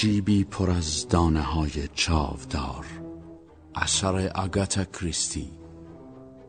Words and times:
جیبی 0.00 0.44
پر 0.44 0.70
از 0.70 1.08
دانه 1.08 1.40
های 1.40 1.88
چاودار. 1.94 2.86
اثر 3.74 4.28
آگاتا 4.28 4.84
کریستی. 4.84 5.50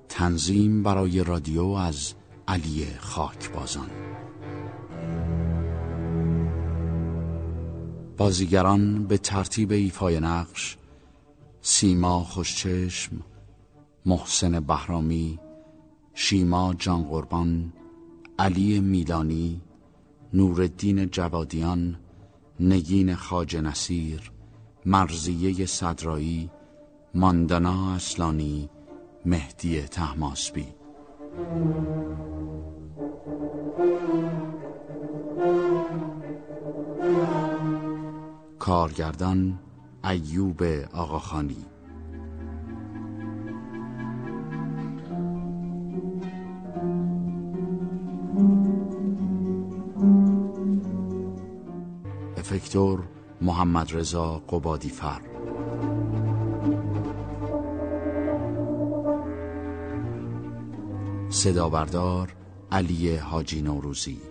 تنظیم 0.09 0.83
برای 0.83 1.23
رادیو 1.23 1.63
از 1.65 2.13
علی 2.47 2.87
خاکبازان. 2.99 3.89
بازیگران 8.17 9.07
به 9.07 9.17
ترتیب 9.17 9.71
ایفای 9.71 10.19
نقش 10.19 10.77
سیما 11.61 12.23
خوشچشم 12.23 13.21
محسن 14.05 14.59
بهرامی 14.59 15.39
شیما 16.13 16.73
جان 16.73 17.03
قربان 17.03 17.73
علی 18.39 18.79
میلانی 18.79 19.61
نورالدین 20.33 21.05
جوادیان 21.05 21.97
نگین 22.61 23.15
خاج 23.15 23.57
نصیر 23.57 24.31
مرزیه 24.85 25.65
صدرایی 25.65 26.49
ماندانا 27.13 27.93
اصلانی 27.95 28.69
مهدی 29.25 29.81
تحماسبی 29.81 30.67
کارگردان 38.59 39.59
ایوب 40.03 40.63
آقاخانی. 40.93 41.70
افکتور 52.61 53.03
محمد 53.41 53.95
رضا 53.95 54.41
قبادی 54.49 54.89
فر 54.89 55.21
صدا 61.29 61.69
بردار 61.69 62.35
علی 62.71 63.15
حاجی 63.15 63.61
نوروزی. 63.61 64.21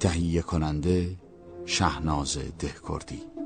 تهیه 0.00 0.42
کننده 0.42 1.16
شهناز 1.66 2.38
دهکردی. 2.58 3.37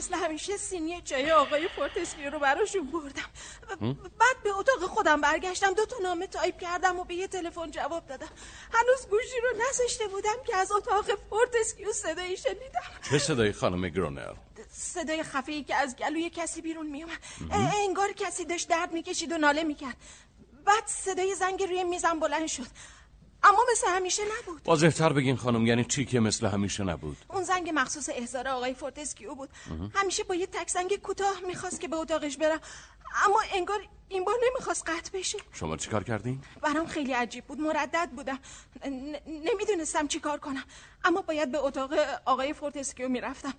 مثل 0.00 0.14
همیشه 0.14 0.56
سینی 0.56 1.02
چای 1.02 1.32
آقای 1.32 1.68
فورتسکیو 1.68 2.30
رو 2.30 2.38
براشون 2.38 2.86
بردم. 2.86 3.30
بعد 4.18 4.42
به 4.44 4.50
اتاق 4.50 4.86
خودم 4.86 5.20
برگشتم 5.20 5.74
دو 5.74 5.86
تا 5.86 5.96
نامه 6.02 6.26
تایپ 6.26 6.58
کردم 6.58 6.98
و 6.98 7.04
به 7.04 7.14
یه 7.14 7.26
تلفن 7.26 7.70
جواب 7.70 8.06
دادم. 8.06 8.28
هنوز 8.72 9.06
گوشی 9.10 9.40
رو 9.42 9.48
نذاشته 9.68 10.08
بودم 10.08 10.36
که 10.46 10.56
از 10.56 10.72
اتاق 10.72 11.06
فورتسکیو 11.30 11.92
صدایی 11.92 12.36
شنیدم. 12.36 12.82
چه 13.10 13.18
صدای 13.18 13.52
خانم 13.52 13.88
گرونر 13.88 14.32
صدای 14.72 15.22
خفیه 15.22 15.64
که 15.64 15.74
از 15.74 15.96
گلوی 15.96 16.30
کسی 16.30 16.62
بیرون 16.62 16.86
میومد 16.86 17.18
انگار 17.84 18.12
کسی 18.12 18.44
داشت 18.44 18.68
درد 18.68 18.92
می‌کشید 18.92 19.32
و 19.32 19.38
ناله 19.38 19.62
می‌کرد. 19.62 19.96
بعد 20.64 20.86
صدای 20.86 21.34
زنگ 21.34 21.62
روی 21.62 21.84
میزم 21.84 22.20
بلند 22.20 22.46
شد. 22.46 22.66
اما 23.42 23.58
مثل 23.72 23.86
همیشه 23.88 24.22
نبود. 24.38 24.62
واضحتر 24.64 25.12
بگین 25.12 25.36
خانم 25.36 25.66
یعنی 25.66 25.84
چی 25.84 26.04
که 26.04 26.20
مثل 26.20 26.46
همیشه 26.46 26.84
نبود؟ 26.84 27.16
اون 27.28 27.44
زنگ 27.44 27.70
مخصوص 27.74 28.08
احضار 28.12 28.48
آقای 28.48 28.74
فورتسکیو 28.74 29.34
بود. 29.34 29.48
همیشه 29.94 30.24
با 30.24 30.34
یه 30.34 30.46
تک 30.46 30.68
زنگ 30.68 30.96
کوتاه 30.96 31.40
می‌خواست 31.46 31.80
که 31.80 31.88
به 31.88 31.96
اتاقش 31.96 32.36
برم. 32.36 32.60
اما 33.26 33.42
انگار 33.52 33.80
این 34.08 34.24
بار 34.24 34.34
نمی‌خواست 34.50 34.90
قطع 34.90 35.18
بشه. 35.18 35.38
شما 35.52 35.76
چیکار 35.76 36.04
کردین؟ 36.04 36.40
برام 36.62 36.86
خیلی 36.86 37.12
عجیب 37.12 37.44
بود 37.44 37.60
مردد 37.60 38.08
بودم. 38.16 38.38
ن- 38.86 39.16
نمی‌دونستم 39.26 40.06
چی 40.06 40.20
کار 40.20 40.38
کنم. 40.38 40.64
اما 41.04 41.22
باید 41.22 41.52
به 41.52 41.58
اتاق 41.58 41.90
آقای 42.24 42.52
فورتسکیو 42.52 43.08
می‌رفتم. 43.08 43.54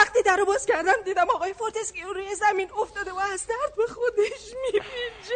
وقتی 0.00 0.22
در 0.22 0.36
رو 0.36 0.44
باز 0.44 0.66
کردم 0.66 1.02
دیدم 1.04 1.26
آقای 1.34 1.52
فورتسکیو 1.52 2.12
روی 2.12 2.34
زمین 2.34 2.70
افتاده 2.72 3.12
و 3.12 3.18
از 3.18 3.46
درد 3.46 3.76
به 3.76 3.86
خودش 3.86 4.54
میپیچه. 4.64 5.34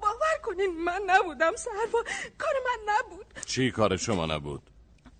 باور 0.00 0.38
کنین 0.42 0.84
من 0.84 1.02
نبودم 1.06 1.56
سروان 1.56 2.04
کار 2.38 2.54
من 2.66 2.94
نبود. 2.94 3.26
چی 3.46 3.70
کار 3.70 3.96
شما 3.96 4.26
نبود؟ 4.26 4.70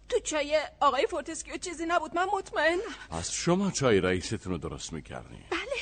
تو 0.08 0.18
چای 0.20 0.60
آقای 0.80 1.06
فورتسکیو 1.06 1.56
چیزی 1.56 1.86
نبود 1.86 2.14
من 2.14 2.26
مطمئنم. 2.32 2.80
از 3.10 3.32
شما 3.32 3.70
چای 3.70 4.00
رئیستون 4.00 4.52
رو 4.52 4.58
درست 4.58 4.92
می‌کردی 4.92 5.44
بله 5.50 5.78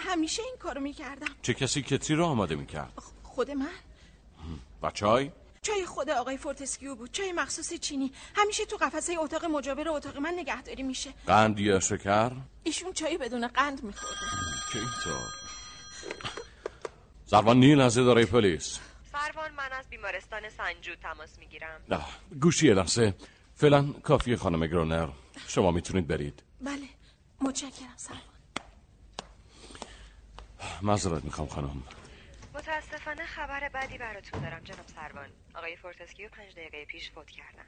همیشه 0.00 0.42
این 0.42 0.56
کارو 0.56 0.80
می‌کردم. 0.80 1.34
چه 1.42 1.54
کسی 1.54 1.82
کتری 1.82 2.16
رو 2.16 2.24
آماده 2.24 2.54
می‌کرد؟ 2.54 2.92
خود 3.22 3.50
من؟ 3.50 3.68
و 4.82 4.90
چای؟ 4.90 5.30
چای 5.62 5.86
خود 5.86 6.10
آقای 6.10 6.36
فورتسکیو 6.36 6.94
بود 6.94 7.12
چای 7.12 7.32
مخصوص 7.32 7.72
چینی. 7.72 8.12
همیشه 8.34 8.64
تو 8.64 8.76
قفسه 8.76 9.16
اتاق 9.18 9.44
مجاور 9.44 9.88
اتاق 9.88 10.16
من 10.16 10.34
نگهداری 10.36 10.82
میشه. 10.82 11.14
قند 11.26 11.60
یا 11.60 11.80
شکر؟ 11.80 12.32
ایشون 12.62 12.92
چای 12.92 13.18
بدون 13.18 13.46
قند 13.46 13.84
میخوردن 13.84 14.16
که 14.72 14.78
اینطور؟ 14.78 15.28
سروان 17.26 17.60
نیل 17.60 17.80
از 17.80 17.98
اداره 17.98 18.26
پلیس. 18.26 18.78
سروان 19.12 19.50
من 19.54 19.72
از 19.72 19.88
بیمارستان 19.90 20.40
سنجود 20.56 20.94
تماس 21.02 21.38
می‌گیرم. 21.38 21.80
نه 21.88 22.00
گوشی 22.40 22.66
یه 22.66 22.74
لحظه. 22.74 23.14
فعلا 23.54 23.92
کافی 23.92 24.36
خانم 24.36 24.66
گرونر. 24.66 25.08
شما 25.48 25.70
می‌تونید 25.70 26.06
برید. 26.06 26.42
بله 26.60 26.88
متشکرم 27.40 27.96
سروان. 27.96 28.20
معذرت 30.82 31.24
می‌خوام 31.24 31.48
خانم. 31.48 31.82
متاسفانه 32.62 33.26
خبر 33.26 33.68
بدی 33.68 33.98
براتون 33.98 34.40
دارم 34.40 34.64
جناب 34.64 34.86
سروان. 34.86 35.28
آقای 35.54 35.76
فورتسکیو 35.76 36.28
پنج 36.28 36.52
دقیقه 36.52 36.84
پیش 36.84 37.10
فوت 37.10 37.30
کردن. 37.30 37.64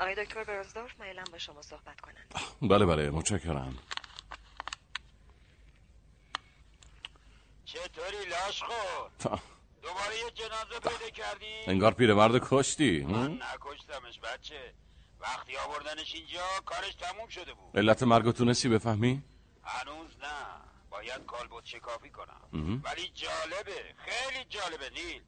آقای 0.00 0.14
دکتر 0.14 0.44
برنسدورف 0.44 0.98
مایلن 0.98 1.24
با 1.32 1.38
شما 1.38 1.62
صحبت 1.62 2.00
کنند 2.00 2.34
بله 2.62 2.86
بله 2.86 3.10
متشکرم. 3.10 3.78
چطوری 7.64 8.16
لاشخور 8.30 9.10
دوباره 9.82 10.16
یه 10.24 10.30
جنازه 10.30 10.80
پیدا 10.80 11.10
کردی؟ 11.10 11.60
انگار 11.66 11.94
پیرمرد 11.94 12.40
کشتی 12.50 13.04
من؟ 13.04 13.32
نکشتمش 13.32 14.20
بچه. 14.20 14.74
وقتی 15.20 15.56
آوردنش 15.56 16.14
اینجا 16.14 16.42
کارش 16.66 16.94
تموم 16.94 17.28
شده 17.28 17.54
بود. 17.54 17.76
علت 17.78 18.02
مرگ 18.02 18.30
تونستی 18.30 18.68
بفهمی؟ 18.68 19.22
هنوز 19.64 20.10
نه. 20.22 20.69
باید 20.90 21.26
کالبوت 21.26 21.64
شکافی 21.64 22.10
کنم. 22.10 22.80
ولی 22.84 23.08
جالبه. 23.14 23.94
خیلی 23.96 24.44
جالبه 24.48 24.90
نیل. 24.90 25.22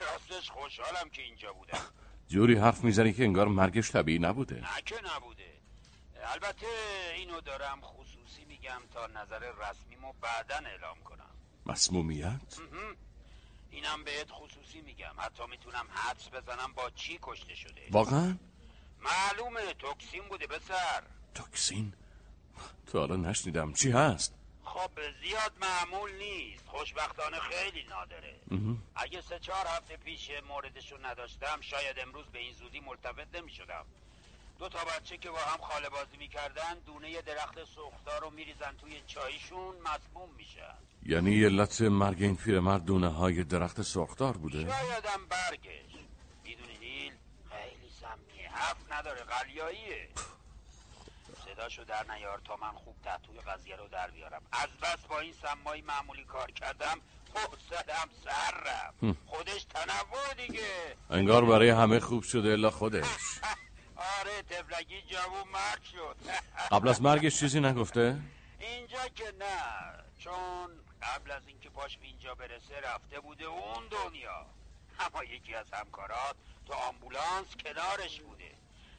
راستش 0.00 0.50
خوشحالم 0.50 1.10
که 1.10 1.22
اینجا 1.22 1.52
بودم. 1.52 1.78
جوری 2.28 2.54
حرف 2.54 2.84
می‌زنی 2.84 3.12
که 3.12 3.24
انگار 3.24 3.48
مرگش 3.48 3.90
طبیعی 3.90 4.18
نبوده. 4.18 4.54
نه 4.54 4.82
که 4.84 4.94
نبوده. 5.16 5.52
البته 6.24 6.66
اینو 7.16 7.40
دارم 7.40 7.80
خصوصی 7.80 8.44
میگم 8.44 8.80
تا 8.94 9.06
نظر 9.06 9.38
رسمیمو 9.38 10.12
بعدا 10.20 10.56
اعلام 10.56 10.98
کنم. 11.04 11.30
مسمومیت؟ 11.66 12.60
اینم 13.70 14.04
بهت 14.04 14.30
خصوصی 14.30 14.80
میگم. 14.80 15.14
حتی 15.18 15.42
می‌تونم 15.50 15.86
حدس 15.90 16.28
بزنم 16.28 16.72
با 16.72 16.90
چی 16.90 17.18
کشته 17.22 17.54
شده. 17.54 17.88
واقعا؟ 17.90 18.36
معلومه 19.00 19.74
توکسین 19.74 20.28
بوده 20.28 20.46
پسر. 20.46 21.02
توکسین 21.34 21.92
تو 22.86 22.98
حالا 22.98 23.16
نشنیدم 23.16 23.72
چی 23.72 23.90
هست. 23.90 24.35
خب 24.66 24.90
زیاد 25.22 25.52
معمول 25.60 26.12
نیست. 26.12 26.66
خوشبختانه 26.66 27.38
خیلی 27.40 27.82
نادره. 27.84 28.34
اگه 28.96 29.20
سه 29.20 29.38
چهار 29.38 29.66
هفته 29.66 29.96
پیش 29.96 30.30
موردشو 30.48 30.96
نداشتم 31.06 31.60
شاید 31.60 31.98
امروز 31.98 32.26
به 32.26 32.38
این 32.38 32.52
زودی 32.52 32.80
ملتفت 32.80 33.36
نمی 33.36 33.50
شدم 33.50 33.84
دو 34.58 34.68
تا 34.68 34.78
بچه 34.84 35.16
که 35.16 35.30
با 35.30 35.38
هم 35.38 35.60
خاله 35.60 35.88
بازی 35.88 36.16
می‌کردن 36.16 36.78
دونه 36.86 37.22
درخت 37.22 37.64
سوختار 37.64 38.20
رو 38.20 38.30
میریزن 38.30 38.76
توی 38.80 39.02
چایشون 39.06 39.74
مسموم 39.76 40.30
میشن. 40.36 40.74
یعنی 41.06 41.44
علت 41.44 41.80
مرگ 41.80 42.22
این 42.22 42.36
پیرمرد 42.36 42.84
دونه 42.84 43.08
های 43.08 43.44
درخت 43.44 43.82
سرخدار 43.82 44.36
بوده؟ 44.36 44.58
شایدم 44.58 45.26
برگش 45.28 45.92
می‌دونی 46.44 46.78
نیل؟ 46.78 47.12
خیلی 47.50 47.90
سمیه. 48.00 48.50
حرف 48.50 48.92
نداره. 48.92 49.20
قلیاییه. 49.22 50.08
صداشو 51.56 51.84
در 51.84 52.04
نیار 52.14 52.40
تا 52.44 52.56
من 52.56 52.72
خوب 52.72 52.96
تحتوی 53.04 53.40
قضیه 53.40 53.76
رو 53.76 53.88
در 53.88 54.10
بیارم. 54.10 54.42
از 54.52 54.68
بس 54.82 55.06
با 55.08 55.20
این 55.20 55.32
سمایی 55.32 55.82
معمولی 55.82 56.24
کار 56.24 56.50
کردم 56.50 57.00
حوصلم 57.34 58.08
سر 58.24 58.60
رفت. 58.60 59.18
خودش 59.26 59.64
تنوع 59.64 60.34
دیگه. 60.46 60.96
انگار 61.10 61.44
برای 61.44 61.70
همه 61.70 62.00
خوب 62.00 62.22
شده 62.22 62.48
الا 62.48 62.70
خودش. 62.70 63.04
آره 64.20 64.42
تفلگی 64.42 65.02
جوون 65.02 65.48
مرد 65.52 65.82
شد. 65.82 66.16
قبل 66.72 66.88
از 66.88 67.02
مرگش 67.02 67.40
چیزی 67.40 67.60
نگفته؟ 67.60 68.18
اینجا 68.58 69.08
که 69.14 69.32
نه. 69.38 70.04
چون 70.18 70.70
قبل 71.02 71.30
از 71.30 71.42
اینکه 71.46 71.70
پاش 71.70 71.96
به 71.96 72.06
اینجا 72.06 72.34
برسه 72.34 72.80
رفته 72.80 73.20
بوده 73.20 73.44
اون 73.44 73.88
دنیا. 73.90 74.46
اما 75.00 75.24
یکی 75.24 75.54
از 75.54 75.66
همکارات 75.72 76.36
تو 76.66 76.72
آمبولانس 76.72 77.56
کنارش 77.64 78.20
بوده. 78.20 78.50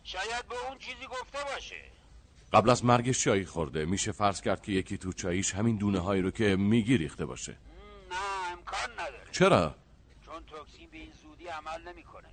شاید 0.03 0.47
به 0.47 0.55
اون 0.67 0.77
چیزی 0.77 1.07
گفته 1.07 1.43
باشه. 1.43 1.96
قبل 2.53 2.69
از 2.69 2.85
مرگش 2.85 3.23
چایی 3.23 3.45
خورده. 3.45 3.85
میشه 3.85 4.11
فرض 4.11 4.41
کرد 4.41 4.61
که 4.61 4.71
یکی 4.71 4.97
تو 4.97 5.13
چاییش 5.13 5.55
همین 5.55 5.77
دونه 5.77 5.99
هایی 5.99 6.21
رو 6.21 6.31
که 6.31 6.55
میگی 6.55 6.97
ریخته 6.97 7.25
باشه. 7.25 7.57
نه 8.09 8.51
امکان 8.51 8.91
نداره. 8.91 9.31
چرا؟ 9.31 9.75
چون 10.25 10.43
توکسین 10.45 10.89
به 10.89 10.97
این 10.97 11.11
زودی 11.11 11.47
عمل 11.47 11.87
نمی‌کنه. 11.87 12.27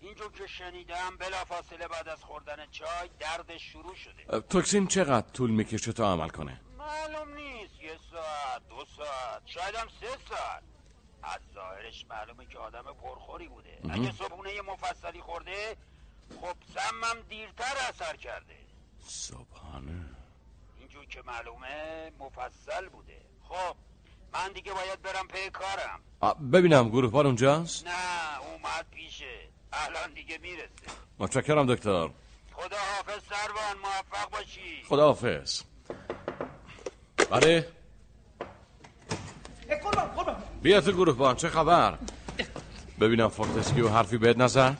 اینجور 0.00 0.32
که 0.32 0.46
شنیدم 0.46 1.16
بلافاصله 1.18 1.88
بعد 1.88 2.08
از 2.08 2.24
خوردن 2.24 2.56
چای 2.70 3.08
دردش 3.18 3.62
شروع 3.62 3.94
شده. 3.94 4.40
توکسین 4.40 4.86
چقدر 4.86 5.30
طول 5.30 5.50
می‌کشه 5.50 5.92
تا 5.92 6.12
عمل 6.12 6.28
کنه؟ 6.28 6.60
معلوم 6.78 7.34
نیست. 7.34 7.82
یه 7.82 7.98
ساعت 8.10 8.68
دو 8.68 8.84
ساعت 8.96 9.42
شاید 9.46 9.74
هم 9.74 9.88
سه 10.00 10.06
ساعت. 10.28 10.62
از 11.22 11.40
ظاهرش 11.54 12.04
معلومه 12.10 12.46
که 12.46 12.58
آدم 12.58 12.82
پرخوری 12.82 13.48
بوده. 13.48 13.78
اگه 13.90 14.12
صبحونه 14.12 14.54
یه 14.54 14.62
مفصلی 14.62 15.20
خورده 15.20 15.76
خب 16.40 16.56
سمم 16.74 17.20
دیرتر 17.28 17.74
اثر 17.88 18.16
کرده. 18.16 18.67
صبحانه. 19.06 20.04
اینجور 20.78 21.04
که 21.04 21.22
معلومه 21.26 22.12
مفصل 22.18 22.88
بوده. 22.88 23.20
خب 23.48 23.76
من 24.32 24.52
دیگه 24.52 24.72
باید 24.72 25.02
برم 25.02 25.28
پی 25.28 25.50
کارم. 25.50 26.00
آ، 26.20 26.34
ببینم 26.34 26.88
گروهبان 26.88 27.26
اونجاست؟ 27.26 27.86
نه 27.86 27.92
اومد 28.40 28.86
پیشه. 28.90 29.48
الان 29.72 30.12
دیگه 30.14 30.38
می‌رسه. 30.38 30.68
متشکرم 31.18 31.74
دکتر. 31.74 32.08
خدا 32.52 32.76
حافظ 32.96 33.22
سروان 33.28 33.78
موفق 33.82 34.30
باشی. 34.30 34.82
خداحافظ. 34.88 35.62
بله. 37.30 37.68
بیا 40.62 40.80
تو 40.80 40.92
گروهبان 40.92 41.36
چه 41.36 41.48
خبر؟ 41.48 41.98
ببینم 43.00 43.28
فورتسکیو 43.28 43.88
حرفی 43.88 44.18
بهت 44.18 44.36
نزد 44.36 44.76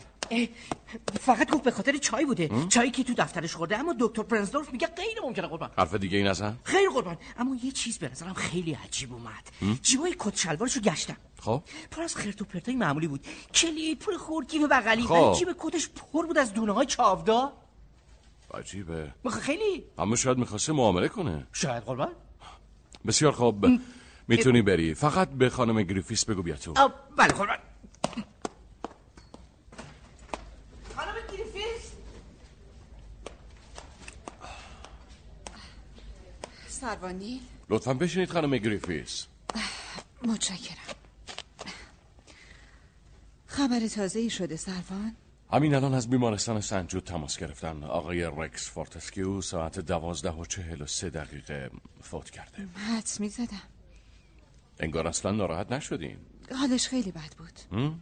فقط 1.20 1.50
گفت 1.50 1.62
به 1.64 1.70
خاطر 1.70 1.96
چای 1.96 2.24
بوده. 2.24 2.50
چایی 2.68 2.90
که 2.90 3.04
تو 3.04 3.14
دفترش 3.14 3.54
خورده 3.54 3.78
اما 3.78 3.94
دکتر 4.00 4.22
برنسدورف 4.22 4.72
میگه 4.72 4.86
غیر 4.86 5.20
ممکنه 5.22 5.46
قربان. 5.46 5.70
حرف 5.78 5.94
دیگه 5.94 6.18
ای 6.18 6.24
نزد 6.24 6.56
خیر 6.64 6.90
قربان. 6.94 7.18
اما 7.38 7.56
یه 7.64 7.72
چیز 7.72 7.98
به 7.98 8.08
نظرم 8.08 8.34
خیلی 8.34 8.74
عجیب 8.74 9.12
اومد. 9.12 9.78
جیبای 9.82 10.14
کت 10.18 10.36
شلوارشو 10.36 10.80
گشتم. 10.80 11.16
خب؟ 11.40 11.62
پر 11.90 12.02
از 12.02 12.16
خرت 12.16 12.42
و 12.42 12.44
پرتای 12.44 12.76
معمولی 12.76 13.06
بود. 13.06 13.26
کلید 13.54 13.98
پول 13.98 14.16
خورد 14.16 14.48
جیب 14.48 14.62
بغلی. 14.70 15.02
خب. 15.02 15.34
جیب 15.38 15.48
کتش 15.58 15.88
پر 15.88 16.26
بود 16.26 16.38
از 16.38 16.54
دونه 16.54 16.72
های 16.72 16.86
چاودار. 16.86 17.52
عجیبه. 18.54 19.14
مخ- 19.24 19.38
خیلی. 19.38 19.84
اما 19.98 20.16
شاید 20.16 20.38
می‌خواسته 20.38 20.72
معامله 20.72 21.08
کنه. 21.08 21.46
شاید 21.52 21.82
قربان. 21.82 22.12
بسیار 23.06 23.32
خوب. 23.32 23.66
می‌تونی 24.28 24.62
بری. 24.62 24.94
فقط 24.94 25.30
به 25.30 25.50
خانم 25.50 25.82
گریفیس 25.82 26.24
بگو 26.24 26.42
بیا 26.42 26.56
تو. 26.56 26.74
بله 27.16 27.32
قربان 27.32 27.58
خانم 30.96 31.14
گریفیس 31.32 31.92
سروانی. 36.80 37.40
لطفا 37.70 37.94
بشینید 37.94 38.30
خانم 38.30 38.56
گریفیس. 38.56 39.26
متشکرم. 40.22 40.94
خبر 43.46 43.86
تازه 43.86 44.18
ای 44.18 44.30
شده 44.30 44.56
سروان؟ 44.56 45.16
همین 45.52 45.74
الان 45.74 45.94
از 45.94 46.10
بیمارستان 46.10 46.60
سنجود 46.60 47.04
تماس 47.04 47.38
گرفتن. 47.38 47.84
آقای 47.84 48.30
رکس 48.36 48.70
فورتسکیو 48.70 49.40
ساعت 49.40 49.80
دوازده 49.80 50.30
و 50.30 50.44
چهل 50.44 50.82
و 50.82 50.86
سه 50.86 51.10
دقیقه 51.10 51.70
فوت 52.02 52.30
کرده. 52.30 52.68
حدس 52.74 53.20
می 53.20 53.28
زدم 53.28 53.62
انگار 54.80 55.06
اصلا 55.06 55.30
ناراحت 55.30 55.72
نشدین. 55.72 56.18
حالش 56.58 56.88
خیلی 56.88 57.12
بد 57.12 57.32
بود. 57.38 57.92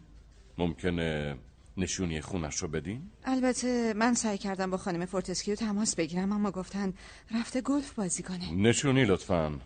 ممکنه 0.59 1.37
نشونی 1.77 2.21
خونش 2.21 2.57
رو 2.57 2.69
بدین؟ 2.69 3.11
البته 3.25 3.95
من 3.97 4.15
سعی 4.15 4.39
کردم 4.39 4.71
با 4.71 4.77
خانم 4.77 5.07
فورتسکیو 5.07 5.55
تماس 5.55 5.97
بگیرم 5.97 6.33
اما 6.33 6.51
گفتن 6.51 6.95
رفته 7.35 7.61
گلف 7.61 7.93
بازی 7.93 8.23
کنه. 8.23 8.53
نشونی 8.53 9.05
لطفا. 9.05 9.61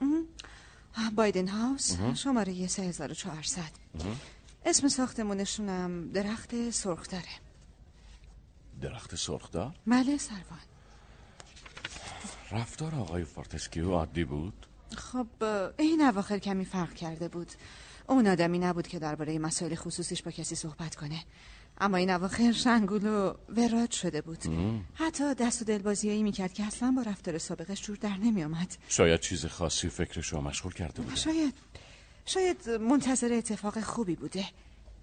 بایدن 1.16 1.48
هاوس 1.48 1.96
شماره 2.14 2.66
3400 2.66 3.62
اسم 4.66 4.88
ساختمونشونم 4.88 6.08
درخت 6.12 6.70
سرخداره. 6.70 7.24
درخت 8.80 9.14
سرخدار 9.14 9.74
بله 9.86 10.16
سروان. 10.18 10.60
رفتار 12.50 12.94
آقای 12.94 13.24
فورتسکیو 13.24 13.92
عادی 13.92 14.24
بود؟ 14.24 14.66
خب 14.96 15.26
این 15.78 16.02
اواخر 16.02 16.38
کمی 16.38 16.64
فرق 16.64 16.94
کرده 16.94 17.28
بود. 17.28 17.52
اون 18.08 18.26
آدمی 18.26 18.58
نبود 18.58 18.86
که 18.86 18.98
درباره 18.98 19.38
مسائل 19.38 19.74
خصوصیش 19.74 20.22
با 20.22 20.30
کسی 20.30 20.54
صحبت 20.54 20.94
کنه. 20.94 21.24
اما 21.80 21.96
این 21.96 22.10
اواخر 22.10 22.52
شنگول 22.52 23.06
و 23.06 23.34
وراج 23.48 23.90
شده 23.90 24.20
بود. 24.20 24.38
حتی 24.94 25.34
دست 25.34 25.62
و 25.62 25.64
دلبازیایی 25.64 26.22
می‌کرد 26.22 26.52
که 26.52 26.64
اصلا 26.64 26.92
با 26.96 27.02
رفتار 27.02 27.38
سابقش 27.38 27.82
جور 27.82 27.96
در 27.96 28.16
نمیآمد. 28.16 28.76
شاید 28.88 29.20
چیز 29.20 29.46
خاصی 29.46 29.88
فکرش 29.88 30.28
رو 30.28 30.40
مشغول 30.40 30.72
کرده 30.72 31.02
بود 31.02 31.16
شاید 31.16 31.54
شاید 32.26 32.70
منتظر 32.70 33.32
اتفاق 33.32 33.80
خوبی 33.80 34.14
بوده. 34.14 34.44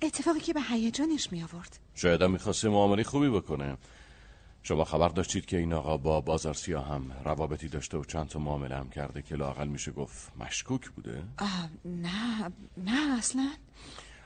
اتفاقی 0.02 0.40
که 0.40 0.54
به 0.54 0.62
هیجانش 0.62 1.32
می 1.32 1.44
آورد 1.44 1.80
شاید 1.96 2.22
هم 2.22 2.32
می‌خواسته 2.32 2.70
معامله 2.70 3.04
خوبی 3.04 3.30
بکنه. 3.30 3.78
شما 4.64 4.84
خبر 4.84 5.10
داشتید 5.10 5.46
که 5.46 5.58
این 5.58 5.74
آقا 5.74 5.98
با 5.98 6.22
بازار 6.22 6.54
سیاه 6.54 6.88
هم 6.88 7.12
روابطی 7.26 7.68
داشته 7.68 7.98
و 7.98 8.04
چند 8.04 8.28
تا 8.28 8.40
معامله 8.40 8.76
هم 8.76 8.90
کرده 8.90 9.22
که 9.22 9.36
لاقل 9.36 9.68
میشه 9.68 9.92
گفت 9.92 10.32
مشکوک 10.40 10.90
بوده؟ 10.90 11.24
آه 11.38 11.70
نه 11.86 12.52
نه 12.78 13.18
اصلا. 13.18 13.50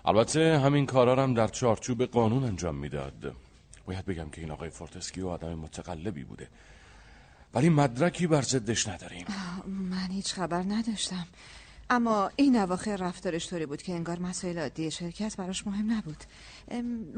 البته 0.06 0.60
همین 0.60 0.86
کارا 0.86 1.24
هم 1.24 1.34
در 1.34 1.48
چارچوب 1.48 2.04
قانون 2.04 2.44
انجام 2.44 2.76
می‌داد. 2.76 3.36
باید 3.86 4.06
بگم 4.06 4.30
که 4.30 4.42
این 4.42 4.52
آقای 4.52 4.70
فورتسکیو 4.70 5.28
آدم 5.28 5.54
متقلبی 5.54 6.24
بوده. 6.24 6.48
ولی 7.54 7.70
مدرکی 7.70 8.28
بر 8.28 8.42
ضدش 8.42 8.88
نداریم. 8.88 9.26
من 9.68 10.12
هیچ 10.12 10.34
خبر 10.34 10.64
نداشتم. 10.68 11.28
اما 11.90 12.32
این 12.36 12.56
اواخر 12.56 12.96
رفتارش 12.96 13.50
طوری 13.50 13.66
بود 13.66 13.82
که 13.82 13.94
انگار 13.94 14.20
مسائل 14.20 14.60
عادی 14.60 14.92
شرکت 14.92 15.38
براش 15.38 15.68
مهم 15.68 15.92
نبود. 15.92 16.24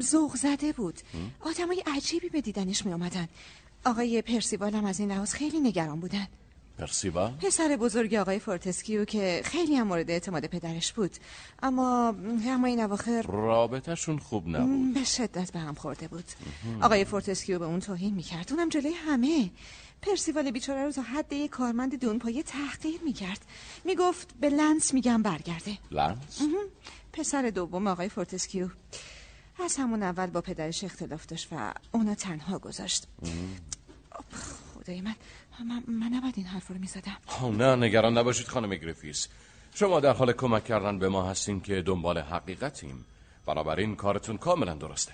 ذوق 0.02 0.36
زده 0.36 0.72
بود. 0.72 1.00
آدمای 1.40 1.82
عجیبی 1.86 2.28
به 2.28 2.40
دیدنش 2.40 2.86
می 2.86 2.92
آمدن 2.92 3.28
آقای 3.84 4.22
پرسیوال 4.22 4.74
هم 4.74 4.84
از 4.84 5.00
این 5.00 5.12
لحاظ 5.12 5.32
خیلی 5.32 5.60
نگران 5.60 6.00
بودن. 6.00 6.26
پرسیوا 6.78 7.28
پسر 7.28 7.76
بزرگ 7.76 8.14
آقای 8.14 8.38
فورتسکیو 8.38 9.04
که 9.04 9.42
خیلی 9.44 9.76
هم 9.76 9.86
مورد 9.86 10.10
اعتماد 10.10 10.46
پدرش 10.46 10.92
بود. 10.92 11.10
اما 11.62 12.14
اما 12.46 12.66
این 12.66 12.80
اواخر 12.80 13.22
رابطهشون 13.22 14.18
خوب 14.18 14.48
نبود. 14.48 14.94
به 14.94 15.04
شدت 15.04 15.52
به 15.52 15.58
هم 15.58 15.74
خورده 15.74 16.08
بود. 16.08 16.24
آقای 16.82 17.04
فورتسکیو 17.04 17.58
به 17.58 17.64
اون 17.64 17.80
توهین 17.80 18.14
می‌کرد. 18.14 18.52
اونم 18.52 18.68
جلوی 18.68 18.92
همه. 18.92 19.50
پرسیوال 20.02 20.50
بیچاره 20.50 20.84
رو 20.84 20.92
تا 20.92 21.02
حد 21.02 21.32
یک 21.32 21.50
کارمند 21.50 22.00
دون 22.00 22.18
پایه 22.18 22.42
تحقیر 22.42 23.00
می‌کرد. 23.04 23.40
می‌گفت 23.84 24.34
به 24.40 24.48
لنس 24.48 24.94
میگم 24.94 25.22
برگرده. 25.22 25.78
لنس؟ 25.90 26.40
پسر 27.12 27.50
دوم 27.50 27.86
آقای 27.86 28.08
فورتسکیو 28.08 28.68
از 29.64 29.76
همون 29.76 30.02
اول 30.02 30.26
با 30.26 30.40
پدرش 30.40 30.84
اختلاف 30.84 31.26
داشت 31.26 31.48
و 31.52 31.74
اونا 31.92 32.03
رو 32.03 32.14
تنها 32.14 32.58
گذاشت. 32.58 33.06
خدای 34.74 35.00
من. 35.00 35.14
من, 35.60 35.82
من 35.86 36.06
نباید 36.06 36.34
این 36.36 36.46
حرف 36.46 36.68
رو 36.68 36.78
می‌زدم. 36.78 37.16
آه، 37.26 37.50
نه 37.50 37.76
نگران 37.76 38.18
نباشید 38.18 38.46
خانم 38.48 38.74
گریفیس. 38.74 39.28
شما 39.74 40.00
در 40.00 40.12
حال 40.12 40.32
کمک 40.32 40.64
کردن 40.64 40.98
به 40.98 41.08
ما 41.08 41.30
هستین 41.30 41.60
که 41.60 41.82
دنبال 41.82 42.18
حقیقتیم. 42.18 43.04
بنابراین 43.46 43.96
کارتون 43.96 44.36
کاملا 44.36 44.74
درسته. 44.74 45.12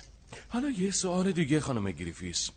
حالا 0.49 0.70
یه 0.70 0.90
سوال 0.90 1.32
دیگه 1.32 1.61
خانم 1.61 1.90
گریفیس. 1.90 2.50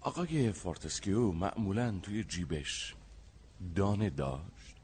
آقای 0.00 0.52
فورتسکیو 0.52 1.32
معمولا 1.32 1.98
توی 2.02 2.24
جیبش 2.24 2.94
دانه 3.76 4.10
داشت؟ 4.10 4.76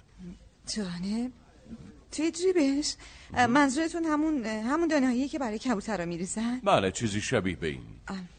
جانه 0.75 1.31
توی 2.13 2.31
جیبش؟ 2.31 2.95
منظورتون 3.49 4.05
همون 4.05 4.45
همون 4.45 4.89
دانهایی 4.89 5.29
که 5.29 5.39
برای 5.39 5.59
کبوتر 5.59 6.05
میریزن؟ 6.05 6.61
بله 6.61 6.91
چیزی 6.91 7.21
شبیه 7.21 7.57
به 7.57 7.67
این. 7.67 7.87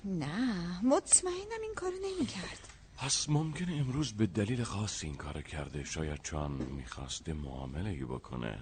نه 0.06 0.82
مطمئنم 0.84 1.62
این 1.62 1.74
کارو 1.76 1.96
نمی‌کرد. 1.96 2.69
پس 3.02 3.30
ممکنه 3.30 3.76
امروز 3.78 4.14
به 4.14 4.28
دلیل 4.28 4.64
خاص 4.64 5.04
این 5.04 5.16
کار 5.16 5.42
کرده 5.42 5.84
شاید 5.84 6.22
چون 6.24 6.52
می‌خواسته 6.52 7.34
معامله 7.34 7.90
ای 7.90 8.04
بکنه. 8.04 8.60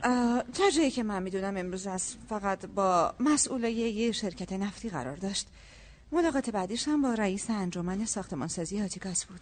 تا 0.53 0.69
جایی 0.75 0.91
که 0.91 1.03
من 1.03 1.23
می‌دونم 1.23 1.57
امروز 1.57 1.87
از 1.87 2.15
فقط 2.29 2.65
با 2.65 3.13
مسئولای 3.19 3.73
یه 3.73 4.11
شرکت 4.11 4.53
نفتی 4.53 4.89
قرار 4.89 5.15
داشت. 5.15 5.47
ملاقات 6.11 6.49
بعدیش 6.49 6.87
هم 6.87 7.01
با 7.01 7.13
رئیس 7.13 7.49
انجمن 7.49 8.05
ساختمانسازی 8.05 8.79
هاتیکاس 8.79 9.25
بود. 9.25 9.41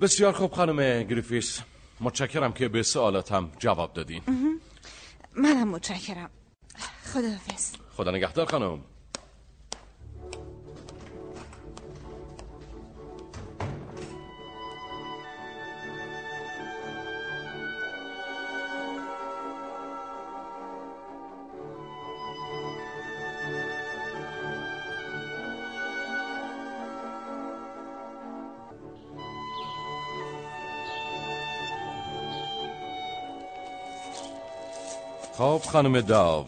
بسیار 0.00 0.32
خوب 0.32 0.52
خانم 0.52 1.02
گریفیس. 1.02 1.60
متشکرم 2.00 2.52
که 2.52 2.68
به 2.68 2.82
سوالاتم 2.82 3.52
جواب 3.58 3.92
دادین. 3.92 4.22
منم 5.36 5.68
متشکرم. 5.68 6.30
خداحافظ. 7.04 7.72
خدا 7.96 8.10
نگهدار 8.10 8.46
خانم. 8.46 8.80
خب 35.40 35.62
خانم 35.72 36.00
داو 36.00 36.46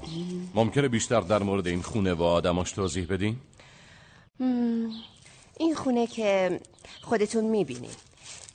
ممکنه 0.55 0.89
بیشتر 0.89 1.21
در 1.21 1.43
مورد 1.43 1.67
این 1.67 1.83
خونه 1.83 2.15
و 2.15 2.23
آدماش 2.23 2.73
توضیح 2.73 3.07
بدین؟ 3.07 3.37
این 5.59 5.75
خونه 5.75 6.07
که 6.07 6.61
خودتون 7.03 7.45
می‌بینین 7.45 7.91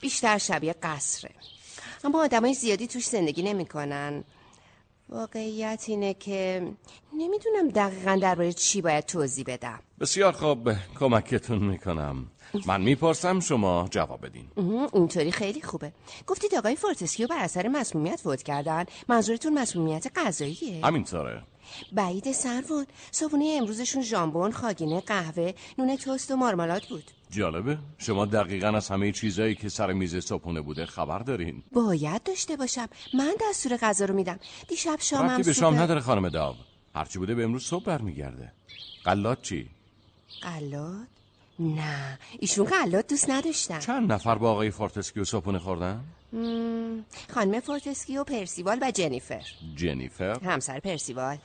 بیشتر 0.02 0.38
شبیه 0.38 0.76
قصره 0.84 1.32
اما 2.04 2.24
آدمای 2.24 2.54
زیادی 2.54 2.88
توش 2.88 3.06
زندگی 3.08 3.44
نمی‌کنن. 3.44 4.24
واقعیت 5.10 5.84
اینه 5.88 6.14
که 6.14 6.68
نمی‌دونم 7.14 7.70
دقیقا 7.70 8.20
درباره 8.22 8.54
چی 8.54 8.82
باید 8.82 9.06
توضیح 9.06 9.46
بدم 9.48 9.80
بسیار 10.00 10.32
خوب 10.32 10.72
کمکتون 11.00 11.60
می‌کنم 11.60 12.26
من 12.66 12.82
می‌پرسم 12.82 13.40
شما 13.40 13.88
جواب 13.92 14.26
بدین. 14.26 14.48
اینطوری 14.94 15.32
خیلی 15.32 15.62
خوبه. 15.62 15.92
گفتید 16.28 16.56
آقای 16.56 16.76
فورتسکیو 16.76 17.28
بر 17.28 17.38
اثر 17.40 17.68
مسمومیت 17.68 18.20
فوت 18.20 18.44
کردن. 18.44 18.86
منظورتون 19.08 19.54
مسمومیت 19.54 20.08
غذاییه 20.16 20.86
همینطوره. 20.86 21.44
بعید 21.92 22.32
سروان 22.32 22.86
صبحونه 23.12 23.56
امروزشون 23.58 24.02
ژامبون 24.02 24.52
خاگینه 24.52 25.02
قهوه 25.02 25.54
نون 25.78 25.96
توست 25.96 26.32
و 26.32 26.36
مارمالاد 26.36 26.84
بود. 26.90 27.04
جالبه. 27.30 27.78
شما 27.98 28.26
دقیقا 28.26 28.68
از 28.68 28.90
همه 28.90 29.12
چیزایی 29.12 29.56
که 29.56 29.70
سر 29.70 29.94
میز 29.94 30.16
صبحونه 30.16 30.62
بوده 30.62 30.86
خبر 30.86 31.20
دارین. 31.20 31.64
باید 31.72 32.24
داشته 32.24 32.56
باشم. 32.56 32.88
من 33.14 33.36
دستور 33.50 33.78
غذا 33.78 34.06
رو 34.06 34.16
میدم. 34.16 34.40
دیشب 34.68 34.98
شامم 35.00 35.42
به 35.42 35.54
شام 35.54 35.80
نداره 35.80 36.02
خانم 36.02 36.30
داو. 36.30 36.56
هرچی 36.96 37.20
بوده 37.20 37.36
به 37.36 37.44
امروز 37.44 37.64
صبح 37.64 37.84
برمیگرده. 37.84 38.52
غلات 39.04 39.42
چی؟ 39.42 39.70
غلات 40.42 41.08
نه 41.60 42.20
ایشون 42.40 42.66
غلات 42.66 43.08
دوست 43.08 43.30
نداشتن 43.30 43.80
چند 43.80 44.12
نفر 44.12 44.36
با 44.36 44.52
آقای 44.52 44.72
فورتسکیو 44.72 45.24
صبحونه 45.24 45.60
خوردن؟ 45.60 46.04
خانم 47.34 47.60
فورتسکیو 47.60 48.24
پرسیوال 48.24 48.80
و 48.82 48.92
جنیفر. 48.92 49.42
جنیفر؟ 49.76 50.40
همسر 50.40 50.80
پرسیوال. 50.80 51.38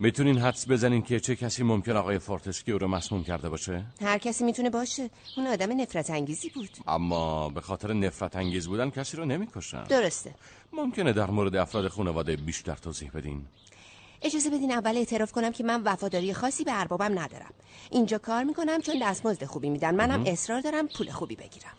می‌تونین 0.00 0.38
حدس 0.38 0.68
بزنین 0.68 1.02
که 1.02 1.20
چه 1.20 1.36
کسی 1.36 1.62
ممکن 1.62 1.96
آقای 1.96 2.18
فورتسکیو 2.18 2.78
رو 2.78 2.88
مسموم 2.88 3.24
کرده 3.24 3.48
باشه؟ 3.48 3.84
هر 4.02 4.18
کسی 4.18 4.44
می‌تونه 4.44 4.70
باشه. 4.70 5.10
اون 5.36 5.46
آدم 5.46 5.80
نفرت 5.80 6.10
انگیزی 6.10 6.48
بود. 6.48 6.70
اما 6.86 7.48
به 7.48 7.60
خاطر 7.60 7.92
نفرت 7.92 8.36
انگیز 8.36 8.68
بودن 8.68 8.90
کسی 8.90 9.16
رو 9.16 9.24
نمی‌کشن. 9.24 9.84
درسته. 9.84 10.34
ممکنه 10.72 11.12
در 11.12 11.30
مورد 11.30 11.56
افراد 11.56 11.88
خانواده 11.88 12.36
بیشتر 12.36 12.74
توضیح 12.74 13.10
بدین. 13.14 13.46
اجازه 14.22 14.50
بدین 14.50 14.72
اول 14.72 14.96
اعتراف 14.96 15.32
کنم 15.32 15.52
که 15.52 15.64
من 15.64 15.82
وفاداری 15.82 16.34
خاصی 16.34 16.64
به 16.64 16.80
اربابم 16.80 17.18
ندارم. 17.18 17.52
اینجا 17.90 18.18
کار 18.18 18.44
می‌کنم 18.44 18.80
چون 18.80 18.94
دستمزد 19.02 19.44
خوبی 19.44 19.70
میدن. 19.70 19.94
منم 19.94 20.24
اصرار 20.26 20.60
دارم 20.60 20.88
پول 20.88 21.10
خوبی 21.10 21.36
بگیرم. 21.36 21.72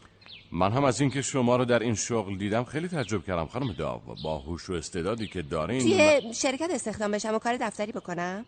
من 0.51 0.71
هم 0.71 0.83
از 0.83 1.01
اینکه 1.01 1.21
شما 1.21 1.55
رو 1.55 1.65
در 1.65 1.79
این 1.79 1.95
شغل 1.95 2.37
دیدم 2.37 2.63
خیلی 2.63 2.87
تعجب 2.87 3.25
کردم 3.25 3.45
خانم 3.45 3.73
داو. 3.73 4.01
با 4.23 4.37
هوش 4.39 4.69
و 4.69 4.73
استعدادی 4.73 5.27
که 5.27 5.41
دارین 5.41 5.79
توی 5.81 6.33
شرکت 6.33 6.69
استخدام 6.71 7.11
بشم 7.11 7.35
و 7.35 7.39
کار 7.39 7.57
دفتری 7.57 7.91
بکنم؟ 7.91 8.45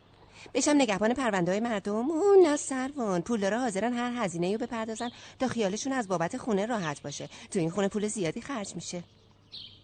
بشم 0.53 0.71
نگهبان 0.71 1.13
پرونده 1.13 1.51
های 1.51 1.59
مردم؟ 1.59 2.11
اون 2.11 2.47
نه 2.47 2.57
سروان. 2.57 3.21
پول 3.21 3.53
حاضرن 3.53 3.93
هر 3.93 4.25
هزینه 4.25 4.51
رو 4.51 4.57
بپردازن 4.57 5.09
تا 5.39 5.47
خیالشون 5.47 5.93
از 5.93 6.07
بابت 6.07 6.37
خونه 6.37 6.65
راحت 6.65 7.01
باشه. 7.01 7.29
تو 7.51 7.59
این 7.59 7.69
خونه 7.69 7.87
پول 7.87 8.07
زیادی 8.07 8.41
خرج 8.41 8.75
میشه. 8.75 9.03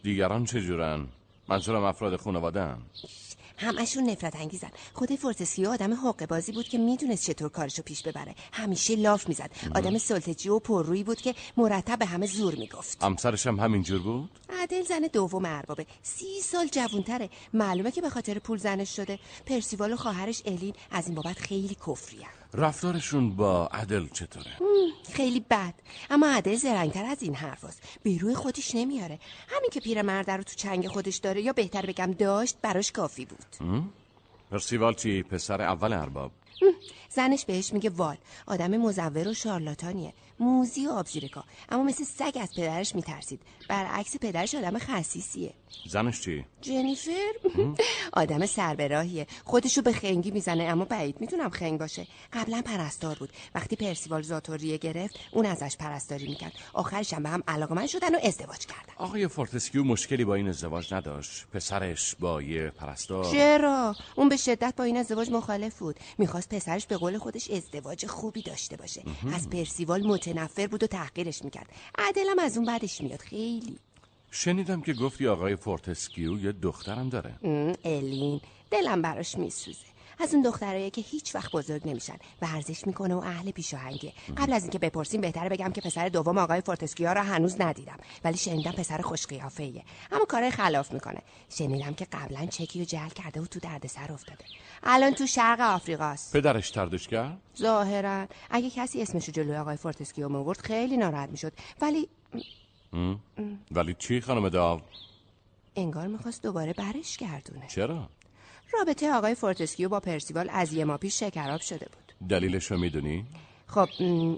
دیگران 0.03 0.45
چجورن 0.45 1.07
منظورم 1.49 1.83
افراد 1.83 2.15
خانواده 2.15 2.75
همشون 3.57 4.09
نفرت 4.09 4.35
انگیزن 4.35 4.69
خود 4.93 5.15
فورتسکیو 5.15 5.69
آدم 5.69 5.93
حقه 5.93 6.25
بازی 6.25 6.51
بود 6.51 6.67
که 6.67 6.77
می‌دونست 6.77 7.25
چطور 7.25 7.49
کارشو 7.49 7.81
پیش 7.81 8.03
ببره. 8.03 8.35
همیشه 8.53 8.95
لاف 8.95 9.27
می‌زد. 9.29 9.51
آدم 9.75 9.97
سلطه‌جو 9.97 10.49
و 10.49 10.59
پررویی 10.59 11.03
بود 11.03 11.21
که 11.21 11.35
مرتب 11.57 11.99
به 11.99 12.05
همه 12.05 12.27
زور 12.27 12.55
می‌گفت. 12.55 13.03
همسرش 13.03 13.47
هم 13.47 13.59
همینجور 13.59 14.01
بود؟ 14.01 14.29
ادل 14.49 14.83
زن 14.83 15.09
دوم 15.13 15.45
اربابه. 15.45 15.85
سی 16.03 16.41
سال 16.41 16.67
جوونتره 16.67 17.29
معلومه 17.53 17.91
که 17.91 18.01
به 18.01 18.09
خاطر 18.09 18.39
پول 18.39 18.57
زنش 18.57 18.95
شده. 18.95 19.19
پرسیوال 19.45 19.93
و 19.93 19.95
خواهرش 19.95 20.41
الین 20.45 20.73
از 20.91 21.05
این 21.05 21.15
بابت 21.15 21.39
خیلی 21.39 21.77
کفری‌ان. 21.87 22.27
رفتارشون 22.57 23.35
با 23.35 23.67
ادل 23.67 24.07
چطوره؟ 24.07 24.51
خیلی 25.13 25.39
بد. 25.39 25.73
اما 26.09 26.27
ادل 26.27 26.55
زرنگتر 26.55 27.05
از 27.05 27.23
این 27.23 27.35
حرف‌هاست. 27.35 27.83
به 28.03 28.17
روی 28.17 28.35
خودش 28.35 28.75
نمیاره. 28.75 29.19
همین 29.47 29.69
که 29.71 29.79
پیرمرد 29.79 30.29
رو 30.29 30.43
تو 30.43 30.53
چنگ 30.55 30.87
خودش 30.87 31.17
داره 31.17 31.41
یا 31.41 31.53
بهتر 31.53 31.85
بگم 31.85 32.11
داشت 32.11 32.57
براش 32.61 32.91
کافی 32.91 33.25
بود. 33.25 33.45
پرسیوال 34.51 34.93
چی 34.93 35.23
پسر 35.23 35.61
اول 35.61 35.93
ارباب. 35.93 36.31
زنش 37.09 37.45
بهش 37.45 37.73
میگه 37.73 37.89
وال. 37.89 38.17
آدم 38.47 38.77
مزور 38.77 39.27
و 39.27 39.33
شارلاتانیه. 39.33 40.13
موزی 40.39 40.87
و 40.87 40.89
آبزیرکا 40.89 41.43
اما 41.69 41.83
مثل 41.83 42.03
سگ 42.03 42.37
از 42.41 42.49
پدرش 42.57 42.95
میترسید. 42.95 43.41
برعکس 43.69 44.17
پدرش 44.17 44.55
آدم 44.55 44.79
خصیصیه 44.79 45.53
زنش 45.89 46.21
چی؟ 46.21 46.45
جنیفر؟ 46.61 47.33
آدم 48.13 48.45
سربراهیه 48.45 49.27
خودشو 49.45 49.81
به 49.81 49.93
خنگی 49.93 50.31
می‌زنه 50.31 50.63
اما 50.63 50.85
بعید 50.85 51.21
می‌تونم 51.21 51.49
خنگ 51.49 51.79
باشه. 51.79 52.07
قبلا 52.33 52.61
پرستار 52.61 53.15
بود. 53.15 53.29
وقتی 53.55 53.75
پرسیوال 53.75 54.21
زاتوریه 54.21 54.77
گرفت 54.77 55.19
اون 55.31 55.45
ازش 55.45 55.77
پرستاری 55.77 56.27
می‌کرد. 56.27 56.53
آخرش 56.73 57.13
هم 57.13 57.23
به 57.23 57.29
هم 57.29 57.43
علاقه 57.47 57.75
من 57.75 57.87
شدن 57.87 58.15
و 58.15 58.19
ازدواج 58.23 58.65
کردن. 58.65 58.93
آقای 58.97 59.27
فورتسکیو 59.27 59.83
مشکلی 59.83 60.25
با 60.25 60.35
این 60.35 60.49
ازدواج 60.49 60.93
نداشت. 60.93 61.47
پسرش 61.53 62.15
با 62.15 62.41
یه 62.41 62.69
پرستار. 62.69 63.25
چرا؟ 63.31 63.95
اون 64.15 64.29
به 64.29 64.37
شدت 64.37 64.73
با 64.77 64.83
این 64.83 64.97
ازدواج 64.97 65.31
مخالف 65.31 65.79
بود. 65.79 65.95
می‌خواست 66.17 66.49
پسرش 66.49 66.85
به 66.85 66.96
قول 66.97 67.17
خودش 67.17 67.49
ازدواج 67.49 68.05
خوبی 68.05 68.41
داشته 68.41 68.77
باشه. 68.77 69.03
از 69.33 69.49
پرسیوال 69.49 70.07
متنفر 70.07 70.67
بود 70.67 70.83
و 70.83 70.87
تحقیرش 70.87 71.43
می‌کرد. 71.43 71.67
ادلم 71.97 72.39
از 72.39 72.57
اون 72.57 72.65
بدش 72.65 73.01
میاد. 73.01 73.19
خیلی. 73.19 73.79
شنیدم 74.31 74.81
که 74.81 74.93
گفتی 74.93 75.27
آقای 75.27 75.55
فورتسکیو 75.55 76.39
یه 76.39 76.51
دخترم 76.51 77.09
داره. 77.09 77.35
الین. 77.85 78.41
دلم 78.71 79.01
براش 79.01 79.37
میسوزه. 79.37 79.96
از 80.19 80.33
اون 80.33 80.43
دخترایی 80.43 80.89
که 80.89 81.01
هیچ 81.01 81.35
وقت 81.35 81.51
بزرگ 81.51 81.87
نمیشن 81.87 82.17
ورزش 82.41 82.87
می‌کنه 82.87 83.15
و 83.15 83.17
اهل 83.17 83.51
پیشاهنگه 83.51 84.13
قبل 84.37 84.53
از 84.53 84.61
اینکه 84.63 84.79
بپرسیم 84.79 85.21
بهتره 85.21 85.49
بگم 85.49 85.71
که 85.71 85.81
پسر 85.81 86.09
دوم 86.09 86.37
آقای 86.37 86.61
فورتسکیو 86.61 87.13
را 87.13 87.23
هنوز 87.23 87.61
ندیدم 87.61 87.97
ولی 88.23 88.37
شنیدم 88.37 88.71
پسر 88.71 89.01
خوش 89.01 89.27
قیافه‌ایه 89.27 89.83
اما 90.11 90.25
کار 90.25 90.49
خلاف 90.49 90.91
می‌کنه. 90.91 91.21
شنیدم 91.49 91.93
که 91.93 92.05
قبلا 92.05 92.45
چکی 92.45 92.81
رو 92.81 92.85
جعل 92.85 93.09
کرده 93.09 93.41
و 93.41 93.45
تو 93.45 93.59
دردسر 93.59 94.11
افتاده. 94.11 94.45
الان 94.83 95.13
تو 95.13 95.25
شرق 95.27 95.59
آفریقاست. 95.59 96.33
پدرش 96.33 96.71
طردش 96.71 97.07
کرد 97.07 97.37
ظاهرا. 97.57 98.27
اگه 98.49 98.69
کسی 98.69 99.01
اسمشو 99.01 99.31
جلوی 99.31 99.55
آقای 99.55 99.77
فورتسکیو 99.77 100.29
میورد 100.29 100.57
خیلی 100.57 100.97
ناراحت 100.97 101.29
می‌شد. 101.29 101.53
ولی 101.81 102.09
ولی 103.71 103.95
چی 103.99 104.21
خانم 104.21 104.49
داو 104.49 104.81
انگار 105.75 106.07
می‌خواست 106.07 106.43
دوباره 106.43 106.73
برش 106.73 107.17
گردونه. 107.17 107.67
چرا؟ 107.67 108.09
رابطه 108.73 109.11
آقای 109.11 109.35
فورتسکیو 109.35 109.89
با 109.89 109.99
پرسیوال 109.99 110.49
از 110.51 110.73
یه 110.73 110.85
ماه 110.85 110.97
پیش 110.97 111.19
شکراب 111.19 111.61
شده 111.61 111.85
بود. 111.85 112.29
دلیلش 112.29 112.71
رو 112.71 112.77
می‌دونی؟ 112.77 113.25
خب 113.67 113.89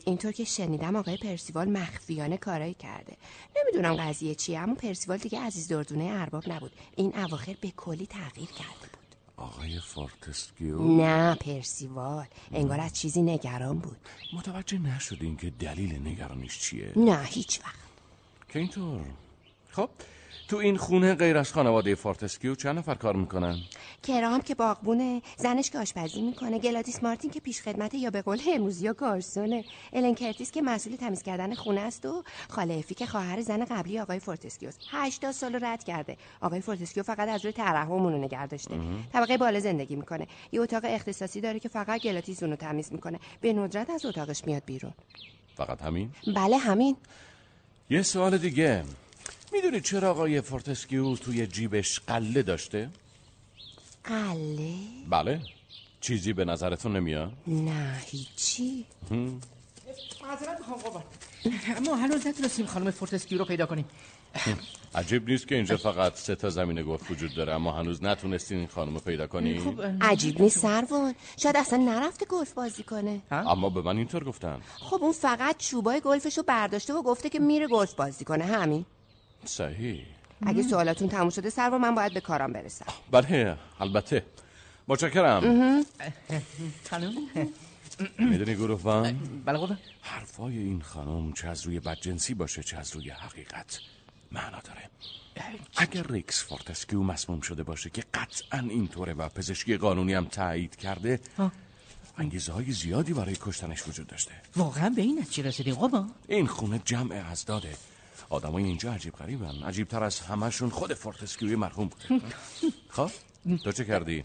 اینطور 0.05 0.31
که 0.31 0.43
شنیدم 0.43 0.95
آقای 0.95 1.17
پرسیوال 1.17 1.69
مخفیانه 1.69 2.37
کارایی 2.37 2.73
کرده. 2.73 3.17
نمی‌دونم 3.57 3.95
قضیه 3.95 4.35
چیه 4.35 4.59
اما 4.59 4.75
پرسیوال 4.75 5.17
دیگه 5.17 5.39
عزیز 5.39 5.67
دردونه 5.67 6.03
ارباب 6.03 6.49
نبود. 6.51 6.71
این 6.95 7.17
اواخر 7.17 7.55
به 7.61 7.71
کلی 7.77 8.05
تغییر 8.05 8.49
کرده 8.49 8.87
بود. 8.93 8.99
آقای 9.37 9.79
فورتسکیو؟ 9.79 10.97
نه 10.97 11.35
پرسیوال 11.35 12.25
انگار 12.51 12.79
از 12.79 12.93
چیزی 12.93 13.21
نگران 13.21 13.79
بود. 13.79 13.97
متوجه 14.33 14.79
نشدین 14.79 15.37
که 15.37 15.49
دلیل 15.49 16.07
نگرانیش 16.07 16.59
چیه؟ 16.59 16.91
نه 16.95 17.23
هیچ 17.23 17.59
وقت. 17.59 17.89
که 18.49 18.59
اینطور. 18.59 19.05
خب 19.71 19.89
تو 20.49 20.57
این 20.57 20.77
خونه 20.77 21.15
غیر 21.15 21.37
از 21.37 21.53
خانواده 21.53 21.95
فورتسکیو 21.95 22.55
چند 22.55 22.77
نفر 22.77 22.95
کار 22.95 23.15
می‌کنن؟ 23.15 23.57
کرام 24.03 24.41
که 24.41 24.55
باغبونه 24.55 25.21
زنش 25.37 25.69
که 25.69 25.79
آشپزی 25.79 26.21
می‌کنه 26.21 26.59
گلادیس 26.59 27.03
مارتین 27.03 27.31
که 27.31 27.39
پیش 27.39 27.61
خدمته 27.61 27.97
یا 27.97 28.09
به 28.09 28.21
قول 28.21 28.39
امروزیا 28.55 28.93
گارسونه. 28.93 29.63
الن 29.93 30.15
کرتیس 30.15 30.51
که 30.51 30.61
مسئول 30.61 30.95
تمیز 30.95 31.23
کردن 31.23 31.53
خونه 31.53 31.81
است 31.81 32.05
و 32.05 32.23
خاله 32.49 32.73
افی 32.73 32.95
که 32.95 33.05
خواهر 33.05 33.41
زن 33.41 33.65
قبلی 33.65 33.99
آقای 33.99 34.19
فورتسکیو 34.19 34.69
است. 34.69 34.79
80 34.91 35.31
سال 35.31 35.59
رد 35.61 35.83
کرده. 35.83 36.17
آقای 36.41 36.61
فورتسکیو 36.61 37.03
فقط 37.03 37.29
از 37.29 37.45
روی 37.45 37.53
ترحم 37.53 37.93
اون 37.93 38.13
رو 38.13 38.19
نگه 38.19 38.47
داشته. 38.47 38.79
طبقه 39.13 39.37
بالا 39.37 39.59
زندگی 39.59 39.95
می‌کنه. 39.95 40.27
یه 40.51 40.61
اتاق 40.61 40.83
اختصاصی 40.85 41.41
داره 41.41 41.59
که 41.59 41.69
فقط 41.69 42.01
گلادیس 42.01 42.43
اونو 42.43 42.55
تمیز 42.55 42.93
می‌کنه. 42.93 43.19
به 43.41 43.53
ندرت 43.53 43.89
از 43.89 44.05
اتاقش 44.05 44.45
میاد 44.45 44.63
بیرون. 44.65 44.93
فقط 45.55 45.81
همین؟ 45.81 46.11
بله 46.35 46.57
همین. 46.57 46.97
یه 47.89 48.01
سوال 48.01 48.37
دیگه. 48.37 48.83
می‌دونی 49.53 49.81
چرا 49.81 50.11
آقای 50.11 50.41
فورتسکیو 50.41 51.15
توی 51.15 51.47
جیبش 51.47 51.99
غله 51.99 52.43
داشته؟ 52.43 52.89
غله؟ 54.03 54.73
بله. 55.09 55.41
چیزی 56.01 56.33
به 56.33 56.45
نظرتون 56.45 56.95
نمیاد؟ 56.95 57.33
نه 57.47 58.01
هیچی؟ 58.05 58.85
معذرت 59.11 60.59
می‌خوام 60.59 60.79
قربان. 60.79 61.03
ما 61.85 61.95
هنوز 61.95 62.27
نتونستیم 62.27 62.65
خانم 62.65 62.91
فورتسکیو 62.91 63.37
رو 63.37 63.45
پیدا 63.45 63.65
کنیم. 63.65 63.85
عجیب 64.95 65.29
نیست 65.29 65.47
که 65.47 65.55
اینجا 65.55 65.77
فقط 65.77 66.15
سه 66.15 66.35
تا 66.35 66.49
زمین 66.49 66.83
گلف 66.83 67.11
وجود 67.11 67.35
داره 67.35 67.53
اما 67.53 67.71
هنوز 67.71 68.03
نتونستین 68.03 68.57
این 68.57 68.67
خانم 68.67 68.93
رو 68.93 68.99
پیدا 68.99 69.27
کنی 69.27 69.59
خب 69.59 69.81
عجیب 70.01 70.41
نیست 70.41 70.59
سروان. 70.59 71.15
شاید 71.37 71.57
اصلا 71.57 71.79
نرفته 71.79 72.25
گلف 72.25 72.53
بازی 72.53 72.83
کنه. 72.83 73.21
اما 73.31 73.69
به 73.69 73.81
من 73.81 73.97
اینطور 73.97 74.23
گفتن. 74.23 74.61
خب 74.79 75.03
اون 75.03 75.11
فقط 75.11 75.57
چوبای 75.57 76.01
گلفش 76.01 76.37
رو 76.37 76.43
برداشته 76.43 76.93
و 76.93 77.01
گفته 77.01 77.29
که 77.29 77.39
میره 77.39 77.67
گلف 77.67 77.93
بازی 77.93 78.25
کنه 78.25 78.45
همین. 78.45 78.85
صحیح. 79.45 80.05
اگه 80.45 80.63
سوالاتون 80.63 81.09
تموم 81.09 81.29
شده 81.29 81.49
سروان 81.49 81.81
من 81.81 81.95
باید 81.95 82.13
به 82.13 82.21
کارم 82.21 82.53
برسم. 82.53 82.85
بله 83.11 83.57
البته. 83.79 84.25
متشکرم. 84.87 85.85
خانم؟ 86.89 87.13
می‌دونی 88.19 88.55
گروهبان 88.55 89.19
بله 89.45 89.57
قربان 89.57 89.77
حرفای 90.01 90.57
این 90.57 90.81
خانم 90.81 91.33
چه 91.33 91.47
از 91.47 91.65
روی 91.65 91.79
بدجنسی 91.79 92.33
باشه 92.33 92.63
چه 92.63 92.77
از 92.77 92.95
روی 92.95 93.09
حقیقت 93.09 93.79
معنا 94.31 94.59
داره. 94.59 94.89
اگر 95.77 96.03
ریکس 96.03 96.43
فورتسکیو 96.43 97.03
مسموم 97.03 97.41
شده 97.41 97.63
باشه 97.63 97.89
که 97.89 98.03
قطعا 98.13 98.59
اینطوره 98.59 99.13
و 99.13 99.29
پزشکی 99.29 99.77
قانونی 99.77 100.13
هم 100.13 100.25
تایید 100.25 100.75
کرده 100.75 101.19
انگیزه 102.17 102.51
های 102.51 102.71
زیادی 102.71 103.13
برای 103.13 103.37
کشتنش 103.41 103.87
وجود 103.87 104.07
داشته. 104.07 104.31
واقعا 104.55 104.89
به 104.89 105.01
این 105.01 105.19
نتیجه 105.19 105.49
رسیدین 105.49 105.75
قربان. 105.75 106.11
این 106.27 106.47
خونه 106.47 106.81
جمع 106.85 107.15
ازداده. 107.15 107.75
آدمای 108.29 108.63
اینجا 108.63 108.93
عجیب 108.93 109.13
غریبن. 109.13 109.63
عجیب 109.63 109.87
تر 109.87 110.03
از 110.03 110.19
همشون 110.19 110.69
خود 110.69 110.93
فورتسکیوی 110.93 111.55
مرحوم 111.55 111.87
بوده. 111.87 112.25
خب 112.95 113.11
تو 113.63 113.71
چه 113.71 113.85
کردی؟ 113.85 114.23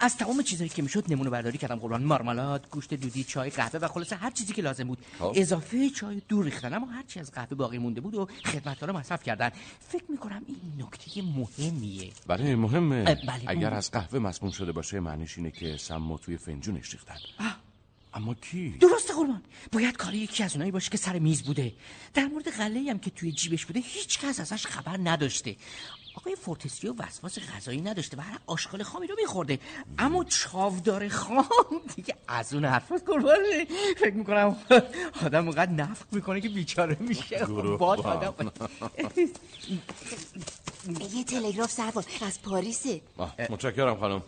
از 0.00 0.16
تمام 0.16 0.42
چیزایی 0.42 0.68
که 0.68 0.82
می‌شد 0.82 1.04
نمونه 1.08 1.30
برداری 1.30 1.58
کردم. 1.58 1.76
قربان 1.76 2.02
مارمالاد 2.04 2.68
گوشت 2.70 2.94
دودی 2.94 3.24
چای 3.24 3.50
قهوه 3.50 3.80
و 3.80 3.88
خلاصه 3.88 4.16
هر 4.16 4.30
چیزی 4.30 4.52
که 4.52 4.62
لازم 4.62 4.84
بود. 4.84 4.98
خب. 5.18 5.32
اضافه 5.36 5.90
چای 5.90 6.22
دور 6.28 6.44
ریختن. 6.44 6.74
اما 6.74 6.86
هر 6.86 7.02
چی 7.02 7.20
از 7.20 7.32
قهوه 7.32 7.54
باقی 7.54 7.78
مونده 7.78 8.00
بود 8.00 8.14
و 8.14 8.28
خدمتکارا 8.44 8.92
مصرف 8.92 9.22
کردن. 9.22 9.50
فکر 9.88 10.04
می‌کنم 10.08 10.42
این 10.46 10.60
نکته 10.78 11.22
مهمیه. 11.22 12.10
بله 12.26 12.56
مهمه. 12.56 13.04
بله. 13.04 13.42
اگر 13.46 13.74
از 13.74 13.90
قهوه 13.90 14.18
مسموم 14.18 14.52
شده 14.52 14.72
باشه 14.72 15.00
معنیش 15.00 15.38
اینه 15.38 15.50
که 15.50 15.76
سمو 15.76 16.18
توی 16.18 16.36
فنجونش 16.36 16.92
ریختن 16.92 17.16
اما 18.14 18.34
کی؟ 18.34 18.70
درسته 18.80 19.14
قربان. 19.14 19.42
باید 19.72 19.96
کار 19.96 20.14
یکی 20.14 20.42
از 20.42 20.52
اونایی 20.52 20.70
باشه 20.70 20.90
که 20.90 20.98
سر 20.98 21.18
میز 21.18 21.42
بوده. 21.42 21.72
در 22.14 22.26
مورد 22.26 22.48
قله 22.48 22.90
هم 22.90 22.98
که 22.98 23.10
توی 23.10 23.32
جیبش 23.32 23.66
بوده 23.66 23.80
هیچ 23.80 24.18
کس 24.18 24.40
ازش 24.40 24.66
خبر 24.66 24.96
نداشته. 25.04 25.56
آقای 26.14 26.36
فورتسیو 26.36 26.94
وسواس 26.98 27.38
غذایی 27.38 27.80
نداشته 27.80 28.16
و 28.16 28.20
هر 28.20 28.38
آشغال 28.46 28.82
خامی 28.82 29.06
رو 29.06 29.16
میخورده. 29.20 29.58
اما 29.98 30.24
چاودار 30.24 31.08
خام 31.08 31.46
دیگه 31.96 32.14
از 32.28 32.54
اون 32.54 32.64
حرفاست 32.64 33.06
قربانه 33.06 33.64
فکر 34.00 34.14
می‌کنم 34.14 34.56
آدم 35.22 35.44
اونقدر 35.44 35.72
نفق 35.72 36.06
می‌کنه 36.12 36.40
که 36.40 36.48
بیچاره 36.48 36.96
میشه. 37.00 37.36
گروه 37.38 37.78
باد. 37.78 38.00
آدم. 38.00 38.34
یه 41.14 41.24
تلگراف 41.24 41.70
سروان 41.70 42.04
از 42.26 42.42
پاریسه. 42.42 43.00
متشکرم 43.50 43.96
خانم. 43.96 44.22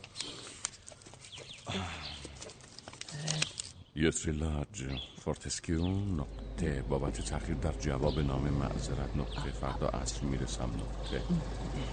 یوتری 3.96 4.32
لاج 4.32 4.84
فورتسکیو 5.24 5.88
نقطه 5.88 6.82
بابت 6.82 7.20
تاخیر 7.20 7.54
در 7.54 7.72
جواب 7.72 8.18
نامه 8.18 8.48
معذرت 8.48 9.16
نقطه. 9.16 9.50
فردا 9.50 9.88
عصر 9.88 10.22
می‌رسم 10.22 10.70
نقطه. 10.76 11.22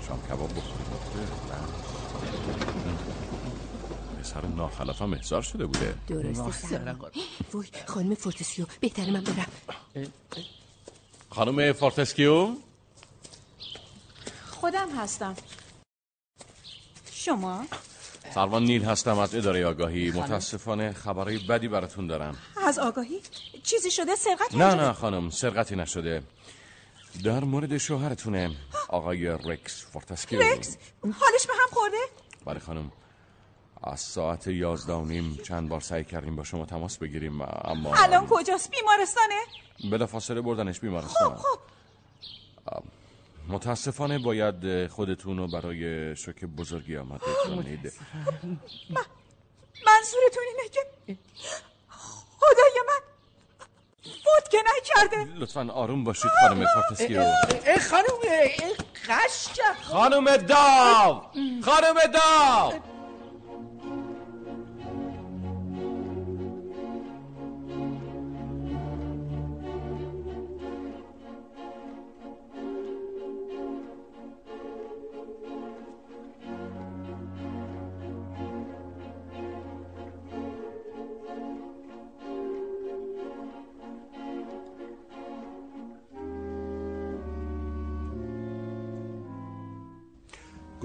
شام 0.08 0.22
کباب 0.28 0.50
بخوری 0.50 0.84
نقطه. 0.84 1.20
نه. 1.20 1.68
پسر 4.20 4.46
ناخلفم 4.46 5.14
احضار 5.14 5.42
شده 5.42 5.66
بوده. 5.66 5.96
درسته 6.08 6.52
سروان 6.52 7.12
وای 7.54 7.68
خانم 7.88 8.16
فورتسکیو 8.16 8.66
بهتره 8.80 9.12
من 9.12 9.24
برم. 9.24 9.52
خانم 11.30 11.74
فورتسکیو 11.74 12.56
خودم 14.52 14.90
هستم. 14.98 15.36
شما؟ 17.12 17.66
سروان 18.34 18.64
نیل 18.64 18.84
هستم 18.84 19.18
از 19.18 19.36
اداره 19.36 19.66
آگاهی. 19.66 20.12
متاسفانه 20.12 20.94
خبرهای 20.94 21.38
بدی 21.38 21.68
براتون 21.68 22.08
دارم. 22.08 22.38
از 22.66 22.80
آگاهی؟ 22.80 23.22
چیزی 23.64 23.92
شده؟ 23.92 24.16
سرقت 24.16 24.56
نه 24.56 24.76
نه 24.76 24.94
خانم 24.94 25.30
سرقتی 25.30 25.76
نشده. 25.76 26.24
در 27.24 27.44
مورد 27.44 27.78
شوهرتونه 27.78 28.52
آقای 28.90 29.28
رکس 29.28 29.86
فورتسکیو. 29.86 30.42
رکس؟ 30.42 30.78
حالش 31.04 31.48
به 31.48 31.54
هم 31.54 31.70
خورده؟ 31.72 31.98
بله 32.46 32.60
خانم. 32.60 32.92
از 33.84 34.00
ساعت 34.00 34.48
یازده 34.48 34.94
و 34.94 35.06
نیم 35.06 35.40
چند 35.44 35.70
بار 35.70 35.82
سعی 35.82 36.04
کردیم 36.04 36.36
با 36.36 36.44
شما 36.44 36.66
تماس 36.66 36.98
بگیریم 36.98 37.42
اما 37.42 37.96
الان 37.96 38.28
کجاست؟ 38.30 38.72
بیمارستانه؟ 38.72 39.36
بلا 39.92 40.06
فاصله 40.06 40.42
بردنش 40.42 40.80
بیمارستان 40.80 41.36
خب 41.36 41.60
خب. 42.66 42.84
متاسفانه 43.48 44.20
باید 44.20 44.88
خودتون 44.88 45.38
رو 45.38 45.48
برای 45.48 46.16
شوک 46.16 46.46
بزرگی 46.46 46.98
آماده 46.98 47.26
کنید. 47.46 47.94
منظورتون 49.86 50.44
اینه 50.58 50.70
که 50.72 50.80
خدای 52.40 52.82
من 52.88 53.02
فوت 54.04 54.52
که 54.52 54.58
نکرده. 54.78 55.34
لطفا 55.40 55.68
آروم 55.72 56.04
باشید 56.04 56.32
خانم 56.42 56.66
فورتسکیو 56.66 57.22
ای 57.66 57.80
خانم 57.80 58.06
ای 58.24 58.74
غش 59.10 59.48
کرد 59.56 59.78
خانم 59.82 60.38
داو! 60.38 61.22
خانم 61.66 61.96
داو! 62.14 62.74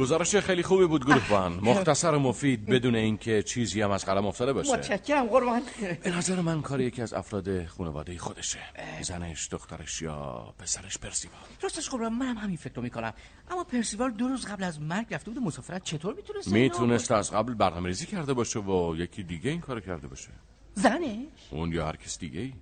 گزارش 0.03 0.37
خیلی 0.37 0.63
خوبی 0.63 0.87
بود 0.87 1.07
گروهبان. 1.07 1.61
مختصر 1.63 2.15
و 2.15 2.19
مفید 2.19 2.67
بدون 2.67 2.95
اینکه 2.95 3.43
چیزی 3.43 3.83
هم 3.83 3.91
از 3.91 4.05
قلم 4.05 4.27
افتاده 4.27 4.53
باشه. 4.53 4.73
متشکرم 4.73 5.27
قربان. 5.27 5.63
به 6.05 6.17
نظر 6.17 6.41
من 6.41 6.63
کار 6.63 6.81
یکی 6.81 7.03
از 7.03 7.13
افراد 7.13 7.67
خانواده 7.67 8.19
خودشه. 8.19 8.59
زنش 9.03 9.49
دخترش 9.51 10.03
یا 10.03 10.55
پسرش 10.59 10.99
پرسیوال. 10.99 11.41
راستش 11.63 11.89
قربان 11.89 12.13
منم 12.13 12.39
همین 12.39 12.57
فکر 12.57 12.75
رو 12.75 12.83
می‌کنم. 12.83 13.13
اما 13.51 13.65
پرسیوال 13.65 14.11
دو 14.11 14.29
روز 14.29 14.47
قبل 14.47 14.65
از 14.65 14.81
مرگ 14.81 15.15
رفته 15.15 15.31
بود 15.31 15.43
مسافرت 15.43 15.85
چطور 15.85 16.15
می‌تونست 16.15 16.49
می‌تونست 16.49 17.13
از 17.13 17.31
قبل 17.31 17.55
برنامه 17.55 17.89
ریزی 17.89 18.07
کرده 18.07 18.35
باشه 18.35 18.59
و 18.59 18.97
یکی 18.97 19.23
دیگه 19.23 19.51
این 19.51 19.61
کار 19.61 19.81
کرده 19.81 20.09
باشه. 20.09 20.31
زنش؟ 20.75 21.27
اون 21.51 21.73
یا 21.73 21.87
هر 21.87 21.97
کس 21.97 22.19
دیگه 22.19 22.41
ای 22.41 22.53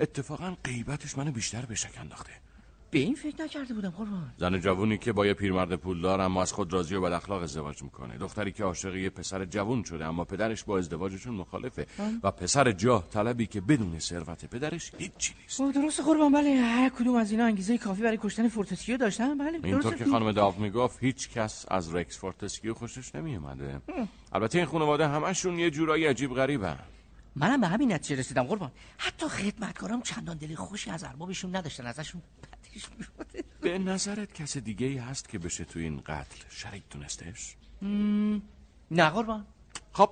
اتفاقا 0.00 0.56
غیبتش 0.64 1.18
منو 1.18 1.32
بیشتر 1.32 1.66
به 1.66 1.74
شک 1.74 1.98
انداخته. 2.00 2.32
به 2.92 2.98
این 2.98 3.14
فکر 3.14 3.42
نکرده 3.42 3.74
بودم 3.74 3.90
قربان. 3.90 4.32
زن 4.36 4.60
جوونی 4.60 4.98
که 4.98 5.12
با 5.12 5.26
یه 5.26 5.34
پیرمرد 5.34 5.76
پولدار 5.76 6.20
اما 6.20 6.42
از 6.42 6.52
خود 6.52 6.72
راضی 6.72 6.94
و 6.94 7.00
بد 7.00 7.12
اخلاق 7.12 7.42
ازدواج 7.42 7.82
می‌کنه. 7.82 8.18
دختری 8.18 8.52
که 8.52 8.64
عاشق 8.64 8.96
یه 8.96 9.10
پسر 9.10 9.44
جوون 9.44 9.82
شده 9.82 10.04
اما 10.04 10.24
پدرش 10.24 10.64
با 10.64 10.78
ازدواجشون 10.78 11.34
مخالفه. 11.34 11.86
و 12.22 12.30
پسر 12.30 12.72
جاه 12.72 13.08
طلبی 13.10 13.46
که 13.46 13.60
بدون 13.60 13.98
ثروت 13.98 14.44
پدرش 14.44 14.92
هیچی 14.98 15.34
نیست. 15.42 15.74
درست 15.74 16.00
قربان 16.00 16.32
بله. 16.32 16.50
هر 16.50 16.88
کدوم 16.88 17.16
از 17.16 17.30
اینا 17.30 17.44
انگیزه 17.44 17.78
کافی 17.78 18.02
برای 18.02 18.18
کشتن 18.22 18.48
فورتسکیو 18.48 18.96
داشتن. 18.96 19.38
بله 19.38 19.60
اینطور. 19.64 19.94
که 19.94 20.04
خانم 20.04 20.32
داو 20.32 20.54
می‌گفت 20.58 21.04
هیچ 21.04 21.30
کس 21.30 21.66
از 21.68 21.94
رکس 21.94 22.18
فورتسکیو 22.18 22.74
خوشش 22.74 23.14
نمیومده 23.14 23.80
البته 24.32 24.58
این 24.58 24.66
خانواده 24.66 25.08
همشون 25.08 25.58
یه 25.58 25.70
جورایی 25.70 26.06
عجیب 26.06 26.34
غریبن. 26.34 26.78
منم 27.36 27.60
به 27.60 27.66
همین 27.66 27.92
نتیجه 27.92 28.20
رسیدم 28.20 28.42
قربان. 28.42 28.70
حتی 28.98 29.28
خدمتکارام 29.28 30.02
چندان 30.02 30.36
دل 30.36 30.54
خوشی 30.54 30.90
از 30.90 31.04
اربابشون 31.04 31.56
نداشتن 31.56 31.86
ازشون 31.86 32.22
میومد 32.98 33.44
به 33.60 33.78
نظرت 33.78 34.32
کس 34.32 34.56
دیگه 34.56 34.86
ای 34.86 34.98
هست 34.98 35.28
که 35.28 35.38
بشه 35.38 35.64
تو 35.64 35.78
این 35.78 36.00
قتل 36.00 36.44
شریک 36.50 36.82
دونستش؟ 36.90 37.56
نه 38.90 39.10
قربان 39.10 39.46
خب 39.92 40.10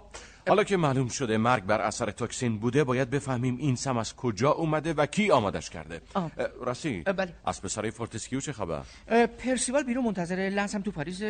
حالا 0.48 0.64
که 0.64 0.76
معلوم 0.76 1.08
شده 1.08 1.36
مرگ 1.36 1.64
بر 1.64 1.80
اثر 1.80 2.10
توکسین 2.10 2.58
بوده 2.58 2.84
باید 2.84 3.10
بفهمیم 3.10 3.56
این 3.56 3.76
سم 3.76 3.96
از 3.96 4.16
کجا 4.16 4.50
اومده 4.50 4.92
و 4.92 5.06
کی 5.06 5.30
آمادش 5.30 5.70
کرده 5.70 6.00
آه. 6.14 6.30
اه، 6.38 7.12
بله. 7.12 7.34
از 7.44 7.62
پسرای 7.62 7.90
فورتسکیو 7.90 8.40
چه 8.40 8.52
خبر؟ 8.52 8.82
پرسیوال 9.26 9.82
بیرون 9.82 10.04
منتظر 10.04 10.36
لنس 10.36 10.74
هم 10.74 10.82
تو 10.82 10.90
پاریس 10.90 11.22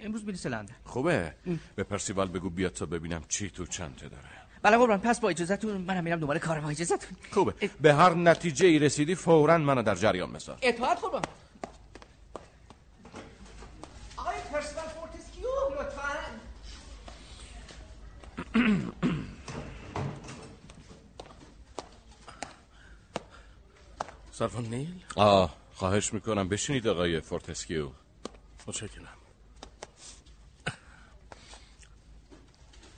امروز 0.00 0.24
می‌رسه 0.24 0.48
لندن 0.48 0.74
خوبه 0.84 1.34
به 1.76 1.82
پرسیوال 1.82 2.28
بگو 2.28 2.50
بیاد 2.50 2.72
تا 2.72 2.86
ببینم 2.86 3.22
چی 3.28 3.50
تو 3.50 3.66
چنته 3.66 4.08
داره 4.08 4.45
بله 4.66 4.76
قربان 4.76 5.00
پس 5.00 5.20
با 5.20 5.28
اجازهتون 5.28 5.76
منم 5.76 6.04
میرم 6.04 6.20
دنبال 6.20 6.38
کارم. 6.38 6.62
با 6.62 6.70
اجازهتون. 6.70 7.16
خوبه. 7.32 7.70
به 7.80 7.94
هر 7.94 8.14
نتیجه 8.14 8.66
ای 8.66 8.78
رسیدی 8.78 9.14
فورا 9.14 9.58
منو 9.58 9.82
در 9.82 9.94
جریان 9.94 10.32
بذار 10.32 10.58
اطاعت 10.62 11.00
قربان. 11.00 11.22
آقای 14.16 14.36
پرسیوال 14.52 14.84
فورتسکیو 14.86 15.48
لطفاً 15.80 16.16
سروان 24.32 24.64
نیل؟ 24.64 25.04
آه 25.16 25.56
خواهش 25.74 26.14
می‌کنم 26.14 26.48
بشینید 26.48 26.88
آقای 26.88 27.20
فورتسکیو 27.20 27.88
متشکرم. 28.66 29.15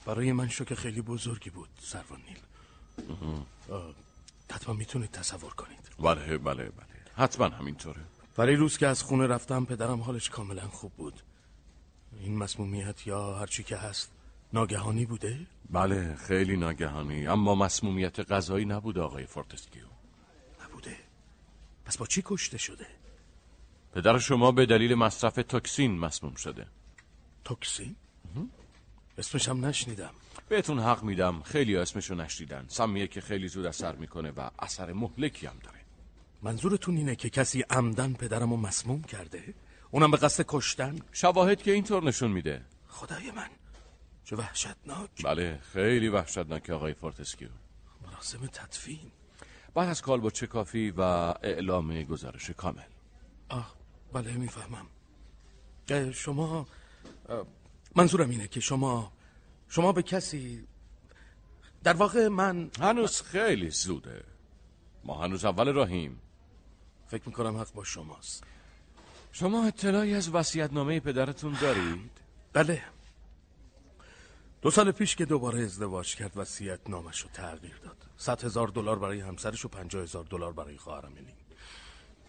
برای 0.09 0.33
من 0.33 0.49
شوک 0.49 0.75
خیلی 0.75 1.03
بزرگی 1.03 1.51
بود 1.51 1.69
سروان 1.81 2.21
نیل. 2.29 2.41
حتما 4.51 4.75
می‌تونید 4.75 5.11
تصور 5.11 5.55
کنید. 5.55 5.89
بله 5.99 6.39
بله 6.39 6.65
بله. 6.65 6.87
حتما 7.17 7.49
همینطوره. 7.49 8.01
پریروز 8.37 8.79
که 8.79 8.87
از 8.87 9.03
خونه 9.03 9.27
رفتم 9.27 9.65
پدرم 9.65 10.01
حالش 10.01 10.31
کاملا 10.31 10.69
خوب 10.69 10.93
بود. 10.93 11.23
این 12.21 12.37
مسمومیت 12.37 13.07
یا 13.07 13.35
هرچی 13.35 13.63
که 13.63 13.77
هست 13.77 14.13
ناگهانی 14.53 15.07
بوده؟ 15.07 15.47
بله 15.71 16.17
خیلی 16.17 16.57
ناگهانی. 16.57 17.27
اما 17.27 17.55
مسمومیت 17.55 18.33
غذایی 18.33 18.65
نبود 18.65 18.99
آقای 18.99 19.27
فورتسکیو. 19.27 19.85
نبوده. 20.65 20.97
پس 21.85 21.97
با 21.97 22.07
چی 22.07 22.23
کشته 22.25 22.59
شده؟ 22.59 22.87
پدر 23.95 24.19
شما 24.19 24.53
به 24.53 24.67
دلیل 24.67 24.95
مصرف 24.95 25.35
توکسین 25.35 25.99
مسموم 25.99 26.35
شده. 26.35 26.67
توکسین؟ 27.45 27.97
اسمش 29.19 29.49
هم 29.49 29.65
نشنیدم. 29.65 30.11
بهتون 30.49 30.79
حق 30.79 31.03
میدم 31.03 31.43
خیلی 31.43 31.77
اسمشو 31.77 32.15
نشنیدن. 32.15 32.65
سمیه 32.69 33.07
که 33.07 33.21
خیلی 33.21 33.49
زود 33.49 33.67
اثر 33.67 33.97
می‌کنه 33.97 34.31
و 34.31 34.51
اثر 34.59 34.93
مهلکی 34.93 35.47
هم 35.47 35.59
داره. 35.63 35.79
منظورتون 36.43 36.97
اینه 36.97 37.17
که 37.17 37.31
کسی 37.31 37.65
عمداً 37.71 38.13
پدرمو 38.13 38.57
مسموم 38.57 39.03
کرده؟ 39.03 39.55
اونم 39.91 40.11
به 40.11 40.17
قصد 40.17 40.45
کشتن؟ 40.49 40.99
شواهد 41.13 41.63
که 41.63 41.73
اینطور 41.73 42.03
نشون 42.03 42.31
میده. 42.31 42.65
خدای 42.89 43.31
من 43.31 43.49
چه 44.25 44.37
وحشتناک. 44.37 45.23
بله 45.25 45.59
خیلی 45.73 46.09
وحشتناک 46.09 46.71
آقای 46.71 46.95
فورتسکیو. 46.95 47.49
مراسم 48.07 48.47
تدفین. 48.47 49.11
بعد 49.75 49.89
از 49.89 50.03
کالبد 50.03 50.45
شکافی 50.45 50.91
و 50.91 51.01
اعلام 51.01 52.03
گزارش 52.03 52.51
کامل. 52.51 52.83
آه 53.49 53.75
بله 54.13 54.33
می‌فهمم. 54.33 54.87
شما 56.13 56.67
منظورم 57.97 58.31
اینه 58.31 58.49
که 58.49 58.61
شما 58.61 59.13
شما 59.69 59.93
به 59.93 60.03
کسی 60.03 60.67
در 61.85 61.93
واقع 61.93 62.29
من 62.29 62.71
هنوز 62.81 63.23
خیلی 63.23 63.71
زوده. 63.71 64.25
ما 65.05 65.23
هنوز 65.25 65.45
اول 65.45 65.73
راهیم. 65.73 66.21
فکر 67.09 67.23
می‌کنم 67.27 67.57
حق 67.57 67.73
با 67.73 67.85
شماست. 67.85 68.45
شما 69.33 69.67
اطلاعی 69.67 70.15
از 70.15 70.35
وصیت‌نامه 70.35 71.01
پدرتون 71.01 71.57
دارید؟ 71.61 72.11
بله. 72.53 72.83
دو 74.63 74.71
سال 74.71 74.93
پیش 74.93 75.17
که 75.17 75.25
دوباره 75.25 75.61
ازدواج 75.65 76.17
کرد 76.17 76.33
وصیت 76.37 76.81
نامش 76.89 77.21
رو 77.21 77.29
تغییر 77.29 77.77
داد. 77.77 77.97
صد 78.17 78.45
هزار 78.45 78.69
دلار 78.69 78.99
برای 78.99 79.21
همسرش 79.21 79.65
و 79.65 79.69
پنجاه 79.69 80.03
هزار 80.03 80.25
دلار 80.25 80.53
برای 80.53 80.77
خواهرم 80.77 81.13
نیم 81.13 81.37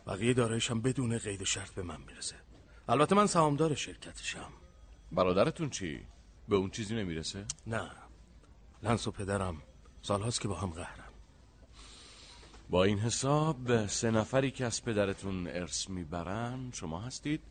بقیه 0.08 0.34
داراییش 0.34 0.72
هم 0.72 0.82
بدون 0.82 1.18
قید 1.18 1.44
شرط 1.44 1.72
به 1.72 1.84
من 1.84 2.02
می‌رسه. 2.02 2.36
البته 2.90 3.16
من 3.16 3.28
سهامدار 3.28 3.76
شرکتشم. 3.76 4.52
برادرتون 5.12 5.70
چی؟ 5.70 6.06
به 6.50 6.56
اون 6.56 6.70
چیزی 6.70 6.96
نمی‌رسه؟ 6.96 7.46
نه. 7.68 7.92
لنس 8.84 9.08
و 9.08 9.12
پدرم. 9.12 9.62
سالهاست 10.02 10.42
که 10.42 10.48
با 10.48 10.56
هم 10.56 10.70
قهرن. 10.70 11.10
با 12.70 12.84
این 12.84 13.00
حساب 13.00 13.88
سه 13.88 14.12
نفری 14.12 14.52
که 14.52 14.66
از 14.66 14.84
پدرتون 14.84 15.48
ارث 15.48 15.90
می‌برن 15.90 16.72
شما 16.74 17.02
هستید 17.02 17.42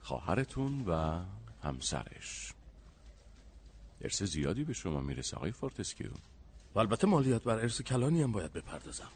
خواهرتون 0.00 0.84
و 0.88 1.24
همسرش. 1.62 2.52
ارث 4.00 4.22
زیادی 4.22 4.64
به 4.64 4.72
شما 4.72 5.00
می‌رسه 5.00 5.36
آقای 5.36 5.52
فورتسکیو. 5.52 6.10
و 6.74 6.78
البته 6.78 7.06
مالیات 7.06 7.44
بر 7.44 7.58
ارث 7.58 7.82
کلانی 7.82 8.22
هم 8.22 8.32
باید 8.32 8.52
بپردازم. 8.52 9.10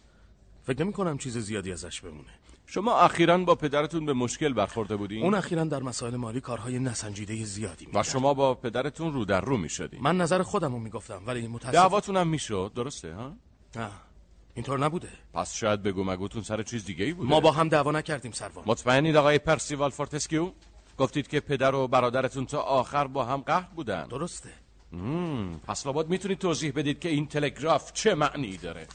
فکر 0.65 0.85
نمی 0.85 0.93
کنم 0.93 1.19
چیز 1.19 1.39
زیادی 1.39 1.73
ازش 1.73 2.01
بمونه. 2.01 2.33
شما 2.73 3.01
اخیرا 3.01 3.39
با 3.39 3.55
پدرتون 3.55 4.07
به 4.07 4.13
مشکل 4.13 4.53
برخورده 4.53 4.97
بودین؟ 4.97 5.23
اون 5.23 5.35
اخیرا 5.35 5.65
در 5.65 5.83
مسائل 5.83 6.17
مالی 6.17 6.41
کارهای 6.41 6.79
نسنجیده 6.79 7.45
زیادی 7.45 7.85
و 7.85 7.89
می‌کرد 7.89 8.05
شما 8.05 8.35
با 8.35 8.55
پدرتون 8.55 9.13
رو 9.13 9.25
در 9.25 9.41
رو 9.41 9.57
می‌شدین. 9.57 10.01
من 10.03 10.17
نظر 10.17 10.43
خودم 10.43 10.73
رو 10.73 10.79
می‌گفتم 10.79 11.23
ولی 11.27 11.49
متاسف 11.49 11.75
دعواتون 11.75 12.17
هم 12.17 12.29
می‌شد 12.29 12.73
درسته 12.75 13.15
ها؟ 13.15 13.33
نه 13.77 13.91
اینطور 14.55 14.79
نبوده. 14.79 15.09
پس 15.35 15.55
شاید 15.55 15.83
بگو 15.83 16.05
مگوتون 16.05 16.43
سر 16.43 16.63
چیز 16.63 16.85
دیگه 16.85 17.05
ای 17.05 17.13
بوده. 17.13 17.29
ما 17.29 17.41
با 17.41 17.51
هم 17.51 17.69
دعوا 17.69 17.93
نکردیم 17.93 18.33
سروان. 18.33 18.65
مطمئنید 18.67 19.17
آقای 19.17 19.39
پرسیوال 19.39 19.91
فورتسکیو؟ 19.91 20.53
گفتید 20.99 21.29
که 21.29 21.41
پدر 21.41 21.75
و 21.75 21.89
برادرتون 21.89 22.47
تا 22.47 22.61
آخر 22.61 23.07
با 23.07 23.25
هم 23.25 23.41
قهر 23.41 23.69
بودن. 23.75 24.07
درسته. 24.07 24.51
مم، 24.93 25.61
پس 25.67 25.87
لابد 25.87 26.09
می‌تونید 26.09 26.39
توضیح 26.39 26.73
بدید 26.73 27.01
که 27.01 27.09
این 27.09 27.27
تلگراف 27.27 27.93
چه 27.93 28.15
معنی 28.15 28.57
داره. 28.57 28.87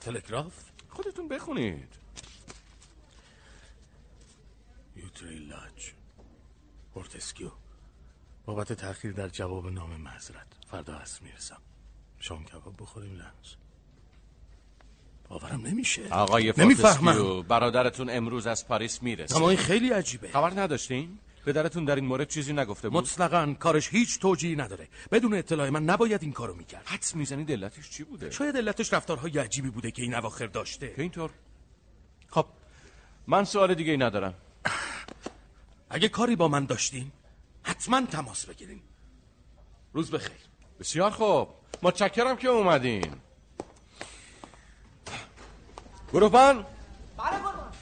تلگراف؟ 0.00 0.52
خودتون 0.88 1.28
بخونید. 1.28 1.99
یوتری 5.10 5.38
لاج 5.38 5.92
فورتسکیو 6.94 7.50
بابت 8.44 8.72
تأخیر 8.72 9.12
در 9.12 9.28
جواب 9.28 9.72
نامه 9.72 9.96
معذرت. 9.96 10.46
فردا 10.70 10.94
هست 10.94 11.22
می‌رسم. 11.22 11.60
شام 12.20 12.44
کباب 12.44 12.74
بخوریم 12.78 13.14
لنس 13.14 13.54
باورم 15.28 15.66
نمیشه. 15.66 16.08
آقای 16.10 16.52
فورتسکیو 16.52 17.42
برادرتون 17.42 18.10
امروز 18.10 18.46
از 18.46 18.68
پاریس 18.68 19.02
می‌رسه. 19.02 19.36
اما 19.36 19.50
این 19.50 19.58
خیلی 19.58 19.90
عجیبه. 19.90 20.28
خبر 20.28 20.60
نداشتین؟ 20.60 21.18
پدرتون 21.46 21.84
در 21.84 21.94
این 21.94 22.04
مورد 22.04 22.28
چیزی 22.28 22.52
نگفته 22.52 22.88
بود؟ 22.88 23.04
مطلقا 23.04 23.54
کارش 23.58 23.88
هیچ 23.88 24.20
توجیهی 24.20 24.56
نداره. 24.56 24.88
بدون 25.12 25.34
اطلاع 25.34 25.70
من 25.70 25.84
نباید 25.84 26.22
این 26.22 26.32
کارو 26.32 26.54
می‌کرد. 26.54 26.86
حدس 26.86 27.16
می‌زنید 27.16 27.52
علتش 27.52 27.90
چی 27.90 28.04
بوده؟ 28.04 28.30
شاید 28.30 28.56
علتش 28.56 28.92
رفتارهای 28.92 29.38
عجیبی 29.38 29.70
بوده 29.70 29.90
که 29.90 30.02
این 30.02 30.14
اواخر 30.14 30.46
داشته. 30.46 30.94
که 30.94 31.02
اینطور. 31.02 31.30
خب. 32.28 32.46
من 33.26 33.44
سوال 33.44 33.74
دیگه 33.74 33.90
ای 33.90 33.98
ندارم. 33.98 34.34
اگه 35.90 36.08
کاری 36.08 36.36
با 36.36 36.48
من 36.48 36.64
داشتین 36.64 37.12
حتما 37.62 38.06
تماس 38.06 38.46
بگیرین. 38.46 38.80
روز 39.92 40.10
بخیر. 40.10 40.36
بسیار 40.80 41.10
خوب. 41.10 41.48
متشکرم 41.82 42.36
که 42.36 42.48
اومدین. 42.48 43.12
گروپان. 46.12 46.66
بله 47.18 47.38
قربان 47.38 47.72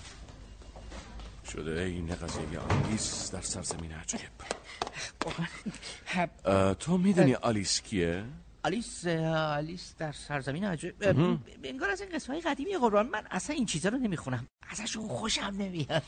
شده 1.53 1.81
این 1.81 2.14
قضیه 2.14 2.59
آلیس 2.59 3.31
در 3.31 3.40
سرزمین 3.40 3.92
عجیب 3.92 4.21
قربان. 5.21 5.49
اه، 6.44 6.75
تو 6.75 6.99
می‌دونی 6.99 7.35
آلیس 7.35 7.81
کیه؟ 7.83 8.25
آلیس 8.62 9.07
آلیس 9.07 9.94
در 9.99 10.12
سرزمین 10.12 10.64
عجب 10.64 10.94
اه، 11.01 11.38
انگار 11.64 11.90
از 11.90 12.01
این 12.01 12.21
های 12.29 12.40
قدیمی 12.40 12.77
قربان 12.77 13.09
من 13.09 13.27
اصلا 13.31 13.57
این 13.57 13.66
چیزا 13.66 13.88
رو 13.88 13.99
نمی‌خونم. 13.99 14.47
ازشون 14.71 15.09
خوشم 15.09 15.55
نمیاد. 15.59 16.03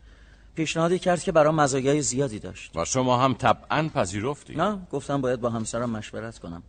پیشنهادی 0.54 0.98
کرد 0.98 1.22
که 1.22 1.32
برام 1.32 1.54
مزایای 1.54 2.02
زیادی 2.02 2.38
داشت. 2.38 2.76
و 2.76 2.84
شما 2.84 3.18
هم 3.18 3.34
طبعا 3.34 3.88
پذیرفتید 3.94 4.60
نه 4.60 4.86
گفتم 4.92 5.20
باید 5.20 5.40
با 5.40 5.50
همسرم 5.50 5.90
مشورت 5.90 6.38
کنم. 6.38 6.62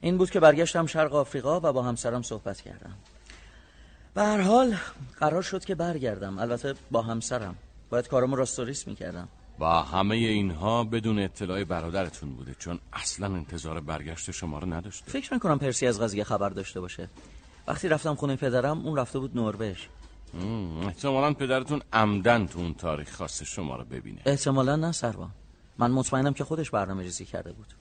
این 0.00 0.18
بود 0.18 0.30
که 0.30 0.40
برگشتم 0.40 0.86
شرق 0.86 1.14
آفریقا 1.14 1.60
و 1.60 1.72
با 1.72 1.82
همسرم 1.82 2.22
صحبت 2.22 2.60
کردم. 2.60 2.94
به 4.14 4.22
هر 4.22 4.40
حال 4.40 4.76
قرار 5.20 5.42
شد 5.42 5.64
که 5.64 5.74
برگردم. 5.74 6.38
البته 6.38 6.74
با 6.90 7.02
همسرم. 7.02 7.54
باید 7.90 8.08
کارمو 8.08 8.36
راستوریس 8.36 8.86
می‌کردم. 8.86 9.28
و 9.60 9.64
همه 9.64 10.16
اینها 10.16 10.84
بدون 10.84 11.18
اطلاع 11.18 11.64
برادرتون 11.64 12.30
بوده 12.30 12.54
چون 12.58 12.78
اصلا 12.92 13.26
انتظار 13.26 13.80
برگشت 13.80 14.30
شما 14.30 14.58
رو 14.58 14.72
نداشته. 14.72 15.10
فکر 15.10 15.34
می‌کنم 15.34 15.58
پرسی 15.58 15.86
از 15.86 16.00
قضیه 16.00 16.24
خبر 16.24 16.48
داشته 16.48 16.80
باشه. 16.80 17.08
وقتی 17.66 17.88
رفتم 17.88 18.14
خونه 18.14 18.36
پدرم 18.36 18.86
اون 18.86 18.96
رفته 18.96 19.18
بود 19.18 19.36
نروژ. 19.36 19.78
احتمالا 20.82 21.32
پدرتون 21.32 21.82
عمدن 21.92 22.46
تو 22.46 22.58
اون 22.58 22.74
تاریخ 22.74 23.14
خواسته 23.14 23.44
شما 23.44 23.76
رو 23.76 23.84
ببینه. 23.84 24.20
احتمالا 24.26 24.76
نه 24.76 24.92
سربان 24.92 25.30
من 25.78 25.90
مطمئنم 25.90 26.34
که 26.34 26.44
خودش 26.44 26.70
برنامه 26.70 27.02
ریزی 27.02 27.24
کرده 27.24 27.52
بود. 27.52 27.74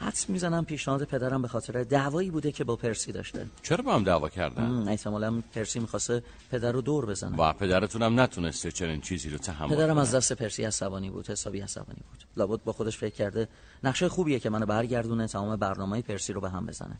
حدس 0.00 0.30
می‌زنم 0.30 0.64
پیشنهاد 0.64 1.04
پدرم 1.04 1.42
به 1.42 1.48
خاطر 1.48 1.84
دعوایی 1.84 2.30
بوده 2.30 2.52
که 2.52 2.64
با 2.64 2.76
پرسی 2.76 3.12
داشته. 3.12 3.46
چرا 3.62 3.82
با 3.82 3.94
هم 3.94 4.04
دعوا 4.04 4.28
کردن؟ 4.28 4.88
احتمالا 4.88 5.42
پرسی 5.54 5.78
می‌خواسته 5.78 6.22
پدر 6.50 6.72
رو 6.72 6.80
دور 6.80 7.06
بزنه. 7.06 7.36
و 7.36 7.52
پدرتون 7.52 8.02
هم 8.02 8.20
نتونسته 8.20 8.72
چنین 8.72 9.00
چیزی 9.00 9.30
رو 9.30 9.38
تحمل 9.38 9.74
پدرم. 9.74 9.98
از 9.98 10.14
دست 10.14 10.32
پرسی 10.32 10.64
عصبانی 10.64 11.10
بود 11.10 11.30
حسابی 11.30 11.60
عصبانی 11.60 12.00
بود. 12.10 12.24
لابد 12.36 12.64
با 12.64 12.72
خودش 12.72 12.98
فکر 12.98 13.14
کرده 13.14 13.48
نقشه 13.84 14.08
خوبیه 14.08 14.38
که 14.38 14.50
منو 14.50 14.66
برگردونه 14.66 15.26
تمام 15.26 15.56
برنامه 15.56 16.02
پرسی 16.02 16.32
رو 16.32 16.40
به 16.40 16.50
هم 16.50 16.66
بزنه. 16.66 16.98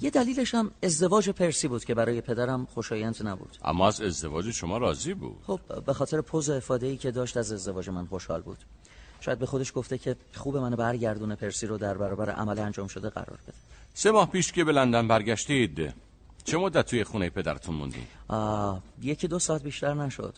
یه 0.00 0.10
دلیلش 0.10 0.54
هم 0.54 0.70
ازدواج 0.82 1.30
پرسی 1.30 1.68
بود 1.68 1.84
که 1.84 1.94
برای 1.94 2.20
پدرم 2.20 2.66
خوشایند 2.66 3.16
نبود. 3.24 3.56
اما 3.64 3.88
از 3.88 4.00
ازدواج 4.00 4.50
شما 4.50 4.78
راضی 4.78 5.14
بود. 5.14 5.36
خب 5.46 5.60
به 5.86 5.92
خاطر 5.92 6.20
پوز 6.20 6.50
افاده 6.50 6.86
ای 6.86 6.96
که 6.96 7.10
داشت 7.10 7.36
از 7.36 7.52
ازدواج 7.52 7.88
من 7.88 8.06
خوشحال 8.06 8.40
بود. 8.40 8.58
شاید 9.22 9.38
به 9.38 9.46
خودش 9.46 9.72
گفته 9.74 9.98
که 9.98 10.16
خوب 10.34 10.56
منو 10.56 10.76
برگردونه 10.76 11.34
پرسی 11.34 11.66
رو 11.66 11.78
در 11.78 11.98
برابر 11.98 12.30
عمل 12.30 12.58
انجام 12.58 12.88
شده 12.88 13.10
قرار 13.10 13.38
بده. 13.42 13.52
سه 13.94 14.10
ماه 14.10 14.30
پیش 14.30 14.52
که 14.52 14.64
به 14.64 14.72
لندن 14.72 15.08
برگشتید 15.08 15.94
چه 16.44 16.58
مدت 16.58 16.86
توی 16.86 17.04
خونه 17.04 17.30
پدرتون 17.30 17.74
موندین 17.74 18.06
آه، 18.28 18.82
یکی 19.02 19.28
دو 19.28 19.38
ساعت 19.38 19.62
بیشتر 19.62 19.94
نشد. 19.94 20.34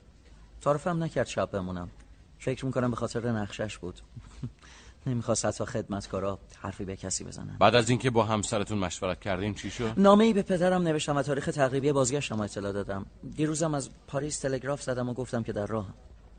تعارفم 0.61 1.03
نکرد 1.03 1.27
شب 1.27 1.51
بمونم. 1.51 1.91
فکر 2.39 2.67
می‌کنم 2.67 2.91
به 2.91 2.97
خاطر 2.97 3.31
نقشش 3.31 3.79
بود. 3.79 4.01
نمی‌خواست 5.07 5.45
حتی 5.45 5.65
خدمتکارا 5.65 6.39
حرفی 6.59 6.85
به 6.85 6.97
کسی 6.97 7.25
بزنن. 7.25 7.57
بعد 7.61 7.75
از 7.75 7.91
اینکه 7.91 8.11
با 8.11 8.25
همسرتون 8.25 8.79
مشورت 8.79 9.21
کردین 9.21 9.55
چی 9.55 9.71
شد؟ 9.71 9.93
نامه 9.97 10.25
ای 10.25 10.33
به 10.33 10.43
پدرم 10.43 10.83
نوشتم 10.83 11.17
و 11.17 11.23
تاریخ 11.23 11.47
تقریبی 11.47 11.93
بازگشتم 11.93 12.41
اطلاع 12.41 12.73
دادم. 12.73 13.07
دیروزم 13.37 13.75
از 13.75 13.91
پاریس 14.07 14.39
تلگراف 14.39 14.83
زدم 14.83 15.09
و 15.09 15.15
گفتم 15.15 15.43
که 15.43 15.53
در 15.53 15.67
راهم 15.67 15.95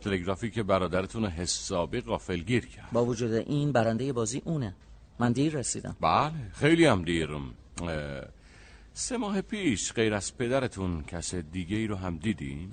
تلگرافی 0.05 0.49
که 0.49 0.63
برادرتون 0.63 1.25
حسابی 1.25 2.01
غافلگیر 2.01 2.65
کرد. 2.65 2.91
با 2.91 3.05
وجود 3.05 3.33
این 3.33 3.71
برنده 3.71 4.13
بازی 4.13 4.41
اونه. 4.45 4.75
من 5.19 5.31
دیر 5.31 5.53
رسیدم. 5.53 5.95
بله 6.01 6.33
خیلی 6.53 6.85
هم 6.85 7.03
دیرم 7.03 7.53
سه 8.93 9.17
ماه 9.17 9.41
پیش 9.41 9.93
غیر 9.93 10.13
از 10.13 10.37
پدرتون 10.37 11.03
کس 11.03 11.35
دیگه 11.35 11.77
ای 11.77 11.87
رو 11.87 11.95
هم 11.95 12.17
دیدین؟ 12.17 12.69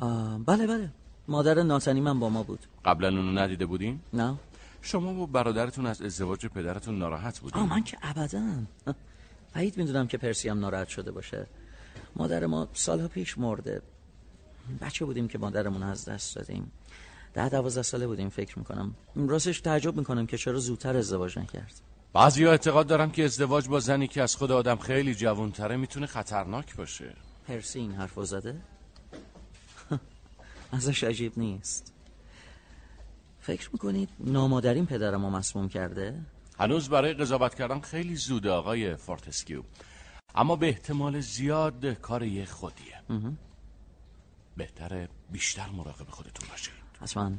بله 0.46 0.66
بله. 0.66 0.90
مادر 1.28 1.62
ناتنی 1.62 2.00
من 2.00 2.20
با 2.20 2.28
ما 2.28 2.42
بود. 2.42 2.60
قبلا 2.84 3.08
اونو 3.08 3.32
ندیده 3.40 3.66
بودین؟ 3.66 4.00
نه. 4.12 4.34
شما 4.82 5.14
و 5.14 5.26
برادرتون 5.26 5.86
از 5.86 6.02
ازدواج 6.02 6.46
پدرتون 6.46 6.98
ناراحت 6.98 7.38
بودین؟ 7.40 7.62
آه 7.62 7.70
من 7.70 7.82
که 7.84 7.98
ابدا. 8.02 8.42
بعید 9.54 9.76
می‌دونم 9.76 10.06
که 10.06 10.18
پرسی 10.18 10.48
هم 10.48 10.58
ناراحت 10.60 10.88
شده 10.88 11.10
باشه. 11.12 11.46
مادر 12.16 12.46
ما 12.46 12.68
سالها 12.72 13.08
پیش 13.08 13.38
مرده. 13.38 13.82
بچه 14.80 15.04
بودیم 15.04 15.28
که 15.28 15.38
مادرمون 15.38 15.82
از 15.82 16.08
دست 16.08 16.36
دادیم. 16.36 16.72
ده 17.34 17.48
دوازده 17.48 17.82
ساله 17.82 18.06
بودیم 18.06 18.28
فکر 18.28 18.58
می‌کنم. 18.58 18.94
راستش 19.16 19.60
تعجب 19.60 19.96
می‌کنم 19.96 20.26
که 20.26 20.38
چرا 20.38 20.58
زودتر 20.58 20.96
ازدواج 20.96 21.38
نکرد. 21.38 21.80
بعضی 22.12 22.46
اعتقاد 22.46 22.86
دارم 22.86 23.10
که 23.10 23.24
ازدواج 23.24 23.68
با 23.68 23.80
زنی 23.80 24.08
که 24.08 24.22
از 24.22 24.36
خود 24.36 24.52
آدم 24.52 24.76
خیلی 24.76 25.14
جوانتره 25.14 25.76
می‌تونه 25.76 26.06
خطرناک 26.06 26.76
باشه. 26.76 27.14
پرسی 27.48 27.78
این 27.78 27.92
حرفو 27.92 28.24
زده؟ 28.24 28.60
ازش 30.72 31.04
عجیب 31.04 31.32
نیست. 31.36 31.92
فکر 33.40 33.70
می‌کنید 33.72 34.08
نامادریم 34.20 34.86
پدرم 34.86 35.24
رو 35.24 35.30
مسموم 35.30 35.68
کرده؟ 35.68 36.20
هنوز 36.58 36.88
برای 36.88 37.14
قضاوت 37.14 37.54
کردن 37.54 37.80
خیلی 37.80 38.16
زوده 38.16 38.50
آقای 38.50 38.96
فورتسکیو 38.96 39.62
اما 40.34 40.56
به 40.56 40.68
احتمال 40.68 41.20
زیاد 41.20 41.86
کار 41.86 42.22
یه 42.22 42.44
خودیه. 42.44 43.00
بهتره 44.56 45.08
بیشتر 45.32 45.68
مراقب 45.68 46.10
خودتون 46.10 46.48
باشید. 46.48 46.81
حتما 47.02 47.38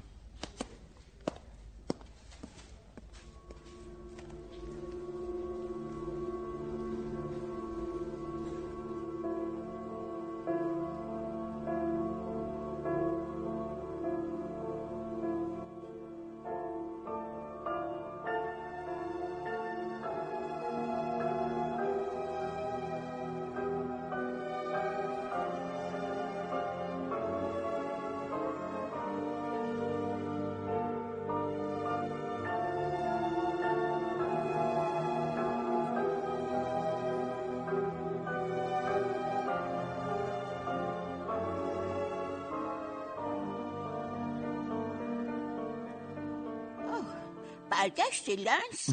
لنس 48.36 48.90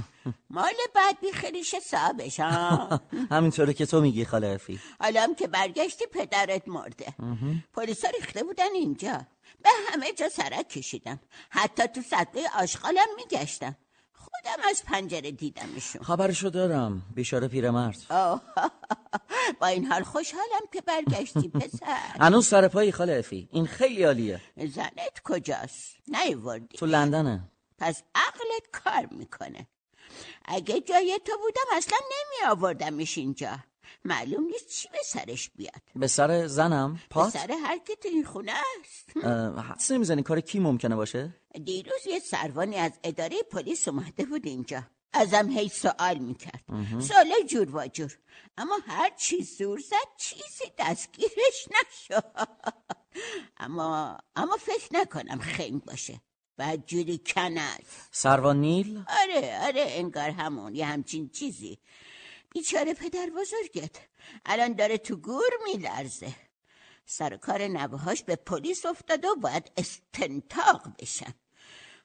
مال 0.51 0.75
بعد 0.95 1.21
بیخریش 1.21 1.75
صاحبش 1.79 2.41
ها 2.41 3.01
همینطوره 3.31 3.75
که 3.75 3.87
تو 3.87 4.01
میگی 4.01 4.25
خاله 4.25 4.47
افی 4.49 4.81
حالا 5.01 5.23
هم 5.23 5.35
که 5.35 5.47
برگشتی 5.49 6.05
پدرت 6.07 6.69
مرده. 6.69 7.15
پلیسا 7.75 8.09
ریخته 8.09 8.45
بودن 8.45 8.73
اینجا. 8.75 9.27
به 9.63 9.71
همه 9.93 10.13
جا 10.13 10.29
سرک 10.29 10.69
کشیدم 10.69 11.21
حتی 11.51 11.83
تو 11.89 12.01
صدقه 12.01 12.41
آشغالم 12.59 13.07
میگشتم 13.17 13.77
خودم 14.13 14.69
از 14.71 14.83
پنجره 14.85 15.31
دیدمشون. 15.31 16.03
خبرشو 16.03 16.49
دارم. 16.49 17.03
بیچاره 17.15 17.49
پیرمرد. 17.49 17.97
با 19.61 19.67
این 19.67 19.87
حال 19.87 20.03
خوشحالم 20.03 20.61
که 20.73 20.81
برگشتی 20.81 21.49
پسر. 21.55 22.17
هنوز 22.21 22.47
سر 22.47 22.69
پایی 22.69 22.93
خاله 22.93 23.17
افی 23.19 23.49
این 23.53 23.67
خیلی 23.67 24.03
عالیه. 24.05 24.41
زنت 24.57 25.21
کجاست؟ 25.25 25.97
نیوردی. 26.09 26.79
تو 26.79 26.87
لندنه. 26.87 27.41
پس 27.81 28.03
عقلت 28.15 28.71
کار 28.73 29.07
می‌کنه. 29.11 29.67
اگه 30.45 30.81
جای 30.81 31.21
تو 31.25 31.39
بودم 31.39 31.77
اصلا 31.77 31.99
نمی 31.99 32.51
آوردمش 32.51 33.19
اینجا. 33.19 33.59
معلوم 34.05 34.45
نیست 34.45 34.69
چی 34.69 34.89
به 34.89 34.99
سرش 35.05 35.51
بیاد. 35.51 35.83
به 35.97 36.07
سر 36.07 36.47
زنم؟ 36.47 36.95
به 36.95 37.01
پات؟ 37.11 37.31
سر 37.33 37.51
هر 37.65 37.79
کی 37.79 37.97
تو 37.97 38.09
این 38.09 38.25
خونه 38.25 38.53
است. 38.53 39.17
حدس 39.59 39.91
نمی‌زنی. 39.91 40.23
کار 40.23 40.41
کی 40.41 40.59
ممکنه 40.59 40.97
باشه؟ 40.97 41.35
دیروز 41.65 42.07
یه 42.07 42.19
سروانی 42.19 42.77
از 42.77 42.93
اداره 43.05 43.43
پلیس 43.43 43.89
اومده 43.89 44.25
بود 44.25 44.47
اینجا. 44.47 44.83
ازم 45.13 45.51
هی 45.51 45.69
سوال 45.69 46.19
می‌کرد. 46.19 46.65
سوال 47.01 47.43
جور 47.47 47.77
و 47.77 47.87
جور. 47.89 48.19
اما 48.59 48.79
هر 48.87 49.11
چی 49.11 49.43
زور 49.43 49.79
زد 49.81 50.17
چیزی 50.19 50.73
دستگیرش 50.79 51.69
نشد. 51.71 52.25
اما 53.65 54.19
اما 54.37 54.57
فکر 54.57 54.89
نکنم 54.93 55.39
خنگ 55.39 55.85
باشه. 55.85 56.21
بعد 56.61 56.87
جوری 56.87 57.19
کن 57.19 57.59
است. 57.59 58.09
سروان 58.13 58.61
نیل؟ 58.61 59.05
آره 59.23 59.59
آره 59.67 59.85
انگار 59.89 60.31
همون 60.31 60.75
یه 60.75 60.87
همچین 60.87 61.29
چیزی. 61.29 61.79
بیچاره 62.51 62.95
پدر 62.95 63.31
بزرگت. 63.37 63.97
الان 64.45 64.73
داره 64.73 64.99
تو 64.99 65.17
گور 65.17 65.51
میلرزه. 65.65 66.35
سر 67.07 67.35
و 67.35 67.37
کار 67.37 67.63
نوهاش 67.63 68.23
به 68.23 68.37
پلیس 68.37 68.87
افتاد 68.87 69.25
و 69.25 69.35
باید 69.35 69.73
استنتاق 69.77 70.83
بشن 70.99 71.35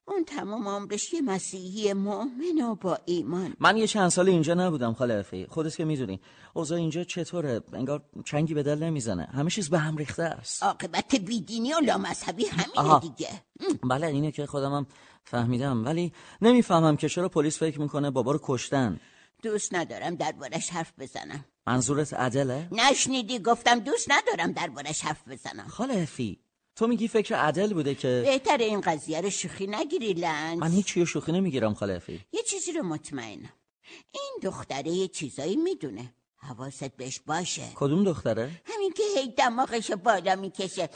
اون 0.08 0.26
تمام 0.26 0.68
عمرش 0.68 1.14
یه 1.14 1.22
مسیحی 1.22 1.94
مؤمن 1.94 2.62
و 2.72 2.76
با 2.76 2.98
ایمان. 3.06 3.54
من 3.60 3.78
یه 3.78 3.88
چند 3.88 4.10
سال 4.10 4.30
اینجا 4.30 4.54
نبودم 4.54 4.94
خاله 4.94 5.14
افی 5.14 5.46
خودت 5.50 5.76
که 5.76 5.86
می‌دونی. 5.86 6.22
اوضاع 6.54 6.78
اینجا 6.78 7.04
چطوره؟ 7.04 7.62
انگار 7.74 8.02
چنگی 8.26 8.54
به 8.54 8.64
دل 8.64 8.84
نمی‌زنه. 8.84 9.24
همه 9.24 9.50
چیز 9.50 9.70
به 9.70 9.80
هم 9.80 9.98
ریخته 9.98 10.24
است. 10.24 10.64
عاقبت 10.64 11.16
بیدینی 11.16 11.74
و 11.74 11.80
لامذهبی 11.80 12.46
همینه 12.46 12.80
آها. 12.80 13.00
دیگه. 13.00 13.30
بله 13.84 14.08
اینه 14.08 14.32
که 14.32 14.46
خودمم 14.46 14.88
فهمیدم. 15.24 15.86
ولی 15.86 16.14
نمی‌فهمم 16.42 16.98
که 16.98 17.10
چرا 17.10 17.30
پلیس 17.30 17.60
فکر 17.60 17.82
می‌کنه 17.82 18.12
بابا 18.12 18.32
رو 18.32 18.40
کشتن. 18.44 19.00
دوست 19.44 19.74
ندارم 19.76 20.16
دربارش 20.16 20.70
حرف 20.70 20.94
بزنم. 21.00 21.46
منظورت 21.68 22.14
عدله؟ 22.14 22.68
نشنیدی 22.72 23.40
گفتم 23.40 23.80
دوست 23.80 24.12
ندارم 24.12 24.52
دربارش 24.52 25.02
حرف 25.02 25.28
بزنم. 25.28 25.68
خاله 25.68 26.02
افی 26.02 26.40
تو 26.76 26.88
میگی 26.88 27.08
فکر 27.08 27.36
عدل 27.36 27.74
بوده 27.74 27.96
که 27.96 28.22
بهتر 28.26 28.58
این 28.58 28.82
قضیه 28.82 29.22
رو 29.22 29.30
شوخی 29.30 29.68
نگیری 29.68 30.14
لنز 30.14 30.60
من 30.60 30.72
هیچی 30.72 31.00
رو 31.00 31.06
شوخی 31.06 31.32
نمی‌گیرم 31.32 31.74
خاله 31.74 31.94
افی 31.94 32.22
یه 32.34 32.44
چیزی 32.44 32.72
رو 32.72 32.84
مطمئنم. 32.84 33.54
این 34.12 34.40
دختره 34.44 34.92
یه 34.92 35.08
چیزایی 35.08 35.56
می‌دونه. 35.56 36.14
حواست 36.36 36.84
بهش 36.98 37.20
باشه. 37.20 37.68
کدوم 37.76 38.04
دختره؟ 38.04 38.52
همین 38.66 38.94
که 38.94 39.04
هی 39.16 39.28
دماغش 39.28 39.92
بالا 39.92 40.36
می‌کشه. 40.36 40.90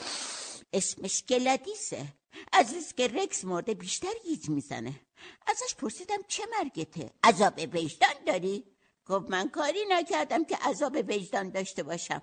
اسمش 0.72 1.24
گلادیسه 1.28 2.06
از 2.52 2.74
روز 2.74 2.92
که 2.92 3.08
رکس 3.08 3.44
مرده 3.44 3.74
بیشتر 3.74 4.12
گیج 4.24 4.48
می‌زنه. 4.48 5.00
ازش 5.46 5.74
پرسیدم 5.78 6.18
چه 6.28 6.42
مرگته؟ 6.58 7.10
عذاب 7.24 7.60
وجدان 7.74 8.14
داری؟ 8.26 8.64
گفت 9.06 9.30
من 9.30 9.48
کاری 9.48 9.78
نکردم 9.88 10.44
که 10.44 10.56
عذاب 10.56 10.96
وجدان 11.08 11.50
داشته 11.50 11.82
باشم. 11.82 12.22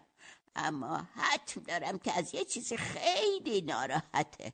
اما 0.58 1.08
حتم 1.16 1.62
دارم 1.62 2.00
که 2.00 2.18
از 2.18 2.34
یه 2.34 2.46
چیزی 2.46 2.78
خیلی 2.78 3.62
ناراحته. 3.62 4.54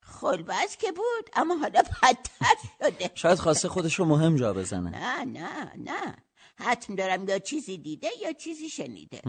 خلبز 0.00 0.76
که 0.76 0.92
بود 0.92 1.30
اما 1.32 1.56
حالا 1.56 1.82
بدتر 1.82 2.56
شده. 2.78 3.10
شاید 3.14 3.38
خواسته 3.38 3.68
خودش 3.68 3.94
رو 3.94 4.04
مهم 4.04 4.36
جا 4.36 4.52
بزنه. 4.52 4.90
نه 4.90 5.24
نه 5.24 5.72
نه. 5.76 6.16
حتم 6.58 6.94
دارم 6.94 7.28
یا 7.28 7.38
چیزی 7.38 7.78
دیده 7.78 8.08
یا 8.22 8.32
چیزی 8.32 8.68
شنیده. 8.68 9.20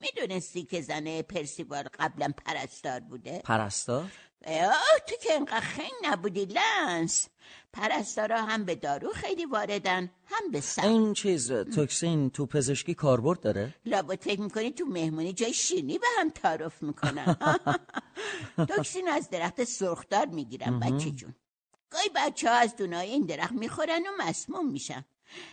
می‌دونستی 0.00 0.64
که 0.64 0.80
زن 0.80 1.22
پرسیوال 1.22 1.84
قبلا 1.98 2.32
پرستار 2.46 3.00
بوده؟ 3.00 3.42
پرستار؟ 3.44 4.10
آه 4.46 4.98
تو 5.06 5.16
که 5.22 5.34
انقدر 5.34 5.60
خنگ 5.60 5.92
نبودی 6.02 6.44
لنس. 6.44 7.28
پرستارا 7.72 8.42
هم 8.42 8.64
به 8.64 8.74
دارو 8.74 9.12
خیلی 9.12 9.44
واردن 9.44 10.10
هم 10.26 10.50
به 10.52 10.60
سم 10.60 10.82
این 10.82 11.12
چیز 11.12 11.52
توکسین 11.52 12.30
تو 12.30 12.46
پزشکی 12.46 12.94
کاربرد 12.94 13.40
داره؟ 13.40 13.74
لابد 13.86 14.20
فکر 14.20 14.40
می‌کنی 14.40 14.70
تو 14.70 14.84
مهمونی 14.84 15.32
جای 15.32 15.52
شیرینی 15.52 15.98
به 15.98 16.06
هم 16.18 16.30
تعارف 16.30 16.82
می‌کنن. 16.82 17.36
توکسین 18.68 19.08
از 19.08 19.30
درخت 19.30 19.64
سرخدار 19.64 20.26
می‌گیرن. 20.26 20.80
بچه 20.80 21.10
جون. 21.10 21.34
گاهی 21.90 22.10
بچه 22.16 22.48
ها 22.50 22.54
از 22.54 22.76
دونای 22.76 23.10
این 23.10 23.26
درخت 23.26 23.52
می‌خورن 23.52 24.02
و 24.06 24.10
مسموم 24.18 24.72
میشن. 24.72 25.04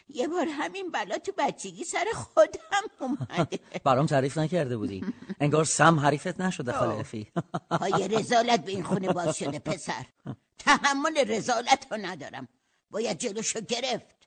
یه 0.10 0.28
بار 0.28 0.48
همین 0.52 0.92
بلا 0.92 1.18
تو 1.18 1.32
بچگی 1.38 1.84
سر 1.84 2.06
خودم 2.16 2.84
اومده. 3.00 3.60
برام 3.86 4.06
تعریف 4.06 4.38
نکرده 4.38 4.78
بودی. 4.78 5.06
انگار 5.40 5.66
سم 5.66 6.00
حریفت 6.00 6.42
نشده 6.42 6.72
خاله 6.72 7.00
افی 7.00 7.28
پای 7.70 8.08
رزالت 8.08 8.66
به 8.66 8.72
این 8.72 8.84
خونه 8.84 9.14
باز 9.14 9.38
شده 9.38 9.60
پسر. 9.60 10.06
تحمل 10.58 11.32
رزالت 11.32 11.88
رو 11.92 11.98
ندارم. 11.98 12.48
باید 12.92 13.18
جلوشو 13.18 13.62
گرفت. 13.62 14.20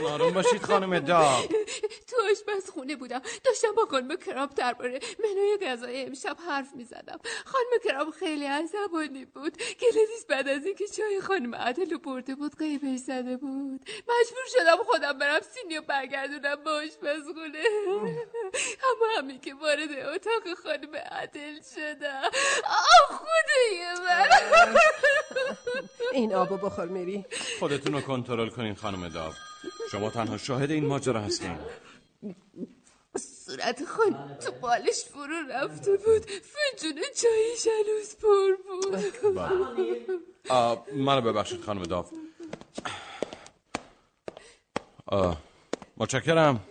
لطفا 0.00 0.14
آروم 0.14 0.30
باشید 0.34 0.62
خانم 0.62 0.98
داب 0.98 1.44
تو 2.08 2.16
آشپزخونه 2.30 2.96
بودم. 2.96 3.20
داشتم 3.44 3.72
با 3.76 3.84
خانم 3.90 4.16
کراب 4.16 4.54
درباره 4.54 5.00
منوی 5.18 5.58
غذای 5.66 6.06
امشب 6.06 6.36
حرف 6.48 6.68
می‌زدم. 6.74 7.18
خانم 7.44 7.70
کراب 7.84 8.10
خیلی 8.10 8.44
عصبانی 8.46 9.24
بود. 9.24 9.56
گلدیس 9.56 10.26
بعد 10.28 10.48
از 10.48 10.66
اینکه 10.66 10.86
چای 10.86 11.20
خانم 11.20 11.54
عدل 11.54 11.90
رو 11.90 11.98
برده 11.98 12.34
بود 12.34 12.56
قیبش 12.58 12.98
زده 12.98 13.36
بود. 13.36 13.80
مجبور 13.90 14.44
شدم 14.58 14.76
خودم 14.86 15.18
برم 15.18 15.40
سینی 15.40 15.78
و 15.78 15.82
برگردونم 15.82 16.64
به 16.64 16.70
آشپزخونه 16.70 17.58
اما 18.90 19.06
همین 19.18 19.40
که 19.40 19.54
وارد 19.54 19.92
اتاق 20.14 20.54
خانم 20.62 20.94
عدل 20.94 21.54
شدم. 21.74 22.22
آه 22.64 23.18
خدای 23.18 24.06
من. 24.06 24.76
این 26.12 26.34
آبو 26.34 26.56
بخور 26.56 26.86
میری. 26.86 27.24
خودتون 27.60 27.92
رو 27.94 28.00
کنترل 28.00 28.48
کنین 28.48 28.74
خانم 28.74 29.08
داب 29.08 29.32
شما 29.92 30.10
تنها 30.10 30.38
شاهد 30.38 30.70
این 30.70 30.86
ماجرا 30.86 31.20
هستین. 31.20 31.58
صورت 33.18 33.84
خود 33.84 34.38
تو 34.38 34.52
بالش 34.52 35.04
فرو 35.04 35.46
رفته 35.50 35.96
بود. 35.96 36.24
فنجون 36.26 37.02
چایش 37.16 37.66
هنوز 37.66 38.16
پر 38.16 38.56
بود. 38.62 40.20
آه، 40.48 40.86
منو 40.92 41.20
ببخشید 41.20 41.64
خانم 41.64 42.04
آه، 45.06 45.42
متشکرم. 45.96 46.66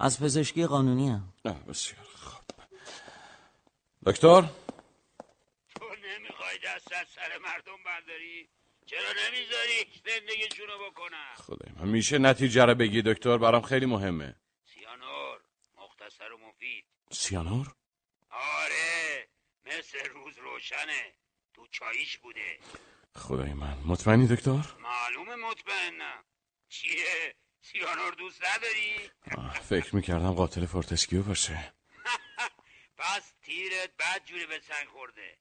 از 0.00 0.20
پزشکی 0.20 0.66
قانونی 0.66 1.08
هم. 1.08 1.32
بسیار 1.68 2.06
خوب. 2.14 2.44
دکتر؟ 4.06 4.42
تو 5.74 5.84
نمی‌خوای 5.84 6.58
دست 6.66 6.92
از 6.92 7.06
سر 7.14 7.38
مردم 7.38 7.84
برداری؟ 7.86 8.48
چرا 8.90 9.12
نمی‌ذاری 9.26 10.02
زندگیشونو 10.04 10.90
بکنن 10.90 11.34
خدای 11.36 11.72
من 11.76 11.88
میشه 11.88 12.18
نتیجه 12.18 12.64
رو 12.64 12.74
بگی 12.74 13.02
دکتر؟ 13.02 13.38
برام 13.38 13.62
خیلی 13.62 13.86
مهمه. 13.86 14.36
سیانور 14.74 15.40
مختصر 15.74 16.32
و 16.32 16.38
مفید. 16.38 16.84
سیانور؟ 17.10 17.66
آره 18.30 19.28
مثل 19.64 20.08
روز 20.08 20.38
روشنه. 20.38 21.14
تو 21.54 21.66
چاییش 21.66 22.18
بوده. 22.18 22.58
خدای 23.16 23.52
من 23.52 23.78
مطمئنی 23.86 24.26
دکتر؟ 24.26 24.64
معلومه 24.78 25.34
مطمئنم. 25.36 26.24
چیه؟ 26.68 27.34
سیانور 27.60 28.14
دوست 28.14 28.44
نداری؟ 28.44 29.10
فکر 29.62 29.96
می‌کردم 29.96 30.32
قاتل 30.32 30.66
فورتسکیو 30.66 31.22
باشه. 31.22 31.72
پس 32.98 33.32
تیرت 33.42 33.90
بد 33.98 34.24
جوری 34.24 34.46
به 34.46 34.60
سنگ 34.60 34.88
خورده. 34.88 35.38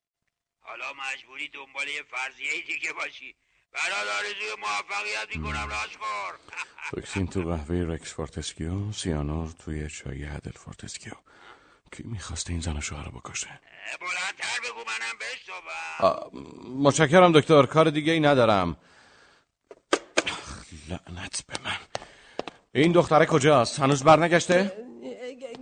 حالا 0.69 0.85
مجبوری 0.93 1.47
دنبال 1.47 1.87
یه 1.87 2.03
فرضیه 2.11 2.51
دیگه 2.67 2.93
باشی. 2.93 3.35
برات 3.73 4.07
آرزوی 4.17 4.55
موفقیت 4.59 5.27
می‌کنم 5.37 5.69
لاشخور 5.69 6.33
توکسین 6.91 7.27
تو 7.33 7.41
قهوه 7.41 7.75
رکس 7.93 8.13
فورتسکیو. 8.13 8.91
سیانور 8.91 9.49
توی 9.65 9.89
چای 9.89 10.23
ادل 10.23 10.51
فورتسکیو. 10.51 11.13
کی 11.91 12.03
می‌خواسته 12.03 12.51
این 12.53 12.61
زن 12.61 12.77
و 12.77 12.81
شوهر 12.81 13.05
رو 13.05 13.19
بکشه؟ 13.19 13.59
بلندتر 13.99 14.59
بگو 14.63 14.79
منم 14.79 15.15
آ، 15.99 16.29
متشکرم 16.89 17.31
دکتر. 17.39 17.65
کار 17.65 17.89
دیگه 17.89 18.13
ای 18.13 18.19
ندارم. 18.19 18.77
آخ، 20.25 20.63
لعنت 20.89 21.43
به 21.47 21.53
من. 21.63 21.77
این 22.75 22.91
دختره 22.91 23.25
کجاست؟ 23.25 23.79
هنوز 23.79 24.03
برنگشته؟ 24.03 24.85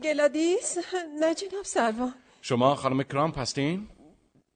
گلادیس؟ 0.03 0.77
نه 1.19 1.35
جناب 1.35 1.63
سروان. 1.63 2.13
شما 2.41 2.75
خانم 2.75 3.03
کرامپ 3.03 3.39
هستین؟ 3.39 3.89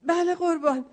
بله 0.02 0.36
قربان. 0.36 0.86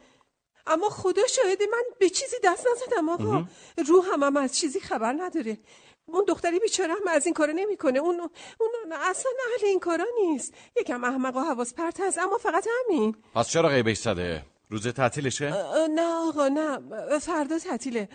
اما 0.66 0.88
خدا 0.88 1.26
شاهده 1.26 1.66
من 1.72 1.82
به 1.98 2.10
چیزی 2.10 2.36
دست 2.44 2.66
نزدم 2.72 3.08
آقا. 3.08 3.44
روح 3.86 4.06
هم, 4.12 4.22
هم 4.22 4.36
از 4.36 4.56
چیزی 4.58 4.80
خبر 4.80 5.12
نداره. 5.18 5.58
اون 6.06 6.24
دختری 6.28 6.58
بیچاره 6.58 6.92
هم 6.92 7.08
از 7.08 7.26
این 7.26 7.34
کارا 7.34 7.52
نمی‌کنه. 7.52 7.98
اون 7.98 8.20
اون 8.60 8.92
اصلا 8.92 9.32
اهل 9.54 9.66
این 9.66 9.80
کارا 9.80 10.04
نیست. 10.20 10.54
یکم 10.80 11.04
احمق 11.04 11.36
و 11.36 11.40
حواس 11.40 11.74
پرت 11.74 12.00
هست 12.00 12.18
اما 12.18 12.38
فقط 12.38 12.66
همین. 12.78 13.16
پس 13.34 13.48
چرا 13.48 13.68
غیبش 13.68 13.98
زده؟ 13.98 14.44
روز 14.70 14.88
تعطیلشه؟ 14.88 15.50
نه 15.88 16.06
آقا 16.28 16.48
نه. 16.48 17.18
فردا 17.18 17.58
تعطیله. 17.58 18.08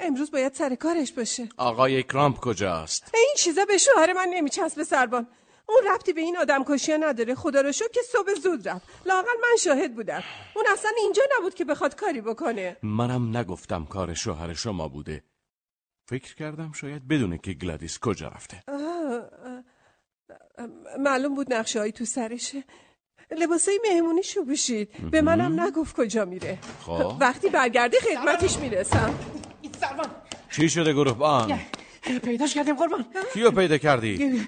امروز 0.00 0.30
باید 0.30 0.54
سر 0.54 0.74
کارش 0.74 1.12
باشه. 1.12 1.48
آقای 1.56 2.02
کرامپ 2.02 2.40
کجاست؟ 2.40 3.10
این 3.14 3.34
چیزا 3.36 3.64
به 3.64 3.78
شوهر 3.78 4.12
من 4.12 4.28
نمیچسبه 4.28 4.84
سربان. 4.84 5.26
اون 5.68 5.94
ربطی 5.94 6.12
به 6.12 6.20
این 6.20 6.36
آدم 6.36 6.64
کشی 6.64 6.92
نداره. 6.98 7.34
خدا 7.34 7.60
رو 7.60 7.72
شکر 7.72 7.88
که 7.88 8.00
صبح 8.12 8.34
زود 8.34 8.68
رفت. 8.68 8.88
لاقل 9.06 9.36
من 9.42 9.56
شاهد 9.60 9.94
بودم. 9.94 10.22
اون 10.56 10.64
اصلا 10.72 10.90
اینجا 10.98 11.22
نبود 11.38 11.54
که 11.54 11.64
بخواد 11.64 11.94
کاری 11.96 12.20
بکنه. 12.20 12.76
منم 12.82 13.36
نگفتم 13.36 13.84
کار 13.84 14.14
شوهر 14.14 14.54
شما 14.54 14.88
بوده. 14.88 15.24
فکر 16.08 16.34
کردم 16.34 16.72
شاید 16.72 17.08
بدونه 17.08 17.38
که 17.38 17.52
گلادیس 17.52 17.98
کجا 17.98 18.28
رفته. 18.28 18.62
آه، 18.68 19.22
معلوم 20.98 21.34
بود 21.34 21.52
نقشه 21.52 21.78
هایی 21.78 21.92
تو 21.92 22.04
سرشه. 22.04 22.64
لباسای 23.30 23.80
مهمونی 23.84 24.22
شو 24.22 24.44
پوشید 24.44 25.10
به 25.10 25.20
منم 25.22 25.60
نگفت 25.60 25.96
کجا 25.96 26.24
میره. 26.24 26.58
خب. 26.82 27.16
وقتی 27.20 27.48
برگردی 27.48 27.96
خدمتش 28.00 28.58
می‌رسم. 28.58 29.18
چی 30.50 30.68
شده 30.68 30.92
گروهبان؟ 30.92 31.60
پیداش 32.22 32.54
کردیم 32.54 32.74
قربان. 32.74 33.04
کیو 33.34 33.50
پیدا 33.50 33.78
کردی؟ 33.78 34.46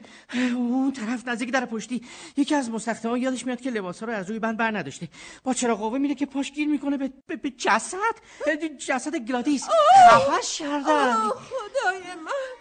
اون 0.55 0.93
طرف 0.93 1.29
نزدیک 1.29 1.53
در 1.53 1.65
پشتی. 1.65 2.03
یکی 2.37 2.55
از 2.55 2.71
مستخدمان 2.71 3.21
یادش 3.21 3.47
میاد 3.47 3.61
که 3.61 3.71
لباسا 3.71 4.07
رو 4.07 4.13
از 4.13 4.29
روی 4.29 4.39
بند 4.39 4.57
بر 4.57 4.79
نداشته. 4.79 5.09
با 5.45 5.55
چراغ 5.55 5.79
قوه 5.79 5.99
میره 5.99 6.15
که 6.15 6.27
پاش 6.27 6.53
گیر 6.53 6.69
می‌کنه 6.69 6.97
به, 6.97 7.11
به, 7.27 7.37
به 7.37 7.51
جسد؟ 7.51 7.99
جسد 8.79 9.17
گلادیس. 9.17 9.69
خفش 10.11 10.59
کردن 10.59 11.15
خدای 11.15 12.15
من. 12.25 12.58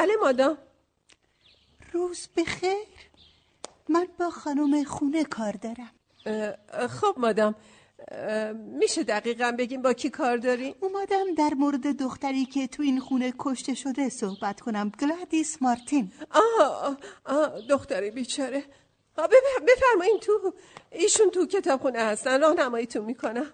بله 0.00 0.16
مادام. 0.22 0.58
روز 1.92 2.28
بخیر. 2.36 2.86
من 3.88 4.06
با 4.18 4.30
خانم 4.30 4.84
خونه 4.84 5.24
کار 5.24 5.52
دارم. 5.52 5.90
خب 6.88 7.14
مادام. 7.16 7.54
میشه 8.56 9.02
دقیقا 9.02 9.52
بگیم 9.58 9.82
با 9.82 9.92
کی 9.92 10.10
کار 10.10 10.36
داری؟ 10.36 10.74
اومدم 10.80 11.34
در 11.34 11.54
مورد 11.54 11.96
دختری 12.02 12.44
که 12.44 12.66
تو 12.66 12.82
این 12.82 13.00
خونه 13.00 13.32
کشته 13.38 13.74
شده 13.74 14.08
صحبت 14.08 14.60
کنم 14.60 14.92
گلادیس 15.00 15.62
مارتین. 15.62 16.12
آه, 16.30 16.96
آه, 17.24 17.60
دختری 17.68 18.10
بیچاره. 18.10 18.64
بفرمایین 19.68 20.18
تو. 20.20 20.52
ایشون 20.90 21.30
تو 21.30 21.46
کتابخونه 21.46 21.98
هستن 21.98 22.40
راهنماییتون 22.40 23.04
می‌کنم 23.04 23.46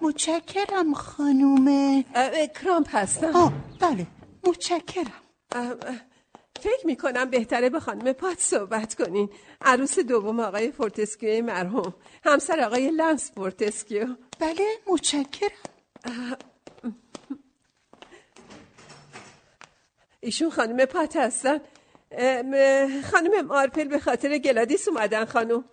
متشکرم 0.00 0.94
خانوم 0.94 2.02
کرامپ 2.62 2.88
هستم 2.90 3.36
آه 3.36 3.52
بله. 3.80 4.06
متشکرم. 4.44 5.27
فکر 6.60 6.86
می‌کنم 6.86 7.30
بهتره 7.30 7.70
به 7.70 7.80
خانم 7.80 8.12
پات 8.12 8.38
صحبت 8.38 8.94
کنین. 8.94 9.30
عروس 9.60 9.98
دوم 9.98 10.40
آقای 10.40 10.72
فورتسکیو 10.72 11.44
مرحوم. 11.44 11.94
همسر 12.24 12.60
آقای 12.60 12.90
لنس 12.90 13.32
فورتسکیو. 13.32 14.16
بله 14.38 14.66
متشکرم. 14.86 15.50
ایشون 20.20 20.50
خانم 20.50 20.84
پات 20.84 21.16
هستن. 21.16 21.60
خانم 23.10 23.40
مارپل 23.46 23.84
به 23.84 23.98
خاطر 23.98 24.38
گلادیس 24.38 24.88
اومدن 24.88 25.24
خانم. 25.24 25.64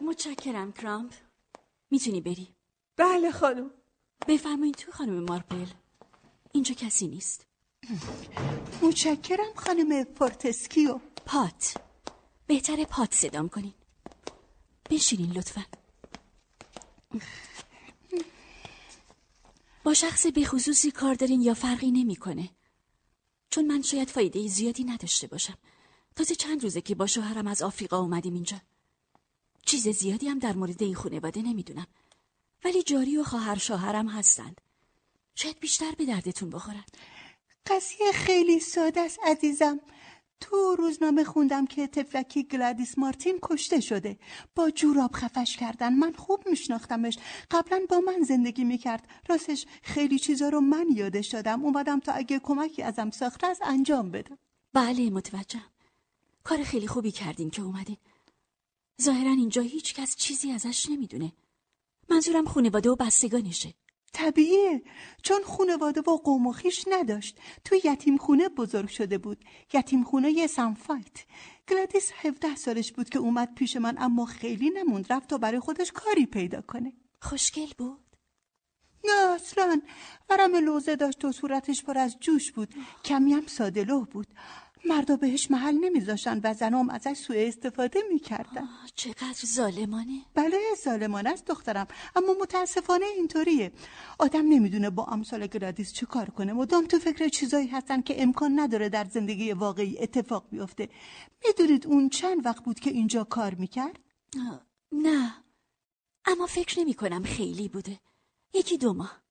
متشکرم 0.00 0.72
کرامپ. 0.72 1.12
می‌تونی 1.90 2.20
بری؟ 2.20 2.54
بله 2.96 3.30
خانم. 3.30 3.70
بفرمایین 4.28 4.72
تو 4.72 4.92
خانم 4.92 5.24
مارپل. 5.24 5.66
اینجا 6.52 6.74
کسی 6.74 7.06
نیست. 7.06 7.47
متشکرم 8.82 9.54
خانم 9.56 10.04
فورتسکیو. 10.04 11.00
پات. 11.26 11.74
بهتره 12.46 12.84
پات 12.84 13.14
صدام 13.14 13.48
کنین. 13.48 13.74
بشینین 14.90 15.32
لطفا. 15.32 15.64
با 19.84 19.94
شخص 19.94 20.26
بخصوصی 20.26 20.90
کار 20.90 21.14
دارین 21.14 21.42
یا 21.42 21.54
فرقی 21.54 21.90
نمی‌کنه؟ 21.90 22.50
چون 23.50 23.66
من 23.66 23.82
شاید 23.82 24.10
فایده 24.10 24.48
زیادی 24.48 24.84
نداشته 24.84 25.26
باشم. 25.26 25.58
تازه 26.16 26.34
چند 26.34 26.62
روزه 26.62 26.80
که 26.80 26.94
با 26.94 27.06
شوهرم 27.06 27.46
از 27.46 27.62
آفریقا 27.62 27.98
اومدیم 27.98 28.34
اینجا. 28.34 28.60
چیز 29.66 29.88
زیادی 29.88 30.28
هم 30.28 30.38
در 30.38 30.52
مورد 30.52 30.82
این 30.82 30.94
خانواده 30.94 31.42
نمی‌دونم. 31.42 31.86
ولی 32.64 32.82
جاری 32.82 33.16
و 33.16 33.24
خواهر 33.24 33.58
شوهرم 33.58 34.08
هستند. 34.08 34.60
شاید 35.34 35.60
بیشتر 35.60 35.90
به 35.90 36.04
دردتون 36.04 36.50
بخورن. 36.50 36.84
قضیه 37.66 38.12
خیلی 38.12 38.60
ساده 38.60 39.00
است 39.00 39.18
عزیزم. 39.26 39.80
تو 40.40 40.76
روزنامه 40.78 41.24
خوندم 41.24 41.66
که 41.66 41.86
تفلکی 41.86 42.42
گلادیس 42.42 42.98
مارتین 42.98 43.38
کشته 43.42 43.80
شده. 43.80 44.18
با 44.54 44.70
جوراب 44.70 45.10
خفش 45.14 45.56
کردن 45.56 45.94
من 45.94 46.12
خوب 46.12 46.48
میشناختمش. 46.48 47.18
قبلا 47.50 47.80
با 47.88 48.00
من 48.00 48.22
زندگی 48.22 48.64
می‌کرد. 48.64 49.08
راستش 49.28 49.66
خیلی 49.82 50.18
چیزا 50.18 50.48
رو 50.48 50.60
من 50.60 50.86
یادش 50.94 51.28
دادم. 51.28 51.64
اومدم 51.64 52.00
تا 52.00 52.12
اگه 52.12 52.38
کمکی 52.38 52.82
ازم 52.82 53.10
ساخته 53.10 53.46
از 53.46 53.58
انجام 53.62 54.10
بدم. 54.10 54.38
بله 54.72 55.10
متوجهم. 55.10 55.70
کار 56.44 56.62
خیلی 56.62 56.86
خوبی 56.86 57.10
کردین 57.10 57.50
که 57.50 57.62
اومدین. 57.62 57.96
ظاهرا 59.02 59.30
اینجا 59.30 59.62
هیچ 59.62 59.94
کس 59.94 60.16
چیزی 60.16 60.52
ازش 60.52 60.90
نمی‌دونه. 60.90 61.32
منظورم 62.10 62.44
خانواده 62.44 62.90
و 62.90 62.96
بستگانشه. 62.96 63.74
طبیعیه. 64.12 64.82
چون 65.22 65.42
خونواده 65.44 66.00
و 66.00 66.16
قوم 66.16 66.46
و 66.46 66.52
خویش 66.52 66.84
نداشت. 66.90 67.38
تو 67.64 67.76
یتیم 67.84 68.16
خونه 68.16 68.48
بزرگ 68.48 68.88
شده 68.88 69.18
بود. 69.18 69.44
یتیم 69.72 70.04
خونه 70.04 70.46
سنفایت. 70.46 71.24
گلادیس 71.68 72.10
17 72.14 72.56
سالش 72.56 72.92
بود 72.92 73.08
که 73.08 73.18
اومد 73.18 73.54
پیش 73.54 73.76
من 73.76 73.96
اما 73.98 74.24
خیلی 74.24 74.70
نموند. 74.70 75.12
رفت 75.12 75.28
تا 75.28 75.38
برای 75.38 75.60
خودش 75.60 75.92
کاری 75.92 76.26
پیدا 76.26 76.60
کنه. 76.60 76.92
خوشگل 77.22 77.72
بود؟ 77.78 78.08
نه 79.04 79.34
اصلا. 79.34 79.80
ورم 80.30 80.56
لوزه 80.56 80.96
داشت 80.96 81.24
و 81.24 81.32
صورتش 81.32 81.84
پر 81.84 81.98
از 81.98 82.16
جوش 82.20 82.52
بود. 82.52 82.74
کمی 83.04 83.32
هم 83.32 83.46
ساده 83.46 83.84
لوح 83.84 84.06
بود. 84.06 84.26
مردا 84.84 85.16
بهش 85.16 85.50
محل 85.50 85.74
نمیذاشتن 85.74 86.40
و 86.44 86.54
زنام 86.54 86.90
ازش 86.90 87.16
سوء 87.16 87.36
استفاده 87.48 88.00
می‌کردن. 88.10 88.68
چقدر 88.94 89.46
ظالمانه. 89.46 90.22
بله 90.34 90.58
ظالمانه 90.84 91.30
است 91.30 91.46
دخترم. 91.46 91.86
اما 92.16 92.34
متاسفانه 92.40 93.06
اینطوریه. 93.06 93.72
آدم 94.18 94.48
نمی‌دونه 94.48 94.90
با 94.90 95.04
امثال 95.04 95.46
گلادیس 95.46 95.92
چه 95.92 96.06
کار 96.06 96.30
کنه. 96.30 96.52
مدام 96.52 96.86
تو 96.86 96.98
فکر 96.98 97.28
چیزایی 97.28 97.66
هستن 97.66 98.00
که 98.00 98.22
امکان 98.22 98.60
نداره 98.60 98.88
در 98.88 99.04
زندگی 99.04 99.52
واقعی 99.52 99.98
اتفاق 99.98 100.48
بیفته. 100.50 100.88
می‌دونید 101.46 101.86
اون 101.86 102.08
چند 102.08 102.46
وقت 102.46 102.64
بود 102.64 102.80
که 102.80 102.90
اینجا 102.90 103.24
کار 103.24 103.54
می‌کرد؟ 103.54 103.98
نه. 104.92 105.34
اما 106.24 106.46
فکر 106.46 106.80
نمی 106.80 106.94
کنم 106.94 107.22
خیلی 107.22 107.68
بوده. 107.68 108.00
یکی 108.54 108.78
دو 108.78 108.92
ماه. 108.92 109.22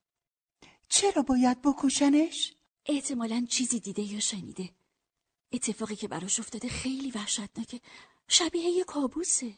چرا 0.89 1.21
باید 1.21 1.61
بکشنش؟ 1.61 2.53
احتمالا 2.85 3.45
چیزی 3.49 3.79
دیده 3.79 4.01
یا 4.01 4.19
شنیده. 4.19 4.69
اتفاقی 5.51 5.95
که 5.95 6.07
براش 6.07 6.39
افتاده 6.39 6.67
خیلی 6.67 7.11
وحشتناکه. 7.11 7.81
شبیه 8.27 8.69
یه 8.69 8.83
کابوسه. 8.83 9.53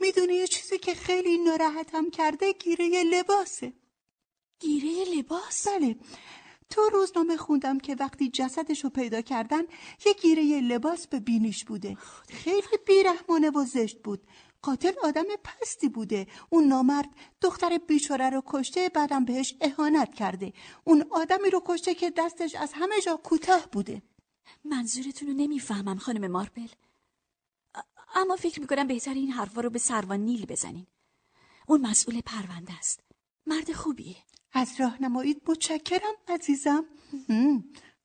می‌دونی 0.00 0.34
یه 0.34 0.46
چیزی 0.46 0.78
که 0.78 0.94
خیلی 0.94 1.38
ناراحتم 1.38 2.10
کرده؟ 2.10 2.52
گیره 2.52 3.02
لباسه. 3.02 3.72
گیره 4.60 5.04
لباس؟ 5.14 5.68
بله. 5.68 5.96
تو 6.70 6.80
روزنامه 6.92 7.36
خوندم 7.36 7.78
که 7.78 7.96
وقتی 8.00 8.28
جسدش 8.28 8.84
رو 8.84 8.90
پیدا 8.90 9.20
کردن 9.20 9.62
یه 10.06 10.12
گیره 10.22 10.60
لباس 10.60 11.06
به 11.06 11.20
بینیش 11.20 11.64
بوده. 11.64 11.96
خیلی 12.28 12.78
بیرحمانه 12.86 13.50
و 13.50 13.64
زشت 13.64 14.02
بود. 14.02 14.26
قاتل 14.62 14.92
آدم 15.02 15.24
پستی 15.44 15.88
بوده. 15.88 16.26
اون 16.50 16.64
نامرد 16.64 17.08
دختر 17.40 17.78
بیچاره 17.78 18.30
رو 18.30 18.42
کشته 18.46 18.88
بعدم 18.88 19.24
بهش 19.24 19.54
اهانت 19.60 20.14
کرده. 20.14 20.52
اون 20.84 21.04
آدمی 21.10 21.50
رو 21.50 21.62
کشته 21.66 21.94
که 21.94 22.10
دستش 22.10 22.54
از 22.54 22.72
همه 22.72 23.00
جا 23.00 23.16
کوتاه 23.16 23.68
بوده. 23.72 24.02
منظورتون 24.64 25.28
رو 25.28 25.34
نمی‌فهمم 25.34 25.98
خانم 25.98 26.30
مارپل 26.30 26.68
اما 28.14 28.36
فکر 28.36 28.60
می‌کنم 28.60 28.86
بهتر 28.86 29.14
این 29.14 29.30
حرفا 29.30 29.60
رو 29.60 29.70
به 29.70 29.78
سروان 29.78 30.20
نیل 30.20 30.46
بزنین. 30.46 30.86
اون 31.66 31.80
مسئول 31.80 32.20
پرونده 32.20 32.78
است. 32.78 33.00
مرد 33.46 33.72
خوبیه. 33.72 34.16
از 34.52 34.80
راهنماییت 34.80 35.36
متشکرم 35.48 36.14
عزیزم. 36.28 36.84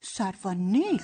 سروان 0.01 0.57
نیل. 0.57 1.01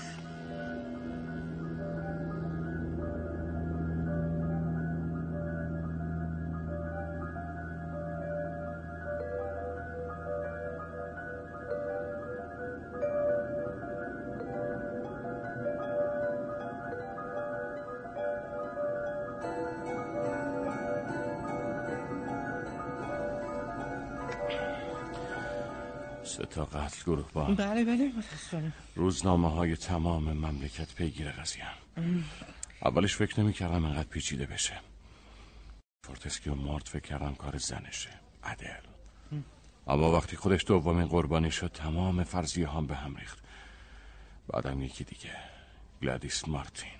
قتل 26.89 27.03
گروهبان 27.03 27.43
بله 27.43 27.85
بله 27.85 28.11
متاسفانه. 28.17 28.71
روزنامه 28.95 29.49
های 29.49 29.75
تمام 29.75 30.33
مملکت 30.33 30.95
پیگیر 30.95 31.31
قضیه 31.31 31.65
اولش 32.85 33.15
فکر 33.15 33.39
نمی 33.39 33.53
کردم 33.53 33.85
انقدر 33.85 34.07
پیچیده 34.07 34.45
بشه. 34.45 34.73
فورتسکیو 36.07 36.55
مرد 36.55 36.87
فکر 36.87 37.01
کردم 37.01 37.35
کار 37.35 37.57
زنشه. 37.57 38.09
ادل. 38.43 38.83
اما 39.87 40.11
وقتی 40.11 40.35
خودش 40.35 40.65
دومین 40.65 41.07
قربانی 41.07 41.51
شد 41.51 41.71
تمام 41.73 42.23
فرضیه 42.23 42.69
هام 42.69 42.87
به 42.87 42.95
هم 42.95 43.15
ریخت. 43.15 43.39
بعدم 44.47 44.81
یکی 44.81 45.03
دیگه 45.03 45.31
گلادیس 46.01 46.47
مارتین. 46.47 46.99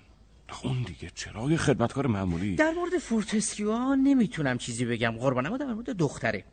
اون 0.62 0.82
دیگه 0.82 1.10
چرا؟ 1.14 1.50
یه 1.50 1.56
خدمتکار 1.56 2.06
معمولی؟ 2.06 2.56
در 2.56 2.72
مورد 2.72 2.98
فورتسکیو 2.98 3.94
نمی‌تونم 3.94 4.58
چیزی 4.58 4.84
بگم 4.84 5.10
قربان 5.10 5.46
اما 5.46 5.56
در 5.56 5.66
مورد 5.66 5.90
دختره. 5.90 6.44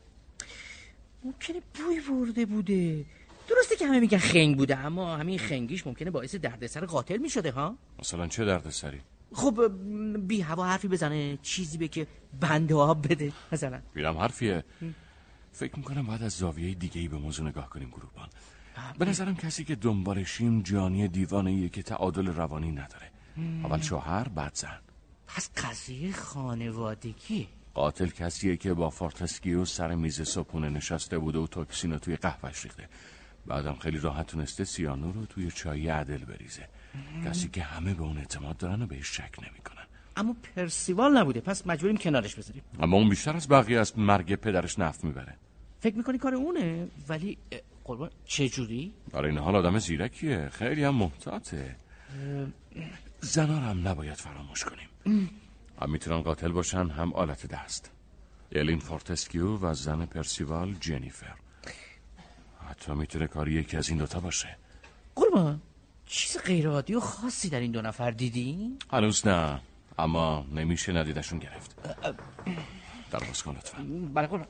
ممکنه 1.23 1.61
بوی 1.73 1.99
برده 1.99 2.45
بوده. 2.45 3.05
درسته 3.49 3.75
که 3.75 3.87
همه 3.87 3.99
میگن 3.99 4.17
خنگ 4.17 4.57
بوده 4.57 4.77
اما 4.77 5.17
همین 5.17 5.39
خنگیش 5.39 5.87
ممکنه 5.87 6.11
باعث 6.11 6.35
دردسر 6.35 6.85
قاتل 6.85 7.17
می‌شده 7.17 7.51
ها؟ 7.51 7.75
مثلا 7.99 8.27
چه 8.27 8.45
دردسری؟ 8.45 9.01
خب 9.33 9.71
بی 10.27 10.41
هوا 10.41 10.65
حرفی 10.65 10.87
بزنه 10.87 11.37
چیزی 11.41 11.77
به 11.77 11.87
که 11.87 12.07
بند 12.39 12.73
آب 12.73 13.11
بده 13.11 13.31
مثلا. 13.51 13.81
بیرم 13.93 14.17
حرفیه. 14.17 14.63
فکر 15.51 15.77
می‌کنم 15.77 16.05
باید 16.05 16.23
از 16.23 16.31
زاویه 16.31 16.73
دیگه 16.73 17.01
ای 17.01 17.07
به 17.07 17.17
موضوع 17.17 17.47
نگاه 17.47 17.69
کنیم 17.69 17.89
گروبان 17.89 18.29
به 18.99 19.05
نظرم 19.05 19.35
کسی 19.35 19.63
که 19.63 19.75
دنبالشیم 19.75 20.61
جانی 20.61 21.07
دیوانه 21.07 21.69
که 21.69 21.83
تعادل 21.83 22.27
روانی 22.27 22.71
نداره. 22.71 23.11
اول 23.63 23.81
شوهر 23.81 24.27
بعد 24.29 24.55
زن. 24.55 24.79
پس 25.27 25.49
قضیه 25.57 26.11
خانوادگی 26.11 27.47
قاتل 27.73 28.07
کسیه 28.07 28.57
که 28.57 28.73
با 28.73 28.89
فورتسکیو 28.89 29.65
سر 29.65 29.95
میز 29.95 30.21
صبحونه 30.21 30.69
نشسته 30.69 31.17
بوده 31.17 31.39
و 31.39 31.47
توکسین 31.47 31.91
رو 31.91 31.99
توی 31.99 32.15
قهوهش 32.15 32.63
ریخته. 32.63 32.89
بعدم 33.47 33.75
خیلی 33.75 33.99
راحت 33.99 34.27
تونسته 34.27 34.63
سیانو 34.63 35.11
رو 35.11 35.25
توی 35.25 35.51
چای 35.51 35.89
ادل 35.89 36.25
بریزه. 36.25 36.69
کسی 37.25 37.49
که 37.49 37.61
همه 37.61 37.93
به 37.93 38.03
اون 38.03 38.17
اعتماد 38.17 38.57
دارن 38.57 38.81
و 38.81 38.87
بهش 38.87 39.17
شک 39.17 39.35
نمی‌کنن. 39.39 39.83
اما 40.15 40.35
پرسیوال 40.55 41.17
نبوده. 41.17 41.41
پس 41.41 41.67
مجبوریم 41.67 41.97
کنارش 41.97 42.35
بذاریم. 42.35 42.61
اما 42.79 42.97
اون 42.97 43.09
بیشتر 43.09 43.35
از 43.35 43.47
بقیه 43.47 43.79
از 43.79 43.99
مرگ 43.99 44.35
پدرش 44.35 44.79
نفع 44.79 45.03
می‌بره. 45.03 45.35
فکر 45.79 45.95
می‌کنی 45.95 46.17
کار 46.17 46.35
اونه؟ 46.35 46.87
ولی 47.09 47.37
قربان 47.83 48.09
چه 48.25 48.49
جوری 48.49 48.93
با 49.11 49.29
این 49.29 49.39
حال 49.39 49.55
آدم 49.55 49.79
زیرکیه. 49.79 50.49
خیلی 50.49 50.83
هم 50.83 50.95
محتاطه. 50.95 51.75
زنا 53.21 53.55
هم 53.55 53.87
نباید 53.87 54.13
فراموش 54.13 54.63
کنیم. 54.63 54.89
هم 55.81 55.91
می‌تونن 55.91 56.21
قاتل 56.21 56.51
باشن 56.51 56.89
هم 56.89 57.13
آلت 57.13 57.45
دست. 57.45 57.91
الین 58.51 58.79
فورتسکیو 58.79 59.57
و 59.57 59.73
زن 59.73 60.05
پرسیوال 60.05 60.73
جنیفر. 60.73 61.35
حتی 62.69 62.91
می‌تونه 62.91 63.27
کار 63.27 63.53
یکی 63.53 63.77
از 63.77 63.89
این 63.89 63.97
دوتا 63.97 64.19
باشه. 64.19 64.57
قربان 65.15 65.61
چیز 66.05 66.37
غیر 66.37 66.67
عادی 66.67 66.95
و 66.95 66.99
خاصی 66.99 67.49
در 67.49 67.59
این 67.59 67.71
دو 67.71 67.81
نفر 67.81 68.11
دیدی؟ 68.11 68.77
هنوز 68.91 69.27
نه 69.27 69.59
اما 69.99 70.45
نمیشه 70.51 70.93
ندیده‌شون 70.93 71.39
گرفت. 71.39 71.75
در 73.11 73.19
باز 73.19 73.43
کن 73.43 73.51
لطفا. 73.51 73.85
بله 74.13 74.27
قربان. 74.27 74.47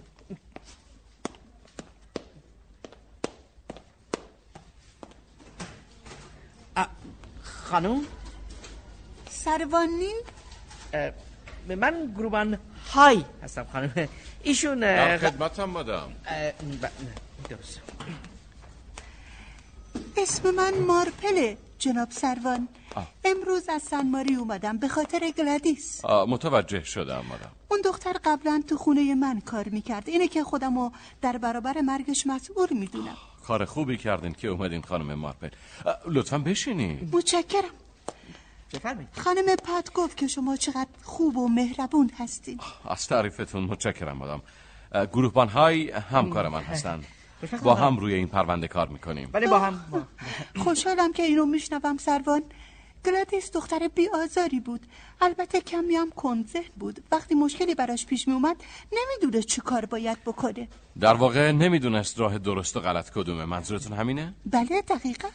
خانم؟ 7.43 8.01
سروانی؟ 9.29 10.13
من 11.67 12.13
گروبان 12.17 12.59
های. 12.91 13.23
هستم 13.43 13.67
خانم. 13.71 14.07
ایشون 14.43 14.79
در 14.79 15.17
خدمتم 15.17 15.63
مادم 15.63 16.13
درست. 17.49 17.81
اسم 20.17 20.51
من 20.51 20.73
مارپله 20.73 21.57
جناب 21.79 22.11
سروان. 22.11 22.67
امروز 23.25 23.69
از 23.69 23.81
سنماری 23.81 24.35
اومدم 24.35 24.77
به 24.77 24.87
خاطر 24.87 25.31
گلادیس. 25.37 26.05
متوجه 26.05 26.83
شدم 26.83 27.23
مادم 27.29 27.51
اون 27.69 27.81
دختر 27.85 28.15
قبلا 28.25 28.63
تو 28.67 28.77
خونه 28.77 29.15
من 29.15 29.39
کار 29.39 29.69
می‌کرد. 29.69 30.09
اینه 30.09 30.27
که 30.27 30.43
خودمو 30.43 30.91
در 31.21 31.37
برابر 31.37 31.81
مرگش 31.81 32.27
مسئول 32.27 32.67
می‌دونم. 32.71 33.17
کار 33.47 33.65
خوبی 33.65 33.97
کردین 33.97 34.33
که 34.33 34.47
اومدین 34.47 34.81
خانم 34.81 35.13
مارپل. 35.13 35.49
لطفا 36.07 36.37
بشینین. 36.37 37.09
متشکرم. 37.11 37.75
خانم 39.11 39.55
پات 39.55 39.93
گفت 39.93 40.17
که 40.17 40.27
شما 40.27 40.55
چقدر 40.55 40.87
خوب 41.03 41.37
و 41.37 41.47
مهربون 41.47 42.11
هستین. 42.17 42.59
از 42.89 43.07
تعریفتون 43.07 43.63
متشکرم 43.63 44.17
مادم 44.17 44.41
گروهبان 45.13 45.49
های 45.49 45.91
همکار 45.91 46.47
من 46.47 46.61
هستن. 46.61 47.03
با 47.63 47.75
هم 47.75 47.97
روی 47.97 48.13
این 48.13 48.27
پرونده 48.27 48.67
کار 48.67 48.87
می‌کنیم. 48.87 49.29
بله 49.31 49.47
با 49.47 49.59
هم. 49.59 50.07
خوشحالم 50.57 51.13
که 51.13 51.23
اینو 51.23 51.45
میشنوم 51.45 51.97
سروان. 51.97 52.43
گلادیس 53.05 53.51
دختر 53.51 53.87
بی 53.95 54.09
آزاری 54.13 54.59
بود. 54.59 54.81
البته 55.21 55.61
کمی 55.61 55.95
هم 55.95 56.09
کنزه 56.09 56.63
بود. 56.79 57.03
وقتی 57.11 57.35
مشکلی 57.35 57.75
براش 57.75 58.05
پیش 58.05 58.27
می 58.27 58.33
اومد 58.33 58.55
نمی‌دونه 58.91 59.43
چی 59.43 59.61
کار 59.61 59.85
باید 59.85 60.23
بکنه. 60.23 60.67
در 60.99 61.13
واقع 61.13 61.51
نمی‌دونست 61.51 62.19
راه 62.19 62.37
درست 62.37 62.77
و 62.77 62.79
غلط 62.79 63.09
کدومه. 63.09 63.45
منظورتون 63.45 63.93
همینه؟ 63.93 64.33
بله 64.45 64.81
دقیقا. 64.81 65.27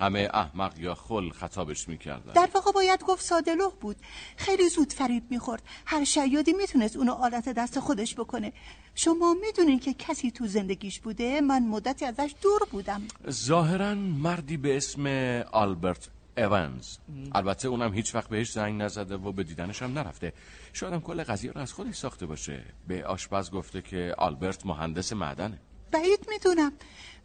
همه 0.00 0.28
احمق 0.34 0.78
یا 0.78 0.94
خل 0.94 1.30
خطابش 1.30 1.88
می‌کردن. 1.88 2.32
در 2.32 2.48
واقع 2.54 2.72
باید 2.72 3.04
گفت 3.04 3.24
سادلوه 3.24 3.74
بود. 3.80 3.96
خیلی 4.36 4.68
زود 4.68 4.92
فریب 4.92 5.22
می‌خورد. 5.30 5.62
هر 5.86 6.04
شیادی 6.04 6.52
می‌تونست 6.52 6.96
اونو 6.96 7.12
آلت 7.12 7.48
دست 7.48 7.80
خودش 7.80 8.14
بکنه. 8.14 8.52
شما 8.94 9.34
می‌دونین 9.34 9.78
که 9.78 9.94
کسی 9.94 10.30
تو 10.30 10.46
زندگیش 10.46 11.00
بوده؟ 11.00 11.40
من 11.40 11.62
مدتی 11.62 12.04
ازش 12.04 12.34
دور 12.42 12.60
بودم. 12.70 13.02
ظاهرا 13.30 13.94
مردی 13.94 14.56
به 14.56 14.76
اسم 14.76 15.06
آلبرت 15.52 16.08
ایونز. 16.36 16.96
البته 17.34 17.68
اونم 17.68 17.94
هیچ 17.94 18.14
وقت 18.14 18.28
بهش 18.28 18.52
زنگ 18.52 18.82
نزده 18.82 19.16
و 19.16 19.32
به 19.32 19.44
دیدنش 19.44 19.82
هم 19.82 19.98
نرفته. 19.98 20.32
شاید 20.72 20.92
هم 20.92 21.00
کل 21.00 21.22
قضیه 21.22 21.52
رو 21.52 21.60
از 21.60 21.72
خودش 21.72 21.94
ساخته 21.94 22.26
باشه. 22.26 22.64
به 22.88 23.04
آشپز 23.04 23.50
گفته 23.50 23.82
که 23.82 24.14
آلبرت 24.18 24.66
مهندس 24.66 25.12
معدنه. 25.12 25.58
بعید 25.90 26.26
می‌دونم. 26.28 26.72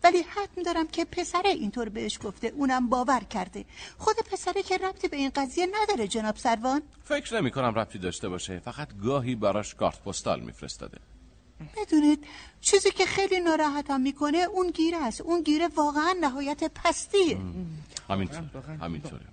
ولی 0.04 0.22
حتم 0.22 0.64
دارم 0.64 0.88
که 0.88 1.06
پسره 1.06 1.50
اینطور 1.50 1.90
بهش 1.90 2.20
گفته 2.24 2.48
اونم 2.48 2.90
باور 2.90 3.20
کرده. 3.20 3.66
خود 3.98 4.16
پسره 4.32 4.64
که 4.64 4.78
ربطی 4.78 5.08
به 5.08 5.18
این 5.18 5.32
قضیه 5.36 5.68
نداره 5.82 6.08
جناب 6.08 6.38
سروان. 6.38 6.82
فکر 7.04 7.42
نمی 7.42 7.52
کنم 7.52 7.76
ربطی 7.76 8.00
داشته 8.00 8.30
باشه. 8.30 8.60
فقط 8.60 8.88
گاهی 9.04 9.36
براش 9.36 9.76
کارت 9.76 10.04
پستال 10.04 10.40
میفرستاده 10.40 10.98
بدونید 11.78 12.26
چیزی 12.62 12.92
که 12.92 13.06
خیلی 13.06 13.40
ناراحتم 13.40 14.02
می‌کنه 14.02 14.38
اون 14.38 14.72
گیره 14.72 14.98
است. 14.98 15.22
اون 15.22 15.42
گیره 15.42 15.68
واقعا 15.68 16.16
نهایت 16.22 16.72
پستیه. 16.76 17.38
همینطور 18.10 18.44
همینطوره 18.82 19.26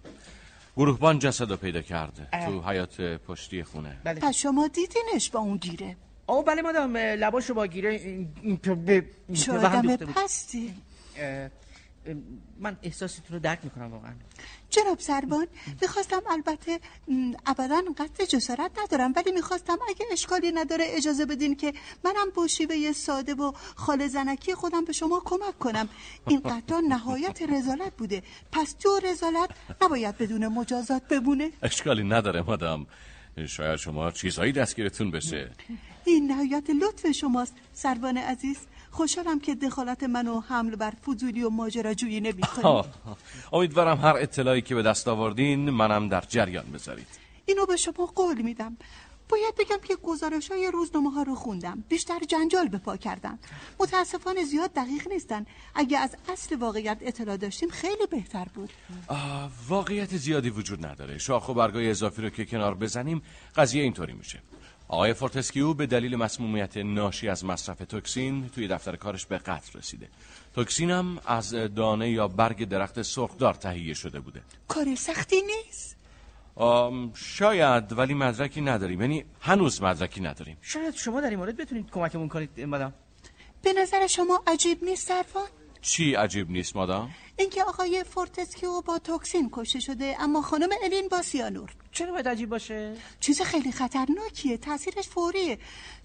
گروهبان 0.76 1.18
جسد 1.18 1.50
رو 1.50 1.56
پیدا 1.56 1.82
کرده 1.82 2.28
تو 2.46 2.62
حیات 2.62 3.00
پشتی 3.00 3.64
خونه. 3.64 4.00
بله. 4.04 4.20
پس 4.20 4.34
شما 4.34 4.68
دیدینش 4.68 5.30
با 5.30 5.40
اون 5.40 5.56
گیره. 5.56 5.96
آه 6.30 6.44
بله 6.44 6.62
مادام 6.62 6.96
لباشو 6.96 7.54
با 7.54 7.66
گیره 7.66 7.90
چه 9.34 9.52
آدم 9.52 9.96
پستی. 9.96 10.74
من 12.60 12.76
احساستون 12.82 13.24
رو 13.30 13.38
درک 13.38 13.58
می‌کنم 13.62 13.92
واقعا. 13.92 14.12
جناب 14.70 14.98
سربان 14.98 15.46
می‌خواستم 15.82 16.22
البته 16.30 16.80
ابدا 17.46 17.82
قصد 17.98 18.24
جسارت 18.24 18.70
ندارم 18.82 19.12
ولی 19.16 19.32
می‌خواستم 19.32 19.78
اگه 19.88 20.06
اشکالی 20.12 20.52
نداره 20.52 20.84
اجازه 20.88 21.26
بدین 21.26 21.56
که 21.56 21.72
منم 22.04 22.30
با 22.34 22.46
شیوه 22.46 22.92
ساده 22.92 23.34
و 23.34 23.52
خال 23.74 24.06
زنکی 24.08 24.54
خودم 24.54 24.84
به 24.84 24.92
شما 24.92 25.22
کمک 25.24 25.58
کنم. 25.58 25.88
این 26.26 26.40
قطعا 26.40 26.80
نهایت 26.80 27.42
رزالت 27.42 27.92
بوده. 27.96 28.22
پس 28.52 28.72
تو 28.72 29.00
رزالت 29.04 29.50
نباید 29.82 30.18
بدون 30.18 30.48
مجازات 30.48 31.02
بمونه. 31.08 31.50
اشکالی 31.62 32.04
نداره 32.04 32.42
مادام. 32.42 32.86
شاید 33.46 33.76
شما 33.76 34.10
چیزهایی 34.10 34.52
دستگیرتون 34.52 35.10
بشه. 35.10 35.50
این 36.10 36.32
نهایت 36.32 36.70
لطف 36.70 37.10
شماست 37.10 37.54
سربان 37.72 38.16
عزیز. 38.16 38.58
خوشحالم 38.90 39.40
که 39.40 39.54
دخالت 39.54 40.02
منو 40.02 40.40
حمل 40.40 40.76
بر 40.76 40.90
فضولی 40.90 41.42
و 41.42 41.50
ماجراجویی 41.50 42.20
نمی 42.20 42.42
آه، 42.62 42.86
امیدوارم 43.52 43.98
هر 43.98 44.16
اطلاعی 44.16 44.62
که 44.62 44.74
به 44.74 44.82
دست 44.82 45.08
آوردین 45.08 45.70
منم 45.70 46.08
در 46.08 46.20
جریان 46.20 46.64
بذارید. 46.74 47.06
اینو 47.46 47.66
به 47.66 47.76
شما 47.76 48.06
قول 48.06 48.42
میدم. 48.42 48.76
باید 49.28 49.54
بگم 49.58 49.76
که 49.88 49.96
گزارش 49.96 50.50
های 50.50 50.70
روزنامه 50.70 51.10
ها 51.10 51.22
رو 51.22 51.34
خوندم. 51.34 51.84
بیشتر 51.88 52.18
جنجال 52.28 52.68
به 52.68 52.78
پا 52.78 52.96
کردن 52.96 53.38
متاسفانه 53.80 54.44
زیاد 54.44 54.72
دقیق 54.72 55.08
نیستن. 55.08 55.46
اگه 55.74 55.98
از 55.98 56.16
اصل 56.28 56.56
واقعیت 56.56 56.98
اطلاع 57.00 57.36
داشتیم 57.36 57.68
خیلی 57.68 58.06
بهتر 58.10 58.46
بود. 58.54 58.70
واقعیت 59.68 60.16
زیادی 60.16 60.50
وجود 60.50 60.86
نداره. 60.86 61.18
شاخ 61.18 61.48
و 61.48 61.54
برگای 61.54 61.90
اضافی 61.90 62.22
رو 62.22 62.30
که 62.30 62.44
کنار 62.44 62.74
بزنیم 62.74 63.22
قضیه 63.56 63.82
اینطوری 63.82 64.12
میشه. 64.12 64.42
آقای 64.90 65.14
فورتسکیو 65.14 65.74
به 65.74 65.86
دلیل 65.86 66.16
مسمومیت 66.16 66.76
ناشی 66.76 67.28
از 67.28 67.44
مصرف 67.44 67.78
توکسین 67.78 68.48
توی 68.48 68.68
دفتر 68.68 68.96
کارش 68.96 69.26
به 69.26 69.38
قتل 69.38 69.78
رسیده. 69.78 70.08
توکسین 70.54 70.90
هم 70.90 71.18
از 71.26 71.54
دانه 71.54 72.10
یا 72.10 72.28
برگ 72.28 72.68
درخت 72.68 73.02
سرخدار 73.02 73.54
تهیه 73.54 73.94
شده 73.94 74.20
بوده. 74.20 74.42
کار 74.68 74.94
سختی 74.94 75.42
نیست؟ 75.42 75.96
آم، 76.54 77.12
شاید 77.14 77.98
ولی 77.98 78.14
مدرکی 78.14 78.60
نداریم. 78.60 79.00
یعنی 79.00 79.24
هنوز 79.40 79.82
مدرکی 79.82 80.20
نداریم. 80.20 80.56
شاید 80.62 80.94
شما 80.94 81.20
در 81.20 81.30
این 81.30 81.38
مورد 81.38 81.56
بتونید 81.56 81.90
کمکمون 81.90 82.28
کنید 82.28 82.60
مادام 82.60 82.92
به 83.62 83.72
نظر 83.72 84.06
شما 84.06 84.42
عجیب 84.46 84.84
نیست 84.84 85.08
سروان 85.08 85.48
چی 85.82 86.14
عجیب 86.14 86.50
نیست 86.50 86.76
مادام؟ 86.76 87.10
اینکه 87.36 87.64
آقای 87.64 88.04
فورتسکیو 88.04 88.80
با 88.80 88.98
توکسین 88.98 89.48
کشته 89.52 89.80
شده 89.80 90.16
اما 90.18 90.42
خانم 90.42 90.68
الین 90.84 91.08
با 91.08 91.22
سیانور. 91.22 91.70
چرا 91.92 92.12
باید 92.12 92.28
عجیب 92.28 92.48
باشه؟ 92.48 92.94
چیز 93.20 93.42
خیلی 93.42 93.72
خطرناکیه 93.72 94.56
تاثیرش 94.56 95.08
فوریه. 95.08 95.58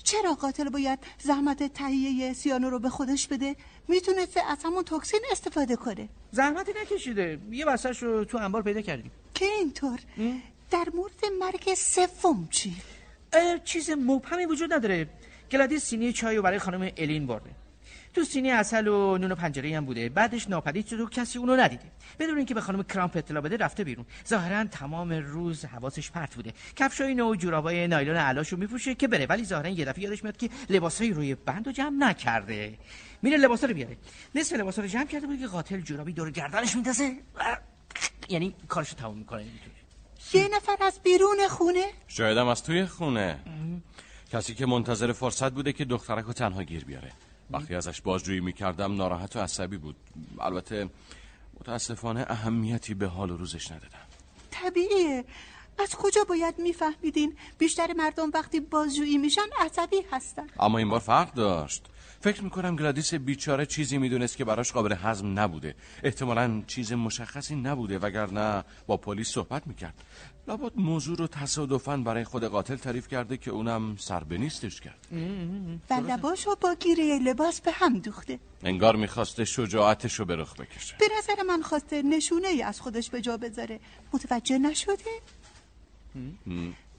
چرا 0.04 0.34
قاتل 0.34 0.70
باید 0.70 1.00
زحمت 1.20 1.74
تهیه 1.74 2.34
سیانور 2.34 2.72
رو 2.72 2.80
به 2.80 2.90
خودش 2.90 3.28
بده؟ 3.28 3.56
می‌تونسته 3.88 4.42
از 4.52 4.58
همون 4.64 4.84
توکسین 4.84 5.22
استفاده 5.32 5.76
کنه. 5.76 6.10
زحمتی 6.32 6.72
نکشیده. 6.82 7.40
یه 7.52 7.66
بسته‌ش 7.66 8.04
رو 8.04 8.26
تو 8.26 8.38
انبار 8.38 8.62
پیدا 8.62 8.82
کردیم. 8.82 9.12
که 9.34 9.46
اینطور. 9.46 10.00
در 10.72 10.88
مورد 10.94 11.26
مرگ 11.40 11.74
سوم 11.74 12.48
چی؟ 12.52 12.74
چیز 13.64 13.90
مبهمی 13.90 14.46
وجود 14.46 14.74
نداره. 14.74 15.10
گلادیس 15.52 15.84
سینی 15.84 16.14
چای 16.14 16.36
رو 16.36 16.42
برای 16.42 16.60
خانم 16.60 16.92
الین 16.98 17.28
برده. 17.28 17.50
تو 18.16 18.24
سینی 18.24 18.52
اصل 18.52 18.88
و 18.88 19.18
نون 19.18 19.32
و 19.32 19.36
پنجره 19.36 19.78
هم 19.78 19.86
بوده. 19.86 20.10
بعدش 20.10 20.50
ناپدید 20.50 20.88
شد 20.88 21.00
و 21.00 21.06
کسی 21.10 21.40
اونو 21.40 21.56
ندیده. 21.56 21.84
بدون 22.20 22.38
اینکه 22.38 22.54
به 22.54 22.62
خانم 22.62 22.84
کرامپ 22.84 23.18
اطلاع 23.18 23.42
بده 23.42 23.58
رفته 23.58 23.84
بیرون. 23.84 24.06
ظاهرا 24.28 24.66
تمام 24.66 25.14
روز 25.14 25.66
حواسش 25.66 26.12
پرت 26.12 26.36
بوده. 26.36 26.54
کفشای 26.76 27.16
نو 27.16 27.32
و 27.32 27.36
جورابای 27.36 27.88
نایلون 27.88 28.16
علاشو 28.16 28.58
میپوشه 28.58 28.96
که 28.96 29.08
بره. 29.08 29.26
ولی 29.26 29.46
ظاهرا 29.46 29.70
یه 29.70 29.86
دفعه 29.86 30.04
یادش 30.04 30.24
میاد 30.24 30.38
که 30.38 30.50
لباسای 30.70 31.12
روی 31.12 31.36
بند 31.36 31.66
رو 31.66 31.72
جمع 31.72 31.98
نکرده. 31.98 32.78
میره 33.22 33.38
لباسا 33.38 33.68
رو 33.68 33.74
بیاره. 33.74 33.98
نصف 34.36 34.56
لباسا 34.56 34.82
رو 34.82 34.88
جمع 34.88 35.06
کرده 35.06 35.28
بود 35.28 35.40
که 35.40 35.48
قاتل 35.48 35.82
جورابی 35.82 36.14
دور 36.14 36.32
گردنش 36.32 36.76
میندازه. 36.76 37.18
یعنی 38.30 38.56
کارشو 38.68 38.96
تموم 38.96 39.18
می‌کنه. 39.18 39.46
یه 40.34 40.50
نفر 40.56 40.76
از 40.82 41.00
بیرون 41.04 41.48
خونه؟ 41.50 41.86
شاید 42.08 42.38
هم 42.38 42.48
از 42.48 42.64
توی 42.64 42.86
خونه. 42.86 43.40
کسی 44.32 44.56
که 44.56 44.66
منتظر 44.66 45.12
فرصت 45.12 45.52
بوده 45.52 45.74
که 45.74 45.86
دخترک 45.86 46.26
رو 46.26 46.34
تنها 46.34 46.64
گیر 46.64 46.86
بیاره. 46.86 47.12
وقتی 47.52 47.76
ازش 47.76 48.02
بازجویی 48.02 48.40
می‌کردم 48.40 48.96
ناراحت 48.96 49.36
و 49.36 49.40
عصبی 49.40 49.78
بود. 49.78 49.96
البته 50.40 50.90
متاسفانه 51.60 52.26
اهمیتی 52.30 52.94
به 52.94 53.08
حال 53.08 53.32
و 53.32 53.38
روزش 53.38 53.72
ندادم. 53.72 54.06
طبیعیه. 54.52 55.26
از 55.80 55.96
کجا 55.96 56.24
باید 56.24 56.60
میفهمیدین؟ 56.60 57.36
بیشتر 57.58 57.94
مردم 57.94 58.32
وقتی 58.34 58.60
بازجویی 58.60 59.18
میشن 59.18 59.48
عصبی 59.60 59.98
هستن. 60.12 60.48
اما 60.60 60.78
این 60.78 60.90
بار 60.90 61.00
فرق 61.00 61.34
داشت. 61.34 61.86
فکر 62.22 62.44
می‌کنم 62.44 62.76
گلادیس 62.76 63.14
بیچاره 63.14 63.66
چیزی 63.66 63.98
می‌دونست 63.98 64.38
که 64.38 64.46
براش 64.46 64.72
قابل 64.72 64.96
هضم 65.04 65.40
نبوده. 65.40 65.76
احتمالا 66.04 66.64
چیز 66.68 66.94
مشخصی 66.94 67.56
نبوده 67.56 68.00
وگرنه 68.00 68.64
با 68.88 68.98
پلیس 68.98 69.30
صحبت 69.30 69.68
می‌کرد. 69.68 69.94
لابد 70.48 70.72
موضوع 70.76 71.18
رو 71.18 71.28
تصادفاً 71.28 71.98
برای 71.98 72.24
خود 72.24 72.44
قاتل 72.44 72.76
تعریف 72.76 73.08
کرده 73.08 73.38
که 73.38 73.52
اونم 73.52 73.96
سر 74.00 74.24
به 74.24 74.38
نیستش 74.38 74.82
کرد. 74.82 75.00
و 75.90 75.94
لباشو 75.94 76.56
با 76.62 76.74
گیره 76.74 77.20
لباس 77.20 77.62
به 77.62 77.72
هم 77.72 78.00
دوخته. 78.00 78.40
انگار 78.64 78.96
می‌خواسته 78.96 79.46
شجاعتش 79.46 80.20
رو 80.20 80.26
به 80.26 80.36
رخ 80.36 80.54
بکشه. 80.54 80.96
به 81.00 81.06
نظر 81.18 81.44
من 81.44 81.62
خواسته 81.62 82.02
نشونه 82.02 82.48
ای 82.48 82.64
از 82.64 82.82
خودش 82.82 83.10
به 83.10 83.22
جا 83.22 83.38
بذاره. 83.38 83.80
متوجه 84.14 84.58
نشده؟ 84.58 85.12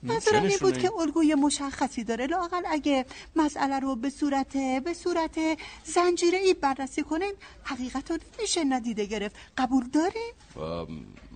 منظورم 0.03 0.43
این 0.43 0.57
بود 0.61 0.77
که 0.77 0.93
الگوی 0.93 1.35
مشخصی 1.35 2.03
داره. 2.03 2.27
لاقل 2.27 2.61
اگه 2.69 3.05
مسئله 3.35 3.79
رو 3.79 3.95
به 3.95 4.09
صورت 4.09 4.57
به 4.57 4.93
صورت 4.93 5.39
زنجیره 5.83 6.37
ای 6.37 6.53
بررسی 6.53 7.03
کنیم 7.03 7.33
حقیقت 7.63 8.11
رو 8.11 8.17
میشه 8.41 8.63
ندیده 8.63 9.05
گرفت. 9.05 9.35
قبول 9.57 9.89
داریم؟ 9.89 10.33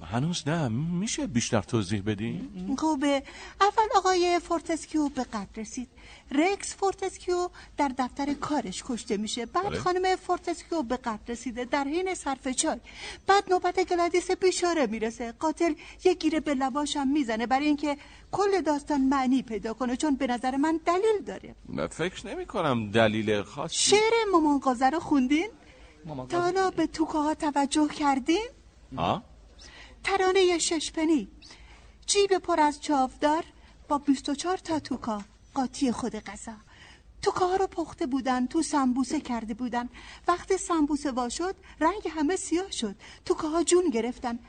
هنوز 0.03 0.47
نه 0.47 0.67
میشه 0.67 1.27
بیشتر 1.27 1.61
توضیح 1.61 2.01
بدی؟ 2.01 2.49
خوبه 2.77 3.23
اول 3.61 3.87
آقای 3.95 4.39
فورتسکیو 4.39 5.09
به 5.09 5.23
قتل 5.23 5.61
رسید 5.61 5.87
رکس 6.31 6.75
فورتسکیو 6.75 7.49
در 7.77 7.91
دفتر 7.97 8.33
کارش 8.33 8.83
کشته 8.85 9.17
میشه 9.17 9.45
بعد 9.45 9.67
بله. 9.67 9.79
خانم 9.79 10.15
فورتسکیو 10.15 10.81
به 10.81 10.97
قتل 10.97 11.31
رسیده 11.31 11.65
در 11.65 11.83
حین 11.83 12.15
صرف 12.15 12.47
چای 12.47 12.79
بعد 13.27 13.43
نوبت 13.49 13.79
گلادیس 13.89 14.31
بیچاره 14.31 14.87
می‌رسه 14.87 15.31
قاتل 15.31 15.73
یه 16.03 16.13
گیره 16.13 16.39
به 16.39 16.53
لباشم 16.53 17.07
می‌زنه 17.07 17.45
برای 17.47 17.65
اینکه 17.65 17.97
کل 18.31 18.61
داستان 18.61 19.01
معنی 19.01 19.41
پیدا 19.41 19.73
کنه 19.73 19.95
چون 19.95 20.15
به 20.15 20.27
نظر 20.27 20.55
من 20.55 20.79
دلیل 20.85 21.21
داره 21.25 21.55
فکر 21.87 22.27
نمی 22.27 22.45
کنم 22.45 22.91
دلیل 22.91 23.41
خاصی 23.41 23.75
شعر 23.75 24.13
مامان 24.31 24.59
قازه 24.59 24.89
رو 24.89 24.99
خوندین؟ 24.99 25.49
تا 26.29 26.41
حالا 26.41 26.71
به 26.71 26.87
توکه 26.87 27.17
ها 27.17 27.33
توجه 27.33 27.87
کردین؟ 27.87 28.47
ها؟ 28.97 29.23
ترانه 30.03 30.57
ششپنی. 30.57 31.27
جیب 32.05 32.37
پر 32.37 32.59
از 32.59 32.81
چاودار 32.81 33.43
با 33.87 33.97
24 33.97 34.57
تا 34.57 34.79
توکا. 34.79 35.23
قاطی 35.53 35.91
خود 35.91 36.15
غذا. 36.15 36.53
توکه 37.21 37.39
ها 37.39 37.55
رو 37.55 37.67
پخته 37.67 38.05
بودن 38.05 38.47
تو 38.47 38.61
سمبوسه 38.61 39.21
کرده 39.21 39.53
بودن. 39.53 39.89
وقتی 40.27 40.57
سمبوسه 40.57 41.11
وا 41.11 41.29
شد 41.29 41.55
رنگ 41.79 42.07
همه 42.09 42.35
سیاه 42.35 42.71
شد. 42.71 42.95
توکه 43.25 43.47
ها 43.47 43.63
جون 43.63 43.89
گرفتن. 43.89 44.39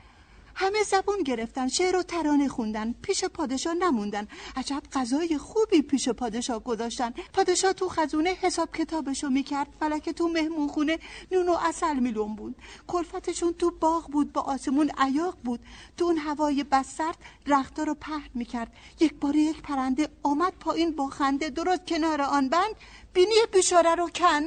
همه 0.55 0.82
زبون 0.82 1.22
گرفتن 1.22 1.68
شعر 1.68 1.96
و 1.96 2.03
ترانه 2.03 2.48
خوندن 2.48 2.92
پیش 2.92 3.24
پادشاه 3.24 3.74
نموندن. 3.74 4.28
عجب 4.57 4.82
غذای 4.92 5.38
خوبی 5.38 5.82
پیش 5.82 6.09
پادشاه 6.09 6.64
گذاشتن. 6.64 7.12
پادشاه 7.32 7.72
تو 7.72 7.88
خزونه 7.88 8.30
حساب 8.30 8.72
کتابشو 8.72 9.28
می‌کرد 9.28 9.68
فلکه 9.80 10.12
تو 10.12 10.28
مهمون 10.28 10.68
خونه 10.68 10.98
نون 11.32 11.48
و 11.48 11.57
اصل 11.61 11.98
میلون 11.98 12.36
بود. 12.36 12.57
کلفتشون 12.86 13.53
تو 13.53 13.70
باغ 13.70 14.11
بود 14.11 14.32
با 14.32 14.40
آسمون 14.40 14.90
عیاق 14.98 15.36
بود. 15.44 15.61
تو 15.96 16.05
اون 16.05 16.18
هوای 16.18 16.64
بس 16.64 16.94
سرد 16.96 17.16
رختا 17.46 17.82
رو 17.82 17.94
پهن 17.94 18.30
می‌کرد. 18.34 18.72
یک 19.00 19.14
بار 19.14 19.36
یک 19.36 19.62
پرنده 19.62 20.09
آمد 20.22 20.53
پایین 20.61 20.96
با 20.96 21.09
خنده 21.09 21.50
درست 21.50 21.86
کنار 21.86 22.22
آن 22.22 22.48
بند. 22.48 22.74
بینی 23.12 23.34
بیچاره 23.53 23.94
رو 23.94 24.09
کن 24.09 24.42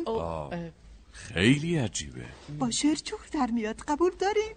خیلی 1.12 1.78
عجیبه. 1.78 2.26
با 2.60 2.72
شعر 2.72 2.96
جور 2.96 3.20
در 3.32 3.52
میاد. 3.52 3.82
قبول 3.88 4.12
داریم 4.20 4.56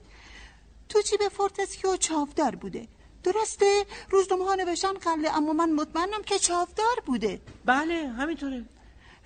تو 0.88 1.00
جیب 1.00 1.28
فورتسکیو 1.28 1.96
چاودار 1.96 2.54
بوده. 2.54 2.88
درسته؟ 3.22 3.86
روزنامه 4.10 4.44
ها 4.44 4.54
نوشتن 4.54 4.92
غله 4.92 5.36
اما 5.36 5.52
من 5.52 5.72
مطمئنم 5.72 6.22
که 6.22 6.38
چاودار 6.38 6.96
بوده. 7.06 7.40
بله 7.64 8.08
همینطوره. 8.08 8.64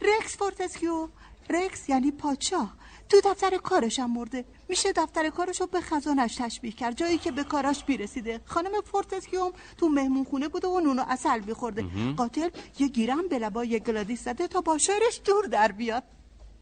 رکس 0.00 0.36
فورتسکیو 0.36 1.08
رکس 1.50 1.88
یعنی 1.88 2.10
پادشاه. 2.10 2.74
تو 3.08 3.20
دفتر 3.24 3.56
کارش 3.56 3.98
هم 3.98 4.10
مرده. 4.10 4.44
میشه 4.68 4.92
دفتر 4.92 5.30
کارش 5.30 5.60
رو 5.60 5.66
به 5.66 5.80
خزانش 5.80 6.34
تشبیه 6.36 6.72
کرد. 6.72 6.96
جایی 6.96 7.18
که 7.18 7.30
به 7.30 7.44
کاراش 7.44 7.84
می‌رسیده. 7.88 8.40
خانم 8.44 8.80
فورتسکیو 8.80 9.44
هم 9.44 9.52
تو 9.78 9.88
مهمون 9.88 10.24
خونه 10.24 10.48
بوده 10.48 10.68
و 10.68 10.80
نون 10.80 10.98
و 10.98 11.04
عسل 11.08 11.40
میخورده. 11.40 11.82
مهم. 11.82 12.16
قاتل 12.16 12.48
یه 12.78 12.88
گیرم 12.88 13.28
به 13.28 13.38
لبای 13.38 13.80
گلادیس 13.80 14.24
زده 14.24 14.48
تا 14.48 14.60
با 14.60 14.78
شعرش 14.78 15.20
جور 15.24 15.44
در 15.44 15.72
بیاد. 15.72 16.02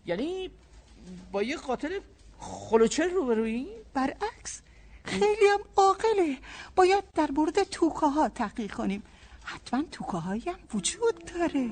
یعنی 0.06 0.50
با 1.32 1.42
یه 1.42 1.56
قاتل 1.56 2.00
خلوچل 2.38 3.10
روبرویی؟ 3.10 3.68
برعکس. 3.94 4.60
خیلی 5.04 5.46
هم 5.52 5.60
عاقله. 5.76 6.38
باید 6.76 7.04
در 7.14 7.30
مورد 7.30 7.62
توکه 7.62 8.06
ها 8.06 8.28
تحقیق 8.28 8.74
کنیم. 8.74 9.02
حتما 9.44 9.82
توکه 9.82 10.16
هایی 10.16 10.42
هم 10.46 10.58
وجود 10.74 11.32
داره. 11.34 11.70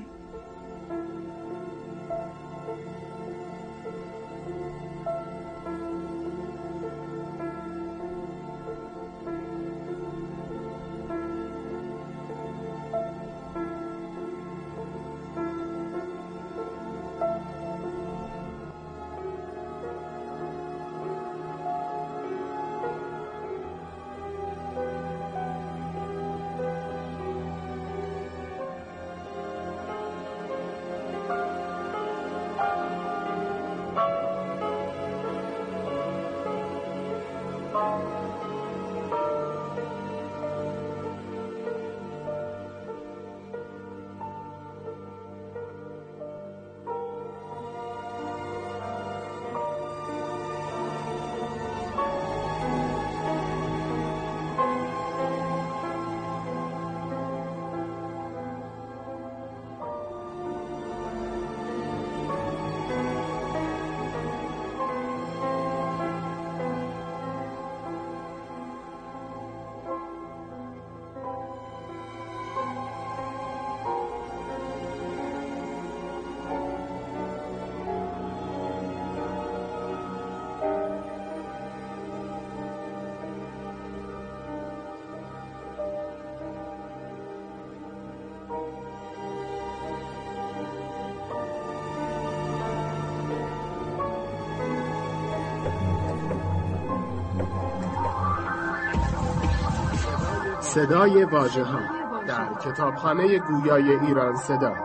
صدای 100.79 101.21
ها 101.21 101.79
در 102.27 102.49
کتابخانه 102.65 103.39
گویای 103.39 103.91
ایران 103.91 104.37
صدا. 104.37 104.75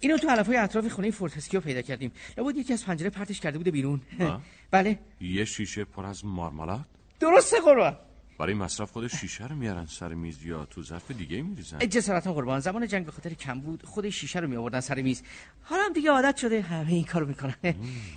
اینو 0.00 0.18
تو 0.18 0.28
علفای 0.28 0.56
اطراف 0.56 0.88
خونه 0.88 1.10
فورتسکیو 1.10 1.60
پیدا 1.60 1.82
کردیم. 1.82 2.12
لابد 2.38 2.56
یکی 2.56 2.72
از 2.72 2.84
پنجره 2.84 3.10
پرتش 3.10 3.40
کرده 3.40 3.58
بوده 3.58 3.70
بیرون. 3.70 4.00
بله. 4.70 4.98
یه 5.20 5.44
شیشه 5.44 5.84
پر 5.84 6.06
از 6.06 6.24
مارمالاد؟ 6.24 6.84
درسته 7.20 7.60
قربان. 7.60 7.96
برای 8.38 8.54
مصرف 8.54 8.90
خود 8.90 9.06
شیشه 9.06 9.46
رو 9.46 9.56
میارن 9.56 9.86
سر 9.86 10.14
میز 10.14 10.44
یا 10.44 10.64
تو 10.64 10.82
ظرف 10.82 11.10
دیگه 11.10 11.42
میریزن. 11.42 11.78
جسارتا 11.78 12.32
قربان 12.32 12.60
زمان 12.60 12.86
جنگ 12.86 13.06
به 13.06 13.12
خاطر 13.12 13.34
کمبود 13.34 13.82
خود 13.84 14.08
شیشه 14.08 14.38
رو 14.38 14.48
میآوردن 14.48 14.80
سر 14.80 15.02
میز. 15.02 15.22
حالا 15.62 15.82
هم 15.82 15.92
دیگه 15.92 16.10
عادت 16.10 16.36
شده 16.36 16.60
همه 16.60 16.92
این 16.92 17.04
کارو 17.04 17.26
می‌کنن. 17.26 17.54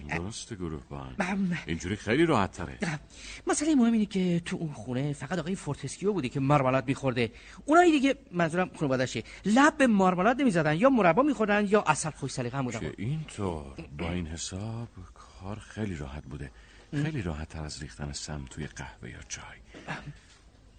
درسته 0.10 0.56
گروهبان 0.56 1.16
اینجوری 1.66 1.96
خیلی 1.96 2.26
راحت 2.26 2.52
تره 2.52 2.78
مسئله 3.48 3.76
مهم 3.76 3.94
اینه 3.94 4.06
که 4.06 4.42
تو 4.46 4.58
اون 4.58 4.74
خونه 4.74 5.14
فقط 5.14 5.40
آقای 5.40 5.56
فورتسکیو 5.56 6.14
بوده 6.14 6.30
که 6.30 6.40
مارمالاد 6.40 6.88
میخورده. 6.88 7.32
اونایی 7.66 7.92
دیگه 7.92 8.16
منظورم 8.32 8.72
خانواده‌شه 8.80 9.24
لب 9.46 9.78
به 9.78 9.88
مارمالاد 9.88 10.42
نمی‌زدن 10.42 10.76
یا 10.76 10.90
مربا 10.90 11.24
میخوردن 11.24 11.68
یا 11.70 11.84
اصل 11.88 12.10
خوش 12.10 12.32
سلیقه 12.32 12.62
بودن. 12.62 12.92
اینطور؟ 12.98 13.76
با 13.98 14.12
این 14.12 14.28
حساب 14.28 14.88
کار 15.14 15.60
خیلی 15.60 15.96
راحت 15.96 16.24
بوده. 16.24 16.52
خیلی 16.92 17.22
راحت 17.22 17.50
تر 17.50 17.64
از 17.64 17.82
ریختن 17.82 18.12
سم 18.12 18.46
توی 18.50 18.68
قهوه 18.68 19.10
یا 19.10 19.20
چای. 19.28 19.71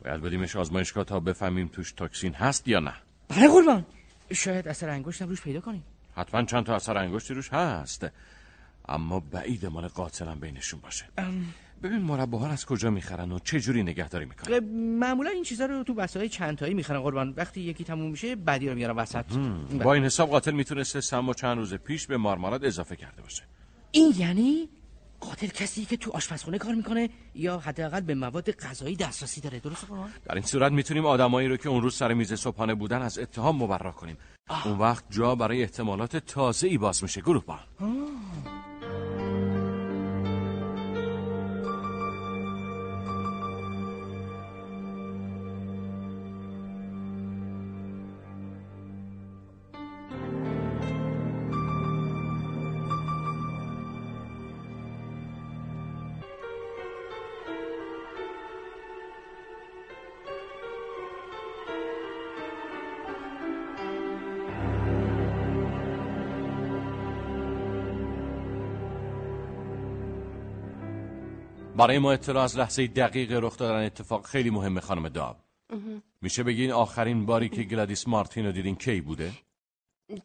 باید 0.04 0.20
بدیمش 0.22 0.56
آزمایشگاه 0.56 1.04
تا 1.04 1.20
بفهمیم 1.20 1.68
توش 1.68 1.92
توکسین 1.92 2.34
هست 2.34 2.68
یا 2.68 2.80
نه. 2.80 2.94
بله 3.28 3.48
قربان. 3.48 3.86
شاید 4.32 4.68
اثر 4.68 4.88
انگشتم 4.88 5.28
روش 5.28 5.42
پیدا 5.42 5.60
کنیم. 5.60 5.84
حتما 6.16 6.42
چند 6.44 6.66
تا 6.66 6.74
اثر 6.76 6.98
انگشتی 6.98 7.34
روش 7.34 7.52
هست. 7.52 8.06
اما 8.88 9.20
بعید 9.20 9.66
مال 9.66 9.88
قاتلم 9.88 10.40
بینشون 10.40 10.80
باشه. 10.80 11.04
ببین 11.82 11.98
مرباها 11.98 12.48
از 12.48 12.66
کجا 12.66 12.90
می‌خرن 12.90 13.32
و 13.32 13.38
چه 13.38 13.60
جوری 13.60 13.82
نگهداری 13.82 14.24
می‌کنن؟ 14.24 14.58
معمولا 14.98 15.30
این 15.30 15.44
چیزا 15.44 15.66
رو 15.66 15.84
تو 15.84 15.94
بسای 15.94 16.28
چند 16.28 16.58
تایی 16.58 16.74
می‌خرن 16.74 17.00
قربان. 17.00 17.34
وقتی 17.36 17.60
یکی 17.60 17.84
تموم 17.84 18.10
میشه 18.10 18.36
بعدی 18.36 18.68
رو 18.68 18.74
میارن 18.74 18.96
وسط. 18.96 19.24
با 19.84 19.94
این 19.94 20.04
حساب 20.04 20.30
قاتل 20.30 20.52
می‌تونسته 20.52 21.00
سم 21.00 21.28
و 21.28 21.34
چند 21.34 21.58
روز 21.58 21.74
پیش 21.74 22.06
به 22.06 22.16
مارمالاد 22.16 22.64
اضافه 22.64 22.96
کرده 22.96 23.22
باشه. 23.22 23.42
این 23.90 24.12
یعنی 24.16 24.68
قاتل 25.22 25.46
کسی 25.46 25.84
که 25.84 25.96
تو 25.96 26.10
آشپزخونه 26.10 26.58
کار 26.58 26.74
می‌کنه 26.74 27.08
یا 27.34 27.58
حداقل 27.58 28.00
به 28.00 28.14
مواد 28.14 28.50
غذایی 28.50 28.96
دسترسی 28.96 29.40
داره. 29.40 29.58
درست 29.58 29.84
قرآن؟ 29.84 30.10
در 30.24 30.34
این 30.34 30.44
صورت 30.44 30.72
می‌تونیم 30.72 31.06
آدمایی 31.06 31.48
رو 31.48 31.56
که 31.56 31.68
اون 31.68 31.82
روز 31.82 31.94
سر 31.94 32.12
میز 32.12 32.32
صبحانه 32.34 32.74
بودن 32.74 33.02
از 33.02 33.18
اتهام 33.18 33.62
مبرا 33.62 33.92
کنیم. 33.92 34.16
اون 34.64 34.78
وقت 34.78 35.04
جا 35.10 35.34
برای 35.34 35.62
احتمالات 35.62 36.16
تازه 36.16 36.68
ای 36.68 36.78
باز 36.78 37.02
میشه. 37.02 37.20
گروه 37.20 37.44
برای 71.82 71.98
ما 71.98 72.12
اطلاع 72.12 72.44
از 72.44 72.58
لحظه 72.58 72.86
دقیق 72.86 73.32
رخ 73.32 73.56
دادن 73.56 73.84
اتفاق 73.86 74.26
خیلی 74.26 74.50
مهمه 74.50 74.80
خانم 74.80 75.08
داب 75.08 75.36
میشه 76.20 76.42
بگین 76.42 76.72
آخرین 76.72 77.26
باری 77.26 77.48
که 77.48 77.62
گلادیس 77.62 78.08
مارتین 78.08 78.46
رو 78.46 78.52
دیدین 78.52 78.76
کی 78.76 79.00
بوده؟ 79.00 79.32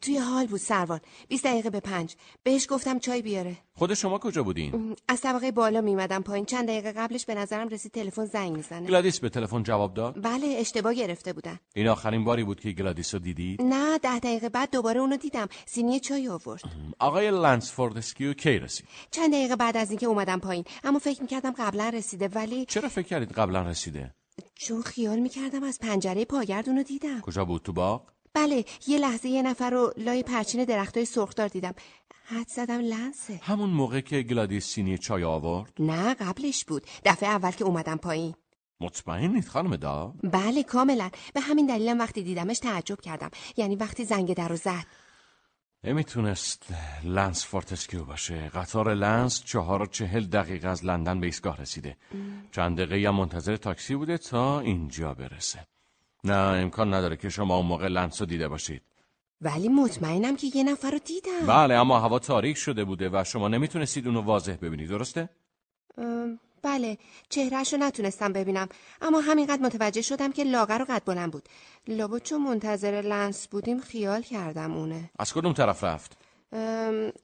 توی 0.02 0.18
هال 0.18 0.46
بود 0.46 0.60
سروان. 0.60 1.00
20 1.28 1.44
دقیقه 1.44 1.70
به 1.70 1.80
پنج. 1.80 2.14
بهش 2.42 2.66
گفتم 2.70 2.98
چای 2.98 3.22
بیاره. 3.22 3.56
خود 3.74 3.94
شما 3.94 4.18
کجا 4.18 4.42
بودین؟ 4.42 4.96
از 5.08 5.20
طبقه 5.20 5.50
بالا 5.52 5.80
میمدم 5.80 6.22
پایین. 6.22 6.44
چند 6.44 6.68
دقیقه 6.68 6.92
قبلش 6.92 7.26
به 7.26 7.34
نظرم 7.34 7.68
رسید 7.68 7.92
تلفن 7.92 8.24
زنگ 8.24 8.56
می‌زنه. 8.56 8.88
گلادیس 8.88 9.20
به 9.20 9.28
تلفن 9.28 9.62
جواب 9.62 9.94
داد؟ 9.94 10.22
بله 10.22 10.46
اشتباه 10.46 10.94
گرفته 10.94 11.32
بودن. 11.32 11.58
این 11.74 11.88
آخرین 11.88 12.24
باری 12.24 12.44
بود 12.44 12.60
که 12.60 12.72
گلادیس 12.72 13.14
رو 13.14 13.20
دیدید؟ 13.20 13.62
نه 13.62 13.98
ده 13.98 14.18
دقیقه 14.18 14.48
بعد 14.48 14.70
دوباره 14.70 15.00
اونو 15.00 15.16
دیدم. 15.16 15.48
سینی 15.66 16.00
چای 16.00 16.28
آورد. 16.28 16.62
آقای 16.98 17.30
لنس 17.30 17.55
فورتسکیو 17.55 18.32
کی 18.32 18.58
رسید؟ 18.58 18.86
چند 19.10 19.32
دقیقه 19.32 19.56
بعد 19.56 19.76
از 19.76 19.90
اینکه 19.90 20.06
اومدم 20.06 20.38
پایین. 20.38 20.64
اما 20.84 20.98
فکر 20.98 21.22
می‌کردم 21.22 21.54
قبلا 21.58 21.88
رسیده 21.88 22.28
ولی 22.28 22.64
چرا 22.64 22.88
فکر 22.88 23.06
کردید 23.06 23.32
قبلا 23.32 23.62
رسیده؟ 23.62 24.14
چون 24.54 24.82
خیال 24.82 25.18
می‌کردم 25.18 25.62
از 25.62 25.78
پنجره 25.78 26.24
پاگرد 26.24 26.68
اونو 26.68 26.82
دیدم. 26.82 27.20
کجا 27.20 27.44
بود؟ 27.44 27.62
تو 27.62 27.72
باغ؟ 27.72 28.02
بله 28.38 28.64
یه 28.86 28.98
لحظه 28.98 29.28
یه 29.28 29.42
نفر 29.42 29.70
رو 29.70 29.92
لای 29.96 30.22
پرچین 30.22 30.64
درختای 30.64 31.04
سرخدار 31.04 31.48
دیدم. 31.48 31.74
حدس 32.24 32.48
زدم 32.48 32.78
لنسه. 32.78 33.40
همون 33.42 33.70
موقع 33.70 34.00
که 34.00 34.22
گلادیس 34.22 34.66
سینی 34.66 34.98
چای 34.98 35.24
آورد؟ 35.24 35.72
نه 35.78 36.14
قبلش 36.14 36.64
بود. 36.64 36.82
دفعه 37.04 37.28
اول 37.28 37.50
که 37.50 37.64
اومدم 37.64 37.96
پایین. 37.96 38.34
مطمئنید 38.80 39.48
خانم 39.48 39.76
داو؟ 39.76 40.14
بله 40.22 40.62
کاملا. 40.62 41.10
به 41.34 41.40
همین 41.40 41.66
دلیلم 41.66 41.98
وقتی 41.98 42.22
دیدمش 42.22 42.58
تعجب 42.58 43.00
کردم. 43.00 43.30
یعنی 43.56 43.76
وقتی 43.76 44.04
زنگ 44.04 44.34
در 44.34 44.48
رو 44.48 44.56
زد. 44.56 44.86
نمی‌تونست 45.84 46.66
لنس 47.04 47.46
فورتسکیو 47.46 48.04
باشه. 48.04 48.48
قطار 48.48 48.94
لنس 48.94 49.44
چهار 49.44 49.82
و 49.82 49.86
چهل 49.86 50.24
دقیقه 50.24 50.68
از 50.68 50.84
لندن 50.84 51.20
به 51.20 51.26
ایستگاه 51.26 51.56
رسیده. 51.56 51.96
چند 52.52 52.80
دقیقه 52.80 53.08
هم 53.08 53.14
منتظر 53.14 53.56
تاکسی 53.56 53.94
بوده 53.94 54.18
تا 54.18 54.60
اینجا 54.60 55.14
برسه. 55.14 55.66
نه 56.24 56.34
امکان 56.34 56.94
نداره 56.94 57.16
که 57.16 57.28
شما 57.28 57.56
اون 57.56 57.66
موقع 57.66 57.88
لنس 57.88 58.20
رو 58.20 58.26
دیده 58.26 58.48
باشید. 58.48 58.82
ولی 59.40 59.68
مطمئنم 59.68 60.36
که 60.36 60.46
یه 60.54 60.64
نفر 60.64 60.90
رو 60.90 60.98
دیدم. 60.98 61.46
بله 61.46 61.74
اما 61.74 62.00
هوا 62.00 62.18
تاریک 62.18 62.56
شده 62.56 62.84
بوده 62.84 63.08
و 63.12 63.24
شما 63.24 63.48
نمی‌تونستید 63.48 64.06
اونو 64.06 64.20
واضح 64.20 64.56
ببینید 64.62 64.88
درسته؟ 64.88 65.28
بله 66.62 66.98
چهرهش 67.28 67.72
رو 67.72 67.78
نتونستم 67.78 68.32
ببینم. 68.32 68.68
اما 69.02 69.20
همینقدر 69.20 69.62
متوجه 69.62 70.02
شدم 70.02 70.32
که 70.32 70.44
لاغر 70.44 70.82
و 70.82 70.84
قد 70.88 71.02
بلند 71.04 71.32
بود. 71.32 71.48
لابد 71.88 72.22
چون 72.22 72.42
منتظر 72.42 73.02
لنس 73.02 73.48
بودیم 73.48 73.80
خیال 73.80 74.22
کردم 74.22 74.76
اونه. 74.76 75.10
از 75.18 75.32
کدوم 75.32 75.52
طرف 75.52 75.84
رفت؟ 75.84 76.16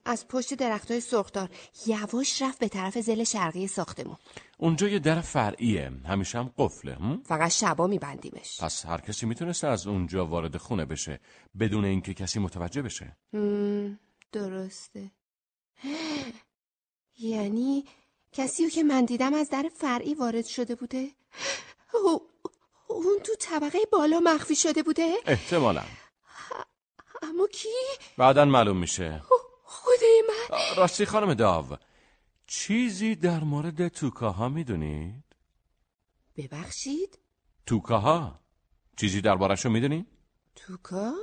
از 0.05 0.27
پشت 0.29 0.53
درختای 0.53 1.01
سرخدار 1.01 1.49
یواش 1.87 2.41
رفت 2.41 2.59
به 2.59 2.67
طرف 2.67 2.97
زل 2.97 3.23
شرقی 3.23 3.67
ساختمون. 3.67 4.15
اونجا 4.57 4.87
یه 4.87 4.99
در 4.99 5.21
فرعیه. 5.21 5.91
همیشه 6.05 6.37
هم 6.39 6.53
قفله 6.57 6.95
هم؟ 6.95 7.21
فقط 7.25 7.51
شبا 7.51 7.87
میبندیمش. 7.87 8.61
پس 8.61 8.85
هر 8.85 9.01
کسی 9.01 9.25
می‌تونسته 9.25 9.67
از 9.67 9.87
اونجا 9.87 10.25
وارد 10.25 10.57
خونه 10.57 10.85
بشه 10.85 11.19
بدون 11.59 11.85
اینکه 11.85 12.13
کسی 12.13 12.39
متوجه 12.39 12.81
بشه. 12.81 13.17
درسته. 14.31 15.11
یعنی 17.19 17.85
کسی 18.31 18.69
که 18.69 18.83
من 18.83 19.05
دیدم 19.05 19.33
از 19.33 19.49
در 19.49 19.65
فرعی 19.75 20.13
وارد 20.13 20.45
شده 20.45 20.75
بوده؟ 20.75 21.07
اون 22.87 23.19
تو 23.23 23.33
طبقه 23.39 23.79
بالا 23.91 24.19
مخفی 24.19 24.55
شده 24.55 24.83
بوده؟ 24.83 25.13
احتمالا. 25.25 25.83
اما 27.29 27.47
کی؟ 27.47 27.69
بعدا 28.17 28.45
معلوم 28.45 28.77
میشه 28.77 29.21
خدای 29.63 30.23
من 30.27 30.57
راستی 30.77 31.05
خانم 31.05 31.33
داو 31.33 31.65
چیزی 32.47 33.15
در 33.15 33.39
مورد 33.39 33.87
توکاها 33.87 34.49
می‌دونید؟ 34.49 35.23
ببخشید؟ 36.37 37.19
توکاها 37.65 38.39
چیزی 38.97 39.21
دربارشو 39.21 39.69
می‌دونید؟ 39.69 40.05
توکا؟ 40.55 41.13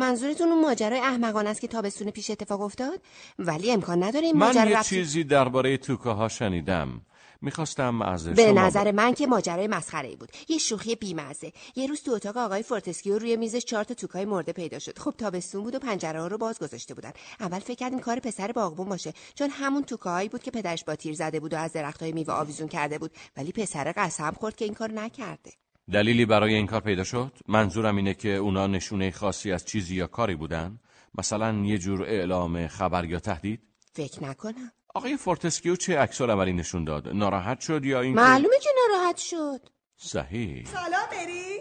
منظورتون 0.00 0.48
اون 0.48 0.60
ماجرای 0.60 1.00
احمقانه 1.00 1.50
است 1.50 1.60
که 1.60 1.68
تابستون 1.68 2.10
پیش 2.10 2.30
اتفاق 2.30 2.60
افتاد 2.60 3.00
ولی 3.38 3.72
امکان 3.72 4.02
نداره 4.02 4.26
این 4.26 4.36
من 4.36 4.68
یه 4.68 4.82
چیزی 4.82 5.24
درباره 5.24 5.76
توکاها 5.76 6.28
شنیدم 6.28 7.00
می‌خواستم 7.44 8.02
از 8.02 8.28
به 8.28 8.52
نظر 8.52 8.90
من 8.90 9.14
که 9.14 9.26
ماجرای 9.26 9.66
مسخره 9.66 10.16
بود. 10.16 10.28
یه 10.48 10.58
شوخی 10.58 10.94
بیمزه. 10.94 11.52
یه 11.76 11.86
روز 11.86 12.02
تو 12.02 12.10
اتاق 12.10 12.36
آقای 12.36 12.62
فورتسکیو 12.62 13.18
روی 13.18 13.36
میزش 13.36 13.64
چهار 13.64 13.84
تا 13.84 13.94
توکای 13.94 14.24
مرده 14.24 14.52
پیدا 14.52 14.78
شد. 14.78 14.98
خب 14.98 15.14
تابستون 15.18 15.62
بود 15.62 15.74
و 15.74 15.78
پنجره 15.78 16.20
ها 16.20 16.26
رو 16.26 16.38
باز 16.38 16.58
گذاشته 16.58 16.94
بودن. 16.94 17.12
اول 17.40 17.58
فکر 17.58 17.74
کردیم 17.74 17.98
کار 17.98 18.18
پسر 18.18 18.52
باغبون 18.52 18.88
باشه 18.88 19.12
چون 19.34 19.50
همون 19.50 19.82
توکاهایی 19.82 20.28
بود 20.28 20.42
که 20.42 20.50
پدرش 20.50 20.84
با 20.84 20.94
تیر 20.94 21.14
زده 21.14 21.40
بود 21.40 21.54
و 21.54 21.56
از 21.56 21.72
درختای 21.72 22.12
میوه 22.12 22.34
آویزون 22.34 22.68
کرده 22.68 22.98
بود. 22.98 23.10
ولی 23.36 23.52
پسر 23.52 23.92
قسم 23.96 24.30
خورد 24.30 24.56
که 24.56 24.64
این 24.64 24.74
کار 24.74 24.92
نکرده. 24.92 25.52
دلیلی 25.92 26.26
برای 26.26 26.54
این 26.54 26.66
کار 26.66 26.80
پیدا 26.80 27.04
شد؟ 27.04 27.32
منظورم 27.48 27.96
اینه 27.96 28.14
که 28.14 28.28
اونا 28.28 28.66
نشونه 28.66 29.10
خاصی 29.10 29.52
از 29.52 29.64
چیزی 29.64 29.94
یا 29.94 30.06
کاری 30.06 30.34
بودن؟ 30.34 30.80
مثلا 31.18 31.52
یه 31.64 31.78
جور 31.78 32.02
اعلام 32.02 32.66
خبر 32.66 33.04
یا 33.04 33.20
تهدید؟ 33.20 33.60
فکر 33.92 34.22
نکنم. 34.22 34.72
آقای 34.96 35.16
فورتسکیو 35.16 35.76
چه 35.76 35.98
عکس‌العملی 35.98 36.52
نشون 36.52 36.84
داد؟ 36.84 37.08
ناراحت 37.08 37.60
شد 37.60 37.84
یا 37.84 38.00
اینکه 38.00 38.20
معلومه 38.20 38.58
که 38.62 38.68
ناراحت 38.82 39.16
شد. 39.16 39.60
صحیح. 39.96 40.64
سلام 40.64 41.06
مری. 41.10 41.60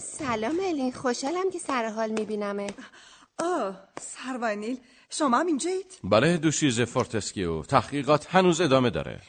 سلام 0.00 0.56
الین 0.60 0.92
خوشحالم 0.92 1.50
که 1.52 1.58
سر 1.58 1.88
حال 1.88 2.10
میبینمت. 2.10 2.74
آه 3.38 3.88
سروان 4.00 4.45
نیل 4.45 4.78
شما 5.10 5.38
هم 5.38 5.46
اینجایید؟ 5.46 5.98
بله 6.04 6.36
دوشیزه 6.36 6.80
فورتسکیو. 6.80 7.62
تحقیقات 7.62 8.26
هنوز 8.34 8.60
ادامه 8.60 8.90
داره. 8.90 9.20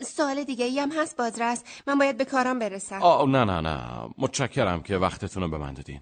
سوال 0.00 0.44
دیگه 0.44 0.64
ای 0.64 0.80
هم 0.80 0.92
هست 0.92 1.16
بازرس. 1.16 1.62
من 1.86 1.98
باید 1.98 2.16
به 2.16 2.24
کارم 2.24 2.58
برسم. 2.58 3.02
آه 3.02 3.28
نه 3.28 3.44
نه 3.44 3.60
نه. 3.60 4.08
متشکرم 4.18 4.82
که 4.82 4.96
وقتتون 4.96 5.42
رو 5.42 5.48
به 5.48 5.58
من 5.58 5.74
دادین. 5.74 6.00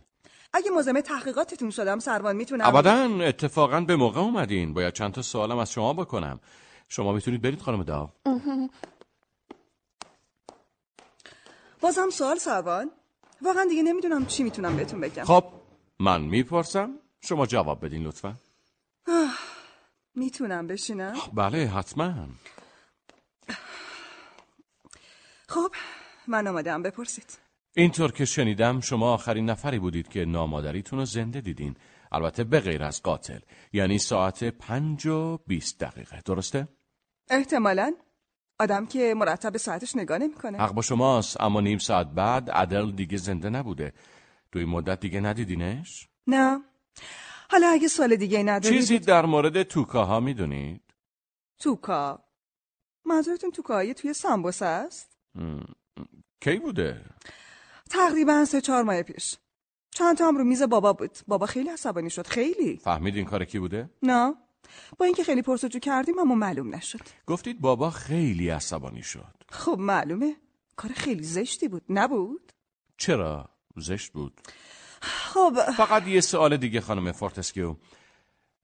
اگه 0.52 0.70
مزاحم 0.70 1.00
تحقیقاتتون 1.00 1.70
شدم 1.70 1.98
سروان 1.98 2.36
می‌تونم. 2.36 2.66
ابدا 2.66 2.92
اتفاقا 3.26 3.80
به 3.80 3.96
موقع 3.96 4.20
اومدین. 4.20 4.74
باید 4.74 4.94
چند 4.94 5.12
تا 5.12 5.22
سوالم 5.22 5.58
از 5.58 5.72
شما 5.72 5.92
بکنم. 5.92 6.40
شما 6.88 7.12
می‌تونید 7.12 7.42
برید 7.42 7.60
خانم 7.60 7.82
داو. 7.82 8.10
بازم 11.80 12.10
سوال 12.10 12.38
سروان. 12.38 12.90
واقعا 13.42 13.64
دیگه 13.64 13.82
نمی‌دونم 13.82 14.26
چی 14.26 14.42
می‌تونم 14.42 14.76
بهتون 14.76 15.00
بگم. 15.00 15.24
خب 15.24 15.44
من 15.98 16.20
می‌پرسم. 16.20 16.90
شما 17.20 17.46
جواب 17.46 17.84
بدین 17.84 18.02
لطفا. 18.04 18.34
می‌تونم 20.14 20.66
بشینم؟ 20.66 21.14
بله 21.34 21.66
حتما. 21.68 22.14
خب 25.48 25.74
من 26.26 26.46
آمادم 26.46 26.82
بپرسید. 26.82 27.38
اینطور 27.76 28.12
که 28.12 28.24
شنیدم 28.24 28.80
شما 28.80 29.12
آخرین 29.12 29.50
نفری 29.50 29.78
بودید 29.78 30.08
که 30.08 30.24
نامادریتون 30.24 30.98
رو 30.98 31.04
زنده 31.04 31.40
دیدین. 31.40 31.76
البته 32.12 32.44
به 32.44 32.60
غیر 32.60 32.82
از 32.82 33.02
قاتل. 33.02 33.38
یعنی 33.72 33.98
ساعت 33.98 34.44
پنج 34.44 35.06
و 35.06 35.38
بیست 35.46 35.80
دقیقه. 35.80 36.20
درسته؟ 36.24 36.68
احتمالا. 37.30 37.94
آدم 38.58 38.86
که 38.86 39.14
مرتب 39.16 39.56
ساعتش 39.56 39.96
نگاه 39.96 40.18
نمی‌کنه. 40.18 40.58
حق 40.58 40.72
با 40.72 40.82
شماست 40.82 41.40
اما 41.40 41.60
نیم 41.60 41.78
ساعت 41.78 42.06
بعد 42.06 42.50
عدل 42.50 42.92
دیگه 42.92 43.16
زنده 43.16 43.50
نبوده. 43.50 43.92
تو 44.52 44.58
این 44.58 44.68
مدت 44.68 45.00
دیگه 45.00 45.20
ندیدینش؟ 45.20 46.08
نه. 46.26 46.60
حالا 47.50 47.66
اگه 47.68 47.88
سوال 47.88 48.16
دیگه 48.16 48.42
ندارید 48.42 48.78
چیزی 48.78 48.98
در 48.98 49.26
مورد 49.26 49.62
توکاها 49.62 50.20
می‌دونید؟ 50.20 50.82
توکا. 51.58 52.24
منظورتون 53.04 53.50
توکاهای 53.50 53.94
توی 53.94 54.12
سامبوس 54.12 54.62
است؟ 54.62 55.18
کی 56.40 56.58
بوده؟ 56.58 57.04
تقریبا 57.92 58.44
سه 58.44 58.60
چهار 58.60 58.82
ماه 58.82 59.02
پیش. 59.02 59.36
چند 59.90 60.18
تا 60.18 60.28
هم 60.28 60.36
رو 60.36 60.44
میز 60.44 60.62
بابا 60.62 60.92
بود. 60.92 61.18
بابا 61.28 61.46
خیلی 61.46 61.68
عصبانی 61.68 62.10
شد. 62.10 62.26
خیلی. 62.26 62.76
فهمید 62.76 63.16
این 63.16 63.24
کار 63.24 63.44
کی 63.44 63.58
بوده؟ 63.58 63.90
نه. 64.02 64.34
با 64.98 65.06
اینکه 65.06 65.24
خیلی 65.24 65.42
پرس‌وجو 65.42 65.78
کردیم 65.78 66.18
اما 66.18 66.34
معلوم 66.34 66.74
نشد. 66.74 67.00
گفتید 67.26 67.60
بابا 67.60 67.90
خیلی 67.90 68.48
عصبانی 68.48 69.02
شد. 69.02 69.34
خب 69.50 69.76
معلومه. 69.78 70.36
کار 70.76 70.92
خیلی 70.92 71.22
زشتی 71.22 71.68
بود. 71.68 71.82
نبود؟ 71.88 72.52
چرا؟ 72.96 73.48
زشت 73.76 74.12
بود. 74.12 74.40
خب. 75.02 75.52
فقط 75.76 76.06
یه 76.06 76.20
سوال 76.20 76.56
دیگه 76.56 76.80
خانم 76.80 77.12
فورتسکیو. 77.12 77.76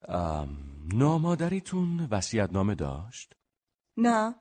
ام، 0.09 0.49
نامادریتون 0.95 2.09
وصیت‌نامه 2.11 2.75
داشت؟ 2.75 3.35
نه. 3.97 4.35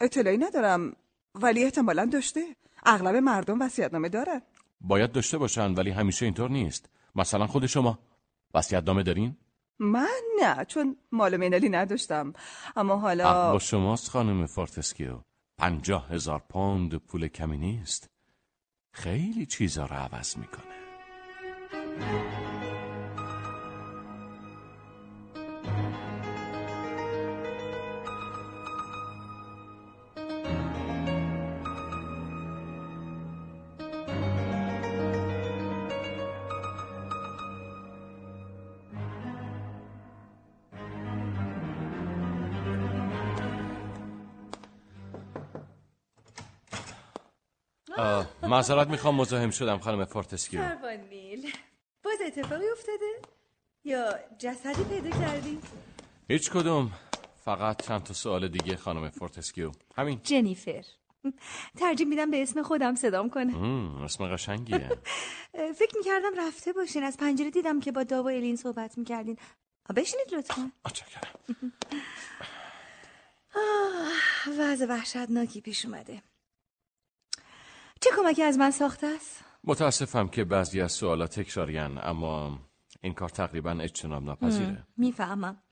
اطلاعی 0.00 0.38
ندارم. 0.38 0.96
ولی 1.42 1.64
احتمالا 1.64 2.04
داشته. 2.04 2.56
اغلب 2.86 3.16
مردم 3.16 3.62
وصیت‌نامه 3.62 4.08
دارن. 4.08 4.42
باید 4.80 5.12
داشته 5.12 5.38
باشن 5.38 5.74
ولی 5.74 5.90
همیشه 5.90 6.24
اینطور 6.24 6.50
نیست. 6.50 6.90
مثلا 7.14 7.46
خود 7.46 7.66
شما. 7.66 7.98
وصیت‌نامه 8.54 9.02
دارین؟ 9.02 9.36
من 9.78 10.20
نه 10.42 10.64
چون 10.64 10.96
مال 11.12 11.28
و 11.28 11.36
منالی 11.36 11.68
نداشتم. 11.68 12.32
اما 12.76 12.96
حالا 12.96 13.52
با 13.52 13.58
شماست 13.58 14.10
خانم 14.10 14.46
فورتسکیو 14.46 15.18
پنجاه 15.58 16.08
هزار 16.08 16.42
پوند 16.48 16.94
پول 16.94 17.28
کمی 17.28 17.56
نیست. 17.58 18.10
خیلی 18.92 19.46
چیزا 19.46 19.86
رو 19.86 19.96
عوض 19.96 20.36
می‌کنه. 20.36 20.78
معذرت 48.48 48.88
می‌خوام 48.88 49.14
مزاحم 49.14 49.50
شدم 49.50 49.78
خانم 49.78 50.04
فورتسکیو 50.04 50.60
نیل 51.10 51.52
باز 52.04 52.18
اتفاقی 52.26 52.68
افتاده؟ 52.72 53.12
یا 53.84 54.14
جسدی 54.38 54.84
پیدا 54.84 55.10
کردی؟ 55.10 55.58
هیچ 56.28 56.50
کدوم. 56.50 56.92
فقط 57.44 57.86
چند 57.86 58.02
تا 58.02 58.14
سوال 58.14 58.48
دیگه 58.48 58.76
خانم 58.76 59.10
فورتسکیو 59.10 59.72
همین. 59.96 60.20
جنیفر. 60.24 60.84
ترجیح 61.78 62.06
میدم 62.06 62.30
به 62.30 62.42
اسم 62.42 62.62
خودم 62.62 62.94
صدام 62.94 63.30
کنین 63.30 63.56
اسم 64.04 64.28
قشنگیه. 64.34 64.88
فکر 65.78 65.96
می‌کردم 65.96 66.46
رفته 66.46 66.72
باشین. 66.72 67.02
از 67.02 67.16
پنجره 67.16 67.50
دیدم 67.50 67.80
که 67.80 67.92
با 67.92 68.02
داو 68.02 68.24
و 68.24 68.28
الین 68.28 68.56
صحبت 68.56 68.98
می‌کردین. 68.98 69.38
بشینید 69.96 70.34
لطفا. 70.34 70.70
آه، 73.54 74.52
وضع 74.58 74.86
وحشتناکی 74.86 75.60
پیش 75.60 75.84
اومده. 75.84 76.22
چه 78.00 78.10
کمکی 78.16 78.42
از 78.42 78.58
من 78.58 78.70
ساخته 78.70 79.06
است؟ 79.06 79.44
متاسفم 79.64 80.28
که 80.28 80.44
بعضی 80.44 80.80
از 80.80 80.92
سوالات 80.92 81.40
تکرارین 81.40 81.98
اما 82.02 82.58
این 83.00 83.14
کار 83.14 83.28
تقریبا 83.28 83.70
اجتناب 83.70 84.22
ناپذیره. 84.22 84.86
می‌فهمم. 84.96 85.62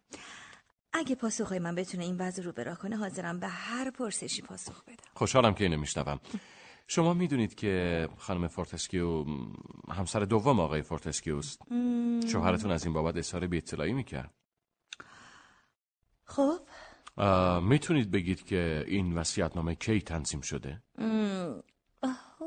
اگه 0.92 1.14
پاسخهای 1.14 1.58
من 1.58 1.74
بتونه 1.74 2.04
این 2.04 2.16
وضع 2.18 2.42
رو 2.42 2.52
روبراه 2.52 2.74
کنه 2.74 2.96
حاضرم 2.96 3.40
به 3.40 3.48
هر 3.48 3.90
پرسشی 3.90 4.42
پاسخ 4.42 4.84
بدم. 4.84 4.96
خوشحالم 5.14 5.54
که 5.54 5.64
اینو 5.64 5.76
میشنوم. 5.76 6.20
شما 6.88 7.14
می‌دونید 7.14 7.54
که 7.54 8.08
خانم 8.16 8.48
فورتسکیو 8.48 9.24
همسر 9.88 10.20
دوم 10.20 10.60
آقای 10.60 10.82
فورتسکیوست 10.82 11.62
مم. 11.70 12.20
شوهرتون 12.26 12.70
از 12.70 12.84
این 12.84 12.94
بابت 12.94 13.16
اظهار 13.16 13.46
بی 13.46 13.56
اطلاعی 13.56 13.92
می‌کرد. 13.92 14.34
خب؟ 16.24 16.58
می‌تونید 17.62 18.10
بگید 18.10 18.46
که 18.46 18.84
این 18.86 19.14
وصیت‌نامه 19.14 19.74
کی 19.74 20.00
تنظیم 20.00 20.40
شده؟ 20.40 20.82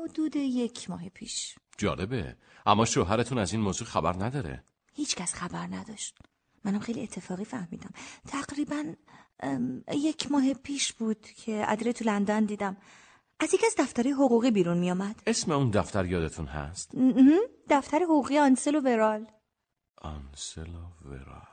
حدود 0.04 0.36
یک 0.36 0.90
ماه 0.90 1.08
پیش. 1.08 1.54
جالبه. 1.78 2.36
اما 2.66 2.84
شوهرتون 2.84 3.38
از 3.38 3.52
این 3.52 3.60
موضوع 3.62 3.88
خبر 3.88 4.12
نداره. 4.24 4.64
هیچکس 4.92 5.34
خبر 5.34 5.66
نداشت. 5.66 6.18
منم 6.64 6.78
خیلی 6.78 7.02
اتفاقی 7.02 7.44
فهمیدم. 7.44 7.90
تقریبا 8.28 8.94
یک 9.92 10.32
ماه 10.32 10.54
پیش 10.54 10.92
بود 10.92 11.20
که 11.20 11.64
ادره 11.68 11.92
تو 11.92 12.04
لندن 12.04 12.44
دیدم. 12.44 12.76
از 13.40 13.54
یکی 13.54 13.66
از 13.66 13.74
دفترهای 13.78 14.12
حقوقی 14.12 14.50
بیرون 14.50 14.78
می 14.78 14.90
آمد 14.90 15.22
اسم 15.26 15.52
اون 15.52 15.70
دفتر 15.70 16.06
یادتون 16.06 16.46
هست؟ 16.46 16.92
دفتر 17.70 17.98
حقوقی 17.98 18.38
آنسل 18.38 18.74
و 18.74 18.80
ورال. 18.80 19.26
آنسلا 19.98 20.92
ورال. 21.04 21.49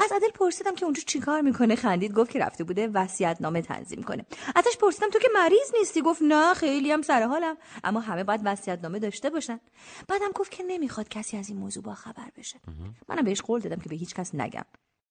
از 0.00 0.12
عدل 0.12 0.30
پرسیدم 0.34 0.74
که 0.74 0.84
اونجا 0.84 1.02
چیکار 1.06 1.40
می‌کنه؟ 1.40 1.74
خندید 1.74 2.12
گفت 2.12 2.30
که 2.30 2.38
رفته 2.38 2.64
بوده 2.64 2.88
وصیت 2.88 3.36
نامه 3.40 3.62
تنظیم 3.62 4.02
کنه. 4.02 4.26
ازش 4.56 4.76
پرسیدم 4.80 5.10
تو 5.10 5.18
که 5.18 5.28
مریض 5.34 5.72
نیستی؟ 5.78 6.02
گفت 6.02 6.22
نه 6.22 6.54
خیلی 6.54 6.92
هم 6.92 7.02
سر 7.02 7.22
حالم. 7.22 7.56
اما 7.84 8.00
همه 8.00 8.24
باید 8.24 8.40
وصیت 8.44 8.78
نامه 8.82 8.98
داشته 8.98 9.30
باشن. 9.30 9.60
بعدم 10.08 10.30
گفت 10.34 10.50
که 10.50 10.64
نمی‌خواد 10.66 11.08
کسی 11.08 11.36
از 11.36 11.48
این 11.48 11.58
موضوع 11.58 11.82
با 11.82 11.94
خبر 11.94 12.28
بشه 12.36 12.60
منم 13.08 13.22
بهش 13.24 13.40
قول 13.40 13.60
دادم 13.60 13.76
که 13.76 13.88
به 13.88 13.96
هیچ 13.96 14.14
کس 14.14 14.34
نگم. 14.34 14.64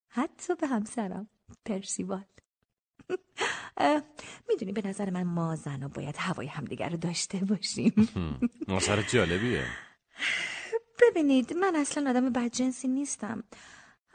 حتی 0.10 0.56
به 0.56 0.68
همسرم 0.68 1.30
پرسیوال. 1.66 2.26
می‌دونی 4.50 4.72
به 4.72 4.88
نظر 4.88 5.10
من 5.10 5.24
ما 5.24 5.56
زنا 5.56 5.88
باید 5.88 6.16
هوای 6.18 6.48
همدیگر 6.48 6.90
رو 6.90 6.98
داشته 6.98 7.38
باشیم. 7.38 8.10
نظر 8.68 9.02
جالبیه. 9.02 9.66
ببینید 11.02 11.54
من 11.54 11.76
اصلا 11.76 12.10
آدم 12.10 12.30
بدجنسی 12.30 12.88
نیستم. 12.88 13.44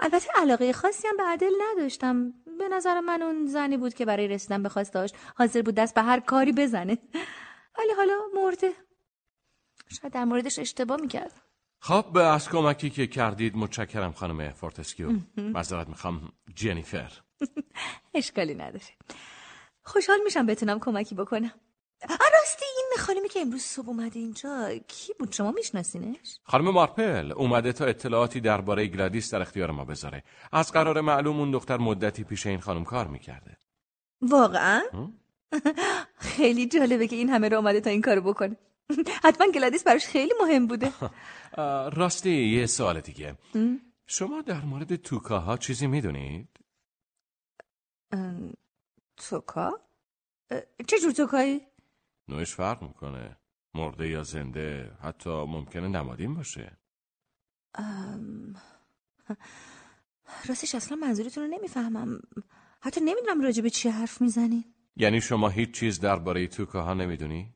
البته 0.03 0.29
علاقه 0.35 0.73
خاصی 0.73 1.09
هم 1.09 1.17
به 1.17 1.23
ادل 1.23 1.53
نداشتم. 1.63 2.33
به 2.59 2.69
نظر 2.69 3.01
من 3.01 3.23
اون 3.23 3.47
زنی 3.47 3.77
بود 3.77 3.95
که 3.95 4.05
برای 4.05 4.29
رسیدن 4.29 4.63
به 4.63 4.69
خواستهاش 4.69 5.11
حاضر 5.37 5.63
بود 5.63 5.75
دست 5.75 5.95
به 5.95 6.03
هر 6.03 6.21
کاری 6.21 6.53
بزنه. 6.53 6.99
ولی 7.79 7.93
حالا 7.97 8.21
مرده. 8.35 8.73
شاید 9.89 10.13
در 10.13 10.25
موردش 10.25 10.59
اشتباه 10.59 11.01
می‌کردم. 11.01 11.33
خب 11.81 12.07
به 12.15 12.23
از 12.23 12.49
کمکی 12.49 12.91
که 12.91 13.07
کردید 13.07 13.57
متشکرم 13.57 14.13
خانم 14.13 14.51
فورتسکیو. 14.51 15.13
معذرت 15.37 15.89
می‌خوام 15.89 16.33
جنیفر. 16.55 17.13
اشکالی 18.15 18.55
نداره. 18.55 18.85
خوشحال 19.83 20.19
میشم 20.25 20.47
بتونم 20.47 20.79
کمکی 20.81 21.15
بکنم. 21.15 21.53
راستی! 22.09 22.62
خانمی 22.99 23.29
که 23.29 23.41
امروز 23.41 23.63
صبح 23.63 23.89
اومده 23.89 24.19
اینجا 24.19 24.71
کی 24.89 25.13
بود؟ 25.19 25.33
شما 25.33 25.51
میشناسینش؟ 25.51 26.39
خانم 26.43 26.71
مارپل 26.71 27.33
اومده 27.33 27.73
تا 27.73 27.85
اطلاعاتی 27.85 28.41
درباره 28.41 28.87
گلادیس 28.87 29.35
در 29.35 29.43
اختیار 29.43 29.71
ما 29.71 29.85
بذاره. 29.85 30.23
از 30.53 30.73
قرار 30.73 31.01
معلوم 31.01 31.41
اون 31.41 31.51
دختر 31.51 31.77
مدتی 31.77 32.25
پیش 32.25 32.47
این 32.47 32.61
خانم 32.61 32.85
کار 32.85 33.07
می‌کرده. 33.07 33.57
واقعا؟ 34.23 34.83
خیلی 36.37 36.67
جالبه 36.67 37.07
که 37.07 37.17
این 37.17 37.29
همه 37.31 37.49
راه 37.49 37.57
اومده 37.57 37.81
تا 37.81 37.91
این 37.91 38.03
کارو 38.03 38.21
بکنه. 38.21 38.57
حتما 39.25 39.47
گلادیس 39.53 39.85
براش 39.85 40.07
خیلی 40.07 40.33
مهم 40.41 40.67
بوده. 40.67 40.93
راستی 41.99 42.31
یه 42.31 42.67
سوال 42.67 43.01
دیگه. 43.01 43.35
شما 44.07 44.43
در 44.43 44.61
مورد 44.61 44.97
توکاها 44.97 45.57
چیزی 45.57 45.87
می‌دونید؟ 45.87 46.49
توکا؟ 49.17 49.81
چه 50.87 50.99
جور 51.03 51.13
توکایی؟ 51.13 51.61
نوعش 52.29 52.55
فرق 52.55 52.83
می‌کنه. 52.83 53.37
مرده 53.75 54.09
یا 54.09 54.23
زنده 54.23 54.97
حتی 55.03 55.31
ممکنه 55.31 55.89
نمادین 55.89 56.35
باشه. 56.35 56.79
ام، 57.75 58.55
راستش 60.49 60.75
اصلا 60.75 60.97
منظورتون 60.97 61.45
رو 61.45 61.51
نمی‌فهمم. 61.51 62.21
حتی 62.81 63.01
نمی‌دونم 63.01 63.41
راجع 63.41 63.63
به 63.63 63.71
چی 63.71 63.89
حرف 63.89 64.21
می‌زنین. 64.21 64.65
یعنی 64.97 65.21
شما 65.21 65.49
هیچ 65.49 65.71
چیز 65.71 66.01
درباره 66.01 66.47
توکاها 66.47 66.95
نمی‌دونید؟ 66.95 67.55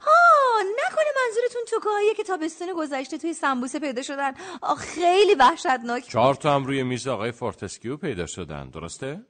آه 0.00 0.62
نکنه 0.86 1.10
منظورتون 1.26 1.62
توکاهایی 1.68 2.14
که 2.14 2.22
تابستون 2.22 2.68
گذشته 2.76 3.18
توی 3.18 3.34
سمبوسه 3.34 3.80
پیدا 3.80 4.02
شدن. 4.02 4.32
آه 4.62 4.78
خیلی 4.78 5.34
وحشتناک. 5.34 6.08
چهار 6.08 6.34
تا 6.34 6.54
هم 6.54 6.64
روی 6.64 6.82
میز 6.82 7.08
آقای 7.08 7.32
فورتسکیو 7.32 7.96
پیدا 7.96 8.26
شدن. 8.26 8.70
درسته؟ 8.70 9.26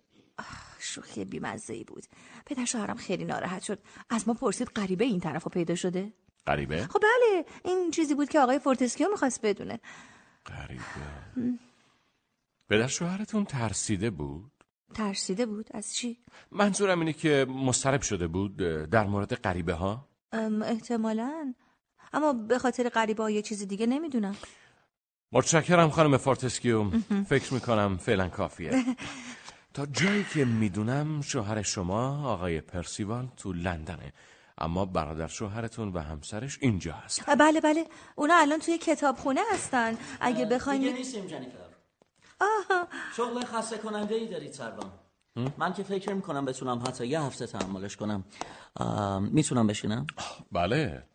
شوخی 0.91 1.25
بیمزه 1.25 1.85
بود. 1.85 2.07
پدر 2.47 2.65
شوهرم 2.65 2.97
خیلی 2.97 3.25
ناراحت 3.25 3.63
شد. 3.63 3.79
از 4.11 4.29
ما 4.29 4.35
پرسید 4.35 4.69
غریبه 4.69 5.05
این 5.05 5.21
طرف 5.21 5.49
پیدا 5.49 5.75
شده؟ 5.75 6.13
غریبه؟ 6.47 6.87
خب 6.87 7.01
بله 7.03 7.45
این 7.65 7.91
چیزی 7.91 8.15
بود 8.15 8.29
که 8.29 8.41
آقای 8.41 8.59
فورتسکیو 8.59 9.09
می‌خواست 9.11 9.41
بدونه. 9.43 9.81
غریبه. 10.47 10.83
پدر 12.69 12.87
شوهرتون 12.87 13.45
ترسیده 13.45 14.11
بود؟ 14.11 14.53
ترسیده 14.95 15.47
بود؟ 15.47 15.69
از 15.75 15.95
چی؟ 15.95 16.19
منظورم 16.51 16.99
اینه 17.01 17.13
که 17.13 17.47
مضطرب 17.49 18.03
شده 18.03 18.27
بود 18.27 18.57
در 18.91 19.07
مورد 19.07 19.35
غریبه 19.35 19.75
ها؟ 19.75 20.09
احتمالاً. 20.65 21.55
اما 22.13 22.33
به 22.33 22.59
خاطر 22.59 22.89
غریبه 22.89 23.33
یه 23.33 23.43
چیز 23.43 23.69
دیگه 23.69 23.87
نمی‌دونم. 23.87 24.37
متشکرم 25.33 25.91
خانم 25.91 26.17
فورتسکیو. 26.17 26.91
فکر 27.29 27.55
می‌کنم 27.55 27.97
فعلا 27.97 28.29
کافیه. 28.29 28.71
تا 29.75 29.87
جایی 29.87 30.25
که 30.25 30.45
می‌دونم 30.45 31.23
شوهر 31.23 31.63
شما 31.63 32.29
آقای 32.29 32.61
پرسیوال 32.61 33.29
تو 33.37 33.53
لندنه. 33.53 34.13
اما 34.59 34.85
برادر 34.85 35.27
شوهرتون 35.29 35.89
و 35.89 35.99
همسرش 35.99 36.59
اینجا 36.61 36.93
هست 36.93 37.31
بله 37.39 37.61
بله. 37.61 37.87
اونا 38.15 38.35
الان 38.35 38.59
توی 38.59 38.79
کتابخونه 38.79 39.41
هستن. 39.53 39.97
اگه 40.21 40.45
بخواین 40.45 40.81
دیگه 40.81 40.93
نیستیم 40.93 41.27
جنیفر. 41.27 41.59
آها. 42.41 42.89
شغل 43.17 43.45
خسته 43.45 43.79
کننده 43.79 44.15
ای 44.15 44.29
دارید 44.29 44.53
سروان. 44.53 44.93
من 45.59 45.73
که 45.73 45.83
فکر 45.83 46.13
می‌کنم 46.13 46.45
نتونم 46.45 46.83
حتی 46.87 47.07
یه 47.07 47.21
هفته 47.21 47.47
تحملش 47.47 47.97
کنم. 47.97 48.25
می‌تونم 49.21 49.67
بشینم؟ 49.67 50.07
بله. 50.53 51.07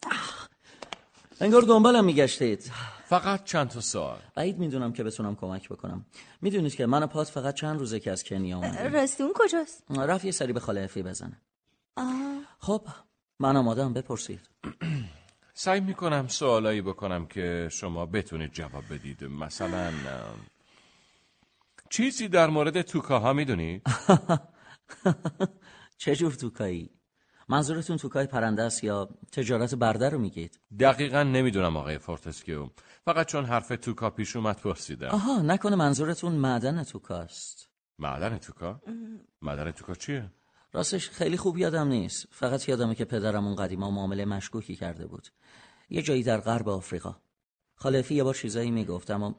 انگار 1.41 1.61
دنبالم 1.61 2.05
میگشتید. 2.05 2.71
فقط 3.05 3.43
چند 3.43 3.69
تا 3.69 3.81
سوال. 3.81 4.19
بعید 4.35 4.57
می‌دونم 4.57 4.93
که 4.93 5.03
بتونم 5.03 5.35
کمک 5.35 5.69
بکنم. 5.69 6.05
می‌دونید 6.41 6.75
که 6.75 6.85
من 6.85 7.03
و 7.03 7.07
پات 7.07 7.27
فقط 7.27 7.55
چند 7.55 7.79
روزه 7.79 7.99
که 7.99 8.11
از 8.11 8.23
کنیا 8.23 8.57
اومدیم. 8.57 8.93
راستی 8.93 9.23
اون 9.23 9.33
کجاست؟ 9.35 9.83
رفت 9.89 10.25
یه 10.25 10.31
سری 10.31 10.53
به 10.53 10.59
خاله 10.59 10.81
افی 10.81 11.03
بزنه. 11.03 11.41
آه. 11.97 12.41
خب 12.59 12.87
من 13.39 13.55
آمادم 13.55 13.93
بپرسید. 13.93 14.49
سعی 15.53 15.79
می‌کنم 15.79 16.27
سوالایی 16.27 16.81
بکنم 16.81 17.25
که 17.25 17.69
شما 17.71 18.05
بتونید 18.05 18.51
جواب 18.51 18.83
بدید. 18.91 19.23
مثلا 19.23 19.91
چیزی 21.89 22.27
در 22.27 22.47
مورد 22.47 22.81
توکاها 22.81 23.33
می‌دونید؟ 23.33 23.81
چه 25.97 26.15
جور 26.15 26.33
توکایی؟ 26.33 26.94
منظورتون 27.47 27.97
توکای 27.97 28.27
پرنده 28.27 28.63
است 28.63 28.83
یا 28.83 29.09
تجارت 29.31 29.75
برده 29.75 30.09
رو 30.09 30.19
میگید؟ 30.19 30.59
دقیقا 30.79 31.23
نمی‌دونم 31.23 31.77
آقای 31.77 31.97
فورتسکیو. 31.97 32.69
فقط 33.05 33.27
چون 33.27 33.45
حرف 33.45 33.67
توکا 33.67 34.09
پیش 34.09 34.35
اومد 34.35 34.57
پرسیدم. 34.57 35.07
آها 35.07 35.41
نکنه 35.41 35.75
منظورتون 35.75 36.31
معدن 36.31 36.83
توکاست 36.83 37.69
معدن 37.99 38.37
توکا؟ 38.37 38.81
معدن 39.41 39.71
توکا 39.71 39.95
چیه؟ 39.95 40.31
راستش 40.73 41.09
خیلی 41.09 41.37
خوب 41.37 41.57
یادم 41.57 41.87
نیست. 41.87 42.27
فقط 42.31 42.69
یادمه 42.69 42.95
که 42.95 43.05
پدرم 43.05 43.47
اون 43.47 43.55
قدیما 43.55 43.91
معامله 43.91 44.25
مشکوکی 44.25 44.75
کرده 44.75 45.07
بود. 45.07 45.27
یه 45.89 46.01
جایی 46.01 46.23
در 46.23 46.37
غرب 46.37 46.69
آفریقا. 46.69 47.15
خاله 47.75 48.02
افی 48.02 48.15
یه 48.15 48.23
بار 48.23 48.33
چیزایی 48.33 48.71
می‌گفت 48.71 49.11
اما 49.11 49.35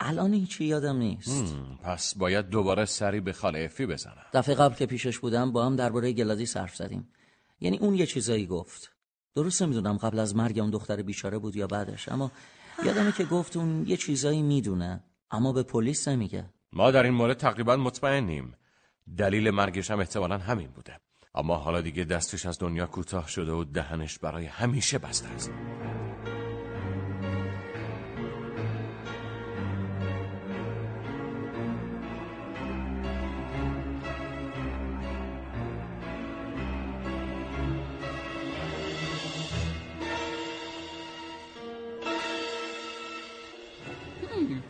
الان 0.00 0.34
هیچی 0.34 0.64
یادم 0.64 0.96
نیست. 0.96 1.56
پس 1.82 2.14
باید 2.14 2.48
دوباره 2.48 2.84
سری 2.84 3.20
به 3.20 3.32
خاله 3.32 3.64
افی 3.64 3.86
بزنم. 3.86 4.26
دفعه 4.32 4.54
قبل 4.54 4.74
که 4.74 4.86
پیشش 4.86 5.18
بودم 5.18 5.52
با 5.52 5.66
هم 5.66 5.76
درباره 5.76 6.12
گلادیس 6.12 6.56
حرف 6.56 6.76
زدیم. 6.76 7.08
یعنی 7.60 7.78
اون 7.78 7.94
یه 7.94 8.06
چیزایی 8.06 8.46
گفت. 8.46 8.92
درست 9.34 9.62
نمی‌دونم 9.62 9.96
قبل 9.96 10.18
از 10.18 10.36
مرگ 10.36 10.58
اون 10.58 10.70
دختر 10.70 11.02
بیچاره 11.02 11.38
بود 11.38 11.56
یا 11.56 11.66
بعدش 11.66 12.08
اما 12.08 12.32
یادمه 12.84 13.12
که 13.12 13.24
گفت 13.24 13.56
اون 13.56 13.86
یه 13.86 13.96
چیزایی 13.96 14.42
می‌دونه 14.42 15.04
اما 15.30 15.52
به 15.52 15.62
پلیس 15.62 16.08
نمیگه. 16.08 16.50
ما 16.72 16.90
در 16.90 17.02
این 17.02 17.14
مورد 17.14 17.36
تقریبا 17.36 17.76
مطمئنیم. 17.76 18.54
دلیل 19.18 19.50
مرگش 19.50 19.90
هم 19.90 19.98
احتمالا 19.98 20.38
همین 20.38 20.70
بوده. 20.70 21.00
اما 21.34 21.56
حالا 21.56 21.80
دیگه 21.80 22.04
دستش 22.04 22.46
از 22.46 22.58
دنیا 22.58 22.86
کوتاه 22.86 23.28
شده 23.28 23.52
و 23.52 23.64
دهنش 23.64 24.18
برای 24.18 24.46
همیشه 24.46 24.98
بسته 24.98 25.28
است. 25.28 25.50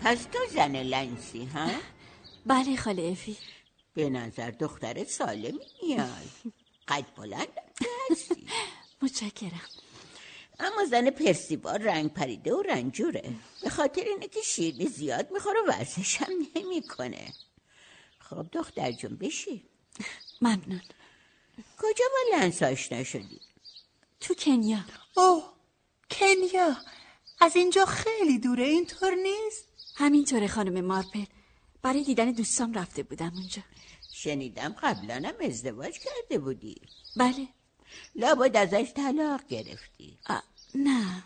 پس 0.07 0.27
تو 0.33 0.39
زن 0.55 0.77
لنسی 0.77 1.45
ها؟ 1.45 1.71
بله 2.47 2.77
خاله 2.77 3.03
افی. 3.03 3.37
به 3.95 4.11
نظر 4.11 4.51
دختر 4.51 5.05
سالمی 5.05 5.67
میای 5.83 6.07
قد 6.89 7.05
بلند 7.17 7.49
هستی. 8.11 8.47
متشکرم. 9.03 9.69
اما 10.61 10.85
زن 10.85 11.11
پرسیبال 11.11 11.83
رنگ 11.83 12.13
پریده 12.13 12.55
و 12.55 12.63
رنجوره. 12.63 13.35
به 13.63 13.71
خاطر 13.71 14.03
اینه 14.03 14.29
که 14.29 14.41
شیرینی 14.41 14.87
زیاد 14.87 15.31
می‌خوره 15.31 15.61
و 15.61 15.71
ورزش 15.71 16.17
هم 16.17 16.33
نمی‌کنه. 16.57 17.33
خب 18.19 18.47
دختر 18.53 18.93
جون 18.93 19.17
بشی. 19.17 19.69
ممنون. 20.41 20.83
کجا 21.79 22.05
با 22.13 22.39
لنس 22.39 22.63
آشنا 22.63 23.05
شدی؟ 23.05 23.41
تو 24.21 24.35
کنیا. 24.35 24.85
اوه 25.17 25.53
کنیا. 26.11 26.77
از 27.41 27.57
اینجا 27.57 27.87
خیلی 27.87 28.39
دوره 28.39 28.65
اینطور 28.65 29.15
نیست؟ 29.15 29.76
همینطوره 29.97 30.49
خانم 30.49 30.85
مارپل. 30.85 31.25
برای 31.83 32.05
دیدن 32.05 32.33
دوستام 32.33 32.75
رفته 32.75 33.03
بودم 33.03 33.33
اونجا. 33.35 33.63
شنیدم 34.13 34.77
قبلا 34.83 35.15
هم 35.15 35.35
ازدواج 35.41 35.99
کرده 35.99 36.39
بودی. 36.39 36.81
بله. 37.17 37.49
لابد 38.15 38.57
ازش 38.57 38.93
طلاق 38.97 39.47
گرفتی. 39.49 40.19
نه. 40.75 41.25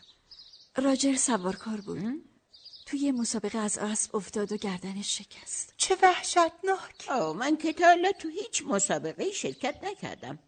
راجر 0.77 1.15
سوارکار 1.15 1.81
بود. 1.81 2.25
توی 2.87 2.99
یه 2.99 3.13
مسابقه 3.13 3.59
از 3.59 3.79
اسب 3.79 4.17
افتاد 4.17 4.53
و 4.53 4.57
گردنش 4.57 5.19
شکست. 5.19 5.75
چه 5.77 5.97
وحشتناک. 6.03 7.09
آه 7.09 7.37
من 7.37 7.57
که 7.57 7.73
تا 7.73 7.87
حالا 7.87 8.13
تو 8.13 8.29
هیچ 8.29 8.63
مسابقه 8.67 9.33
شرکت 9.33 9.85
نکردم. 9.85 10.39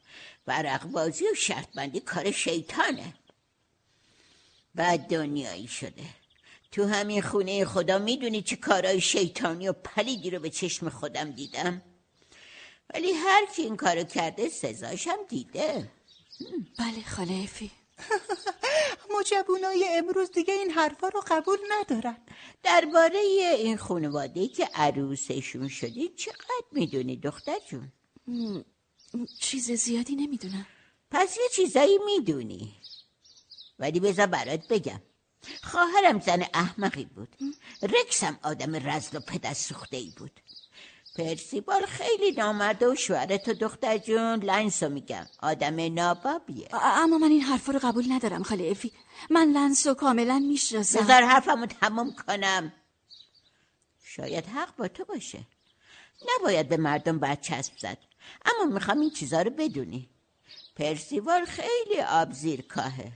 ورق 0.47 0.87
بازی 0.87 1.25
و 1.25 1.35
شرط 1.35 1.69
بندی 1.75 2.01
کار 2.01 2.31
شیطانه. 2.31 3.15
بعد 4.75 5.01
دنیایی 5.01 5.69
شده. 5.69 6.22
تو 6.73 6.85
همین 6.85 7.23
خونه 7.23 7.65
خدا 7.65 7.99
می‌دونی 7.99 8.43
چه 8.43 8.57
کارهای 8.57 9.01
شیطانی 9.01 9.69
و 9.69 9.73
پلیدی 9.73 10.31
رو 10.31 10.39
به 10.39 10.51
چشم 10.51 10.89
خودم 10.89 11.31
دیدم. 11.31 11.83
ولی 12.95 13.13
هر 13.13 13.47
کی 13.47 13.63
این 13.63 13.77
کارو 13.77 14.05
کرده 14.05 14.49
سزاشم 14.49 15.17
دیده. 15.29 15.91
بله 16.79 17.05
خاله 17.17 17.43
افی 17.45 17.71
اما 19.11 19.23
جوونای 19.31 19.89
امروز 19.99 20.31
دیگه 20.31 20.55
این 20.55 20.71
حرفا 20.71 21.09
رو 21.09 21.23
قبول 21.27 21.59
ندارن. 21.71 22.17
درباره 22.63 23.19
این 23.19 23.77
خانواده 23.77 24.49
که 24.49 24.69
عروسشون 24.75 25.69
شدی 25.69 26.09
چقدر 26.09 26.67
می‌دونی 26.73 27.17
دختر 27.17 27.59
جون؟ 27.69 27.93
چیز 29.41 29.71
زیادی 29.71 30.17
نمی‌دونم. 30.17 30.67
پس 31.11 31.37
یه 31.37 31.49
چیزایی 31.57 31.99
می‌دونی. 32.07 32.75
ولی 33.79 34.01
بذار 34.01 34.27
برات 34.27 34.69
بگم. 34.69 35.01
خواهرم 35.63 36.21
زن 36.21 36.47
احمقی 36.55 37.05
بود. 37.05 37.37
رکسم 37.83 38.39
آدم 38.43 38.91
رزل 38.91 39.17
و 39.17 39.21
پدر 39.21 39.55
سوخته 39.55 39.97
ای 39.97 40.13
بود. 40.17 40.41
پرسیبال 41.17 41.87
خیلی 41.87 42.33
نامرده 42.33 42.89
و 42.89 42.95
شوهرت 42.95 43.49
و 43.49 43.53
دختر 43.53 43.99
جون 43.99 44.43
لنسو 44.43 44.89
میگم. 44.89 45.27
آدم 45.43 45.95
نابابیه. 45.95 46.69
اما 46.75 47.19
من 47.19 47.31
این 47.31 47.41
حرفا 47.41 47.73
رو 47.73 47.79
قبول 47.79 48.13
ندارم 48.13 48.43
خاله 48.43 48.71
افی. 48.71 48.93
من 49.31 49.53
لنسو 49.53 49.95
کاملا 49.95 50.39
می‌شناسم. 50.39 51.01
بذار 51.01 51.23
حرفمو 51.23 51.67
تموم 51.67 52.13
کنم. 52.27 52.73
شاید 54.05 54.47
حق 54.47 54.77
با 54.77 54.89
تو 54.89 55.05
باشه. 55.05 55.47
نباید 56.35 56.69
به 56.69 56.77
مردم 56.77 57.19
برچسب 57.19 57.73
زد. 57.79 57.99
اما 58.45 58.73
می‌خوام 58.73 59.01
این 59.01 59.11
چیزا 59.11 59.43
رو 59.43 59.51
بدونی. 59.51 60.09
پرسیوال 60.77 61.45
خیلی 61.45 62.01
آبزیر 62.01 62.63
کاهه 62.63 63.13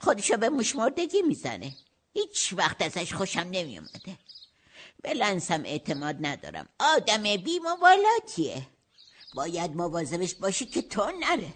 خودشو 0.00 0.36
به 0.36 0.48
مشمردگی 0.48 1.22
می‌زنه. 1.22 1.72
هیچ 2.12 2.54
وقت 2.56 2.82
ازش 2.82 3.14
خوشم 3.14 3.48
نمیومده. 3.50 4.18
به 5.02 5.14
لنسم 5.14 5.62
اعتماد 5.64 6.16
ندارم. 6.20 6.68
آدم 6.78 7.22
بی 7.22 7.58
مبالاتیه 7.58 8.66
باید 9.34 9.76
مواظبش 9.76 10.34
باشی 10.34 10.66
که 10.66 10.82
تو 10.82 11.12
نره. 11.20 11.52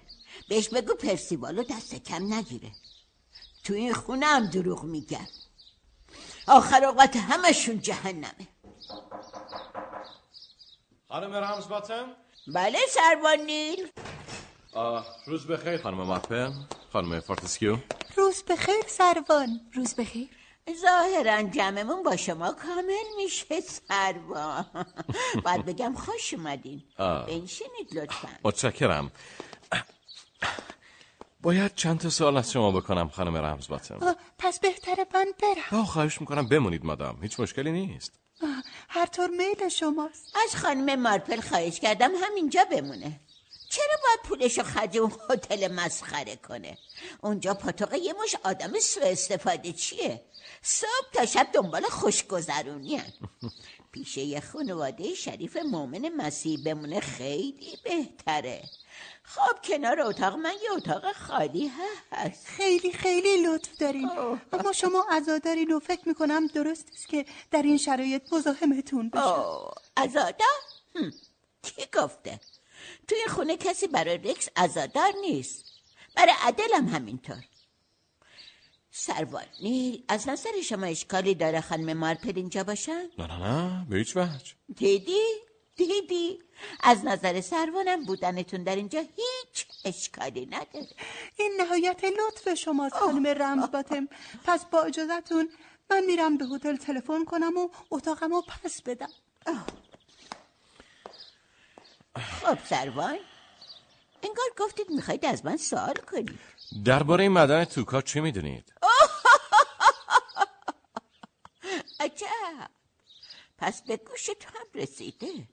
بهش 0.48 0.68
بگو 0.68 0.94
پرسیوالو 0.94 1.62
دست 1.62 1.94
کم 1.94 2.34
نگیره. 2.34 2.72
تو 3.64 3.74
این 3.74 3.94
خونه 3.94 4.26
هم 4.26 4.46
دروغ 4.46 4.84
میگن. 4.84 5.28
اکثر 6.46 6.84
اوقات 6.84 7.16
همشون 7.16 7.80
جهنمه. 7.80 8.48
خانم 11.08 11.34
رمز 11.34 11.68
باتم 11.68 12.16
بله 12.46 12.78
سروان 12.90 13.40
نیل. 13.40 13.88
روز 15.26 15.46
بخیر 15.46 15.82
خانم 15.82 15.96
مارپل 15.96 16.52
خانم 16.92 17.20
فورتسکیو 17.20 17.76
روز 18.16 18.42
بخیر 18.42 18.84
سروان. 18.86 19.60
روز 19.74 19.94
بخیر. 19.94 20.28
ظاهرا 20.80 21.42
جمعمون 21.42 22.02
با 22.02 22.16
شما 22.16 22.52
کامل 22.52 23.06
میشه 23.16 23.60
سروان. 23.60 24.66
باید 25.44 25.64
بگم 25.64 25.94
خوش 25.94 26.34
اومدین. 26.34 26.82
بنشینید 26.98 27.94
لطفا. 27.94 28.28
متشکرم. 28.44 29.12
باید 31.40 31.74
چند 31.74 32.00
تا 32.00 32.10
سوال 32.10 32.36
از 32.36 32.52
شما 32.52 32.70
بکنم 32.70 33.08
خانم 33.08 33.36
رمز 33.36 33.68
باتم 33.68 33.98
آه، 34.02 34.16
پس 34.38 34.60
بهتره 34.60 35.06
من 35.14 35.26
برم. 35.42 35.80
آه 35.80 35.86
خواهش 35.86 36.20
می‌کنم. 36.20 36.48
بمونید 36.48 36.84
مادام. 36.84 37.22
هیچ 37.22 37.40
مشکلی 37.40 37.72
نیست. 37.72 38.12
آه، 38.42 38.62
هر 38.88 39.06
طور 39.06 39.28
میل 39.30 39.68
شماست. 39.68 40.36
از 40.44 40.56
خانم 40.56 41.02
مارپل 41.02 41.40
خواهش 41.40 41.80
کردم 41.80 42.10
همینجا 42.22 42.64
بمونه. 42.70 43.20
چرا 43.72 43.96
باید 44.02 44.20
پولشو 44.24 44.62
خرج 44.62 44.98
اون 44.98 45.12
هتل 45.30 45.72
مسخره 45.72 46.36
کنه؟ 46.36 46.78
اونجا 47.22 47.54
پاتوق 47.54 47.94
یه 47.94 48.14
مش 48.22 48.36
آدم 48.44 48.80
سو 48.80 49.00
استفاده 49.02 49.72
چیه؟ 49.72 50.22
صبح 50.62 51.10
تا 51.12 51.26
شب 51.26 51.48
دنبال 51.52 51.82
خوشگذرونی 51.82 53.02
پیش 53.92 54.16
یه 54.16 54.40
خانواده 54.40 55.14
شریف 55.14 55.56
مؤمن 55.56 56.08
مسیح 56.08 56.58
بمونه 56.64 57.00
خیلی 57.00 57.78
بهتره. 57.84 58.62
خب 59.22 59.62
کنار 59.64 60.00
اتاق 60.00 60.34
من 60.34 60.54
یه 60.62 60.72
اتاق 60.72 61.12
خالی 61.12 61.70
هست. 62.12 62.46
خیلی 62.46 62.92
خیلی 62.92 63.42
لطف 63.42 63.76
دارین. 63.78 64.10
اما 64.52 64.72
شما 64.72 65.06
عزادارین 65.10 65.72
و 65.72 65.78
فکر 65.78 66.08
می‌کنم 66.08 66.46
درست 66.46 66.88
است 66.92 67.08
که 67.08 67.26
در 67.50 67.62
این 67.62 67.78
شرایط 67.78 68.32
مزاحمتون 68.32 69.10
بشم؟ 69.10 69.74
هم، 69.96 71.12
کی 71.62 71.86
گفته؟ 71.94 72.40
توی 73.08 73.18
خونه 73.28 73.56
کسی 73.56 73.86
برای 73.86 74.18
رکس 74.18 74.48
ازادار 74.56 75.12
نیست. 75.20 75.64
برای 76.16 76.34
عدل 76.42 76.74
هم 76.74 76.88
همینطور. 76.88 77.44
سروان 78.90 79.44
نیل 79.62 80.04
از 80.08 80.28
نظر 80.28 80.60
شما 80.64 80.86
اشکالی 80.86 81.34
داره 81.34 81.60
خانم 81.60 81.96
مارپل 81.98 82.32
اینجا 82.36 82.64
باشن؟ 82.64 83.08
نه 83.18 83.26
نه 83.26 83.38
نه 83.38 83.86
به 83.88 83.96
هیچ 83.96 84.16
وجه. 84.16 84.54
دیدی؟ 84.76 85.22
دیدی؟ 85.76 86.38
از 86.82 87.04
نظر 87.04 87.40
سروانم 87.40 88.04
بودنتون 88.04 88.62
در 88.62 88.76
اینجا 88.76 89.00
هیچ 89.00 89.66
اشکالی 89.84 90.46
نداره. 90.46 90.88
این 91.38 91.52
نهایت 91.60 92.04
لطف 92.04 92.54
شماست 92.54 92.94
خانم 92.94 93.26
رمز 93.26 93.70
باتم 93.70 94.08
پس 94.44 94.64
با 94.64 94.82
اجازتون 94.82 95.48
من 95.90 96.04
میرم 96.04 96.36
به 96.38 96.44
هتل 96.44 96.76
تلفن 96.76 97.24
کنم 97.24 97.56
و 97.56 97.68
اتاقمو 97.90 98.42
پس 98.42 98.82
بدم. 98.82 99.12
خب 102.16 102.58
سروان. 102.68 103.18
انگار 104.22 104.46
گفتید 104.58 104.90
می‌خواید 104.90 105.24
از 105.24 105.44
من 105.44 105.56
سوال 105.56 105.94
کنید. 105.94 106.38
درباره 106.84 107.22
این 107.22 107.32
معدن 107.32 107.64
توکا 107.64 108.02
چه 108.02 108.20
می‌دونید؟ 108.20 108.72
عجب. 112.00 112.70
پس 113.58 113.82
به 113.82 113.96
گوش 113.96 114.26
تو 114.26 114.58
هم 114.58 114.66
رسیده. 114.74 115.48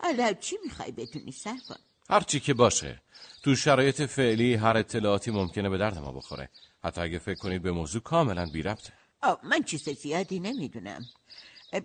حالا 0.00 0.32
چی 0.32 0.56
می‌خوای 0.64 0.92
بدونی 0.92 1.32
سروان؟ 1.32 1.78
هرچی 2.10 2.40
که 2.40 2.54
باشه. 2.54 3.02
تو 3.42 3.56
شرایط 3.56 4.02
فعلی 4.02 4.54
هر 4.54 4.76
اطلاعاتی 4.76 5.30
ممکنه 5.30 5.68
به 5.68 5.78
درد 5.78 5.98
ما 5.98 6.12
بخوره. 6.12 6.48
حتی 6.84 7.00
اگه 7.00 7.18
فکر 7.18 7.38
کنید 7.38 7.62
به 7.62 7.72
موضوع 7.72 8.02
کاملا 8.02 8.46
بی 8.46 8.62
ربطه. 8.62 8.92
آه 9.22 9.40
من 9.42 9.62
چیز 9.62 9.88
زیادی 9.88 10.40
نمی‌دونم. 10.40 11.04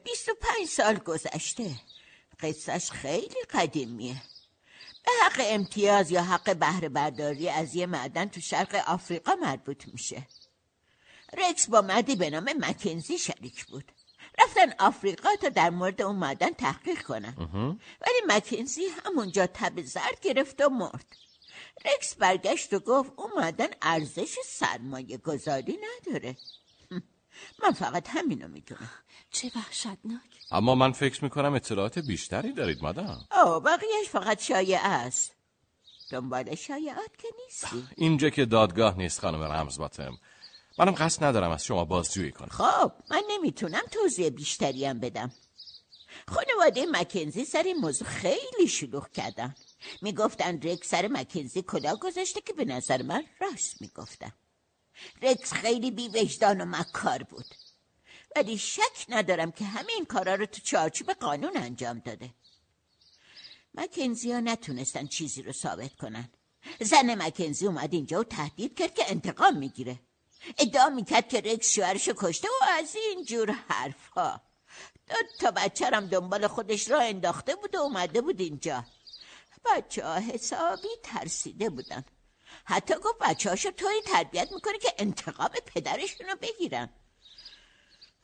بیست 0.03 0.30
و 0.30 0.31
پنج 0.41 0.68
سال 0.68 0.95
گذشته. 0.95 1.76
قصهش 2.40 2.92
خیلی 2.92 3.42
قدیمیه. 3.54 4.22
به 5.06 5.12
حق 5.26 5.42
امتیاز 5.46 6.12
یا 6.12 6.24
حق 6.24 6.56
بهره 6.56 6.90
برداری 6.90 7.50
از 7.50 7.76
یه 7.76 7.86
معدن 7.86 8.26
تو 8.26 8.42
شرق 8.42 8.84
آفریقا 8.88 9.36
مربوط 9.42 9.88
میشه. 9.88 10.28
رکس 11.38 11.70
با 11.70 11.82
مردی 11.82 12.16
به 12.16 12.30
نام 12.30 12.50
مکنزی 12.60 13.18
شریک 13.18 13.66
بود. 13.66 13.92
رفتن 14.40 14.74
آفریقا 14.80 15.30
تا 15.42 15.50
در 15.50 15.70
مورد 15.70 16.02
اون 16.02 16.16
معدن 16.16 16.50
تحقیق 16.50 17.02
کنن. 17.02 17.34
ولی 18.02 18.22
مکنزی 18.28 18.82
همونجا 19.06 19.48
تب 19.48 19.82
زرد 19.82 20.20
گرفت 20.22 20.62
و 20.62 20.70
مرد. 20.70 21.06
رکس 21.86 22.16
برگشت 22.16 22.74
و 22.74 22.80
گفت 22.80 23.12
اون 23.16 23.32
معدن 23.36 23.68
ارزش 23.82 24.36
سرمایه 24.46 25.18
گذاری 25.18 25.78
نداره. 25.78 26.38
من 27.64 27.72
فقط 27.72 28.10
همینو 28.10 28.48
می‌دونم. 28.48 28.92
چه 29.32 29.52
وحشتناک. 29.56 30.22
اما 30.52 30.76
من 30.76 30.91
فکر 30.91 31.24
می‌کنم 31.24 31.54
اطلاعات 31.54 31.99
بیشتری 31.99 32.54
دارید 32.54 32.82
مادام. 32.82 33.28
آه 33.32 33.64
بقیهش 33.64 34.10
فقط 34.12 34.41
شایعه 34.41 34.88
است. 34.88 35.34
دنبال 36.10 36.56
شایعات 36.56 37.18
که 37.18 37.28
نیستی. 37.44 37.88
اینجا 37.95 38.30
که 38.30 38.45
دادگاه 38.45 38.98
نیست 38.98 39.20
خانم 39.20 39.44
رمز 39.44 39.78
باتم 39.78 40.18
منم 40.80 40.91
قصد 40.91 41.24
ندارم 41.24 41.52
از 41.52 41.66
شما 41.66 41.86
بازجویی 41.86 42.32
کنم. 42.32 42.49
خب 42.49 42.91
من 43.12 43.24
نمی‌تونم 43.30 43.82
توضیح 43.91 44.30
بیشتری 44.30 44.86
هم 44.86 44.99
بدم. 44.99 45.32
خانواده 46.28 46.86
مکنزی 46.86 47.45
سر 47.45 47.64
این 47.64 47.78
موضوع 47.78 48.08
خیلی 48.08 48.68
شلوغ 48.68 49.12
کردن. 49.12 49.56
می‌گفتن 50.02 50.62
رکس 50.62 50.88
سر 50.90 51.08
مکنزی 51.08 51.62
کلا 51.62 51.95
گذاشته 51.95 52.41
که 52.41 52.54
به 52.54 52.66
نظر 52.66 53.02
من 53.02 53.24
راست 53.41 53.82
می‌گفتن. 53.82 54.32
رکس 55.22 55.54
خیلی 55.54 55.91
بی 55.91 56.08
وجدان 56.08 56.62
و 56.62 56.66
مکار 56.66 57.24
بود. 57.24 57.45
ولی 58.38 58.58
شک 58.58 59.06
ندارم 59.10 59.52
که 59.52 59.66
همه 59.66 59.92
این 59.94 60.06
کارا 60.06 60.36
رو 60.36 60.46
تو 60.46 60.62
چارچوب 60.62 61.12
قانون 61.12 61.58
انجام 61.58 62.00
داده. 62.00 62.30
مکنزی 63.74 64.32
ها 64.32 64.40
نتونستن 64.40 65.08
چیزی 65.08 65.42
رو 65.42 65.52
ثابت 65.52 65.96
کنن. 65.96 66.30
زن 66.80 67.22
مکنزی 67.22 67.68
اومد 67.68 67.94
اینجا 67.94 68.20
و 68.20 68.24
تهدید 68.24 68.78
کرد 68.78 68.94
که 68.94 69.04
انتقام 69.08 69.58
می‌گیره. 69.58 70.00
ادعا 70.58 70.90
می‌کرد 70.90 71.30
که 71.30 71.42
رکس 71.42 71.72
شوهرشو 71.72 72.14
کشته 72.18 72.48
و 72.48 72.66
از 72.70 72.96
این 72.96 73.26
جور 73.26 73.52
حرفها 73.52 74.42
دو 75.08 75.16
تا 75.40 75.52
بچرم 75.52 76.08
دنبال 76.08 76.48
خودش 76.48 76.90
را 76.90 77.00
انداخته 77.00 77.56
بود 77.56 77.76
و 77.76 77.78
اومده 77.78 78.22
بود 78.22 78.40
اینجا. 78.40 78.86
بچه 79.66 80.06
ها 80.06 80.16
حسابی 80.16 80.90
ترسیده 81.04 81.70
بودن. 81.70 82.06
حتی 82.66 82.94
گفت 82.96 83.20
بچه 83.22 83.50
هاشو 83.50 83.72
طوری 83.72 84.02
تربیت 84.02 84.52
می‌کنه 84.52 84.78
که 84.78 84.94
انتقام 84.98 85.52
پدرشونو 85.66 86.36
بگیرن. 86.42 86.90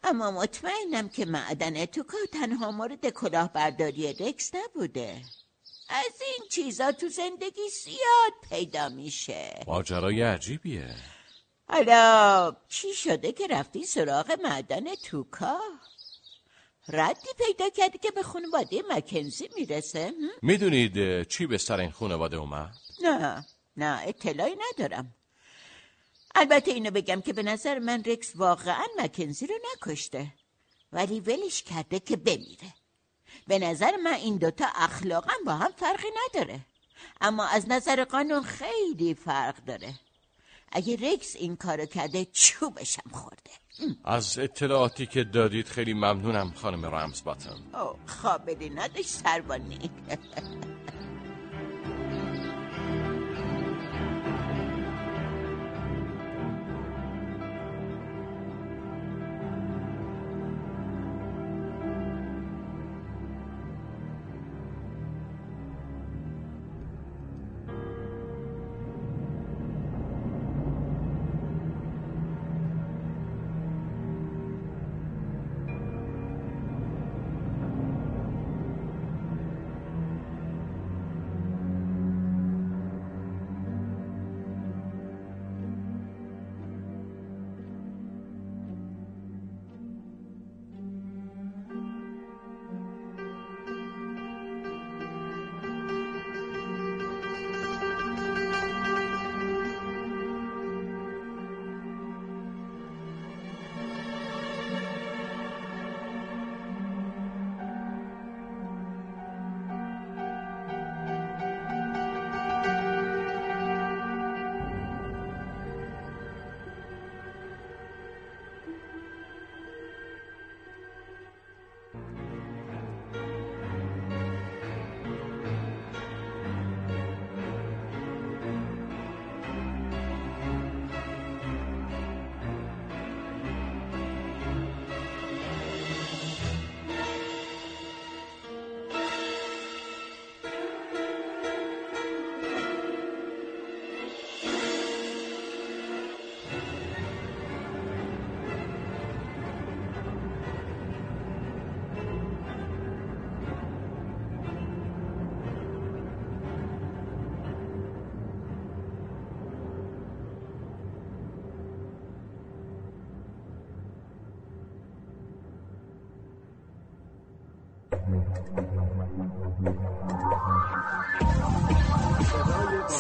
اما 0.04 0.32
مطمئنم 0.32 1.10
که 1.10 1.26
معدن 1.26 1.86
توکا 1.86 2.18
تنها 2.32 2.72
مورد 2.72 3.10
کلاهبرداری 3.10 4.14
رکس 4.14 4.52
نبوده. 4.56 5.22
از 5.90 6.22
این 6.22 6.50
چیزا 6.52 6.92
تو 6.92 7.10
زندگی 7.10 7.70
زیاد 7.84 8.34
پیدا 8.50 8.90
میشه. 8.90 9.64
ماجرای 9.68 10.22
عجیبیه. 10.22 10.96
حالا 11.68 12.56
چی 12.68 12.94
شده 12.94 13.32
که 13.32 13.48
رفتی 13.48 13.86
سراغ 13.86 14.38
معدن 14.44 14.96
توکا؟ 14.96 15.60
ردی 16.88 17.30
پیدا 17.38 17.70
کردی 17.70 17.98
که 17.98 18.12
به 18.12 18.24
خانواده 18.24 18.84
مکنزی 18.90 19.50
می‌رسه؟ 19.56 20.12
می‌دونید 20.42 21.24
چی 21.28 21.48
به 21.48 21.58
سر 21.58 21.80
این 21.80 21.92
خانواده 21.92 22.38
اومد؟ 22.38 22.74
نه 23.04 23.46
نه 23.78 24.02
اطلاعی 24.06 24.56
ندارم. 24.56 25.16
البته 26.36 26.72
اینو 26.72 26.92
بگم 26.92 27.22
که 27.22 27.34
به 27.34 27.44
نظر 27.44 27.80
من 27.80 28.04
رکس 28.06 28.32
واقعا 28.36 28.86
مکنزی 29.00 29.48
رو 29.48 29.56
نکشته. 29.74 30.28
ولی 30.94 31.20
ولش 31.20 31.64
کرده 31.64 32.00
که 32.00 32.16
بمیره. 32.18 32.74
به 33.48 33.60
نظر 33.60 33.96
من 33.96 34.14
این 34.14 34.38
دوتا 34.38 34.66
اخلاقا 34.76 35.34
با 35.46 35.54
هم 35.54 35.72
فرقی 35.72 36.08
نداره. 36.26 36.60
اما 37.22 37.46
از 37.46 37.70
نظر 37.70 38.04
قانون 38.04 38.44
خیلی 38.44 39.14
فرق 39.14 39.66
داره. 39.66 39.94
اگه 40.72 40.96
رکس 40.96 41.36
این 41.36 41.56
کارو 41.56 41.86
کرده 41.86 42.26
چوبشم 42.26 43.10
خورده. 43.12 43.52
از 44.04 44.40
اطلاعاتی 44.40 45.06
که 45.06 45.24
دادید 45.24 45.68
خیلی 45.68 45.94
ممنونم 45.94 46.54
خانم 46.56 46.86
رمز 46.86 47.24
باتم 47.24 47.58
او 47.74 48.00
خابری 48.06 48.70
نداشت 48.70 49.10
سربانی 49.10 49.80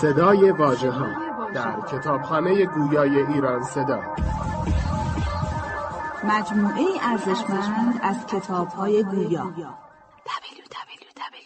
صدای 0.03 0.51
واژه 0.51 0.91
ها 0.91 1.07
در 1.51 1.81
کتابخانه 1.81 2.65
گویای 2.65 3.19
ایران 3.19 3.63
صدا. 3.63 4.15
مجموعه 6.23 6.85
ارزشمند 7.01 7.99
از 8.01 8.25
کتاب 8.25 8.67
های 8.67 9.03
گویا 9.03 9.53
www.iranseda.ir 10.25 11.43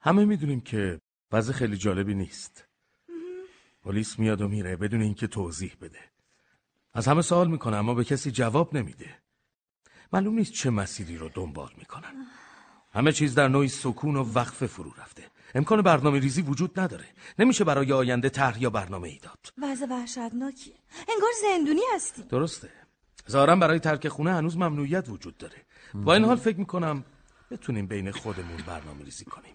همه 0.00 0.24
می‌دونیم 0.24 0.60
که 0.60 1.00
وضع 1.32 1.52
خیلی 1.52 1.76
جالبی 1.76 2.14
نیست. 2.14 2.64
پلیس 3.82 4.18
میاد 4.18 4.40
و 4.40 4.48
میره 4.48 4.76
بدون 4.76 5.02
اینکه 5.02 5.26
توضیح 5.26 5.76
بده. 5.80 6.00
از 6.94 7.08
همه 7.08 7.22
سوال 7.22 7.48
می‌کنه 7.50 7.76
اما 7.76 7.94
به 7.94 8.04
کسی 8.04 8.30
جواب 8.30 8.76
نمیده. 8.76 9.18
معلوم 10.12 10.34
نیست 10.34 10.52
چه 10.52 10.70
مسیری 10.70 11.16
رو 11.16 11.28
دنبال 11.28 11.70
می‌کنن. 11.78 12.26
همه 12.92 13.12
چیز 13.12 13.34
در 13.34 13.48
نوعی 13.48 13.68
سکون 13.68 14.16
و 14.16 14.32
وقف 14.34 14.66
فرو 14.66 14.92
رفته. 14.98 15.37
امکان 15.54 15.82
برنامه 15.82 16.18
ریزی 16.18 16.42
وجود 16.42 16.80
نداره. 16.80 17.04
نمیشه 17.38 17.64
برای 17.64 17.92
آینده 17.92 18.28
طرح 18.28 18.62
یا 18.62 18.70
برنامه 18.70 19.08
ای 19.08 19.18
داد. 19.18 19.38
وضع 19.58 19.86
وحشتناکیه. 19.90 20.74
انگار 21.08 21.30
زندونی 21.42 21.80
هستی. 21.94 22.22
درسته. 22.22 22.70
ظاهرا 23.30 23.56
برای 23.56 23.78
ترک 23.78 24.08
خونه 24.08 24.32
هنوز 24.32 24.56
ممنوعیت 24.56 25.08
وجود 25.08 25.36
داره. 25.36 25.66
با 25.94 26.14
این 26.14 26.24
حال 26.24 26.36
فکر 26.36 26.58
می‌کنم 26.58 27.04
بتونیم 27.50 27.86
بین 27.86 28.10
خودمون 28.10 28.56
برنامه 28.66 29.04
ریزی 29.04 29.24
کنیم 29.24 29.54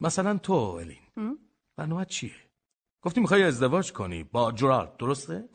مثلا 0.00 0.38
تو 0.38 0.52
الین. 0.52 1.38
برنامه 1.76 2.04
چیه؟ 2.04 2.32
گفتی 3.02 3.20
می‌خوای 3.20 3.42
ازدواج 3.42 3.92
کنی 3.92 4.24
با 4.24 4.52
جرارد 4.52 4.96
درسته؟ 4.96 5.48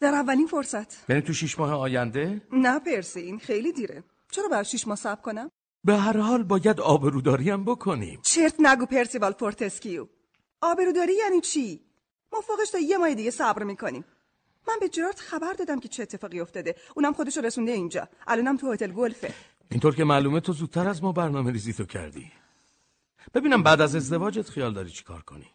در 0.00 0.14
اولین 0.14 0.46
فرصت. 0.46 1.10
یعنی 1.10 1.22
تو 1.22 1.32
شیش 1.32 1.58
ماه 1.58 1.72
آینده؟ 1.72 2.42
نه 2.52 2.78
پرسی 2.78 3.20
این 3.20 3.38
خیلی 3.38 3.72
دیره. 3.72 4.04
چرا 4.30 4.48
باید 4.48 4.62
شیش 4.62 4.86
ماه 4.86 4.96
صبر 4.96 5.20
کنم؟ 5.20 5.50
به 5.86 5.96
هر 5.96 6.16
حال 6.16 6.42
باید 6.42 6.80
آبروداری 6.80 7.50
هم 7.50 7.64
بکنیم. 7.64 8.20
چرت 8.22 8.54
نگو 8.58 8.86
پرسیوال 8.86 9.32
فورتسکیو 9.32 10.06
آبروداری 10.60 11.12
یعنی 11.14 11.40
چی؟ 11.40 11.80
ما 12.32 12.40
فوقش 12.40 12.70
تا 12.70 12.78
یه 12.78 12.98
ماه 12.98 13.14
دیگه 13.14 13.30
صبر 13.30 13.62
می‌کنیم. 13.62 14.04
من 14.68 14.74
به 14.80 14.88
جرارد 14.88 15.18
خبر 15.18 15.52
دادم 15.52 15.80
که 15.80 15.88
چه 15.88 16.02
اتفاقی 16.02 16.40
افتاده. 16.40 16.76
اونم 16.96 17.12
خودشو 17.12 17.40
رسونده 17.40 17.72
اینجا. 17.72 18.08
الانم 18.26 18.56
تو 18.56 18.72
هتل 18.72 18.92
گلفه. 18.92 19.34
اینطور 19.70 19.94
که 19.94 20.04
معلومه 20.04 20.40
تو 20.40 20.52
زودتر 20.52 20.88
از 20.88 21.02
ما 21.02 21.12
برنامه 21.12 21.52
ریزیتو 21.52 21.84
کردی. 21.84 22.32
ببینم 23.34 23.62
بعد 23.62 23.80
از 23.80 23.96
ازدواجت 23.96 24.48
خیال 24.48 24.74
داری 24.74 24.90
چیکار 24.90 25.22
کنی؟ 25.22 25.50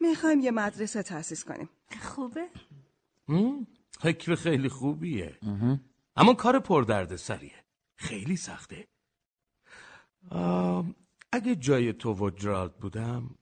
می‌خوایم 0.00 0.40
یه 0.40 0.50
مدرسه 0.50 1.02
تأسیس 1.02 1.44
کنیم. 1.44 1.68
خوبه؟ 2.02 2.48
فکر 4.00 4.34
خیلی 4.34 4.68
خوبیه. 4.68 5.38
اما 6.16 6.34
کار 6.34 6.58
پردرد 6.58 7.16
سریه. 7.16 7.57
خیلی 7.98 8.36
سخته. 8.36 8.86
اگه 11.32 11.56
جای 11.56 11.92
تو 11.92 12.14
و 12.14 12.30
جرالد 12.30 12.74
بودم 12.76 13.34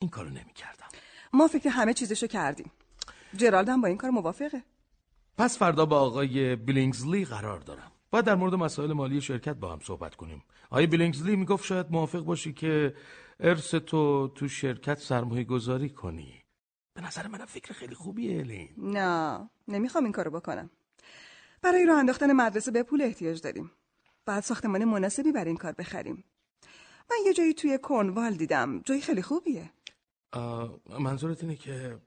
این 0.00 0.10
کارو 0.10 0.28
نمی 0.28 0.52
کردم 0.54 0.86
ما 1.32 1.48
فکر 1.48 1.68
همه 1.68 1.94
چیزشو 1.94 2.26
کردیم. 2.26 2.70
جرالد 3.36 3.68
هم 3.68 3.80
با 3.80 3.88
این 3.88 3.96
کار 3.96 4.10
موافقه. 4.10 4.62
پس 5.38 5.58
فردا 5.58 5.86
با 5.86 6.00
آقای 6.00 6.56
بیلینگزلی 6.56 7.24
قرار 7.24 7.60
دارم. 7.60 7.92
باید 8.10 8.24
در 8.24 8.34
مورد 8.34 8.54
مسائل 8.54 8.92
مالی 8.92 9.20
شرکت 9.20 9.56
با 9.56 9.72
هم 9.72 9.80
صحبت 9.80 10.14
کنیم. 10.14 10.44
آقای 10.70 10.86
بیلینگزلی 10.86 11.36
می‌گفت 11.36 11.64
شاید 11.64 11.86
موافق 11.90 12.20
باشی 12.20 12.52
که 12.52 12.94
ارث 13.40 13.74
تو 13.74 14.28
تو 14.28 14.48
شرکت 14.48 14.98
سرمایه 14.98 15.44
گذاری 15.44 15.90
کنی. 15.90 16.42
به 16.94 17.00
نظر 17.00 17.26
منم 17.26 17.46
فکر 17.46 17.72
خیلی 17.72 17.94
خوبیه 17.94 18.38
الین. 18.38 18.68
نه 18.76 19.50
نمی‌خوام 19.68 20.04
این 20.04 20.12
کارو 20.12 20.30
بکنم. 20.30 20.70
برای 21.62 21.86
راه 21.86 21.98
انداختن 21.98 22.32
مدرسه 22.32 22.70
به 22.70 22.82
پول 22.82 23.02
احتیاج 23.02 23.40
داریم. 23.40 23.70
بعد 24.28 24.42
ساختمان 24.42 24.84
مناسبی 24.84 25.32
برای 25.32 25.48
این 25.48 25.56
کار 25.56 25.72
بخریم. 25.72 26.24
من 27.10 27.16
یه 27.26 27.32
جایی 27.34 27.54
توی 27.54 27.78
کرنوال 27.88 28.34
دیدم. 28.34 28.80
جایی 28.80 29.00
خیلی 29.00 29.22
خوبیه. 29.22 29.70
منظورت 31.00 31.42
اینه 31.42 31.56
که 31.56 31.98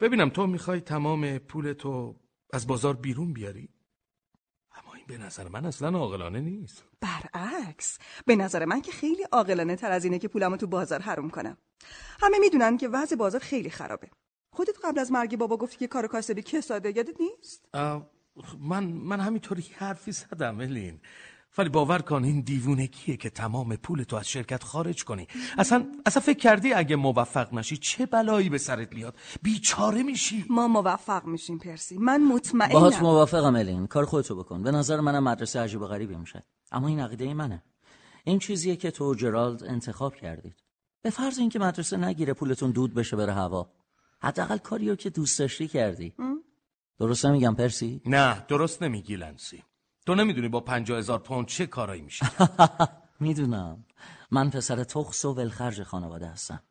ببینم 0.00 0.30
تو 0.30 0.46
می‌خوای 0.46 0.80
تمام 0.80 1.38
پول 1.38 1.72
تو 1.72 2.16
از 2.52 2.66
بازار 2.66 2.96
بیرون 2.96 3.32
بیاری؟ 3.32 3.68
اما 4.72 4.94
این 4.94 5.04
به 5.06 5.18
نظر 5.18 5.48
من 5.48 5.66
اصلا 5.66 5.98
عاقلانه 5.98 6.40
نیست. 6.40 6.84
برعکس. 7.00 7.98
به 8.26 8.36
نظر 8.36 8.64
من 8.64 8.82
که 8.82 8.92
خیلی 8.92 9.22
عاقلانه 9.22 9.76
تر 9.76 9.92
از 9.92 10.04
اینه 10.04 10.18
که 10.18 10.28
پولمو 10.28 10.56
تو 10.56 10.66
بازار 10.66 11.00
حروم 11.00 11.30
کنم. 11.30 11.56
همه 12.20 12.38
می‌دونن 12.38 12.76
که 12.76 12.88
وضع 12.88 13.16
بازار 13.16 13.40
خیلی 13.40 13.70
خرابه. 13.70 14.10
خودت 14.52 14.76
قبل 14.84 14.98
از 14.98 15.12
مرگ 15.12 15.36
بابا 15.36 15.56
گفتی 15.56 15.76
که 15.76 15.86
کار 15.86 16.06
کاسبی 16.06 16.42
کساده. 16.42 16.96
یادت 16.96 17.20
نیست؟ 17.20 17.68
آه، 17.72 18.13
من 18.60 18.84
من 18.84 19.20
همینطوری 19.20 19.64
حرفی 19.76 20.12
زدم 20.12 20.60
الین 20.60 21.00
ولی 21.58 21.68
باور 21.68 21.98
کن 21.98 22.24
این 22.24 22.40
دیوونگیه 22.40 23.16
که 23.16 23.30
تمام 23.30 23.76
پول 23.76 24.02
تو 24.02 24.16
از 24.16 24.28
شرکت 24.28 24.62
خارج 24.62 25.04
کنی. 25.04 25.26
اصلا 25.58 25.86
اصلا 26.06 26.22
فکر 26.22 26.38
کردی 26.38 26.72
اگه 26.72 26.96
موفق 26.96 27.54
نشی 27.54 27.76
چه 27.76 28.06
بلایی 28.06 28.48
به 28.48 28.58
سرت 28.58 28.92
میاد؟ 28.92 29.14
بیچاره 29.42 30.02
میشی. 30.02 30.44
ما 30.50 30.68
موفق 30.68 31.24
میشیم 31.24 31.58
پرسی. 31.58 31.98
من 31.98 32.28
باهات 32.28 32.54
مطمئنم 32.54 33.02
موافقم 33.02 33.56
الین 33.56 33.86
کار 33.86 34.04
خودتو 34.04 34.36
بکن. 34.36 34.62
به 34.62 34.70
نظر 34.70 35.00
منم 35.00 35.24
مدرسه 35.24 35.60
عجیب 35.60 35.80
و 35.80 35.86
غریبی 35.86 36.16
میشه. 36.16 36.42
اما 36.72 36.88
این 36.88 37.00
عقیده 37.00 37.34
منه. 37.34 37.62
این 38.24 38.38
چیزیه 38.38 38.76
که 38.76 38.90
تو 38.90 39.10
و 39.10 39.14
جرالد 39.14 39.64
انتخاب 39.64 40.14
کردید. 40.14 40.54
به 41.02 41.10
فرض 41.10 41.38
اینکه 41.38 41.58
مدرسه 41.58 41.96
نگیره 41.96 42.32
پولتون 42.32 42.70
دود 42.70 42.94
بشه 42.94 43.16
بره 43.16 43.32
هوا. 43.32 43.70
حداقل 44.20 44.58
کاریو 44.58 44.94
که 44.94 45.10
دوست 45.10 45.38
داشتی 45.38 45.68
کردی. 45.68 46.14
درست 46.98 47.26
نمیگم 47.26 47.54
پرسی؟ 47.54 48.00
نه 48.06 48.44
درست 48.48 48.82
نمیگی 48.82 49.16
لنسی. 49.16 49.62
تو 50.06 50.14
نمی‌دونی 50.14 50.48
با 50.48 50.60
پنجاه 50.60 50.98
هزار 50.98 51.18
پوند 51.18 51.46
چه 51.46 51.66
کارایی 51.66 52.02
میشه. 52.02 52.26
می‌دونم. 53.20 53.84
من 54.30 54.50
پسر 54.50 54.84
تخص 54.84 55.24
و 55.24 55.34
ولخرج 55.34 55.82
خانواده 55.82 56.26
هستم. 56.26 56.62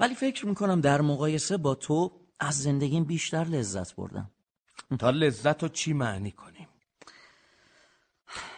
ولی 0.00 0.14
فکر 0.14 0.46
می‌کنم 0.46 0.80
در 0.80 1.00
مقایسه 1.00 1.56
با 1.56 1.74
تو 1.74 2.20
از 2.40 2.62
زندگیم 2.62 3.04
بیشتر 3.04 3.44
لذت 3.44 3.96
بردم. 3.96 4.30
تا 5.00 5.10
لذت 5.10 5.62
رو 5.62 5.68
چی 5.68 5.92
معنی 5.92 6.30
کنیم؟ 6.30 6.68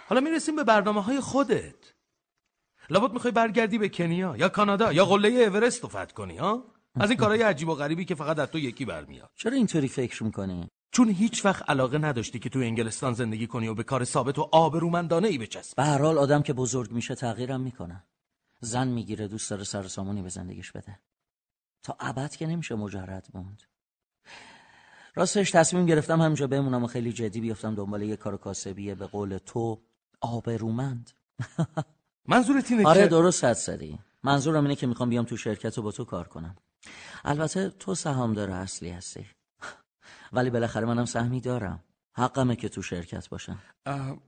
حالا 0.08 0.20
می‌رسیم 0.20 0.56
به 0.56 0.64
برنامه 0.64 1.02
های 1.02 1.20
خودت. 1.20 1.94
لابد 2.90 3.12
می‌خوای 3.12 3.32
برگردی 3.32 3.78
به 3.78 3.88
کنیا 3.88 4.36
یا 4.36 4.48
کانادا 4.48 4.92
یا 4.92 5.04
قله 5.04 5.28
اورست 5.28 5.82
رو 5.82 5.88
فتح 5.88 6.04
کنی 6.04 6.36
ها؟ 6.36 6.64
از 6.94 7.10
این 7.10 7.18
کارهای 7.18 7.42
عجیب 7.42 7.68
و 7.68 7.74
غریبی 7.74 8.04
که 8.04 8.14
فقط 8.14 8.38
از 8.38 8.48
تو 8.48 8.58
یکی 8.58 8.84
برمیاد. 8.84 9.30
چرا 9.34 9.52
اینطوری 9.52 9.88
فکر 9.88 10.24
می‌کنی؟ 10.24 10.68
چون 10.92 11.08
هیچ 11.08 11.44
وقت 11.44 11.70
علاقه 11.70 11.98
نداشتی 11.98 12.38
که 12.38 12.48
تو 12.48 12.58
انگلستان 12.58 13.14
زندگی 13.14 13.46
کنی 13.46 13.68
و 13.68 13.74
به 13.74 13.82
کار 13.82 14.04
ثابت 14.04 14.38
و 14.38 14.48
آبرومندانه 14.52 15.28
ای 15.28 15.38
بچسبی. 15.38 15.74
به 15.76 15.84
هر 15.84 15.98
حال 15.98 16.18
آدم 16.18 16.42
که 16.42 16.52
بزرگ 16.52 16.92
میشه 16.92 17.14
تغییرم 17.14 17.60
می‌کنه. 17.60 18.04
زن 18.60 18.88
می‌گیره 18.88 19.28
دوست 19.28 19.50
داره 19.50 19.64
سر 19.64 19.88
سامونی 19.88 20.22
به 20.22 20.28
زندگیش 20.28 20.72
بده. 20.72 20.98
تا 21.82 21.96
ابد 22.00 22.36
که 22.36 22.46
نمیشه 22.46 22.74
مجرد 22.74 23.28
موند. 23.34 23.62
راستش 25.14 25.50
تصمیم 25.50 25.86
گرفتم 25.86 26.20
همینجا 26.20 26.46
بمونم 26.46 26.84
و 26.84 26.86
خیلی 26.86 27.12
جدی 27.12 27.40
بیفتم 27.40 27.74
دنبال 27.74 28.02
یه 28.02 28.16
کار 28.16 28.36
کاسبیه 28.36 28.94
به 28.94 29.06
قول 29.06 29.38
تو 29.38 29.80
آبرومند. 30.20 31.10
منظورت 32.28 32.70
اینه 32.70 32.86
آره 32.86 33.06
درست 33.06 33.44
حد 33.44 33.52
زدی. 33.52 33.98
منظورم 34.22 34.62
اینه 34.62 34.76
که 34.76 34.86
می‌خوام 34.86 35.08
بیام 35.08 35.24
تو 35.24 35.36
شرکت 35.36 35.78
و 35.78 35.82
با 35.82 35.92
تو 35.92 36.04
کار 36.04 36.28
کنم. 36.28 36.56
البته 37.24 37.70
تو 37.70 37.94
سهامدار 37.94 38.50
اصلی 38.50 38.90
هستی. 38.90 39.26
ولی 40.32 40.50
بالاخره 40.50 40.86
منم 40.86 41.04
سهمی 41.04 41.40
دارم. 41.40 41.84
حقمه 42.12 42.56
که 42.56 42.68
تو 42.68 42.82
شرکت 42.82 43.28
باشم. 43.28 43.62
اه، 43.86 44.22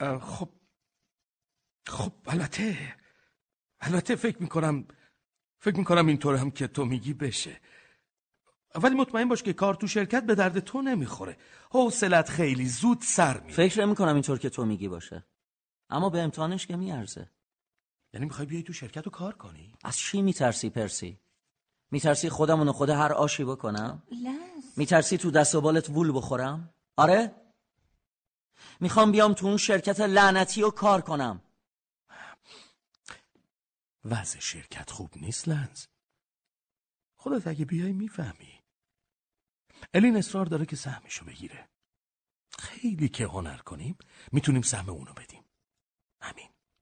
اه، 0.00 0.18
خب 0.20 0.48
خب 1.86 2.12
البته 2.26 2.94
البته 3.80 4.16
فکر 4.16 4.42
می‌کنم 4.42 4.88
فکر 5.58 5.76
می‌کنم 5.76 6.06
اینطور 6.06 6.36
هم 6.36 6.50
که 6.50 6.66
تو 6.66 6.84
میگی 6.84 7.14
بشه. 7.14 7.60
ولی 8.74 8.94
مطمئن 8.94 9.28
باش 9.28 9.42
که 9.42 9.52
کار 9.52 9.74
تو 9.74 9.86
شرکت 9.86 10.26
به 10.26 10.34
درد 10.34 10.58
تو 10.58 10.82
نمی‌خوره. 10.82 11.36
حوصلت 11.70 12.28
خیلی 12.30 12.68
زود 12.68 13.00
سر 13.00 13.40
میره. 13.40 13.54
فکر 13.54 13.84
نمی‌کنم 13.84 14.14
اینطور 14.14 14.38
که 14.38 14.50
تو 14.50 14.64
میگی 14.64 14.88
باشه. 14.88 15.24
اما 15.90 16.10
به 16.10 16.20
امتحانش 16.20 16.66
که 16.66 16.76
میارزه. 16.76 17.30
یعنی 18.14 18.26
می‌خوای 18.26 18.46
بیای 18.46 18.62
تو 18.62 18.72
شرکت 18.72 19.04
رو 19.04 19.10
کار 19.10 19.34
کنی؟ 19.34 19.74
از 19.84 19.96
چی 19.96 20.22
میترسی 20.22 20.70
پرسی؟ 20.70 21.20
میترسی 21.96 22.28
خودمونو 22.28 22.72
خود 22.72 22.90
هر 22.90 23.12
آشی 23.12 23.44
بکنم؟ 23.44 24.02
میترسی 24.76 25.18
تو 25.18 25.30
دست 25.30 25.54
و 25.54 25.60
بالت 25.60 25.90
وول 25.90 26.16
بخورم؟ 26.16 26.74
آره؟ 26.96 27.34
می‌خوام 28.80 29.12
بیام 29.12 29.32
تو 29.34 29.46
اون 29.46 29.56
شرکت 29.56 30.00
لعنتی 30.00 30.62
و 30.62 30.70
کار 30.70 31.00
کنم. 31.00 31.42
وضع 34.04 34.38
شرکت 34.38 34.90
خوب 34.90 35.10
نیست 35.16 35.48
لنز 35.48 35.86
خودت 37.16 37.46
اگه 37.46 37.64
بیای 37.64 37.92
می‌فهمی. 37.92 38.60
الین 39.94 40.16
اصرار 40.16 40.46
داره 40.46 40.66
که 40.66 40.76
سهمشو 40.76 41.24
بگیره. 41.24 41.68
خیلی 42.58 43.08
که 43.08 43.24
هنر 43.24 43.56
کنیم 43.56 43.98
می‌تونیم 44.32 44.62
سهم 44.62 44.88
اونو 44.88 45.12
بدیم. 45.12 45.44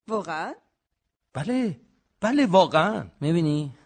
واقعا؟ 0.09 0.55
بله. 1.33 1.81
بله 2.21 2.47
واقعا. 2.47 3.11
می‌بینی؟ 3.21 3.79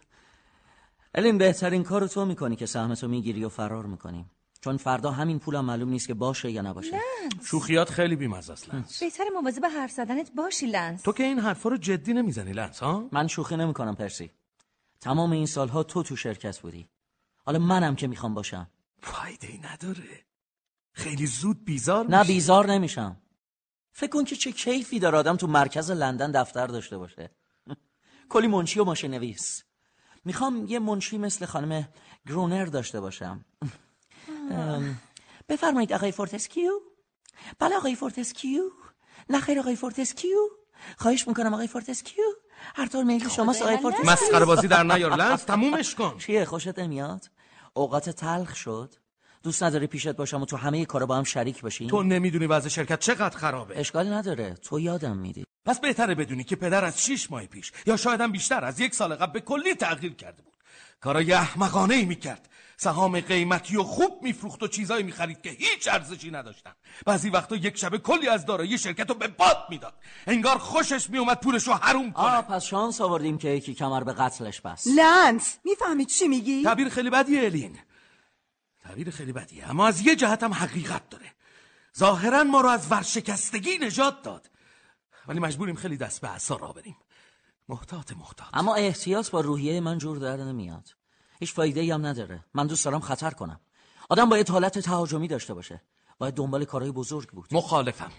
الین 1.15 1.39
بهترین 1.39 1.83
کارو 1.83 2.09
تو 2.09 2.25
می‌کنی 2.25 2.57
که 2.57 2.67
سهمتو 2.67 3.09
می‌گیری 3.09 3.45
و 3.45 3.49
فرار 3.49 3.87
می‌کنیم 3.87 4.31
چون 4.61 4.77
فردا 4.77 5.11
همین 5.11 5.39
پولم 5.39 5.65
معلوم 5.65 5.89
نیست 5.89 6.07
که 6.07 6.15
باشه 6.15 6.51
یا 6.51 6.63
نباشه. 6.63 7.01
شوخیات 7.45 7.91
خیلی 7.91 8.17
بیمزه 8.17 8.53
است 8.53 8.75
لنز 8.75 8.99
بهتر 9.01 9.25
مواظب 9.35 9.65
حرف 9.65 9.91
زدنت 9.91 10.33
باشی 10.37 10.67
لنس. 10.67 11.03
تو 11.03 11.13
که 11.13 11.23
این 11.23 11.39
حرفا 11.39 11.69
رو 11.69 11.77
جدی 11.77 12.13
نمی‌زنی 12.13 12.53
لنز 12.53 12.79
ها؟ 12.79 13.09
من 13.13 13.27
شوخی 13.27 13.57
نمی‌کنم 13.57 13.95
پرسی. 13.95 14.31
تمام 15.01 15.33
این 15.33 15.47
سالها 15.47 15.83
تو 15.83 16.03
تو 16.03 16.17
شرکت 16.17 16.59
بودی. 16.59 16.89
حالا 17.45 17.59
منم 17.59 17.97
که 17.97 18.07
می‌خوام 18.07 18.35
باشم. 18.35 18.71
فایده 19.03 19.49
ای 19.49 19.59
نداره. 19.59 20.25
خیلی 20.93 21.27
زود 21.27 21.65
بیزار 21.65 22.07
نه. 22.07 22.25
بیزار 22.25 22.67
نمیشم. 22.73 23.17
فکر 23.93 24.11
کن 24.11 24.25
که 24.25 24.37
چه 24.37 24.53
کیفی 24.53 24.99
داره 24.99 25.19
آدم 25.19 25.37
تو 25.37 25.47
مرکز 25.47 25.91
لندن 25.91 26.31
دفتر 26.31 26.67
داشته 26.67 26.99
باشه. 26.99 27.31
کلی 28.33 28.47
منشی 28.47 28.81
و 28.81 28.85
ماشین 28.85 29.11
نویس 29.11 29.65
می‌خوام 30.29 30.67
یه 30.67 30.79
منشی 30.79 31.19
مثل 31.19 31.47
خانم 31.47 31.89
گرونر 32.29 32.65
داشته 32.65 33.01
باشم. 33.01 33.45
بفرمایید 35.49 35.93
آقای 35.93 36.13
فورتسکیو. 36.13 36.73
بله 37.59 37.77
آقای 37.77 37.95
فورتسکیو. 37.95 38.63
نه 39.31 39.41
خیر 39.41 39.59
آقای 39.59 39.77
فورتسکیو. 39.77 40.39
خواهش 40.97 41.29
می‌کنم 41.29 41.55
آقای 41.55 41.67
فورتسکیو. 41.67 42.25
هر 42.75 42.87
طور 42.87 43.05
میل 43.05 43.29
شما 43.29 43.55
آقای 43.63 43.77
فورتسکیو. 43.77 44.11
مسخره 44.11 44.45
بازی 44.45 44.69
در 44.69 44.83
نیار 44.83 45.17
لنس 45.17 45.45
تمومش 45.45 45.95
کن. 45.95 46.19
چیه 46.19 46.45
خوشت 46.45 46.79
نمیاد؟ 46.79 47.31
اوقاتت 47.75 48.11
تلخ 48.11 48.57
شد. 48.57 48.95
دوست 49.43 49.63
نداری 49.63 49.87
پیشت 49.87 50.17
باشم 50.17 50.43
و 50.43 50.47
تو 50.47 50.57
همه 50.57 50.85
کارا 50.85 51.07
با 51.07 51.17
هم 51.17 51.25
شریک 51.25 51.63
باشیم 51.63 51.89
تو 51.89 52.03
نمی‌دونی 52.03 52.47
وضع 52.47 52.69
شرکت 52.69 53.01
چقدر 53.01 53.37
خرابه. 53.37 53.81
اشکالی 53.81 54.11
نداره. 54.11 54.55
تو 54.55 54.81
یادم 54.81 55.17
میدی 55.17 55.45
پس 55.69 55.81
بهتره 55.81 56.15
بدونی 56.15 56.45
که 56.45 56.57
پدر 56.57 56.85
از 56.85 57.05
شیش 57.05 57.31
ماه 57.31 57.47
پیش 57.47 57.73
یا 57.87 57.97
شاید 57.97 58.21
هم 58.21 58.33
بیشتر 58.33 58.65
از 58.65 58.81
یک 58.81 58.95
سال 58.95 59.15
قبل 59.15 59.33
به 59.33 59.41
کلی 59.41 59.75
تغییر 59.75 60.15
کرده 60.15 60.43
بود. 60.43 60.55
کارای 61.01 61.33
احمقانه 61.33 61.95
ای 61.95 62.05
می‌کرد. 62.05 62.49
سهام 62.77 63.21
قیمتی 63.21 63.77
و 63.77 63.83
خوب 63.83 64.23
میفروخت 64.23 64.63
و 64.63 64.69
چیزایی 64.69 65.03
می‌خرید 65.03 65.43
که 65.43 65.51
هیچ 65.51 65.89
ارزشی 65.89 66.31
نداشتن. 66.31 66.73
بعضی 67.07 67.31
وقتا 67.31 67.57
یک 67.57 67.77
شبه 67.77 67.99
کلی 67.99 68.29
از 68.29 68.47
دارایی 68.47 68.79
شرکت 68.79 69.09
رو 69.09 69.15
به 69.15 69.29
باد 69.29 69.67
می‌داد. 69.71 69.95
انگار 70.27 70.59
خوشش 70.59 71.11
میومد 71.11 71.41
پولش 71.41 71.67
رو 71.67 71.75
حروم 71.75 72.13
کنه. 72.13 72.27
آه 72.27 72.43
پس 72.43 72.65
شانس 72.65 73.01
آوردیم 73.01 73.39
که 73.39 73.49
یکی 73.49 73.75
کمر 73.75 74.05
به 74.05 74.13
قتلش 74.13 74.61
بس 74.61 74.87
لنس 74.87 75.59
می‌فهمی 75.65 76.05
چی 76.05 76.29
میگی؟ 76.29 76.63
تعبیر 76.63 76.89
خیلی 76.89 77.11
بدیه 77.11 77.45
الین. 77.45 77.79
تعبیر 78.81 79.11
خیلی 79.11 79.33
بدیه 79.33 79.71
اما 79.71 79.87
از 79.87 80.01
یه 80.01 80.17
جهت 80.17 80.43
هم 80.43 80.53
حقیقت 80.53 81.09
داره. 81.09 81.33
ظاهرا 81.99 82.45
ما 82.45 82.61
رو 82.61 82.69
از 82.69 82.93
ورشکستگی 82.93 83.79
نجات 83.79 84.23
داد. 84.23 84.51
ولی 85.29 85.41
مجبوریم 85.41 85.75
خیلی 85.75 85.97
دست 85.97 86.21
به 86.21 86.29
عصا 86.29 86.57
را 86.57 86.73
بریم. 86.73 86.97
محتاط 87.69 88.13
محتاط. 88.13 88.49
اما 88.53 88.75
احتیاط 88.75 89.31
با 89.31 89.41
روحیه 89.41 89.81
من 89.81 89.99
جور 89.99 90.19
در 90.19 90.37
نمیاد. 90.37 90.89
هیچ 91.41 91.53
فایده 91.53 91.81
ای 91.81 91.91
هم 91.91 92.07
نداره. 92.07 92.45
من 92.55 92.67
دوست 92.67 92.85
دارم 92.85 93.01
خطر 93.01 93.31
کنم. 93.31 93.61
آدم 94.09 94.29
باید 94.29 94.51
حالت 94.51 94.79
تهاجمی 94.79 95.29
داشته 95.29 95.55
باشه. 95.55 95.83
باید 96.19 96.35
دنبال 96.35 96.65
کارهای 96.65 96.93
بزرگ 96.93 97.29
بود. 97.29 97.49
مخالفم. 97.53 98.13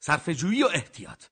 صرف 0.00 0.28
جویی 0.28 0.62
و 0.62 0.68
احتیاط. 0.74 1.24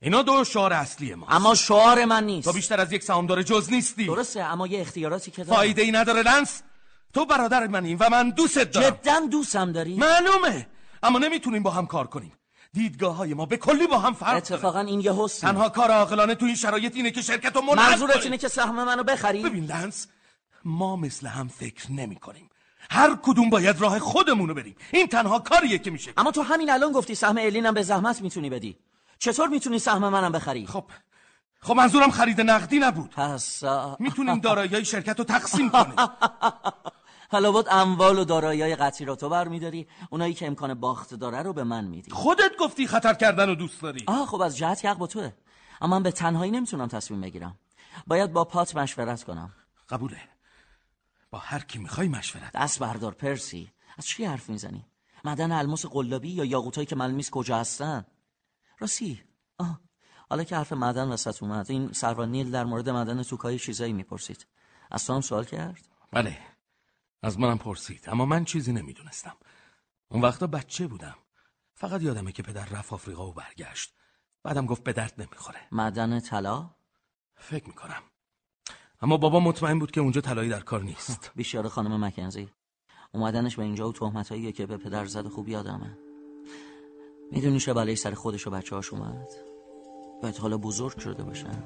اینا 0.00 0.22
دو 0.22 0.44
شعار 0.44 0.72
اصلی 0.72 1.14
ما. 1.14 1.26
اما 1.26 1.54
شعار 1.54 2.04
من 2.04 2.24
نیست. 2.24 2.48
تو 2.48 2.52
بیشتر 2.52 2.80
از 2.80 2.92
یک 2.92 3.02
سهامدار 3.02 3.42
جز 3.42 3.72
نیستی. 3.72 4.06
درسته 4.06 4.40
اما 4.40 4.66
یه 4.66 4.80
اختیاراتی 4.80 5.30
که 5.30 5.44
فایده 5.44 5.82
ای 5.82 5.92
نداره 5.92 6.22
لنس. 6.22 6.62
تو 7.12 7.26
برادر 7.26 7.66
منی 7.66 7.94
و 7.94 8.08
من 8.08 8.30
دوستت 8.30 8.70
دارم. 8.70 8.90
جدا 8.90 9.20
دوستم 9.30 9.72
داری؟ 9.72 9.96
معلومه. 9.96 10.68
اما 11.02 11.18
نمی‌تونیم 11.18 11.62
با 11.62 11.70
هم 11.70 11.86
کار 11.86 12.06
کنیم. 12.06 12.32
دیدگاه 12.72 13.16
های 13.16 13.34
ما 13.34 13.46
به 13.46 13.56
کلی 13.56 13.86
با 13.86 13.98
هم 13.98 14.14
فرق 14.14 14.28
داره. 14.28 14.36
اتفاقا 14.36 14.80
این 14.80 15.00
یه 15.00 15.12
حسن. 15.14 15.48
تنها 15.48 15.68
کار 15.68 15.90
عاقلانه 15.90 16.34
تو 16.34 16.46
این 16.46 16.54
شرایط 16.54 16.96
اینه 16.96 17.10
که 17.10 17.22
شرکت 17.22 17.56
رو 17.56 17.62
منحل 17.62 17.90
منظورت. 17.90 18.24
اینه 18.24 18.38
که 18.38 18.48
سهم 18.48 18.84
منو 18.84 19.02
بخری 19.02 19.42
ببین 19.42 19.64
لنس 19.64 20.06
ما 20.64 20.96
مثل 20.96 21.26
هم 21.26 21.48
فکر 21.48 21.92
نمی 21.92 22.16
کنیم. 22.16 22.50
هر 22.90 23.16
کدوم 23.22 23.50
باید 23.50 23.80
راه 23.80 23.98
خودمونو 23.98 24.54
بریم. 24.54 24.76
این 24.92 25.06
تنها 25.06 25.38
کاریه 25.38 25.78
که 25.78 25.90
میشه. 25.90 26.12
اما 26.16 26.30
تو 26.30 26.42
همین 26.42 26.70
الان 26.70 26.92
گفتی 26.92 27.14
سهم 27.14 27.38
الینم 27.38 27.74
به 27.74 27.82
زحمت 27.82 28.22
می‌تونی 28.22 28.50
بدی. 28.50 28.76
چطور 29.18 29.48
می‌تونی 29.48 29.78
سهم 29.78 30.08
منم 30.08 30.32
بخری؟ 30.32 30.66
خب 30.66 30.84
خب 31.60 31.74
منظورم 31.74 32.10
خرید 32.10 32.40
نقدی 32.40 32.78
نبود. 32.78 33.10
پس 33.10 33.62
می‌تونیم 33.98 34.38
دارایی 34.38 34.84
شرکت 34.84 35.18
رو 35.18 35.24
تقسیم 35.24 35.70
کنیم. 35.70 35.94
حالا 37.32 37.52
بود 37.52 37.66
اموال 37.70 38.18
و 38.18 38.24
دارایی 38.24 38.76
قطعی 38.76 39.06
رو 39.06 39.16
تو 39.16 39.28
برمیداری. 39.28 39.88
اونایی 40.10 40.34
که 40.34 40.46
امکان 40.46 40.74
باخت 40.74 41.14
داره 41.14 41.42
رو 41.42 41.52
به 41.52 41.64
من 41.64 41.84
میدی. 41.84 42.10
خودت 42.10 42.56
گفتی 42.60 42.86
خطر 42.86 43.14
کردن 43.14 43.48
رو 43.48 43.54
دوست 43.54 43.82
داری. 43.82 44.04
آه 44.06 44.26
خب 44.26 44.40
از 44.40 44.56
جهت 44.56 44.84
حق 44.84 44.98
با 44.98 45.06
توه. 45.06 45.32
اما 45.80 45.96
من 45.96 46.02
به 46.02 46.12
تنهایی 46.12 46.50
نمی‌تونم 46.50 46.86
تصمیم 46.86 47.20
بگیرم. 47.20 47.58
باید 48.06 48.32
با 48.32 48.44
پات 48.44 48.76
مشورت 48.76 49.24
کنم. 49.24 49.52
قبوله. 49.88 50.20
با 51.30 51.38
هر 51.38 51.58
کی 51.60 51.78
می‌خوای 51.78 52.08
مشورت 52.08 52.52
دست 52.52 52.78
بردار 52.78 53.12
پرسی. 53.12 53.70
از 53.98 54.06
چی 54.06 54.24
حرف 54.24 54.50
می‌زنی؟ 54.50 54.86
معدن 55.24 55.52
الماس 55.52 55.86
قلابی 55.86 56.28
یا 56.30 56.44
یاقوتایی 56.44 56.86
که 56.86 56.96
معلوم 56.96 57.16
نیست 57.16 57.30
کجا 57.30 57.58
هستن؟ 57.58 58.06
راستی. 58.78 59.22
آه. 59.58 59.80
حالا 60.30 60.44
که 60.44 60.56
حرف 60.56 60.72
معدن 60.72 61.08
وسط 61.08 61.42
اومد 61.42 61.70
این 61.70 61.92
سروان 61.92 62.30
نیل 62.30 62.50
در 62.50 62.64
مورد 62.64 62.88
معدن 62.88 63.22
توکای 63.22 63.58
چیزایی 63.58 63.92
می‌پرسید. 63.92 64.46
از 64.90 65.06
تو 65.06 65.12
هم 65.12 65.20
سوال 65.20 65.44
کرد؟ 65.44 65.88
بله. 66.12 66.38
از 67.22 67.38
منم 67.38 67.58
پرسید. 67.58 68.04
اما 68.10 68.26
من 68.26 68.44
چیزی 68.44 68.72
نمی‌دونستم. 68.72 69.36
اون 70.08 70.22
وقتا 70.22 70.46
بچه 70.46 70.86
بودم. 70.86 71.16
فقط 71.74 72.02
یادمه 72.02 72.32
که 72.32 72.42
پدر 72.42 72.64
رفت 72.64 72.92
آفریقا 72.92 73.28
و 73.28 73.32
برگشت. 73.32 73.94
بعدم 74.42 74.66
گفت 74.66 74.84
به 74.84 74.92
درد 74.92 75.14
نمی‌خوره. 75.18 75.58
معدن 75.72 76.20
طلا؟ 76.20 76.70
فکر 77.36 77.66
می‌کنم. 77.66 78.02
اما 79.02 79.16
بابا 79.16 79.40
مطمئن 79.40 79.78
بود 79.78 79.90
که 79.90 80.00
اونجا 80.00 80.20
طلایی 80.20 80.50
در 80.50 80.60
کار 80.60 80.82
نیست. 80.82 81.30
بیشتر 81.36 81.68
خانم 81.68 82.04
مکنزی. 82.04 82.48
اومدنش 83.12 83.56
به 83.56 83.62
اینجا 83.62 83.88
و 83.88 83.92
تهمتایی 83.92 84.52
که 84.52 84.66
به 84.66 84.76
پدر 84.76 85.06
زد 85.06 85.28
خوب 85.28 85.48
یادمه. 85.48 85.98
می‌دونی 87.32 87.60
چه 87.60 87.74
بلایی 87.74 87.96
سر 87.96 88.14
خودش 88.14 88.46
و 88.46 88.50
بچه 88.50 88.76
هاش 88.76 88.92
اومد؟ 88.92 89.28
باید 90.22 90.36
حالا 90.36 90.58
بزرگ 90.58 90.98
شده 90.98 91.22
باشن. 91.22 91.62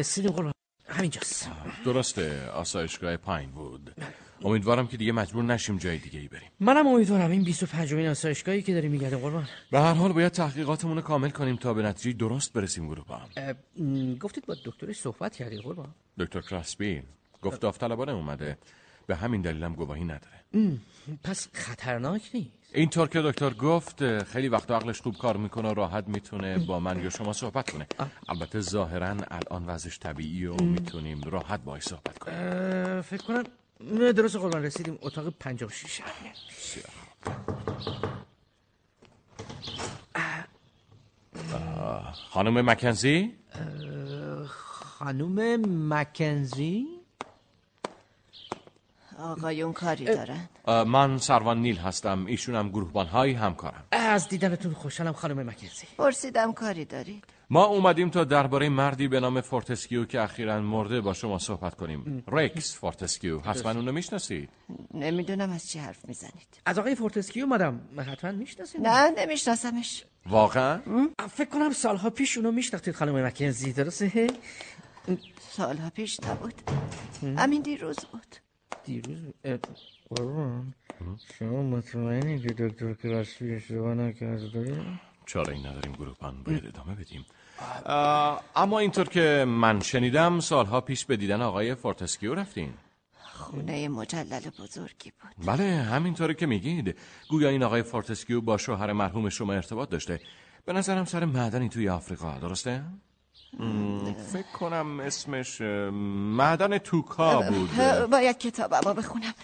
رسیدیم 0.00 0.30
قربان 0.30 0.52
همینجاست. 0.88 1.50
درسته 1.84 2.48
آسایشگاه 2.48 3.16
پایین 3.16 3.50
بود. 3.50 3.94
امیدوارم 4.44 4.86
که 4.86 4.96
دیگه 4.96 5.12
مجبور 5.12 5.44
نشیم 5.44 5.78
جای 5.78 5.98
دیگه 5.98 6.20
ای 6.20 6.28
بریم. 6.28 6.48
منم 6.60 6.86
امیدوارم 6.86 7.30
این 7.30 7.44
25 7.44 7.92
امین 7.92 8.08
آسایشگاهی 8.08 8.62
که 8.62 8.74
داریم 8.74 8.90
میگردیم 8.90 9.18
قربان. 9.18 9.48
به 9.70 9.80
هر 9.80 9.92
حال 9.92 10.12
باید 10.12 10.32
تحقیقاتمون 10.32 10.96
رو 10.96 11.02
کامل 11.02 11.30
کنیم 11.30 11.56
تا 11.56 11.74
به 11.74 11.82
نتیجه 11.82 12.18
درست 12.18 12.52
برسیم 12.52 12.86
گروه 12.86 13.04
با 13.06 13.16
هم 13.16 13.28
گفتید 14.14 14.46
با 14.46 14.56
دکترش 14.64 14.96
صحبت 14.96 15.36
کردید 15.36 15.60
قربان. 15.60 15.94
دکتر 16.18 16.40
کراسبی 16.40 17.02
گفت 17.42 17.60
داوطلبانه 17.60 18.12
اومده. 18.12 18.58
به 19.06 19.16
همین 19.16 19.42
دلیلم 19.42 19.74
گواهی 19.74 20.04
نداره. 20.04 20.44
ام، 20.52 20.80
پس 21.24 21.48
خطرناک 21.52 22.30
نیست 22.34 22.59
اینطور 22.72 23.08
که 23.08 23.22
دکتر 23.22 23.50
گفت 23.50 24.22
خیلی 24.22 24.48
وقت 24.48 24.70
عقلش 24.70 25.00
خوب 25.00 25.16
کار 25.16 25.36
می‌کنه 25.36 25.70
و 25.70 25.74
راحت 25.74 26.08
می‌تونه 26.08 26.58
با 26.58 26.80
من 26.80 27.02
یا 27.02 27.10
شما 27.10 27.32
صحبت 27.32 27.70
کنه. 27.70 27.86
البته 28.28 28.60
ظاهرا 28.60 29.16
الان 29.30 29.66
وضعش 29.66 29.98
طبیعی 29.98 30.46
و 30.46 30.54
می‌تونیم 30.54 31.20
راحت 31.22 31.60
باهاش 31.60 31.82
صحبت 31.82 32.18
کنیم. 32.18 33.02
فکر 33.02 33.22
کنم 33.22 33.44
نه، 33.80 34.12
درست 34.12 34.36
قربان 34.36 34.62
رسیدیم. 34.62 34.98
اتاق 35.02 35.28
56 35.28 36.00
آه، 41.54 42.12
خانم 42.30 42.70
مکنزی؟ 42.70 43.34
خانم 44.98 45.60
مکنزی؟ 45.94 46.99
آقایون 49.20 49.72
کاری 49.72 50.04
دارن. 50.04 50.48
من 50.66 51.18
سروان 51.18 51.58
نیل 51.58 51.76
هستم. 51.76 52.26
ایشونم 52.26 52.68
گروهبان 52.68 53.06
های 53.06 53.32
همکارم. 53.32 53.84
از 53.92 54.28
دیدنتون 54.28 54.72
خوشحالم 54.72 55.12
خانم 55.12 55.46
مکنزی. 55.46 55.86
پرسیدم 55.98 56.52
کاری 56.52 56.84
دارید؟ 56.84 57.24
ما 57.50 57.64
اومدیم 57.64 58.10
تا 58.10 58.24
درباره 58.24 58.68
مردی 58.68 59.08
به 59.08 59.20
نام 59.20 59.40
فورتسکیو 59.40 60.04
که 60.04 60.20
اخیرا 60.20 60.60
مرده 60.60 61.00
با 61.00 61.14
شما 61.14 61.38
صحبت 61.38 61.74
کنیم. 61.74 62.24
رکس 62.28 62.76
فورتسکیو. 62.76 63.40
حتما 63.40 63.70
اونو 63.70 63.92
می‌شناسید؟ 63.92 64.48
نمی‌دونم 64.94 65.50
از 65.50 65.68
چی 65.68 65.78
حرف 65.78 66.08
می‌زنید. 66.08 66.60
از 66.66 66.78
آقای 66.78 66.94
فورتسکیو 66.94 67.46
مادام 67.46 67.80
حتما 67.98 68.32
می‌شناسید 68.32 68.80
نه 68.80 69.10
نمیشناسمش. 69.10 70.04
واقعا؟ 70.26 70.80
فکر 71.30 71.48
کنم 71.48 71.72
سالها 71.72 72.10
پیش 72.10 72.36
اونو 72.36 72.52
میشناختید 72.52 72.94
خانم 72.94 73.26
مکنزی 73.26 73.72
درسته؟ 73.72 74.26
سالها 75.50 75.90
پیش 75.90 76.20
نبود. 76.20 76.54
همین 77.38 77.62
دیروز 77.62 77.96
بود. 78.12 78.36
دیروز 78.84 79.18
قربان 80.08 80.74
شما 81.38 81.62
مطمئنی 81.62 82.40
که 82.40 82.48
دکتر 82.48 82.94
کراسبی 82.94 83.54
اشتباه 83.54 83.94
نکرده؟ 83.94 84.82
چاره 85.26 85.54
ای 85.54 85.60
نداریم 85.60 85.92
گروهبان 85.92 86.42
باید 86.42 86.66
ادامه 86.66 86.94
بدیم. 86.94 87.26
اما 88.56 88.78
اینطور 88.78 89.08
که 89.08 89.44
من 89.48 89.80
شنیدم 89.80 90.40
سالها 90.40 90.80
پیش 90.80 91.04
به 91.04 91.16
دیدن 91.16 91.42
آقای 91.42 91.74
فورتسکیو 91.74 92.34
رفتین. 92.34 92.72
خونه 93.22 93.88
مجلل 93.88 94.40
بزرگی 94.40 95.12
بود. 95.20 95.46
بله 95.46 95.64
همینطوری 95.64 96.34
که 96.34 96.46
میگید. 96.46 96.96
گویا 97.28 97.48
این 97.48 97.62
آقای 97.62 97.82
فورتسکیو 97.82 98.40
با 98.40 98.56
شوهر 98.56 98.92
مرحوم 98.92 99.28
شما 99.28 99.52
ارتباط 99.52 99.88
داشته. 99.88 100.20
به 100.64 100.72
نظرم 100.72 101.04
سر 101.04 101.24
معدنی 101.24 101.68
توی 101.68 101.88
آفریقا 101.88 102.38
درسته؟ 102.38 102.84
مم، 103.58 104.14
فکر 104.14 104.52
کنم 104.58 105.00
اسمش 105.00 105.60
معدن 105.60 106.78
توکا 106.78 107.40
بود. 107.40 107.70
باید 108.10 108.38
کتابم 108.38 108.80
رو 108.84 108.94
بخونم. 108.94 109.34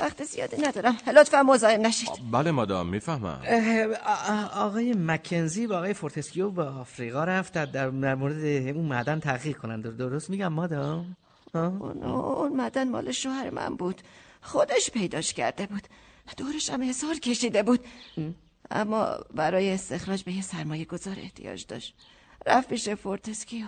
وقت 0.00 0.24
زیادی 0.24 0.56
ندارم. 0.62 0.96
لطفا 1.16 1.42
مزاحم 1.42 1.86
نشید. 1.86 2.08
بله 2.32 2.50
مادام 2.50 2.86
می‌فهمم. 2.86 3.40
آقای 4.54 4.94
مکنزی 4.98 5.66
و 5.66 5.72
آقای 5.72 5.94
فورتسکیو 5.94 6.50
به 6.50 6.64
آفریقا 6.64 7.24
رفتن 7.24 7.52
در 7.52 7.90
مورد 7.90 8.44
اون 8.76 8.84
معدن 8.84 9.20
تحقیق 9.20 9.56
کنند. 9.56 9.96
درست 9.96 10.30
میگم 10.30 10.52
مادام؟ 10.52 11.16
اون, 11.54 12.02
اون 12.02 12.56
معدن 12.56 12.88
مال 12.88 13.12
شوهر 13.12 13.50
من 13.50 13.76
بود. 13.76 14.00
خودش 14.42 14.90
پیداش 14.90 15.34
کرده 15.34 15.66
بود. 15.66 15.82
دورش 16.36 16.70
هم 16.70 16.88
حسار 16.88 17.14
کشیده 17.14 17.62
بود. 17.62 17.80
اما 18.70 19.18
برای 19.34 19.70
استخراج 19.70 20.22
به 20.22 20.32
یه 20.32 20.42
سرمایه 20.42 20.84
گذار 20.84 21.16
احتیاج 21.18 21.66
داشت. 21.66 21.94
رفت 22.46 22.68
پیش 22.68 22.88
فورتسکیو. 22.88 23.66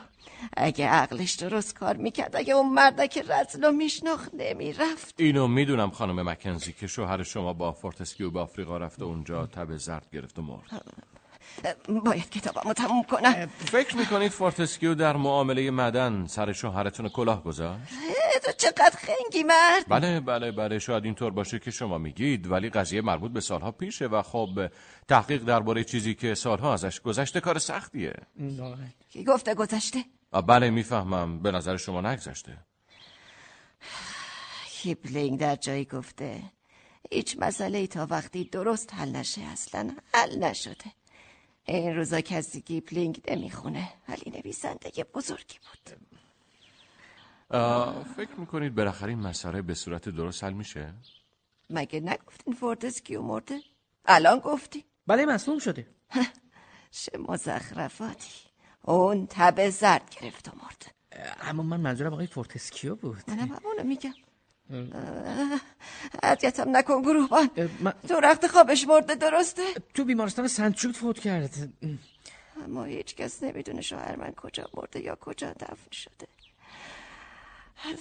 اگه 0.57 0.89
عقلش 0.89 1.33
درست 1.33 1.75
کار 1.75 1.97
می‌کرد 1.97 2.37
اگه 2.37 2.55
اون 2.55 2.73
مردک 2.73 3.25
رذلو 3.29 3.73
میشناخت 3.73 4.31
نمی‌رفت. 4.35 5.15
اینو 5.19 5.47
می‌دونم 5.49 5.91
خانم 5.91 6.29
مکنزی 6.29 6.73
که 6.73 6.87
شوهر 6.87 7.23
شما 7.23 7.53
با 7.53 7.73
فورتسکیو 7.73 8.31
به 8.31 8.41
آفریقا 8.41 8.79
رفت 8.79 9.03
و 9.03 9.05
اونجا 9.05 9.47
تب 9.47 9.77
زرد 9.77 10.07
گرفت 10.13 10.39
و 10.39 10.43
مرد. 10.43 10.85
باید 12.05 12.31
کتابم 12.31 12.69
رو 12.69 12.73
تموم 12.73 13.03
کنم. 13.03 13.47
فکر 13.47 13.97
می‌کنید 13.97 14.33
فورتسکیو 14.33 14.95
در 14.95 15.17
معامله 15.17 15.71
معدن 15.71 16.27
سر 16.27 16.53
شوهرتون 16.53 17.09
کلاه 17.09 17.45
گذاشت؟ 17.45 17.93
تو 18.45 18.53
چقدر 18.53 18.97
خنگی 18.97 19.43
مرد. 19.43 19.85
بله 19.89 20.21
بله 20.21 20.53
بله 20.53 20.79
شاید 20.79 21.05
اینطور 21.05 21.31
باشه 21.31 21.59
که 21.59 21.71
شما 21.71 21.99
میگید 21.99 22.51
ولی 22.51 22.71
قضیه 22.71 23.01
مربوط 23.01 23.33
به 23.33 23.41
سالها 23.41 23.73
پیشه 23.73 24.07
و 24.07 24.23
خب 24.23 24.49
تحقیق 25.09 25.45
درباره 25.45 25.85
چیزی 25.85 26.15
که 26.15 26.35
سالها 26.35 26.75
ازش 26.75 27.01
گذشته 27.01 27.41
کار 27.41 27.59
سختیه. 27.59 28.13
کی 29.11 29.25
گفته 29.25 29.55
گذشته؟ 29.55 30.05
بله 30.47 30.71
می‌فهمم. 30.71 31.43
به 31.43 31.51
نظر 31.51 31.77
شما 31.77 32.01
نگذشته. 32.01 32.59
کیپلینگ 34.71 35.39
در 35.41 35.57
جایی 35.57 35.85
گفته 35.85 36.43
هیچ 37.11 37.37
مسئله 37.39 37.79
ای 37.79 37.87
تا 37.87 38.07
وقتی 38.11 38.45
درست 38.45 38.95
حل 38.95 39.17
نشه 39.17 39.41
اصلا 39.43 39.97
حل 40.15 40.39
نشده. 40.39 41.02
این 41.65 41.97
روزا 41.97 42.21
کسی 42.21 42.61
کیپلینگ 42.61 43.23
نمی‌خونه. 43.31 43.89
ولی 44.09 44.31
نویسنده 44.31 45.05
بزرگی 45.15 45.59
بود. 45.59 45.99
فکر 48.17 48.35
می‌کنید 48.37 48.75
بالاخره 48.75 49.09
این 49.09 49.19
مسئله 49.19 49.63
به 49.63 49.75
صورت 49.75 50.09
درست 50.09 50.45
حل 50.45 50.53
میشه؟ 50.53 50.95
مگه 51.71 52.01
نگفتین 52.01 52.55
فورتسکیو 52.55 53.23
مرده؟ 53.23 53.61
الان 54.07 54.39
گفتی. 54.39 54.85
بله 55.07 55.27
مسموم 55.27 55.59
شده. 55.59 55.87
چه 56.91 57.19
مزخرفاتی. 57.19 58.31
اون 58.83 59.27
تب 59.31 59.71
زرد 59.71 60.17
گرفت 60.21 60.49
و 60.49 60.53
مرد. 60.63 60.95
اما 61.41 61.63
من 61.63 61.81
منظورم 61.81 62.13
آقای 62.13 62.27
فورتسکیو 62.27 62.95
بود؟ 62.95 63.23
منم 63.29 63.41
همونو 63.41 63.83
میگم. 63.85 64.15
اذیتم 66.23 66.77
نکن 66.77 67.03
گروهبان. 67.03 67.51
تو 68.09 68.15
رخت 68.21 68.47
خوابش 68.47 68.87
مرده 68.89 69.15
درسته؟ 69.15 69.63
تو 69.95 70.05
بیمارستان 70.05 70.49
سنت 70.49 70.73
جود 70.73 70.97
فوت 70.97 71.19
کرد 71.19 71.55
اما 72.65 72.85
هیچ 72.85 73.15
کس 73.15 73.43
نمی‌دونه 73.43 73.81
شوهر 73.81 74.17
من 74.17 74.33
کجا 74.33 74.69
مرده 74.75 75.01
یا 75.01 75.15
کجا 75.21 75.53
دفن 75.53 75.91
شده. 75.93 76.27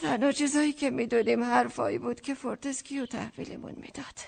تنها 0.02 0.32
چیزایی 0.32 0.74
که 0.74 0.90
می‌دونیم 0.90 1.44
حرفایی 1.44 1.98
بود 1.98 2.22
که 2.22 2.34
فورتسکیو 2.34 3.06
تحویلمون 3.06 3.76
می‌داد. 3.78 4.20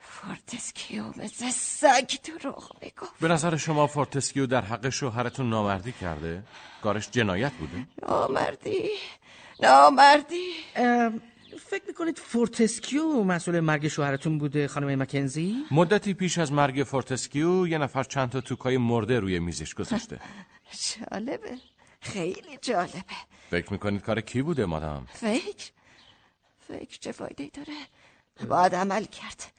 فورتسکیو 0.00 1.04
مثل 1.16 1.50
سگ 1.50 2.10
دروغ 2.24 2.72
می‌گفت. 2.82 3.18
به 3.20 3.28
نظر 3.28 3.56
شما 3.56 3.86
فورتسکیو 3.86 4.46
در 4.46 4.60
حق 4.60 4.88
شوهرتون 4.88 5.50
نامردی 5.50 5.92
کرده؟ 5.92 6.42
کارش 6.82 7.10
جنایت 7.10 7.52
بوده؟ 7.52 7.86
نامردی. 8.08 8.90
نامردی. 9.62 10.50
فکر 11.58 11.82
می‌کنید 11.88 12.18
فورتسکیو 12.18 13.24
مسئول 13.24 13.60
مرگ 13.60 13.88
شوهرتون 13.88 14.38
بوده 14.38 14.68
خانم 14.68 15.02
مکنزی؟ 15.02 15.56
مدتی 15.70 16.14
پیش 16.14 16.38
از 16.38 16.52
مرگ 16.52 16.84
فورتسکیو 16.84 17.66
یه 17.66 17.78
نفر 17.78 18.02
چند 18.02 18.30
تا 18.30 18.40
توکای 18.40 18.76
مرده 18.76 19.20
روی 19.20 19.38
میزش 19.38 19.74
گذاشته. 19.74 20.20
جالبه. 21.10 21.58
خیلی 22.00 22.58
جالبه. 22.62 23.02
فکر 23.50 23.72
می‌کنید 23.72 24.02
کار 24.02 24.20
کی 24.20 24.42
بوده 24.42 24.66
مادام؟ 24.66 25.06
فکر. 25.12 25.70
فکر 26.68 26.98
چه 27.00 27.12
فایده 27.12 27.50
داره؟ 27.54 27.76
باید 28.48 28.74
عمل 28.74 29.04
کرد. 29.04 29.52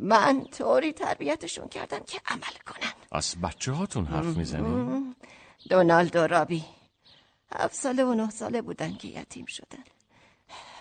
من 0.00 0.44
طوری 0.44 0.92
تربیتشون 0.92 1.68
کردم 1.68 2.00
که 2.06 2.20
عمل 2.26 2.56
کنن. 2.66 2.92
از 3.12 3.36
بچه 3.42 3.72
هاتون 3.72 4.04
حرف 4.04 4.36
می‌زنی؟ 4.36 5.14
دونالد 5.68 6.16
و 6.16 6.26
رابی. 6.26 6.64
هفت 7.56 7.74
ساله 7.74 8.04
و 8.04 8.14
نه 8.14 8.30
ساله 8.30 8.62
بودن 8.62 8.94
که 8.94 9.08
یتیم 9.08 9.46
شدن. 9.46 9.84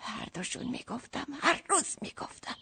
هر 0.08 0.28
دوشون 0.34 0.68
می‌گفتم 0.68 1.26
هر 1.42 1.62
روز 1.70 1.96
می‌گفتم. 2.02 2.56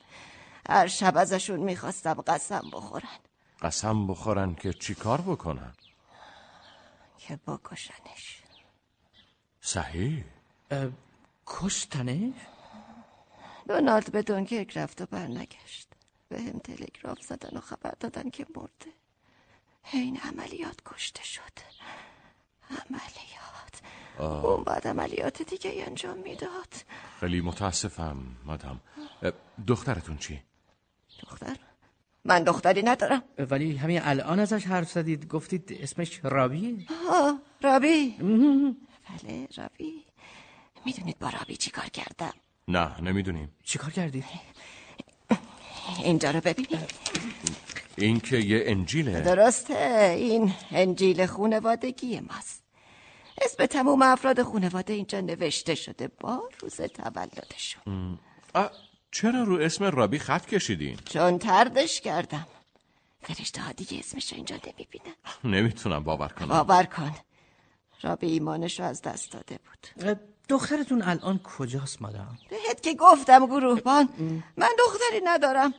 هر 0.70 0.88
شب 0.88 1.18
ازشون 1.18 1.60
می‌خواستم 1.60 2.14
قسم 2.14 2.70
بخورن. 2.74 3.20
قسم 3.62 4.08
بخورن 4.08 4.56
که 4.56 4.74
چی 4.74 4.96
کار 4.96 5.22
بکنن؟ 5.22 5.74
که 7.18 7.40
بکشنش 7.48 8.44
صحیح. 9.62 10.24
کشتنه؟ 11.46 12.34
دونالد 13.68 14.12
به 14.12 14.22
دونکرک 14.22 14.78
رفت 14.78 15.02
و 15.02 15.06
برنگشت. 15.06 15.88
به 16.30 16.42
هم 16.42 16.60
تلگراف 16.60 17.22
زدن 17.22 17.58
و 17.58 17.62
خبر 17.62 17.94
دادن 18.00 18.30
که 18.30 18.46
مرده. 18.56 18.94
این 19.94 20.20
عملیات 20.20 20.80
کشته 20.86 21.24
شد. 21.24 21.60
عملیات. 22.70 23.45
آه. 24.20 24.46
اون 24.46 24.64
بعد 24.64 24.88
عملیات 24.88 25.42
دیگه 25.42 25.84
انجام 25.88 26.18
می‌داد. 26.18 26.74
خیلی 27.20 27.42
متاسفم 27.42 28.18
مادام. 28.46 28.80
دخترتون 29.68 30.18
چی؟ 30.18 30.42
دختر؟ 31.24 31.58
من 32.26 32.44
دختری 32.44 32.84
ندارم. 32.84 33.24
ولی 33.38 33.76
همین 33.76 34.02
الان 34.02 34.40
ازش 34.40 34.66
حرف 34.66 34.92
زدید. 34.92 35.28
گفتید 35.28 35.78
اسمش 35.82 36.20
رابیه 36.24 36.76
آه 37.12 37.40
رابی. 37.62 38.10
بله 38.10 39.48
رابی. 39.58 40.06
می‌دونید 40.86 41.20
با 41.20 41.30
رابی 41.30 41.56
چی 41.56 41.72
کار 41.72 41.86
کردم؟ 41.86 42.34
نه 42.68 43.02
نمی‌دونیم. 43.02 43.52
چی 43.64 43.78
کار 43.78 43.92
کردید؟ 43.92 44.26
اینجا 46.04 46.32
رو 46.32 46.42
ببینید. 46.42 46.92
این 47.98 48.20
که 48.20 48.38
یه 48.38 48.64
انجیله. 48.66 49.22
درسته 49.22 50.16
این 50.18 50.54
انجیل 50.72 51.26
خونوادگی 51.26 52.20
ماست. 52.20 52.65
اسم 53.42 53.66
تموم 53.66 54.02
افراد 54.02 54.42
خونواده 54.42 54.94
اینجا 54.94 55.22
نوشته 55.22 55.76
شده. 55.76 56.08
با 56.08 56.50
روز 56.60 56.76
تولدشون. 56.76 58.20
چرا 59.12 59.44
رو 59.44 59.62
اسم 59.62 59.84
رابی 59.84 60.20
خط 60.20 60.46
کشیدین؟ 60.46 60.98
چون 61.06 61.40
تردش 61.40 62.02
کردم. 62.02 62.48
فرشته 63.22 63.62
ها 63.62 63.72
دیگه 63.72 64.00
اسمش 64.00 64.32
رو 64.32 64.36
اینجا 64.36 64.56
نمی‌بینن. 64.56 65.16
نمی‌تونم 65.44 66.04
باور 66.04 66.28
کنم. 66.28 66.48
باور 66.48 66.84
کن. 66.84 67.16
رابی 68.02 68.28
ایمانش 68.28 68.80
رو 68.80 68.86
از 68.86 69.02
دست 69.02 69.32
داده 69.32 69.60
بود. 69.66 70.18
دخترتون 70.50 71.02
الان 71.02 71.40
کجاست 71.40 72.02
مادام؟ 72.02 72.38
بهت 72.50 72.82
که 72.84 72.94
گفتم 72.94 73.46
گروهبان. 73.46 74.10
من 74.58 74.70
دختری 74.80 75.22
ندارم. 75.24 75.74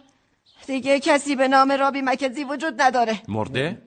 دیگه 0.67 1.01
کسی 1.01 1.37
به 1.37 1.49
نام 1.49 1.73
رابی 1.73 2.01
مکزی 2.03 2.45
وجود 2.45 2.83
نداره. 2.83 3.23
مرده؟ 3.29 3.83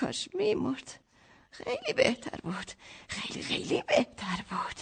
کاش 0.00 0.28
میمرد. 0.34 1.00
خیلی 1.52 1.92
بهتر 1.96 2.38
بود. 2.42 2.70
خیلی 3.08 3.42
خیلی 3.42 3.84
بهتر 3.88 4.38
بود. 4.50 4.76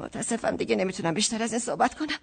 متاسفم 0.00 0.56
دیگه 0.56 0.76
نمی‌تونم 0.76 1.14
بیشتر 1.14 1.42
از 1.42 1.52
این 1.52 1.60
صحبت 1.60 1.94
کنم. 1.94 2.18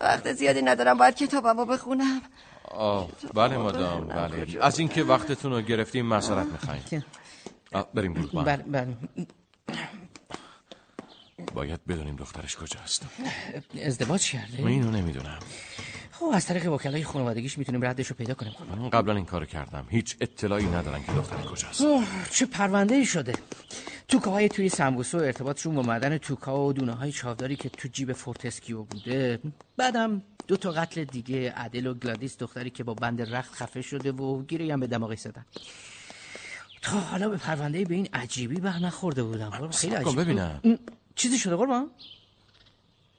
وقت 0.00 0.32
زیادی 0.32 0.62
ندارم 0.62 0.98
باید 0.98 1.14
کتابمو 1.14 1.64
بخونم. 1.64 2.22
آه 2.64 3.10
بله 3.34 3.56
مادام 3.56 4.06
بله. 4.06 4.58
از 4.60 4.78
اینکه 4.78 5.02
وقتتون 5.02 5.52
رو 5.52 5.60
گرفتیم 5.60 6.06
معذرت 6.06 6.46
می‌خوایم. 6.46 7.04
بریم 7.94 8.12
گروه 8.12 8.44
بله 8.44 8.62
بله. 8.62 8.96
باید 11.54 11.84
بدونیم 11.84 12.16
دخترش 12.16 12.56
کجاست 12.56 13.06
ازدواج 13.82 14.30
کرده؟ 14.30 14.62
من 14.62 14.68
اینو 14.68 14.90
نمی‌دونم. 14.90 15.38
خب 16.18 16.30
از 16.34 16.46
طریق 16.46 16.72
وکلای 16.72 17.04
خانوادگیش 17.04 17.58
می‌تونیم 17.58 17.84
ردش 17.84 18.06
رو 18.06 18.16
پیدا 18.16 18.34
کنیم 18.34 18.52
من 18.76 18.90
قبلا 18.90 19.16
این 19.16 19.24
کارو 19.24 19.46
کردم. 19.46 19.86
هیچ 19.90 20.16
اطلاعی 20.20 20.66
ندارم 20.66 21.02
که 21.02 21.12
دختر 21.12 21.36
کجاست. 21.36 21.80
اوه، 21.80 22.06
چه 22.30 22.46
پرونده 22.46 22.94
ای 22.94 23.06
شده. 23.06 23.32
توکاهای 24.08 24.48
توی 24.48 24.68
سمبوسه 24.68 25.18
و 25.18 25.20
ارتباطشون 25.20 25.74
با 25.74 25.82
معدن 25.82 26.18
توکا 26.18 26.66
و 26.66 26.72
دونه 26.72 26.92
های 26.92 27.12
چاوداری 27.12 27.56
که 27.56 27.68
تو 27.68 27.88
جیب 27.88 28.12
فورتسکیو 28.12 28.82
بوده. 28.82 29.40
بعدم 29.76 30.22
دو 30.48 30.56
تا 30.56 30.70
قتل 30.70 31.04
دیگه 31.04 31.52
ادل 31.52 31.86
و 31.86 31.94
گلادیس 31.94 32.38
دختری 32.38 32.70
که 32.70 32.84
با 32.84 32.94
بند 32.94 33.34
رخت 33.34 33.54
خفه 33.54 33.82
شده 33.82 34.12
و 34.12 34.42
گیره 34.42 34.64
ای 34.64 34.70
هم 34.70 34.80
به 34.80 34.86
دماغی 34.86 35.16
زدن. 35.16 35.44
تا 36.82 37.00
حالا 37.00 37.28
به 37.28 37.36
پرونده 37.36 37.84
به 37.84 37.94
این 37.94 38.08
عجیبی 38.12 38.60
بر 38.60 38.78
نخورده 38.78 39.22
بودم. 39.22 39.70
خیلی 39.70 39.94
کن 39.94 40.00
عجیب. 40.00 40.20
ببینم. 40.20 40.78
چیزی 41.14 41.38
شده 41.38 41.56
قربان؟ 41.56 41.90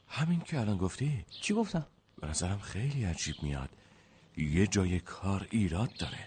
همین 0.08 0.42
که 0.42 0.60
الان 0.60 0.78
گفتی؟ 0.78 1.26
چی 1.42 1.54
گفتم؟ 1.54 1.86
به 2.22 2.28
نظرم 2.28 2.60
خیلی 2.60 3.06
عجیب 3.06 3.36
میاد. 3.42 3.70
یه 4.38 4.68
جای 4.68 5.00
کار 5.00 5.48
ایراد 5.52 5.90
داره. 6.00 6.20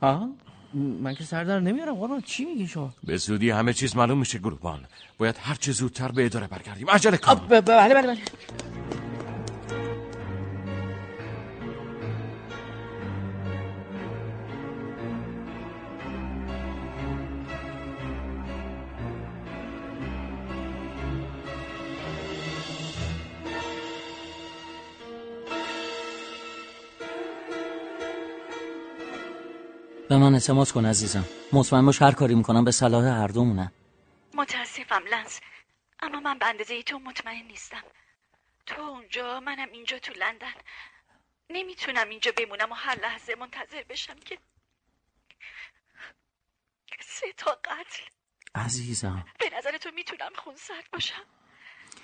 آه؟ 0.00 0.28
من 0.74 1.14
که 1.14 1.24
سردر 1.24 1.60
نمیارم 1.60 1.94
قربان. 1.94 2.20
چی 2.20 2.44
میگی 2.44 2.66
شما؟ 2.66 2.94
به 3.04 3.16
زودی 3.16 3.50
همه 3.50 3.72
چیز 3.72 3.96
معلوم 3.96 4.18
میشه 4.18 4.38
گروهبان 4.38 4.86
باید 5.18 5.36
هر 5.40 5.54
چه 5.54 5.72
زودتر 5.72 6.12
به 6.12 6.26
اداره 6.26 6.46
برگردیم. 6.46 6.90
عجله 6.90 7.16
کن. 7.16 7.34
بله 7.34 7.60
بله 7.60 7.94
بله. 7.94 8.18
به 30.16 30.22
من 30.22 30.34
اعتماد 30.34 30.70
کن 30.70 30.86
عزیزم. 30.86 31.24
مطمئن 31.52 31.86
باش 31.86 32.02
هر 32.02 32.12
کاری 32.12 32.34
می‌کنم 32.34 32.64
به 32.64 32.70
صلاح 32.70 33.04
هر 33.04 33.28
دومونه. 33.28 33.72
متاسفم 34.34 35.02
لنس. 35.12 35.40
اما 36.00 36.20
من 36.20 36.38
به 36.38 36.46
اندازه 36.46 36.82
تو 36.82 36.98
مطمئن 36.98 37.46
نیستم. 37.46 37.82
تو 38.66 38.82
اونجا 38.82 39.40
منم 39.40 39.68
اینجا 39.72 39.98
تو 39.98 40.12
لندن. 40.12 40.54
نمی‌تونم 41.50 42.08
اینجا 42.08 42.32
بمونم 42.36 42.72
و 42.72 42.74
هر 42.74 43.00
لحظه 43.00 43.34
منتظر 43.34 43.82
بشم 43.90 44.14
که 44.24 44.38
سه 47.00 47.26
تا 47.36 47.50
قتل. 47.64 48.02
عزیزم. 48.54 49.24
به 49.40 49.50
نظر 49.58 49.76
تو 49.78 49.90
می‌تونم 49.94 50.30
خونسرد 50.36 50.84
باشم؟ 50.92 51.24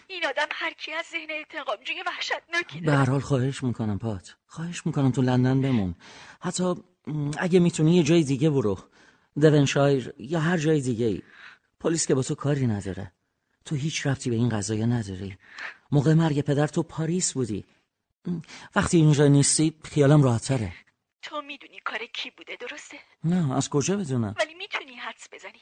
این 0.07 0.27
آدم 0.27 0.47
هر 0.51 0.73
کی 0.73 0.93
از 0.93 1.07
ذهن 1.13 1.31
انتقامجوی 1.31 2.03
وحشتناکی 2.07 2.81
به 2.81 2.93
هر 2.93 3.11
حال 3.11 3.21
خواهش 3.21 3.63
می‌کنم 3.63 3.99
پات. 3.99 4.37
خواهش 4.47 4.87
می‌کنم 4.87 5.13
تو 5.13 5.23
لندن 5.23 5.61
بمون. 5.61 5.95
حتی 6.41 6.75
اگه 7.39 7.59
می‌تونی 7.59 7.97
یه 7.97 8.03
جای 8.03 8.23
دیگه 8.25 8.51
برو. 8.51 8.79
دونشایر 9.41 10.15
یا 10.19 10.41
هر 10.41 10.57
جای 10.57 10.81
دیگه 10.81 11.07
ای 11.07 11.23
پلیس 11.81 12.07
که 12.07 12.15
با 12.15 12.23
تو 12.23 12.35
کاری 12.35 12.67
نداره. 12.67 13.13
تو 13.65 13.75
هیچ 13.75 14.07
ربطی 14.07 14.31
به 14.31 14.37
این 14.37 14.49
قضايا 14.49 14.87
نداری. 14.87 15.37
موقع 15.93 16.15
مرگ 16.15 16.41
پدر 16.41 16.67
تو 16.67 16.83
پاریس 16.83 17.33
بودی. 17.33 17.65
وقتی 18.77 18.97
اینجا 18.97 19.27
نیستی 19.27 19.75
خیالم 19.85 20.23
راحتتره. 20.23 20.73
تو 21.23 21.43
می‌دونی 21.43 21.79
کار 21.85 21.99
کی 22.13 22.31
بوده 22.31 22.57
درسته؟ 22.61 22.97
نه 23.25 23.57
از 23.57 23.69
کجا 23.71 23.97
بدونم؟ 23.97 24.35
ولی 24.39 24.55
می‌تونی 24.55 24.95
حدس 24.95 25.29
بزنی. 25.33 25.61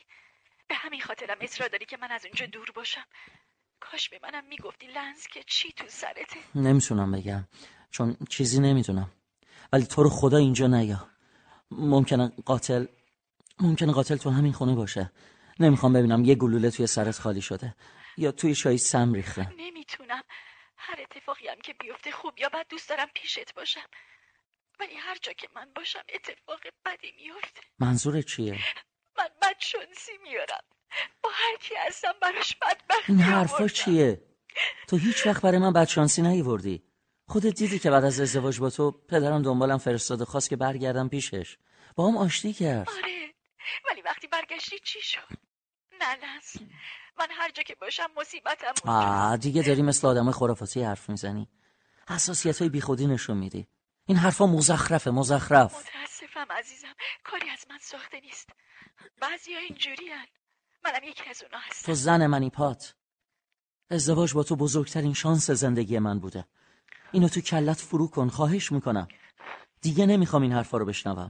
به 0.68 0.74
همین 0.74 1.00
خاطرم 1.00 1.36
اصرار 1.40 1.68
داری 1.68 1.86
که 1.86 1.96
من 1.96 2.10
از 2.10 2.24
اونجا 2.24 2.46
دور 2.46 2.70
باشم. 2.74 3.04
کاش 3.80 4.08
به 4.08 4.20
منم 4.22 4.44
می‌گفتی 4.48 4.86
لنز 4.86 5.26
که 5.32 5.40
چی 5.46 5.72
تو 5.72 5.84
سرته. 5.88 6.40
نمی‌تونم 6.54 7.12
بگم 7.12 7.44
چون 7.90 8.16
چیزی 8.28 8.60
نمی‌دونم. 8.60 9.10
ولی 9.72 9.86
تو 9.86 10.02
رو 10.02 10.10
خدا 10.10 10.36
اینجا 10.36 10.66
نیا. 10.66 11.08
ممکنه 11.70 12.32
قاتل 12.44 12.86
ممکنه 13.60 13.92
قاتل 13.92 14.16
تو 14.16 14.30
همین 14.30 14.52
خونه 14.52 14.74
باشه. 14.74 15.12
نمی‌خوام 15.60 15.92
ببینم 15.92 16.24
یه 16.24 16.34
گلوله 16.34 16.70
توی 16.70 16.86
سرت 16.86 17.18
خالی 17.18 17.40
شده 17.42 17.74
یا 18.16 18.32
توی 18.32 18.54
چای 18.54 18.78
سم 18.78 19.12
ریخته. 19.12 19.48
نمی‌تونم. 19.58 20.22
هر 20.76 21.00
اتفاقی 21.00 21.48
هم 21.48 21.60
که 21.60 21.72
بیفته 21.72 22.10
خوب 22.10 22.38
یا 22.38 22.48
بد 22.48 22.66
دوست 22.68 22.88
دارم 22.88 23.08
پیشت 23.14 23.54
باشم. 23.54 23.88
ولی 24.80 24.94
هر 24.94 25.16
جا 25.22 25.32
که 25.32 25.48
من 25.56 25.68
باشم 25.76 26.02
اتفاق 26.14 26.60
بدی 26.86 27.12
میفته. 27.16 27.60
منظور 27.78 28.22
چیه؟ 28.22 28.58
من 29.18 29.28
بدشانسی 29.42 30.12
میارم. 30.22 30.64
با 31.22 31.30
هر 31.32 31.56
کی 31.60 31.74
هستم 31.86 32.12
براش 32.22 32.56
بدبختی 32.56 33.12
این 33.12 33.20
حرفا. 33.20 33.68
چیه؟ 33.68 34.22
تو 34.88 34.96
هیچ 34.96 35.26
وقت 35.26 35.42
برای 35.42 35.58
من 35.58 35.72
بدشانسی 35.72 36.22
نیوردی. 36.22 36.89
خودت 37.30 37.54
دیدی 37.54 37.78
که 37.78 37.90
بعد 37.90 38.04
از 38.04 38.20
ازدواج 38.20 38.60
با 38.60 38.70
تو 38.70 38.90
پدرم 38.90 39.42
دنبالم 39.42 39.78
فرستاده 39.78 40.24
خواست 40.24 40.50
که 40.50 40.56
برگردم 40.56 41.08
پیشش. 41.08 41.58
با 41.96 42.08
هم 42.08 42.16
آشتی 42.16 42.52
کرد. 42.52 42.88
آره 42.88 43.34
ولی 43.90 44.02
وقتی 44.02 44.26
برگشتی 44.26 44.78
چی 44.84 45.00
شد؟ 45.02 45.36
نه 46.00 46.14
لنز 46.14 46.68
من 47.18 47.26
هر 47.30 47.50
جا 47.50 47.62
که 47.62 47.74
باشم 47.74 48.06
مصیبتم 48.16 48.74
آه 48.84 49.36
دیگه 49.36 49.62
داری 49.62 49.82
مثل 49.82 50.06
آدم 50.06 50.30
خرافاتی 50.30 50.82
حرف 50.82 51.10
می‌زنی. 51.10 51.48
حساسیت 52.08 52.58
های 52.58 52.68
بیخودی 52.68 53.06
نشون 53.06 53.36
میدی. 53.36 53.68
این 54.06 54.16
حرفا 54.16 54.46
مزخرفه 54.46 55.10
مزخرف. 55.10 55.74
متاسفم 55.74 56.52
عزیزم. 56.52 56.94
کاری 57.24 57.50
از 57.50 57.66
من 57.70 57.78
ساخته 57.82 58.20
نیست. 58.20 58.48
بعضی 59.20 59.54
ها 59.54 59.60
اینجوری 59.60 60.10
منم 60.84 61.04
یکی 61.04 61.30
از 61.30 61.42
اونا 61.42 61.58
هستم. 61.58 61.86
تو 61.86 61.94
زن 61.94 62.26
منی 62.26 62.50
پات. 62.50 62.94
ازدواج 63.90 64.34
با 64.34 64.42
تو 64.42 64.56
بزرگترین 64.56 65.14
شانس 65.14 65.50
زندگی 65.50 65.98
من 65.98 66.20
بوده. 66.20 66.44
اینو 67.12 67.28
تو 67.28 67.40
کلت 67.40 67.80
فرو 67.80 68.08
کن 68.08 68.28
خواهش 68.28 68.72
می‌کنم. 68.72 69.08
دیگه 69.80 70.06
نمی‌خوام 70.06 70.42
این 70.42 70.52
حرفا 70.52 70.78
رو 70.78 70.84
بشنوم. 70.84 71.28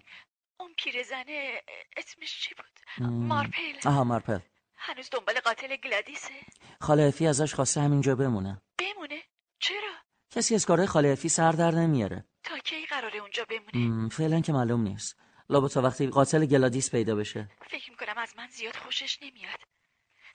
اون 0.61 0.74
پیرزنه 0.78 1.62
اسمش 1.97 2.40
چی 2.40 2.55
بود. 2.55 3.07
مارپل. 3.09 3.89
آها 3.89 4.05
مارپل. 4.05 4.39
هنوز 4.77 5.11
دنبال 5.12 5.40
قاتل 5.40 5.77
گلادیسه. 5.77 6.35
خاله 6.81 7.02
افی 7.02 7.27
ازش 7.27 7.55
خواسته 7.55 7.81
همینجا 7.81 8.15
بمونه. 8.15 8.62
بمونه؟ 8.78 9.23
چرا؟ 9.59 9.94
کسی 10.31 10.55
از 10.55 10.66
کارهای 10.66 10.86
خاله 10.86 11.09
افی 11.09 11.28
سر 11.28 11.52
در 11.52 11.70
نمیاره. 11.70 12.24
تا 12.44 12.59
کی 12.59 12.86
قراره 12.86 13.19
اونجا 13.19 13.44
بمونه؟ 13.44 14.09
فعلا 14.09 14.40
که 14.40 14.52
معلوم 14.52 14.81
نیست. 14.82 15.16
لابد 15.48 15.70
تا 15.70 15.82
وقتی 15.82 16.07
قاتل 16.07 16.47
گلادیس 16.47 16.90
پیدا 16.90 17.15
بشه. 17.15 17.48
فکر 17.70 17.90
می‌کنم 17.90 18.19
از 18.19 18.36
من 18.36 18.48
زیاد 18.48 18.77
خوشش 18.77 19.19
نمیاد. 19.23 19.59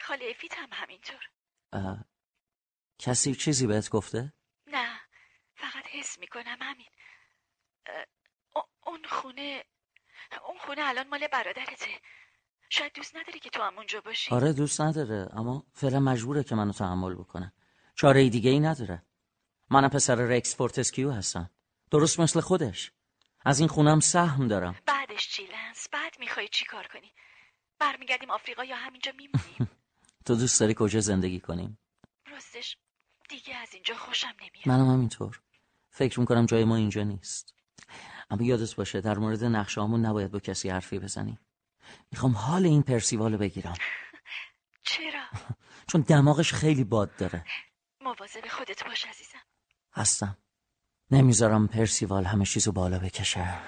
خاله 0.01 0.25
افیت 0.29 0.53
هم 0.57 0.69
همینطور. 0.71 1.29
کسی 2.99 3.35
چیزی 3.35 3.67
بهت 3.67 3.89
گفته؟ 3.89 4.33
نه. 4.67 5.01
فقط 5.55 5.85
حس 5.87 6.19
می‌کنم 6.19 6.57
همین. 6.61 6.87
اون 8.83 9.03
خونه 9.09 9.63
اون 10.47 10.57
خونه 10.57 10.81
الان 10.85 11.07
مال 11.07 11.27
برادرته. 11.27 11.87
شاید 12.69 12.93
دوست 12.93 13.15
نداری 13.15 13.39
که 13.39 13.49
تو 13.49 13.61
هم 13.63 13.77
اونجا 13.77 14.01
باشی. 14.01 14.31
آره 14.31 14.53
دوست 14.53 14.81
نداره 14.81 15.29
اما 15.33 15.63
فعلا 15.73 15.99
مجبوره 15.99 16.43
که 16.43 16.55
منو 16.55 16.71
تحمل 16.73 17.15
بکنه. 17.15 17.53
چاره 17.95 18.29
دیگه 18.29 18.49
ای 18.49 18.59
نداره. 18.59 19.03
منم 19.69 19.89
پسر 19.89 20.15
رکس 20.15 20.55
فورتسکیو 20.55 21.11
هستم. 21.11 21.49
درست 21.91 22.19
مثل 22.19 22.39
خودش. 22.39 22.91
از 23.45 23.59
این 23.59 23.67
خونم 23.69 23.99
سهم 23.99 24.47
دارم. 24.47 24.75
بعدش 24.85 25.29
چی 25.29 25.45
لنس؟ 25.45 25.89
بعد 25.91 26.19
می‌خوای 26.19 26.47
چی 26.47 26.65
کار 26.65 26.87
کنی؟ 26.87 27.13
برمیگردیم 27.79 28.31
آفریقا 28.31 28.63
یا 28.63 28.75
همینجا 28.75 29.11
میمونیم؟ 29.11 29.69
تو 30.25 30.35
دوست 30.35 30.59
داری 30.59 30.73
کجا 30.77 30.99
زندگی 30.99 31.39
کنیم؟ 31.39 31.77
راستش 32.31 32.77
دیگه 33.29 33.55
از 33.55 33.73
اینجا 33.73 33.95
خوشم 33.95 34.33
نمیاد. 34.41 34.67
منم 34.67 34.93
همینطور. 34.93 35.41
فکر 35.95 36.19
می‌کنم 36.19 36.45
جای 36.45 36.63
ما 36.63 36.75
اینجا 36.75 37.03
نیست. 37.03 37.55
اما 38.29 38.43
یادت 38.43 38.75
باشه 38.75 39.01
در 39.01 39.17
مورد 39.17 39.43
نقشه‌هامون 39.43 40.05
نباید 40.05 40.31
با 40.31 40.39
کسی 40.39 40.69
حرفی 40.69 40.99
بزنی 40.99 41.39
می‌خوام 42.11 42.31
حال 42.31 42.65
این 42.65 42.83
پرسیوالو 42.83 43.37
بگیرم. 43.37 43.73
چرا؟ 44.89 45.23
چون 45.89 46.01
دماغش 46.01 46.53
خیلی 46.53 46.83
باد 46.83 47.15
داره. 47.15 47.43
مواظب 48.01 48.47
خودت 48.49 48.83
باش 48.83 49.05
عزیزم. 49.05 49.39
هستم. 49.93 50.37
نمی‌ذارم 51.11 51.67
پرسیوال 51.67 52.23
همه 52.25 52.45
چیزو 52.45 52.71
بالا 52.71 52.99
بکشه. 52.99 53.59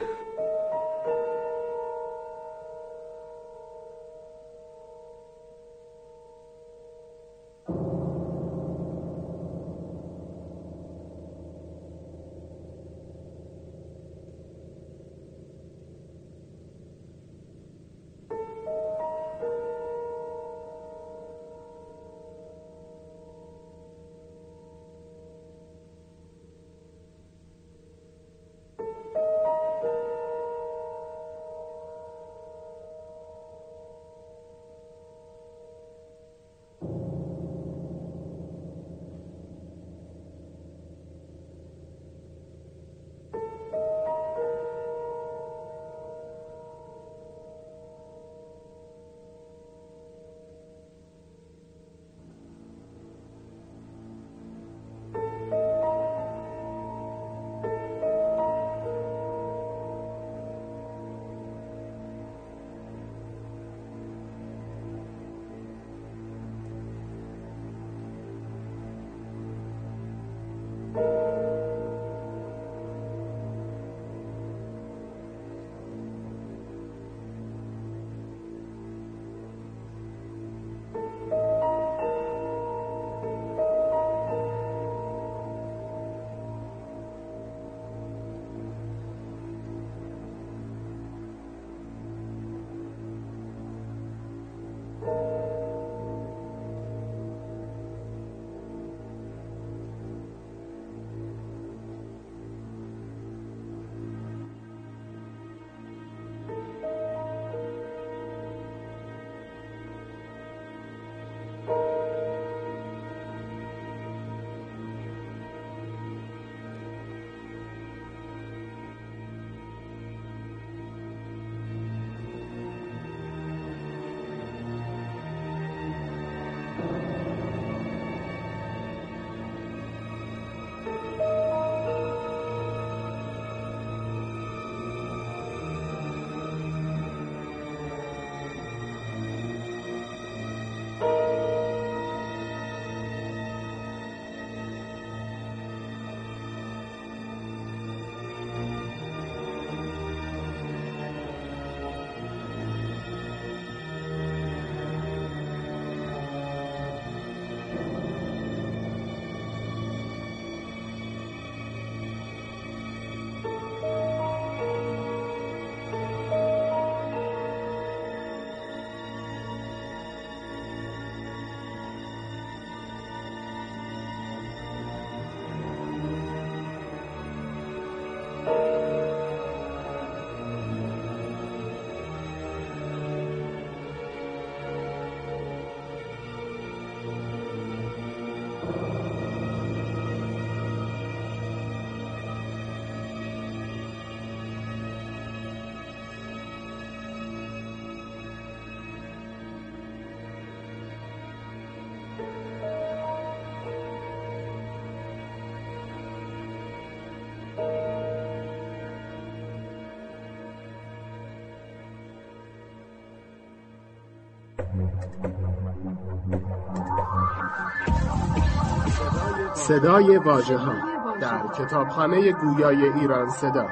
صدای 219.55 220.17
واژه 220.17 220.57
ها 220.57 220.73
در 221.21 221.47
کتابخانه 221.47 222.31
گویای 222.31 222.89
ایران 222.89 223.29
صدا. 223.29 223.67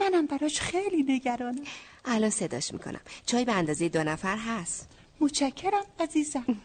منم 0.00 0.26
براش 0.26 0.60
خیلی 0.60 1.02
نگرانم. 1.02 1.64
الان 2.04 2.30
صداش 2.30 2.72
می‌کنم. 2.72 3.00
چای 3.26 3.44
به 3.44 3.52
اندازه 3.52 3.88
دو 3.88 4.04
نفر 4.04 4.36
هست. 4.36 4.88
متشکرم 5.20 5.84
عزیزم. 6.00 6.60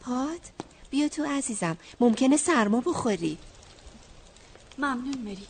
پات 0.00 0.50
بیا 0.90 1.08
تو 1.08 1.24
عزیزم. 1.24 1.76
ممکنه 2.00 2.36
سرما 2.36 2.80
بخوری. 2.80 3.38
ممنون 4.78 5.18
مری. 5.18 5.46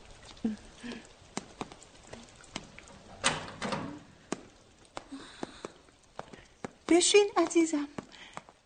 بشین 6.88 7.30
عزیزم. 7.36 7.88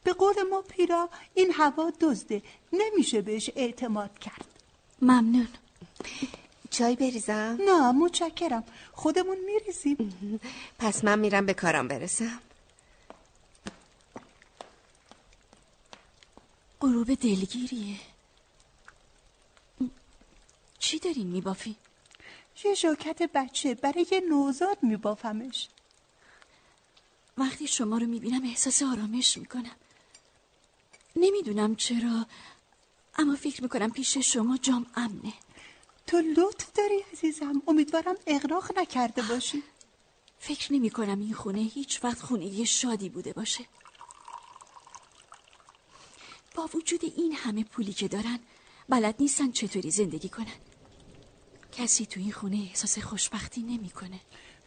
به 0.04 0.12
قول 0.12 0.42
ما 0.50 0.62
پیرا 0.62 1.08
این 1.34 1.52
هوا 1.52 1.92
دزده. 2.00 2.42
نمیشه 2.72 3.22
بهش 3.22 3.50
اعتماد 3.56 4.18
کرد. 4.18 4.46
ممنون. 5.02 5.48
چای 6.70 6.96
بریزم؟ 6.96 7.58
نه 7.66 7.92
متشکرم. 7.92 8.64
خودمون 8.92 9.36
میریزیم. 9.46 10.40
پس 10.78 11.04
من 11.04 11.18
میرم 11.18 11.46
به 11.46 11.54
کارم 11.54 11.88
برسم. 11.88 12.40
غروب 16.80 17.14
دلگیریه. 17.14 18.11
چی 20.82 20.98
دارین 20.98 21.26
میبافی؟ 21.26 21.76
یه 22.64 22.74
ژاکت 22.74 23.22
بچه 23.34 23.74
برای 23.74 24.06
یه 24.12 24.20
نوزاد 24.20 24.78
میبافمش. 24.82 25.68
وقتی 27.38 27.66
شما 27.66 27.98
رو 27.98 28.06
می‌بینم 28.06 28.44
احساس 28.44 28.82
آرامش 28.82 29.38
می‌کنم. 29.38 29.76
نمی‌دونم 31.16 31.76
چرا 31.76 32.26
اما 33.18 33.36
فکر 33.36 33.62
می‌کنم 33.62 33.90
پیش 33.90 34.18
شما 34.18 34.56
جام 34.56 34.86
امنه. 34.94 35.32
تو 36.06 36.16
لطف 36.36 36.72
داری 36.72 37.04
عزیزم 37.12 37.62
امیدوارم 37.66 38.16
اغراق 38.26 38.78
نکرده 38.78 39.22
باشی. 39.22 39.62
فکر 40.38 40.72
نمی 40.72 40.90
کنم 40.90 41.20
این 41.20 41.34
خونه 41.34 41.60
هیچ 41.60 42.04
وقت 42.04 42.20
خونه 42.22 42.46
یه 42.46 42.64
شادی 42.64 43.08
بوده 43.08 43.32
باشه. 43.32 43.64
با 46.54 46.68
وجود 46.74 47.04
این 47.04 47.32
همه 47.32 47.64
پولی 47.64 47.92
که 47.92 48.08
دارن 48.08 48.38
بلد 48.88 49.14
نیستن 49.18 49.52
چطوری 49.52 49.90
زندگی 49.90 50.28
کنن. 50.28 50.71
کسی 51.72 52.06
تو 52.06 52.20
این 52.20 52.32
خونه 52.32 52.56
احساس 52.56 52.98
خوشبختی 52.98 53.62
نمی‌کنه. 53.62 54.20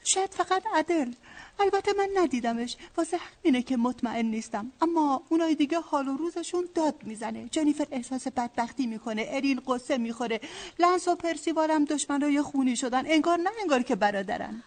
شاید 0.03 0.31
فقط 0.31 0.63
عدل. 0.73 1.13
البته 1.59 1.93
من 1.93 2.09
ندیدمش. 2.15 2.77
واسه 2.97 3.17
همینه 3.17 3.61
که 3.61 3.77
مطمئن 3.77 4.25
نیستم. 4.25 4.71
اما 4.81 5.23
اونای 5.29 5.55
دیگه 5.55 5.79
حال 5.79 6.07
و 6.07 6.17
روزشون 6.17 6.69
داد 6.75 7.03
می‌زنه. 7.03 7.49
جنیفر 7.49 7.87
احساس 7.91 8.27
بدبختی 8.27 8.87
می‌کنه. 8.87 9.25
ارین 9.29 9.61
قصه 9.67 9.97
می‌خوره. 9.97 10.41
لنس 10.79 11.07
و 11.07 11.15
پرسیوارم 11.15 11.85
دشمنای 11.85 12.41
خونی 12.41 12.75
شدن. 12.75 13.03
انگار 13.07 13.37
نه 13.37 13.49
انگار 13.61 13.83
که 13.83 13.95
برادرن. 13.95 14.63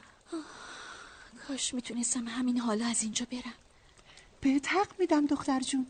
کاش 1.48 1.74
می‌تونستم 1.74 2.28
همین 2.28 2.58
حالا 2.58 2.86
از 2.86 3.02
اینجا 3.02 3.26
برم. 3.30 3.54
به 4.40 4.60
حق 4.66 5.00
میدم 5.00 5.26
دختر 5.26 5.60
جون. 5.60 5.86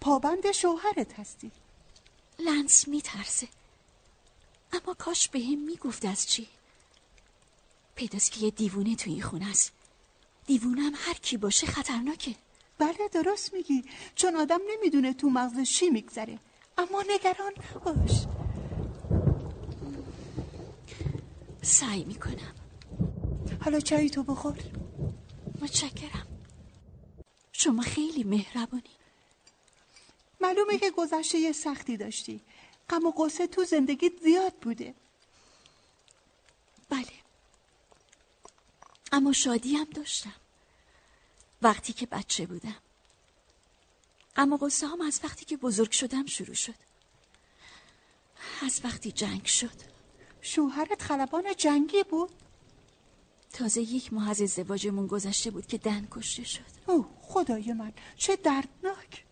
پابند 0.00 0.52
شوهرت 0.52 1.20
هستی. 1.20 1.50
لنس 2.38 2.88
میترسه. 2.88 3.48
اما 4.72 4.94
کاش 4.94 5.28
به 5.28 5.40
هم 5.40 5.58
می‌گفت 5.58 6.04
از 6.04 6.26
چی؟ 6.26 6.48
پیداست 7.94 8.32
که 8.32 8.40
یه 8.40 8.50
دیوونه 8.50 8.96
تو 8.96 9.10
این 9.10 9.22
خونه 9.22 9.50
است. 9.50 9.72
دیوونه 10.46 10.82
هم 10.82 10.92
هر 10.96 11.14
کی 11.14 11.36
باشه 11.36 11.66
خطرناکه. 11.66 12.34
بله 12.78 13.08
درست 13.12 13.54
میگی. 13.54 13.84
چون 14.14 14.36
آدم 14.36 14.60
نمی‌دونه 14.70 15.12
تو 15.12 15.30
مغز 15.30 15.60
چی 15.68 15.90
میگذره. 15.90 16.38
اما 16.78 17.04
نگران 17.08 17.52
نباش 17.76 18.26
سعی 21.62 22.04
می‌کنم. 22.04 22.54
حالا 23.64 23.80
چایی 23.80 24.10
تو 24.10 24.22
بخور. 24.22 24.58
متشکرم. 25.60 26.26
شما 27.52 27.82
خیلی 27.82 28.24
مهربانی 28.24 28.96
معلومه 30.40 30.78
که 30.78 30.90
گذشته 30.90 31.38
یه 31.38 31.52
سختی 31.52 31.96
داشتی. 31.96 32.40
غم 32.92 33.06
و 33.06 33.10
قصه 33.10 33.46
تو 33.46 33.64
زندگیت 33.64 34.12
زیاد 34.22 34.54
بوده. 34.54 34.94
بله. 36.88 37.12
اما 39.12 39.32
شادی 39.32 39.76
هم 39.76 39.84
داشتم. 39.84 40.34
وقتی 41.62 41.92
که 41.92 42.06
بچه 42.06 42.46
بودم. 42.46 42.76
اما 44.36 44.56
قصه 44.56 44.86
هم 44.86 45.00
از 45.00 45.20
وقتی 45.24 45.44
که 45.44 45.56
بزرگ 45.56 45.90
شدم 45.90 46.26
شروع 46.26 46.54
شد. 46.54 46.74
از 48.62 48.80
وقتی 48.84 49.12
جنگ 49.12 49.46
شد. 49.46 49.92
شوهرت 50.40 51.02
خلبان 51.02 51.54
جنگی 51.56 52.02
بود؟ 52.02 52.30
تازه 53.52 53.80
یک 53.80 54.12
ماه 54.12 54.30
از 54.30 54.42
ازدواجمون 54.42 55.06
گذشته 55.06 55.50
بود 55.50 55.66
که 55.66 55.78
دن 55.78 56.08
کشته 56.10 56.44
شد. 56.44 56.72
اوه 56.86 57.08
خدای 57.22 57.72
من 57.72 57.92
چه 58.16 58.36
دردناک. 58.36 59.24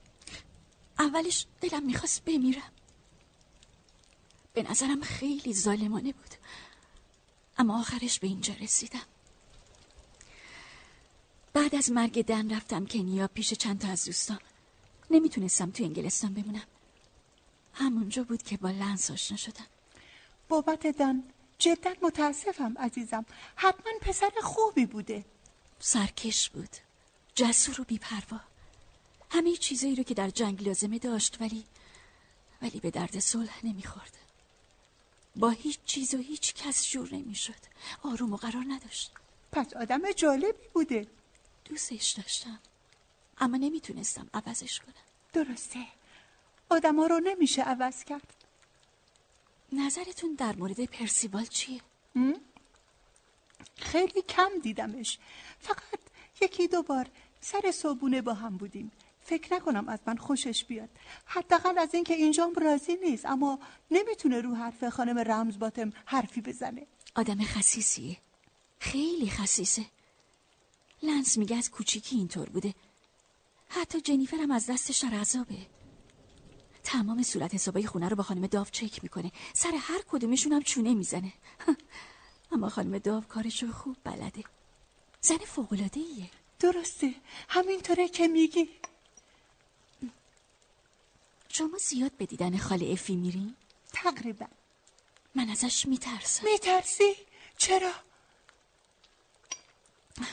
اولش 0.99 1.47
دلم 1.61 1.83
می‌خواست 1.83 2.25
بمیرم. 2.25 2.73
به 4.53 4.71
نظرم 4.71 5.01
خیلی 5.01 5.55
ظالمانه 5.55 6.13
بود. 6.13 6.35
اما 7.59 7.81
آخرش 7.81 8.19
به 8.19 8.27
اینجا 8.27 8.55
رسیدم. 8.55 9.07
بعد 11.53 11.75
از 11.75 11.91
مرگ 11.91 12.25
دن 12.25 12.57
رفتم 12.57 12.87
کنیا 12.87 13.29
پیش 13.29 13.55
چند 13.55 13.81
تا 13.81 13.89
از 13.89 14.05
دوستان. 14.05 14.41
نمی‌تونستم 15.11 15.71
تو 15.71 15.85
انگلستان 15.85 16.35
بمونم. 16.35 16.67
همونجا 17.75 18.25
بود 18.25 18.43
که 18.43 18.57
با 18.57 18.71
لنس 18.71 19.11
آشنا 19.11 19.37
شدم. 19.37 19.67
بابت 20.49 20.87
دن 20.87 21.23
جدا 21.59 21.95
متاسفم 22.03 22.79
عزیزم. 22.79 23.25
حتما 23.57 23.93
پسر 24.01 24.33
خوبی 24.43 24.87
بوده. 24.87 25.25
سرکش 25.79 26.51
بود. 26.51 26.77
جسور 27.35 27.81
و 27.81 27.85
بیپروا. 27.85 28.41
همه 29.31 29.57
چیزایی 29.57 29.95
رو 29.95 30.03
که 30.03 30.15
در 30.15 30.31
جنگ 30.31 30.69
لازمه 30.69 30.99
داشت 30.99 31.41
ولی 31.41 31.65
ولی 32.63 32.81
به 32.81 32.91
درد 32.91 33.19
صلح 33.19 33.67
نمی‌خورد. 33.67 34.20
با 35.41 35.51
هیچ 35.51 35.79
چیز 35.87 36.15
و 36.15 36.19
هیچ 36.19 36.55
کس 36.55 36.89
جور 36.89 37.15
نمی‌شد. 37.15 37.63
آروم 38.03 38.33
و 38.33 38.37
قرار 38.37 38.65
نداشت. 38.69 39.13
پس 39.53 39.75
آدم 39.75 40.13
جالبی 40.13 40.69
بوده. 40.75 41.07
دوستش 41.65 42.11
داشتم. 42.11 42.61
اما 43.39 43.57
نمی‌تونستم 43.57 44.31
عوضش 44.35 44.81
کنم. 44.81 44.95
درسته. 45.33 45.87
آدما 46.69 47.07
رو 47.07 47.21
نمیشه 47.21 47.63
عوض 47.63 48.05
کرد. 48.05 48.35
نظرتون 49.73 50.35
در 50.35 50.57
مورد 50.57 50.85
پرسیوال 50.85 51.45
چیه؟ 51.47 51.81
خیلی 53.77 54.23
کم 54.23 54.51
دیدمش. 54.63 55.19
فقط 55.61 56.01
یکی 56.41 56.69
دو 56.69 56.83
بار 56.83 57.07
سر 57.41 57.71
صابونه 57.71 58.23
با 58.23 58.35
هم 58.35 58.57
بودیم. 58.57 58.93
فکر 59.31 59.55
نکنم 59.55 59.89
از 59.89 59.99
من 60.07 60.17
خوشش 60.17 60.65
بیاد. 60.65 60.89
حداقل 61.25 61.79
از 61.79 61.95
اینکه 61.95 62.15
اینجام 62.15 62.55
راضی 62.55 62.97
نیست 62.97 63.27
اما 63.27 63.59
نمی‌تونه 63.91 64.41
رو 64.41 64.55
حرف 64.55 64.85
خانم 64.89 65.19
رمز 65.19 65.59
باتم 65.59 65.93
حرفی 66.07 66.41
بزنه. 66.41 66.87
آدم 67.15 67.45
خسیسیه 67.45 68.17
خیلی 68.79 69.31
خسیسه 69.31 69.85
لنس 71.03 71.39
میگه 71.39 71.57
از 71.57 71.71
کوچیکی 71.71 72.17
اینطور 72.17 72.49
بوده. 72.49 72.75
حتی 73.69 74.01
جنیفر 74.01 74.37
هم 74.37 74.51
از 74.51 74.67
دستش 74.67 74.99
در 74.99 75.15
عذابه 75.15 75.67
تمام 76.85 77.23
صورت 77.23 77.55
حسابای 77.55 77.87
خونه 77.87 78.09
رو 78.09 78.17
با 78.17 78.23
خانم 78.23 78.47
داو 78.47 78.67
چک 78.73 79.03
می‌کنه. 79.03 79.33
سر 79.53 79.73
هر 79.79 80.03
کدومشون 80.11 80.53
هم 80.53 80.63
چونه 80.63 80.95
می‌زنه. 80.95 81.33
اما 82.53 82.69
خانم 82.69 82.99
داو 82.99 83.21
کارشو 83.21 83.73
خوب 83.73 83.97
بلده. 84.05 84.45
زن 85.21 85.37
فوقلاده 85.37 86.01
ایه 86.01 86.31
درسته. 86.61 87.15
همینطوره 87.49 88.09
که 88.09 88.29
میگی. 88.29 88.69
شما 91.53 91.79
زیاد 91.79 92.13
به 92.13 92.27
دیدن 92.27 92.57
خاله 92.57 92.93
افی 92.93 93.17
میرین؟ 93.17 93.55
تقریبا 93.93 94.47
من 95.35 95.49
ازش 95.49 95.87
میترسم 95.87 96.45
میترسی؟ 96.45 97.17
چرا؟ 97.59 97.93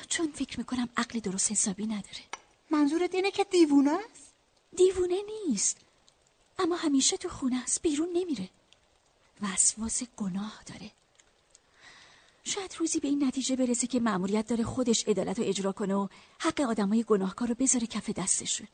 چون 0.10 0.31
فکر 0.31 0.60
می‌کنم 0.60 0.89
عقل 0.98 1.19
درست 1.19 1.52
حسابی 1.52 1.85
نداره 1.85 2.23
منظورت 2.72 3.15
اینه 3.15 3.31
که 3.31 3.44
دیوونه 3.44 3.91
است؟ 3.91 4.34
دیوونه 4.76 5.15
نیست 5.48 5.77
اما 6.60 6.76
همیشه 6.76 7.18
تو 7.18 7.30
خونه 7.30 7.64
است 7.64 7.81
بیرون 7.81 8.10
نمیره 8.14 8.49
وسواس 9.41 10.03
گناه 10.18 10.64
داره 10.65 10.91
شاید 12.44 12.76
روزی 12.77 12.99
به 12.99 13.07
این 13.07 13.23
نتیجه 13.23 13.56
برسه 13.56 13.88
که 13.88 13.99
مأموریت 13.99 14.48
داره 14.48 14.64
خودش 14.64 15.07
عدالت 15.07 15.39
رو 15.39 15.45
اجرا 15.45 15.72
کنه 15.72 15.95
و 15.95 16.07
حق 16.39 16.61
آدمای 16.61 17.03
گناهکار 17.03 17.48
رو 17.48 17.56
بذاره 17.56 17.88
کف 17.88 18.10
دستشون 18.10 18.68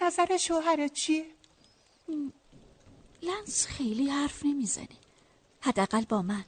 نظر 0.00 0.36
شوهرت 0.36 0.92
چیه؟ 0.92 1.26
لنس 3.22 3.66
خیلی 3.66 4.10
حرف 4.10 4.44
نمی‌زنه. 4.44 4.96
حداقل 5.60 6.04
با 6.04 6.22
من. 6.22 6.44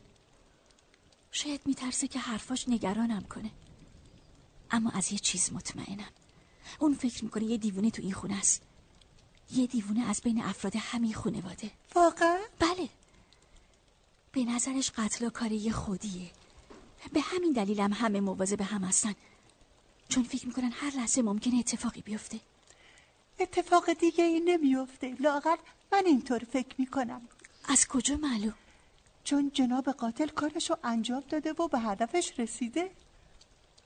شاید 1.32 1.60
میترسه 1.66 2.08
که 2.08 2.18
حرفاش 2.18 2.68
نگرانم 2.68 3.22
کنه. 3.22 3.50
اما 4.70 4.90
از 4.90 5.12
یه 5.12 5.18
چیز 5.18 5.52
مطمئنم. 5.52 6.12
اون 6.78 6.94
فکر 6.94 7.24
می‌کنه 7.24 7.44
یه 7.44 7.56
دیوونه 7.56 7.90
تو 7.90 8.02
این 8.02 8.12
خونه 8.12 8.38
است. 8.38 8.62
یه 9.52 9.66
دیوونه 9.66 10.04
از 10.04 10.20
بین 10.20 10.42
افراد 10.42 10.76
همین 10.76 11.14
خونواده. 11.14 11.70
واقعا؟ 11.94 12.38
بله. 12.58 12.88
به 14.32 14.44
نظرش 14.44 14.90
قتل 14.90 15.26
و 15.26 15.30
کاری 15.30 15.70
خودیه. 15.70 16.30
به 17.12 17.20
همین 17.20 17.52
دلیلم 17.52 17.92
هم 17.92 17.92
همه 17.92 18.20
مواظب 18.20 18.60
هم 18.60 18.84
هستن. 18.84 19.14
چون 20.08 20.22
فکر 20.24 20.46
می‌کنن 20.46 20.70
هر 20.72 20.90
لحظه 20.96 21.22
ممکنه 21.22 21.58
اتفاقی 21.58 22.00
بیفته. 22.00 22.40
اتفاق 23.40 23.92
دیگه 23.92 24.24
ای 24.24 24.40
نمیفته 24.40 25.16
لاغر 25.20 25.56
من 25.92 26.06
اینطور 26.06 26.38
فکر 26.38 26.74
می‌کنم. 26.78 27.28
از 27.64 27.86
کجا 27.88 28.16
معلوم؟ 28.16 28.54
چون 29.24 29.50
جناب 29.54 29.90
قاتل 29.90 30.28
کارشو 30.28 30.76
انجام 30.84 31.22
داده 31.28 31.52
و 31.52 31.68
به 31.68 31.78
هدفش 31.78 32.32
رسیده. 32.38 32.90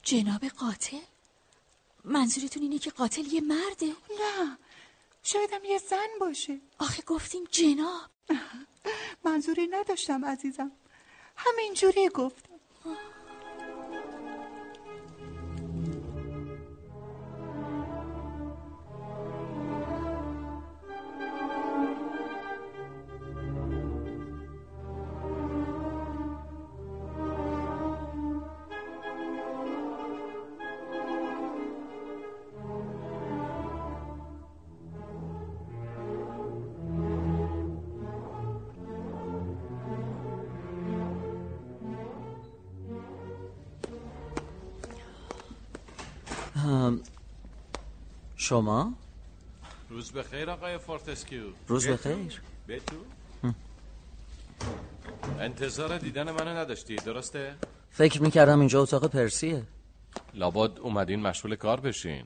جناب 0.03 0.45
قاتل؟ 0.45 0.99
منظورتون 2.05 2.63
اینه 2.63 2.79
که 2.79 2.91
قاتل 2.91 3.27
یه 3.27 3.41
مرده؟ 3.41 3.87
نه 3.87 4.59
شایدم 5.23 5.65
یه 5.65 5.79
زن 5.79 6.09
باشه. 6.21 6.61
آخه 6.79 7.03
گفتیم 7.03 7.45
جناب. 7.51 8.11
منظوری 9.25 9.67
نداشتم 9.67 10.25
عزیزم. 10.25 10.73
همینجوری 11.37 12.09
گفتم. 12.09 12.53
شما؟ 48.43 48.93
روز 49.91 50.13
بخیر 50.13 50.51
آقای 50.51 50.79
فورتسکیو 50.79 51.43
روز 51.69 51.89
بخیر 51.89 52.43
به 52.67 52.81
تو 52.81 52.97
انتظار 55.41 55.99
دیدن 55.99 56.31
منو 56.31 56.49
نداشتی 56.59 56.97
درسته؟ 56.97 57.55
فکر 57.91 58.23
می‌کردم 58.23 58.59
اینجا 58.59 58.83
اتاق 58.83 59.07
پرسیه 59.07 59.63
لابد 60.35 60.79
اومدین 60.79 61.21
مشغول 61.21 61.57
کار 61.57 61.81
بشین. 61.81 62.25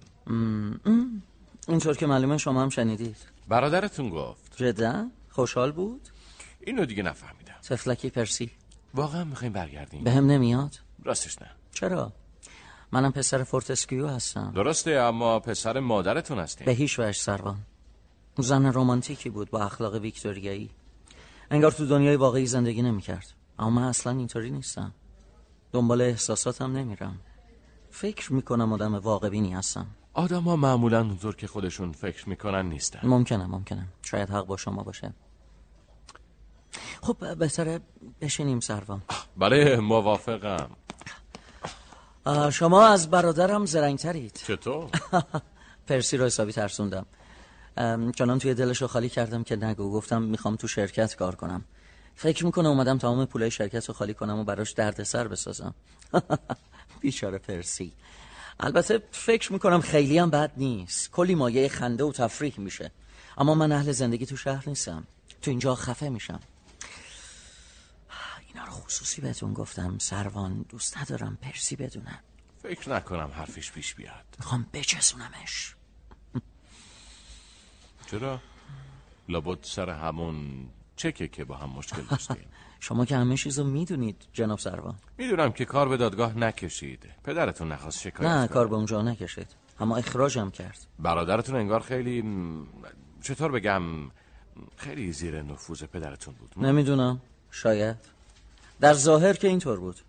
اینطور 1.69 1.97
که 1.97 2.07
معلومه 2.07 2.39
شما 2.39 2.63
هم 2.63 2.69
شنیدید 2.69 3.17
برادرتون 3.49 4.11
گفت 4.11 4.57
جدا؟ 4.57 5.11
خوشحال 5.31 5.73
بود؟ 5.73 6.09
اینو 6.61 6.85
دیگه 6.87 7.03
نفهمیدم 7.03 7.57
طفلکی 7.63 8.11
پرسی 8.11 8.51
واقعا 8.95 9.25
می‌خوایم 9.25 9.53
برگردیم 9.53 10.05
به 10.05 10.11
هم 10.11 10.27
نمیاد؟ 10.27 10.77
راستش 11.05 11.43
نه 11.43 11.49
چرا؟ 11.73 12.13
منم 12.93 13.13
پسر 13.13 13.45
فورتسکیو 13.45 14.09
هستم. 14.09 14.53
درسته 14.55 14.91
اما 14.91 15.41
پسر 15.41 15.81
مادرتون 15.81 16.39
هستیم 16.39 16.65
به 16.65 16.73
هیچ 16.73 16.99
وجه 16.99 17.13
سروان. 17.13 17.59
زن 18.39 18.67
رومانتیکی 18.67 19.31
بود 19.31 19.51
با 19.51 19.65
اخلاق 19.65 19.95
ویکتوریایی. 19.95 20.71
انگار 21.51 21.73
تو 21.73 21.87
دنیای 21.87 22.17
واقعی 22.17 22.47
زندگی 22.47 22.83
نمی‌کرد. 22.83 23.35
اما 23.59 23.71
من 23.71 23.83
اصلا 23.83 24.13
اینطوری 24.13 24.51
نیستم. 24.51 24.93
دنبال 25.73 26.01
احساساتم 26.01 26.77
نمیرم. 26.77 27.21
فکر 27.91 28.33
می‌کنم 28.33 28.73
آدم 28.73 28.95
واقعبینی 28.95 29.55
هستم. 29.55 29.87
آدم 30.15 30.43
ها 30.43 30.57
معمولا 30.57 31.01
اونطور 31.01 31.37
که 31.37 31.47
خودشون 31.47 31.93
فکر 31.93 32.29
می‌کنن 32.29 32.69
نیستن. 32.69 33.01
ممکنه 33.03 33.47
ممکنه. 33.47 33.87
شاید 34.03 34.31
حق 34.31 34.47
با 34.47 34.57
شما 34.57 34.83
باشه. 34.83 35.15
خب 37.03 37.37
بهتره 37.39 37.81
بشینیم 38.21 38.61
سروان. 38.61 39.03
بله 39.37 39.77
موافقم. 39.77 40.71
شما 42.53 42.87
از 42.87 43.11
برادرم 43.11 43.67
زرنگترید. 43.67 44.41
چطور؟ 44.47 44.91
پرسی 45.89 46.17
رو 46.17 46.27
حسابی 46.27 46.53
ترسوندم. 46.53 47.07
چنان 48.15 48.39
توی 48.39 48.55
دلش 48.55 48.83
رو 48.83 48.89
خالی 48.89 49.09
کردم 49.09 49.45
که 49.45 49.57
نگو. 49.57 49.93
گفتم 49.93 50.23
می‌خوام 50.23 50.57
تو 50.57 50.69
شرکت 50.69 51.17
کار 51.17 51.35
کنم. 51.35 51.65
فکر 52.15 52.45
می‌کنه 52.45 52.69
اومدم 52.69 52.99
تمام 52.99 53.25
پولای 53.25 53.51
شرکت 53.51 53.89
رو 53.89 53.95
خالی 53.95 54.15
کنم 54.15 54.39
و 54.39 54.45
براش 54.45 54.73
درد 54.73 55.03
سر 55.03 55.29
بسازم. 55.29 55.75
بیچاره 57.01 57.39
پرسی. 57.39 57.93
البته 58.61 59.03
فکر 59.11 59.53
می‌کنم 59.53 59.81
خیلی 59.81 60.19
هم 60.19 60.31
بد 60.31 60.53
نیست. 60.57 61.11
کلی 61.11 61.35
مایه 61.35 61.69
خنده 61.69 62.05
و 62.05 62.13
تفریح 62.13 62.55
میشه. 62.59 62.91
اما 63.39 63.55
من 63.55 63.73
اهل 63.73 63.93
زندگی 63.93 64.27
تو 64.27 64.37
شهر 64.37 64.65
نیستم. 64.69 65.07
تو 65.43 65.51
اینجا 65.51 65.75
خفه 65.75 66.09
میشم. 66.09 66.41
اینا 68.57 68.69
رو 68.69 68.73
خصوصی 68.73 69.21
بهتون 69.21 69.53
گفتم 69.53 69.99
سروان 69.99 70.67
دوست 70.69 70.99
ندارم 70.99 71.39
پرسی 71.43 71.77
بدونم. 71.77 72.19
فکر 72.63 72.91
نکنم 72.91 73.31
حرفش 73.35 73.73
پیش 73.73 73.95
بیاد. 73.95 74.25
می‌خوام 74.39 74.67
بچسونمش 74.73 75.75
چرا؟ 78.07 78.41
لابد 79.29 79.59
سر 79.63 79.91
همون 79.91 80.69
چکه 80.97 81.29
که 81.29 81.45
با 81.45 81.57
هم 81.57 81.71
مشکل 81.71 82.03
داشتیم. 82.03 82.37
شما 82.81 83.05
که 83.05 83.17
همه 83.17 83.37
چیزو 83.37 83.65
می‌دونید 83.65 84.27
جناب 84.33 84.59
سروان. 84.59 84.95
می‌دونم 85.19 85.53
که 85.53 85.65
کار 85.65 85.89
به 85.89 85.97
دادگاه 85.97 86.39
نکشید. 86.39 87.11
پدرتون 87.25 87.73
نخواست 87.73 88.01
شکایت 88.01 88.31
نه. 88.31 88.49
کار 88.49 88.69
به 88.69 88.75
اونجا 88.77 89.03
نکشید. 89.03 89.49
اما 89.81 89.97
اخراجم 89.97 90.51
کرد. 90.51 90.87
برادرتون 90.99 91.57
انگار 91.57 91.81
خیلی 91.81 92.25
چطور 93.23 93.53
بگم 93.53 93.83
خیلی 94.77 95.13
زیر 95.13 95.43
نفوذ 95.43 95.85
پدرتون 95.85 96.35
بود. 96.35 96.55
نمی‌دونم. 96.57 97.21
شاید. 97.51 98.16
در 98.81 98.95
ظاهر 98.95 99.33
که 99.33 99.49
اینطور 99.49 99.81
بود. 99.81 100.01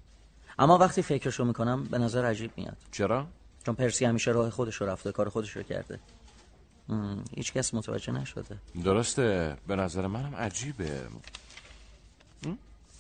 اما 0.59 0.77
وقتی 0.77 1.01
فکرشو 1.01 1.45
می‌کنم 1.45 1.83
به 1.83 1.97
نظر 1.97 2.25
عجیب 2.25 2.51
میاد. 2.57 2.77
چرا؟ 2.91 3.27
چون 3.65 3.75
پرسی 3.75 4.05
همیشه 4.05 4.31
راه 4.31 4.49
خودش 4.49 4.75
رو 4.75 4.87
رفته 4.87 5.11
کار 5.11 5.29
خودش 5.29 5.55
رو 5.55 5.63
کرده 5.63 5.99
هیچ 7.35 7.53
کس 7.53 7.73
متوجه 7.73 8.11
نشده. 8.11 8.57
درسته. 8.83 9.57
به 9.67 9.75
نظر 9.75 10.07
منم 10.07 10.35
عجیبه؟ 10.35 11.01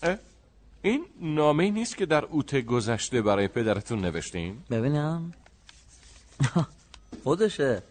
اه؟ 0.03 0.17
این 0.81 1.05
نامه 1.21 1.69
نیست 1.69 1.97
که 1.97 2.05
در 2.05 2.25
اوت 2.25 2.55
گذشته 2.55 3.21
برای 3.21 3.47
پدرتون 3.47 3.99
نوشتین؟ 3.99 4.63
ببینم. 4.69 5.31
خودشه. 7.23 7.83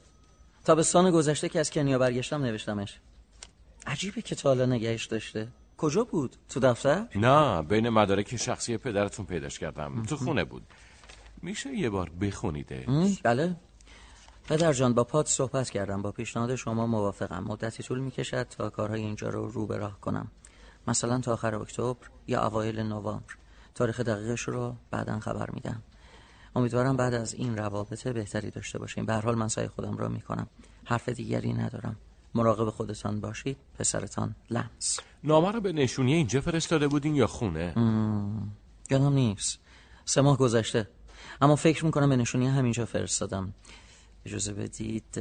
تابستان 0.65 1.11
گذشته 1.11 1.49
که 1.49 1.61
از 1.61 1.71
کنیا 1.71 1.99
برگشتم 1.99 2.43
نوشتمش. 2.43 2.99
عجیبه 3.87 4.23
که 4.23 4.35
تا 4.35 4.49
حالا 4.49 4.67
نگهش 4.67 5.07
داشته. 5.07 5.49
کجا 5.77 6.05
بود؟ 6.05 6.37
تو 6.49 6.61
دفتر؟ 6.61 7.07
نه 7.15 7.63
بین 7.63 7.89
مدارک 7.89 8.37
شخصی 8.37 8.77
پدرتون 8.77 9.27
پیداش 9.27 9.59
کردم. 9.59 10.03
تو 10.03 10.17
خونه 10.17 10.45
بود. 10.45 10.63
میشه 11.43 11.75
یه 11.75 11.91
بار 11.91 12.11
بخونیده. 12.11 12.87
بله. 13.23 13.57
پدر 14.49 14.73
جان 14.73 14.95
با 14.95 15.05
پاد 15.05 15.27
صحبت 15.27 15.71
کردم. 15.71 16.03
با 16.03 16.13
پیشنهاد 16.13 16.55
شما 16.55 16.87
موافقم. 16.87 17.45
مدتی 17.45 17.83
طول 17.83 17.99
می‌کشد 17.99 18.43
تا 18.43 18.71
کارهای 18.71 19.01
اینجا 19.01 19.29
رو 19.29 19.49
رو 19.49 19.67
به 19.67 19.77
راه 19.77 20.01
کنم. 20.01 20.31
مثلا 20.89 21.21
تا 21.21 21.33
آخر 21.33 21.55
اکتبر 21.55 22.07
یا 22.27 22.47
اوایل 22.47 22.81
نوامبر. 22.81 23.35
تاریخ 23.75 24.01
دقیقش 24.01 24.41
رو 24.41 24.77
بعدا 24.91 25.21
خبر 25.21 25.51
میدم. 25.51 25.83
امیدوارم 26.57 26.97
بعد 26.97 27.15
از 27.15 27.35
این 27.35 27.57
روابط 27.57 28.09
بهتری 28.09 28.51
داشته 28.51 28.79
باشیم. 28.79 29.07
به 29.07 29.13
هر 29.13 29.21
حال 29.21 29.35
من 29.35 29.49
سعی 29.49 29.69
خودم 29.69 29.97
را 29.97 30.09
می‌کنم. 30.09 30.47
حرف 30.85 31.09
دیگری 31.09 31.53
ندارم. 31.53 31.97
مراقب 32.37 32.71
خودتان 32.71 33.21
باشید. 33.21 33.57
پسرتان 33.79 34.35
لنس 34.51 35.01
نامه 35.25 35.53
رو 35.53 35.61
به 35.61 35.73
نشونی 35.73 36.15
اینجا 36.15 36.41
فرستاده 36.41 36.89
بودین 36.89 37.15
یا 37.15 37.27
خونه؟ 37.27 37.73
یادم 38.91 39.13
نیست. 39.13 39.59
سه 40.05 40.21
ماه 40.21 40.37
گذشته. 40.39 40.89
اما 41.41 41.57
فکر 41.57 41.85
می‌کنم 41.85 42.09
به 42.09 42.17
نشونی 42.17 42.47
همینجا 42.47 42.87
فرستادم. 42.87 43.55
اجازه 44.27 44.53
بدید 44.53 45.21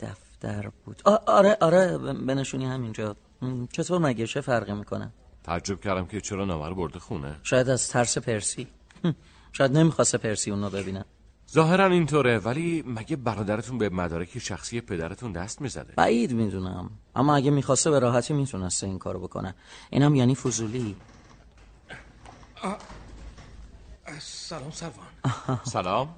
دفتر 0.00 0.70
بود. 0.84 1.02
آره 1.26 1.56
آره 1.60 1.98
به 1.98 2.34
نشونی 2.34 2.66
همینجا. 2.66 3.16
چطور 3.72 3.98
مگه؟ 3.98 4.26
چه 4.26 4.40
فرقی 4.40 4.72
می‌کنه؟ 4.72 5.12
تعجب 5.44 5.80
کردم 5.80 6.06
که 6.06 6.20
چرا 6.20 6.44
نامه 6.44 6.68
رو 6.68 6.74
برده 6.74 6.98
خونه. 6.98 7.36
شاید 7.42 7.68
از 7.68 7.88
ترس 7.88 8.18
پرسی. 8.18 8.66
شاید 9.52 9.78
نمی‌خواسته 9.78 10.18
پرسی 10.18 10.50
اونو 10.50 10.70
ببینه. 10.70 11.04
ظاهرا 11.54 11.86
اینطوره 11.86 12.38
ولی 12.38 12.84
مگه 12.86 13.16
برادرتون 13.16 13.78
به 13.78 13.88
مدارک 13.88 14.38
شخصی 14.38 14.80
پدرتون 14.80 15.32
دست 15.32 15.60
می‌زده؟ 15.60 15.92
بعید 15.96 16.32
می‌دونم. 16.32 16.90
اما 17.16 17.36
اگه 17.36 17.50
می‌خواسته 17.50 17.90
به 17.90 17.98
راحتی 17.98 18.34
می‌تونسته 18.34 18.86
این 18.86 18.98
کارو 18.98 19.20
بکنه. 19.20 19.54
اینم 19.90 20.14
یعنی 20.14 20.34
فضولی. 20.34 20.96
سلام 24.18 24.70
سروان. 24.70 25.58
سلام. 25.72 26.08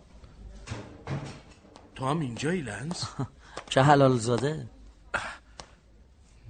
تو 1.94 2.06
هم 2.06 2.20
اینجایی 2.20 2.62
لنز 2.62 3.02
چه 3.70 3.82
حلال 3.82 4.18
زاده. 4.18 4.66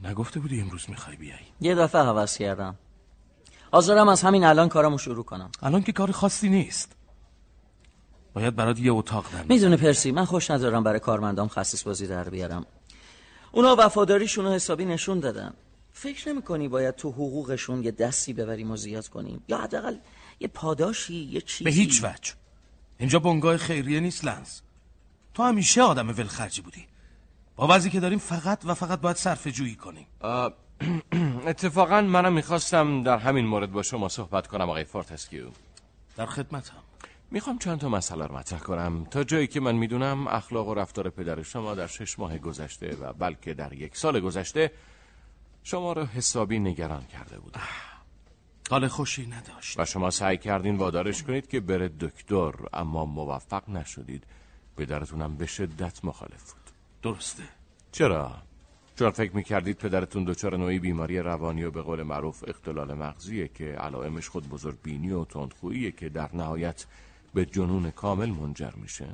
نگفته 0.02 0.40
بودی 0.40 0.60
امروز 0.60 0.90
می‌خوای 0.90 1.16
بیای؟ 1.16 1.38
یه 1.60 1.74
دفعه 1.74 2.02
حوض 2.02 2.36
کردم. 2.36 2.78
حاضرم 3.72 4.08
از 4.08 4.22
همین 4.22 4.44
الان 4.44 4.68
کارمو 4.68 4.98
شروع 4.98 5.24
کنم. 5.24 5.50
الان 5.62 5.82
که 5.82 5.92
کار 5.92 6.12
خاصی 6.12 6.48
نیست. 6.48 6.95
باید 8.36 8.56
برات 8.56 8.78
یه 8.78 8.92
اتاق 8.92 9.32
دم 9.32 9.44
می‌دونه 9.48 9.76
پرسی 9.76 10.12
من 10.12 10.24
خوش 10.24 10.50
ندارم 10.50 10.82
برای 10.82 11.00
کارمندام 11.00 11.48
خصیص 11.48 11.82
بازی 11.82 12.06
در 12.06 12.28
بیارم. 12.28 12.66
اونا 13.52 13.76
وفاداریشون 13.78 14.44
رو 14.44 14.52
حسابی 14.52 14.84
نشون 14.84 15.20
دادن. 15.20 15.54
فکر 15.92 16.28
نمی 16.28 16.42
کنی 16.42 16.68
باید 16.68 16.94
تو 16.94 17.10
حقوقشون 17.10 17.84
یه 17.84 17.90
دستی 17.90 18.32
ببریم 18.32 18.70
و 18.70 18.76
زیاد 18.76 19.08
کنیم؟ 19.08 19.44
یا 19.48 19.58
حداقل 19.58 19.96
یه 20.40 20.48
پاداشی 20.48 21.14
یه 21.14 21.40
چیزی؟ 21.40 21.64
به 21.64 21.70
هیچ 21.70 22.04
وجه. 22.04 22.32
اینجا 22.98 23.18
بنگاه 23.18 23.56
خیریه 23.56 24.00
نیست 24.00 24.24
لنس. 24.24 24.60
تو 25.34 25.42
همیشه 25.42 25.82
آدم 25.82 26.08
ولخرجی 26.08 26.62
بودی. 26.62 26.86
با 27.56 27.66
وضعی 27.70 27.90
که 27.90 28.00
داریم 28.00 28.18
فقط 28.18 28.62
و 28.64 28.74
فقط 28.74 29.00
باید 29.00 29.16
صرفه‌جویی 29.16 29.74
کنیم. 29.74 30.06
اتفاقا 31.46 32.00
منم 32.00 32.32
می‌خواستم 32.32 33.02
در 33.02 33.18
همین 33.18 33.46
مورد 33.46 33.72
با 33.72 33.82
شما 33.82 34.08
صحبت 34.08 34.46
کنم 34.46 34.70
آقای 34.70 34.84
فورتسکیو. 34.84 35.46
در 36.16 36.26
خدمتم. 36.26 36.82
می‌خوام 37.30 37.58
چند 37.58 37.78
تا 37.78 37.88
مسئله 37.88 38.26
رو 38.26 38.36
مطرح 38.36 38.60
کنم. 38.60 39.04
تا 39.04 39.24
جایی 39.24 39.46
که 39.46 39.60
من 39.60 39.74
می‌دونم 39.74 40.26
اخلاق 40.26 40.68
و 40.68 40.74
رفتار 40.74 41.10
پدر 41.10 41.42
شما 41.42 41.74
در 41.74 41.86
شش 41.86 42.18
ماه 42.18 42.38
گذشته 42.38 42.96
و 42.96 43.12
بلکه 43.12 43.54
در 43.54 43.72
یک 43.72 43.96
سال 43.96 44.20
گذشته 44.20 44.72
شما 45.62 45.92
رو 45.92 46.04
حسابی 46.04 46.58
نگران 46.58 47.04
کرده 47.04 47.38
بود 47.38 47.56
حال 48.70 48.88
خوشی 48.88 49.26
نداشت. 49.26 49.80
و 49.80 49.84
شما 49.84 50.10
سعی 50.10 50.38
کردین 50.38 50.76
وادارش 50.76 51.22
کنید 51.22 51.48
که 51.48 51.60
بره 51.60 51.88
دکتر 51.88 52.52
اما 52.72 53.04
موفق 53.04 53.70
نشدید. 53.70 54.24
پدرتونم 54.76 55.36
به 55.36 55.46
شدت 55.46 56.04
مخالف 56.04 56.52
بود. 56.52 56.70
درسته. 57.02 57.42
چرا؟ 57.92 58.32
چون 58.96 59.10
فکر 59.10 59.36
می‌کردید 59.36 59.76
پدرتون 59.76 60.24
دچار 60.24 60.56
نوعی 60.56 60.78
بیماری 60.78 61.18
روانی 61.18 61.64
و 61.64 61.70
به 61.70 61.82
قول 61.82 62.02
معروف 62.02 62.44
اختلال 62.48 62.94
مغزیه 62.94 63.48
که 63.48 63.64
علائمش 63.64 64.28
خود 64.28 64.48
بزرگ 64.48 64.78
بینی 64.82 65.10
و 65.10 65.24
تندخوییه 65.24 65.92
که 65.92 66.08
در 66.08 66.30
نهایت 66.36 66.86
به 67.36 67.44
جنون 67.44 67.90
کامل 67.90 68.30
منجر 68.30 68.70
میشه؟ 68.70 69.08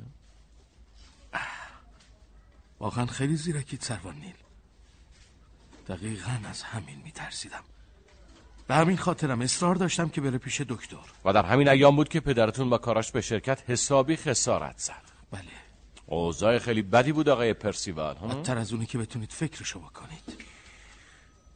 واقعا 2.79 3.05
خیلی 3.05 3.35
زیرکید 3.35 3.81
سروان 3.81 4.15
نیل. 4.15 4.33
دقیقا 5.87 6.39
از 6.49 6.63
همین 6.63 7.01
میترسیدم. 7.03 7.63
به 8.67 8.75
همین 8.75 8.97
خاطرم 8.97 9.41
اصرار 9.41 9.75
داشتم 9.75 10.09
که 10.09 10.21
بره 10.21 10.37
پیش 10.37 10.61
دکتر. 10.61 10.97
و 11.25 11.33
در 11.33 11.45
همین 11.45 11.69
ایام 11.69 11.95
بود 11.95 12.09
که 12.09 12.19
پدرتون 12.19 12.69
با 12.69 12.77
کاراش 12.77 13.11
به 13.11 13.21
شرکت 13.21 13.63
حسابی 13.67 14.15
خسارت 14.15 14.77
زد. 14.77 15.03
بله. 15.31 15.43
اوضاع 16.05 16.57
خیلی 16.57 16.81
بدی 16.81 17.11
بود 17.11 17.29
آقای 17.29 17.53
پرسیوال؟ 17.53 18.15
بدتر 18.15 18.57
از 18.57 18.73
اونی 18.73 18.85
که 18.85 18.97
بتونید 18.97 19.31
فکرشو 19.31 19.79
بکنید. 19.79 20.23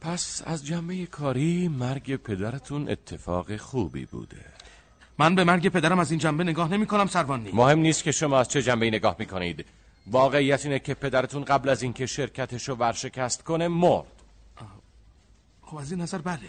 پس 0.00 0.42
از 0.46 0.66
جنبه 0.66 1.06
کاری 1.06 1.68
مرگ 1.68 2.16
پدرتون 2.16 2.88
اتفاق 2.88 3.56
خوبی 3.56 4.06
بوده. 4.06 4.57
من 5.18 5.34
به 5.34 5.44
مرگ 5.44 5.68
پدرم 5.68 5.98
از 5.98 6.10
این 6.10 6.20
جنبه 6.20 6.44
نگاه 6.44 6.68
نمی 6.68 6.86
کنم 6.86 7.06
سروان 7.06 7.42
نیل 7.42 7.54
مهم 7.54 7.78
نیست 7.78 8.04
که 8.04 8.12
شما 8.12 8.40
از 8.40 8.48
چه 8.48 8.62
جنبه 8.62 8.86
نگاه 8.86 9.16
می‌کنید. 9.18 9.66
واقعیت 10.06 10.64
اینه 10.66 10.78
که 10.78 10.94
پدرتون 10.94 11.44
قبل 11.44 11.68
از 11.68 11.82
اینکه 11.82 12.06
شرکتشو 12.06 12.74
ورشکست 12.74 13.42
کنه 13.42 13.68
مرد. 13.68 14.22
خب 15.62 15.76
از 15.76 15.92
این 15.92 16.00
نظر 16.00 16.18
بله. 16.18 16.48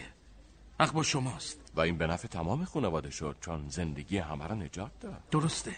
حق 0.79 0.91
با 0.91 1.03
شماست. 1.03 1.57
و 1.75 1.81
این 1.81 1.97
به 1.97 2.07
نفع 2.07 2.27
تمام 2.27 2.65
خانواده 2.65 3.09
شد 3.09 3.35
چون 3.41 3.69
زندگی 3.69 4.17
همه 4.17 4.47
را 4.47 4.55
نجات 4.55 4.91
داد. 4.99 5.23
درسته. 5.31 5.75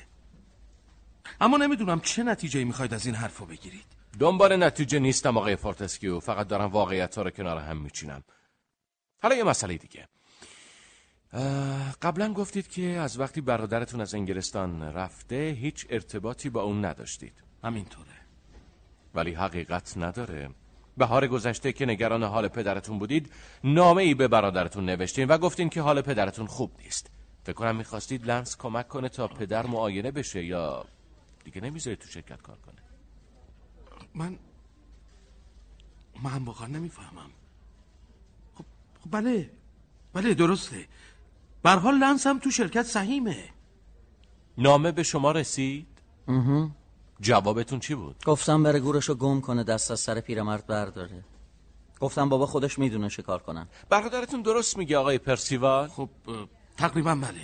اما 1.42 1.58
نمی‌دونم 1.58 2.00
چه 2.00 2.24
نتیجه 2.24 2.64
می‌خواید 2.64 2.94
از 2.94 3.06
این 3.06 3.16
حرفو 3.16 3.46
بگیرید. 3.46 3.86
دنبال 4.20 4.64
نتیجه 4.64 5.00
نیستم 5.00 5.38
آقای 5.38 5.56
فورتسکیو. 5.56 6.20
فقط 6.20 6.48
دارم 6.48 6.70
واقعیت 6.72 7.16
ها 7.16 7.22
رو 7.22 7.30
کنار 7.30 7.58
هم 7.58 7.78
میچینم. 7.78 8.24
حالا 9.24 9.36
یه 9.36 9.44
مسئله 9.44 9.78
دیگه. 9.78 10.08
قبلا 12.02 12.34
گفتید 12.34 12.68
که 12.68 12.82
از 12.82 13.20
وقتی 13.20 13.42
برادرتون 13.42 14.02
از 14.02 14.16
انگلستان 14.16 14.82
رفته 14.82 15.58
هیچ 15.60 15.88
ارتباطی 15.90 16.50
با 16.50 16.62
اون 16.62 16.86
نداشتید. 16.86 17.34
همینطوره. 17.64 18.08
ولی 19.16 19.34
حقیقت 19.34 19.98
نداره. 19.98 20.50
بهار 20.98 21.28
گذشته 21.28 21.74
که 21.74 21.86
نگران 21.86 22.24
حال 22.24 22.48
پدرتون 22.48 23.00
بودید 23.00 23.34
نامه 23.64 24.04
ای 24.04 24.14
به 24.14 24.28
برادرتون 24.28 24.86
نوشتین 24.86 25.28
و 25.28 25.38
گفتین 25.38 25.70
که 25.70 25.82
حال 25.82 26.02
پدرتون 26.02 26.46
خوب 26.46 26.72
نیست. 26.84 27.12
فکر 27.44 27.54
کنم 27.54 27.76
می‌خواستید 27.76 28.26
لنس 28.26 28.58
کمک 28.58 28.88
کنه 28.88 29.10
تا 29.10 29.28
پدر 29.28 29.66
معاینه 29.66 30.12
بشه 30.12 30.46
یا 30.46 30.86
دیگه 31.44 31.62
نمی‌ذارید 31.62 32.00
تو 32.00 32.08
شرکت 32.08 32.42
کار 32.42 32.58
کنه. 32.58 32.82
من 34.16 34.40
من 36.24 36.44
واقعا 36.44 36.68
نمی‌فهمم. 36.68 37.30
خب, 38.56 38.66
خب 39.00 39.12
بله. 39.12 39.50
بله 40.14 40.34
درسته. 40.34 40.88
حال 41.66 41.96
لنس 41.96 42.28
هم 42.28 42.40
تو 42.40 42.52
شرکت 42.52 42.84
سهیمه. 42.84 43.44
نامه 44.58 44.92
به 44.92 45.04
شما 45.04 45.32
رسید؟ 45.32 45.88
جوابتون 47.22 47.80
چی 47.80 47.96
بود؟ 47.96 48.16
گفتم 48.26 48.64
بره 48.64 48.80
گورشو 48.80 49.16
گم 49.16 49.42
کنه 49.42 49.64
دست 49.64 49.92
از 49.92 50.00
سر 50.00 50.20
پیرمرد 50.20 50.68
برداره. 50.68 51.24
گفتم 52.00 52.30
بابا 52.30 52.46
خودش 52.46 52.80
می‌دونه 52.80 53.10
چه 53.10 53.22
کار 53.22 53.40
کنن. 53.40 53.68
برادرتون 53.90 54.42
درست 54.42 54.78
میگه 54.78 54.98
آقای 54.98 55.18
پرسیوال؟ 55.18 55.88
خب 55.88 56.10
تقریبا 56.78 57.16
بله. 57.16 57.42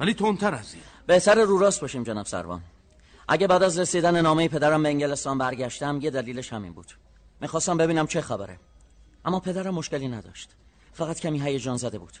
ولی 0.00 0.14
تندتر 0.14 0.54
از 0.54 0.74
این. 0.74 0.82
بهتر 1.06 1.34
رو 1.34 1.58
راست 1.58 1.80
باشیم 1.80 2.02
جناب 2.02 2.26
سروان. 2.26 2.62
اگه 3.28 3.46
بعد 3.46 3.62
از 3.62 3.78
رسیدن 3.78 4.20
نامه 4.20 4.48
پدرم 4.48 4.82
به 4.82 4.88
انگلستان 4.88 5.38
برگشتم 5.38 5.98
یه 6.02 6.10
دلیلش 6.10 6.52
همین 6.52 6.72
بود. 6.72 6.92
می‌خواستم 7.40 7.76
ببینم 7.76 8.06
چه 8.06 8.20
خبره. 8.20 8.58
اما 9.24 9.40
پدرم 9.40 9.74
مشکلی 9.74 10.08
نداشت. 10.08 10.50
فقط 10.92 11.20
کمی 11.20 11.42
هیجان 11.42 11.76
زده 11.76 11.98
بود. 11.98 12.12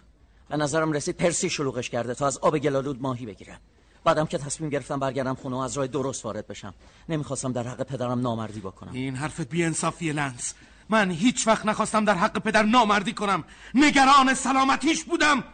به 0.48 0.56
نظرم 0.56 0.92
رسید 0.92 1.16
پرسی 1.16 1.50
شلوغش 1.50 1.90
کرده 1.90 2.14
تا 2.14 2.26
از 2.26 2.38
آب 2.38 2.58
گلالود 2.58 3.02
ماهی 3.02 3.26
بگیره 3.26 3.58
بعدم 4.04 4.26
که 4.26 4.38
تصمیم 4.38 4.70
گرفتم 4.70 4.98
برگردم 4.98 5.34
خونه 5.34 5.56
و 5.56 5.58
از 5.58 5.76
راه 5.76 5.86
درست 5.86 6.24
وارد 6.24 6.46
بشم. 6.46 6.74
نمی‌خواستم 7.08 7.52
در 7.52 7.68
حق 7.68 7.82
پدرم 7.82 8.20
نامردی 8.20 8.60
بکنم. 8.60 8.92
این 8.92 9.16
حرفت 9.16 9.48
بی 9.48 9.64
انصافی 9.64 10.12
لنس. 10.12 10.54
من 10.88 11.10
هیچ 11.10 11.46
وقت 11.46 11.66
نخواستم 11.66 12.04
در 12.04 12.14
حق 12.14 12.38
پدر 12.38 12.62
نامردی 12.62 13.12
کنم. 13.12 13.44
نگران 13.74 14.34
سلامتیش 14.34 15.04
بودم. 15.04 15.44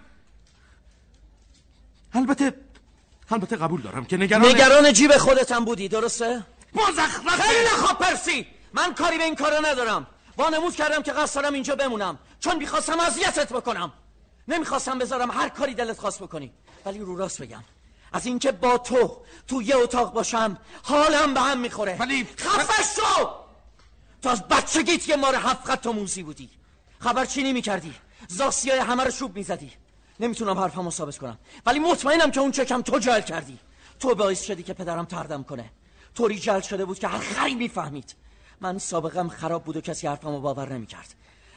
البته 2.15 2.55
البته 3.31 3.57
قبول 3.57 3.81
دارم 3.81 4.05
که 4.05 4.17
نگران 4.17 4.47
نگران 4.47 4.93
جیب 4.93 5.17
خودتم 5.17 5.65
بودی 5.65 5.89
درسته؟ 5.89 6.43
مزخرفه 6.75 7.43
خیلی 7.43 7.69
خوب 7.69 7.99
پرسی. 7.99 8.47
من 8.73 8.95
کاری 8.95 9.19
به 9.19 9.25
این 9.25 9.35
کارا 9.35 9.59
ندارم. 9.59 10.07
وانمود 10.37 10.75
کردم 10.75 11.03
که 11.03 11.13
قصد 11.13 11.41
دارم 11.41 11.55
اینجا 11.55 11.77
بمونم. 11.77 12.19
چون 12.41 12.57
می‌خواستم 12.57 13.01
اذیتت 13.01 13.53
بکنم. 13.53 13.93
نمی‌خواستم 14.49 14.99
بذارم 14.99 15.31
هر 15.31 15.49
کاری 15.49 15.75
دلت 15.75 15.99
خواست 15.99 16.23
بکنی. 16.23 16.53
ولی 16.87 16.99
رو 16.99 17.17
راست 17.17 17.43
بگم. 17.43 17.65
از 18.13 18.27
اینکه 18.27 18.53
با 18.53 18.79
تو 18.79 19.17
تو 19.47 19.63
یه 19.63 19.77
اتاق 19.77 20.13
باشم 20.13 20.59
حالم 20.83 21.35
به 21.35 21.41
هم 21.41 21.61
می‌خوره. 21.61 21.97
ولی 22.01 22.29
خفش 22.39 22.97
شو! 22.97 23.31
تو 24.23 24.29
از 24.29 24.49
بچگیت 24.49 25.09
یه 25.09 25.17
مار 25.17 25.35
هفت 25.35 25.65
خط 25.65 25.87
و 25.87 25.93
موزی 25.93 26.23
بودی 26.23 26.51
خبرچینی 26.99 27.53
می‌کردی 27.53 27.95
زاسیای 28.29 28.79
همه 28.79 29.05
رو 29.05 29.11
شوب 29.11 29.37
می‌زدی. 29.37 29.73
نمی‌تونم 30.21 30.59
حرفمو 30.59 30.91
ثابت 30.91 31.19
کنم. 31.19 31.39
ولی 31.67 31.79
مطمئنم 31.79 32.31
که 32.31 32.41
اون 32.41 32.51
چکم 32.51 32.83
تو 32.83 32.99
جل 32.99 33.21
کردی. 33.21 33.59
تو 34.01 34.15
باعث 34.15 34.43
شدی 34.43 34.63
که 34.63 34.73
پدرم 34.73 35.05
تردم 35.05 35.43
کنه. 35.43 35.71
طوری 36.15 36.39
جل 36.39 36.61
شده 36.61 36.85
بود 36.85 36.99
که 36.99 37.09
هر 37.09 37.19
خری 37.19 37.55
می‌فهمید. 37.55 38.15
من 38.61 38.79
سابقم 38.79 39.29
خراب 39.29 39.65
بود 39.65 39.77
و 39.77 39.81
کسی 39.81 40.07
حرفمو 40.07 40.41
باور 40.41 40.73
نمی‌کرد. 40.73 41.15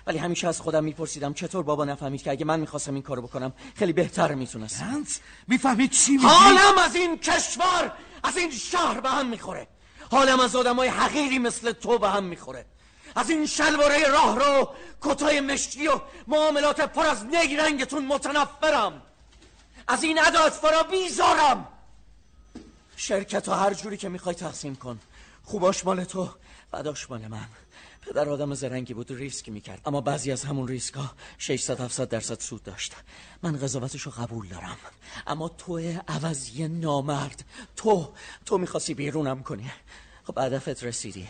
ولی 0.08 0.18
همیشه 0.18 0.48
از 0.48 0.62
خودم 0.62 0.84
میپرسیدم 0.84 1.34
چطور 1.34 1.64
بابا 1.64 1.86
نفهمید 1.86 2.24
که 2.24 2.32
اگه 2.32 2.46
من 2.46 2.60
می‌خواستم 2.60 2.94
این 2.94 3.04
کارو 3.04 3.22
بکنم 3.22 3.54
خیلی 3.76 3.94
بهتر 3.94 4.34
می‌تونستم 4.34 4.86
لنس 4.86 5.20
می‌فهمید 5.48 5.92
چی 5.92 6.12
میگی؟ 6.12 6.26
حالم 6.26 6.78
از 6.78 6.96
این 6.96 7.18
کشور 7.18 7.92
از 8.24 8.38
این 8.38 8.52
شهر 8.52 9.00
به 9.00 9.10
هم 9.10 9.26
می‌خوره. 9.30 9.68
حالم 10.12 10.40
از 10.40 10.56
آدمای 10.56 10.88
حقیری 10.88 11.40
مثل 11.40 11.72
تو 11.72 11.98
به 12.00 12.10
هم 12.10 12.24
می‌خوره. 12.24 12.66
از 13.16 13.30
این 13.30 13.46
شلواره 13.46 14.08
راه 14.08 14.40
رو 14.40 14.70
کتای 15.02 15.42
مشکی 15.42 15.88
و 15.88 16.00
معاملات 16.28 16.82
پر 16.82 17.06
از 17.06 17.26
نگرنگتون 17.26 18.06
متنفرم. 18.06 19.02
از 19.88 20.04
این 20.04 20.20
عداد 20.20 20.52
فرا 20.52 20.84
بیزارم. 20.84 21.68
شرکت 22.96 23.48
ها 23.48 23.56
هر 23.56 23.74
جوری 23.74 23.98
که 23.98 24.10
می‌خوای 24.10 24.36
تقسیم 24.36 24.76
کن. 24.76 25.00
خوباش 25.44 25.86
مال 25.86 26.04
تو 26.04 26.30
بداش 26.74 27.10
مال 27.10 27.28
من. 27.28 27.48
پدر 28.06 28.30
آدم 28.30 28.54
زرنگی 28.54 28.94
بود 28.94 29.12
ریسک 29.12 29.50
می‌کرد. 29.50 29.82
اما 29.86 30.02
بعضی 30.02 30.32
از 30.32 30.44
همون 30.44 30.68
ریسک 30.68 30.94
ها 30.94 31.12
600 31.38 31.82
700 31.82 32.10
درصد 32.10 32.40
سود 32.40 32.64
داشت. 32.64 32.96
من 33.44 33.58
قضاوتش 33.58 34.02
رو 34.02 34.12
قبول 34.12 34.48
دارم. 34.48 34.78
اما 35.28 35.50
تو 35.50 35.78
عوضی 36.08 36.68
نامرد. 36.68 37.46
تو 37.76 38.14
تو 38.46 38.58
می‌خواستی 38.58 38.94
بیرونم 38.94 39.44
کنی. 39.44 39.72
خب 40.24 40.38
هدفت 40.38 40.84
رسیدی. 40.84 41.28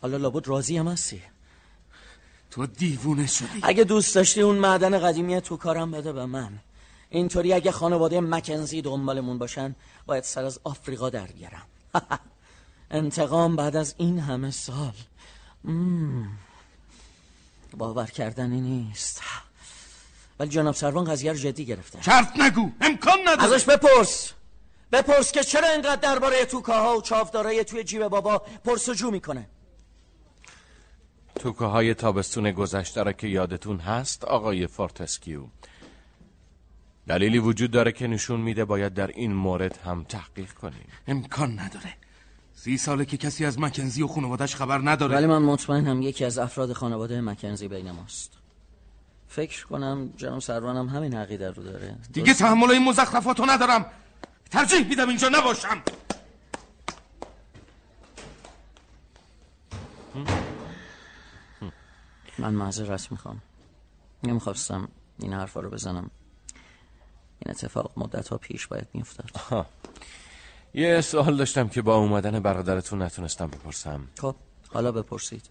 حالا 0.00 0.16
لابد 0.16 0.48
راضی 0.48 0.76
هم 0.76 0.88
هستی. 0.88 1.22
تو 2.50 2.66
دیوونه 2.66 3.26
شدی. 3.26 3.60
اگه 3.62 3.84
دوست 3.84 4.14
داشتی 4.14 4.40
اون 4.40 4.56
معدن 4.56 4.98
قدیمی 4.98 5.40
تو 5.40 5.56
کارم 5.56 5.90
بده 5.90 6.12
به 6.12 6.26
من. 6.26 6.58
اینطوری 7.10 7.52
اگه 7.52 7.70
خانواده 7.70 8.20
مکنزی 8.20 8.82
دنبالمون 8.82 9.38
باشن 9.38 9.74
باید 10.06 10.24
سر 10.24 10.44
از 10.44 10.60
آفریقا 10.64 11.10
در 11.10 11.26
بیارم. 11.26 11.66
انتقام 12.90 13.56
بعد 13.56 13.76
از 13.76 13.94
این 13.98 14.18
همه 14.18 14.50
سال. 14.50 14.92
باور 17.76 18.06
کردنی 18.06 18.60
نیست. 18.60 19.22
ولی 20.40 20.50
جناب 20.50 20.74
سروان 20.74 21.04
قضیه 21.04 21.32
رو 21.32 21.38
جدی 21.38 21.64
گرفته. 21.64 22.02
چرت 22.02 22.40
نگو. 22.40 22.70
امکان 22.80 23.18
نداره. 23.26 23.54
ازش 23.54 23.64
بپرس. 23.64 24.32
بپرس 24.92 25.32
که 25.32 25.44
چرا 25.44 25.68
اینقدر 25.68 25.96
درباره 25.96 26.44
توکاها 26.44 26.98
و 26.98 27.02
چاودارای 27.02 27.64
توی 27.64 27.84
جیب 27.84 28.08
بابا 28.08 28.38
پرس‌وجو 28.38 29.10
می‌کنه. 29.10 29.48
توکاهای 31.34 31.94
تابستون 31.94 32.50
گذشته 32.52 33.02
را 33.02 33.12
که 33.12 33.26
یادتون 33.26 33.78
هست 33.78 34.24
آقای 34.24 34.66
فورتسکیو 34.66 35.42
دلیلی 37.08 37.38
وجود 37.38 37.70
داره 37.70 37.92
که 37.92 38.06
نشون 38.06 38.40
میده 38.40 38.64
باید 38.64 38.94
در 38.94 39.06
این 39.06 39.32
مورد 39.32 39.76
هم 39.76 40.04
تحقیق 40.04 40.52
کنیم. 40.52 40.88
امکان 41.06 41.58
نداره. 41.58 41.96
سی 42.64 42.78
ساله 42.78 43.04
که 43.04 43.16
کسی 43.16 43.44
از 43.44 43.58
مکنزی 43.58 44.02
و 44.02 44.06
خانوادش 44.06 44.56
خبر 44.56 44.78
نداره. 44.78 45.16
ولی 45.16 45.26
من 45.26 45.42
مطمئنم 45.42 46.02
یکی 46.02 46.24
از 46.24 46.38
افراد 46.38 46.72
خانواده 46.72 47.20
مکنزی 47.20 47.68
بین 47.68 47.90
ماست. 47.90 48.32
فکر 49.28 49.66
کنم 49.66 50.12
جناب 50.16 50.40
سروانم 50.40 50.88
همین 50.88 51.14
عقیده 51.14 51.50
رو 51.50 51.62
داره. 51.62 51.96
دیگه 52.12 52.34
تحمل 52.34 52.70
این 52.70 52.84
مزخرفاتو 52.84 53.46
ندارم. 53.46 53.86
ترجیح 54.50 54.88
میدم 54.88 55.08
اینجا 55.08 55.28
نباشم. 55.28 55.82
من 62.38 62.54
معذرت 62.54 63.12
می‌خوام. 63.12 63.42
نمی‌خواستم 64.22 64.88
این 65.18 65.32
حرفا 65.32 65.60
رو 65.60 65.70
بزنم. 65.70 66.10
این 67.38 67.50
اتفاق 67.50 67.92
مدت 67.96 68.28
ها 68.28 68.38
پیش 68.38 68.66
باید 68.66 68.86
میافتاد. 68.94 69.66
یه 70.74 71.00
سوال 71.00 71.36
داشتم 71.36 71.68
که 71.68 71.82
با 71.82 71.96
اومدن 71.96 72.40
برادرتون 72.40 73.02
نتونستم 73.02 73.46
بپرسم. 73.46 74.08
خب 74.20 74.36
حالا 74.72 74.92
بپرسید. 74.92 75.50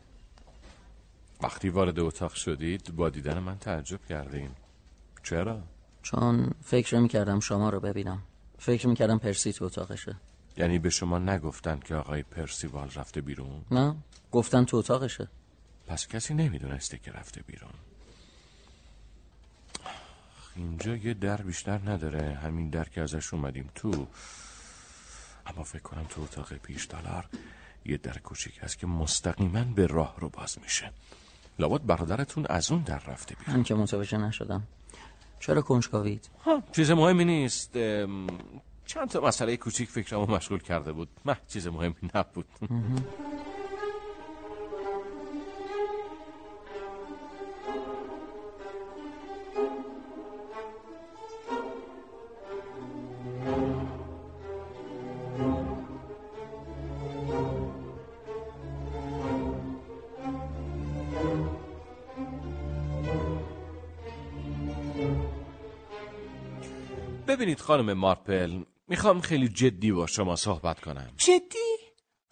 وقتی 1.41 1.69
وارد 1.69 1.99
اتاق 1.99 2.33
شدید 2.33 2.95
با 2.95 3.09
دیدن 3.09 3.39
من 3.39 3.57
تعجب 3.57 4.05
کردین. 4.05 4.49
چرا؟ 5.23 5.61
چون 6.01 6.51
فکر 6.63 6.99
می‌کردم 6.99 7.39
شما 7.39 7.69
رو 7.69 7.79
ببینم. 7.79 8.21
فکر 8.59 8.87
می‌کردم 8.87 9.17
پرسی 9.17 9.53
تو 9.53 9.65
اتاقشه. 9.65 10.15
یعنی 10.57 10.79
به 10.79 10.89
شما 10.89 11.19
نگفتن 11.19 11.79
که 11.79 11.95
آقای 11.95 12.23
پرسیوال 12.23 12.89
رفته 12.95 13.21
بیرون؟ 13.21 13.61
نه 13.71 13.95
گفتن 14.31 14.65
تو 14.65 14.77
اتاقشه. 14.77 15.27
پس 15.87 16.07
کسی 16.07 16.33
نمی‌دونسته 16.33 16.97
که 16.97 17.11
رفته 17.11 17.41
بیرون. 17.41 17.73
اینجا 20.55 20.95
یه 20.95 21.13
در 21.13 21.41
بیشتر 21.41 21.79
نداره. 21.89 22.39
همین 22.43 22.69
در 22.69 22.83
که 22.83 23.01
ازش 23.01 23.33
اومدیم 23.33 23.69
تو. 23.75 24.07
اما 25.45 25.63
فکر 25.63 25.81
کنم 25.81 26.05
تو 26.09 26.21
اتاق 26.21 26.53
پیش 26.53 26.87
دلار 26.87 27.29
یه 27.85 27.97
در 27.97 28.17
کوچیک 28.17 28.59
هست 28.61 28.79
که 28.79 28.87
مستقیما 28.87 29.63
به 29.63 29.87
راه 29.87 30.15
رو 30.19 30.29
باز 30.29 30.57
میشه. 30.61 30.91
لابد 31.59 31.85
برادرتون 31.85 32.45
از 32.49 32.71
اون 32.71 32.81
در 32.81 32.99
رفته 32.99 33.35
بیرون 33.35 33.55
من 33.55 33.63
که 33.63 33.75
متوجه 33.75 34.17
نشدم. 34.17 34.63
چرا 35.39 35.61
کنجکاوید؟ 35.61 36.29
چیز 36.71 36.91
مهمی 36.91 37.25
نیست. 37.25 37.73
چند 38.85 39.09
تا 39.09 39.21
مسئله 39.21 39.57
کوچیک 39.57 39.89
فکرمو 39.89 40.25
مشغول 40.25 40.59
کرده 40.59 40.91
بود. 40.91 41.09
نه 41.25 41.37
چیز 41.47 41.67
مهمی 41.67 42.09
نبود. 42.15 42.45
ببینید 67.53 67.65
خانم 67.65 67.93
مارپل 67.93 68.63
می‌خوام 68.87 69.21
خیلی 69.21 69.47
جدی 69.47 69.91
با 69.91 70.07
شما 70.07 70.35
صحبت 70.35 70.79
کنم. 70.79 71.11
جدی؟ 71.17 71.77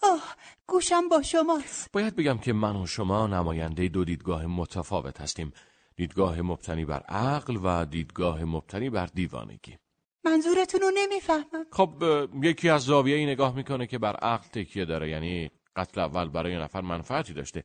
آه 0.04 0.24
گوشم 0.68 1.10
با 1.10 1.22
شماست. 1.22 1.92
باید 1.92 2.16
بگم 2.16 2.38
که 2.38 2.54
من 2.54 2.76
و 2.76 2.88
شما 2.88 3.28
نماینده 3.28 3.88
دو 3.88 4.06
دیدگاه 4.06 4.46
متفاوت 4.46 5.22
هستیم. 5.22 5.54
دیدگاه 5.96 6.42
مبتنی 6.42 6.86
بر 6.86 7.00
عقل 7.00 7.60
و 7.64 7.86
دیدگاه 7.86 8.44
مبتنی 8.44 8.90
بر 8.90 9.06
دیوانگی. 9.06 9.78
منظورتون 10.24 10.82
رو 10.82 10.92
نمی‌فهمم. 10.94 11.66
خب 11.72 12.04
یکی 12.44 12.70
از 12.70 12.82
زاویه 12.82 13.16
ای 13.16 13.26
نگاه 13.26 13.56
می‌کنه 13.56 13.88
که 13.88 13.98
بر 13.98 14.16
عقل 14.16 14.48
تکیه 14.48 14.86
داره 14.86 15.10
یعنی 15.10 15.52
قتل 15.76 16.02
اول 16.02 16.30
برای 16.30 16.58
نفر 16.58 16.82
منفعتی 16.82 17.34
داشته. 17.34 17.64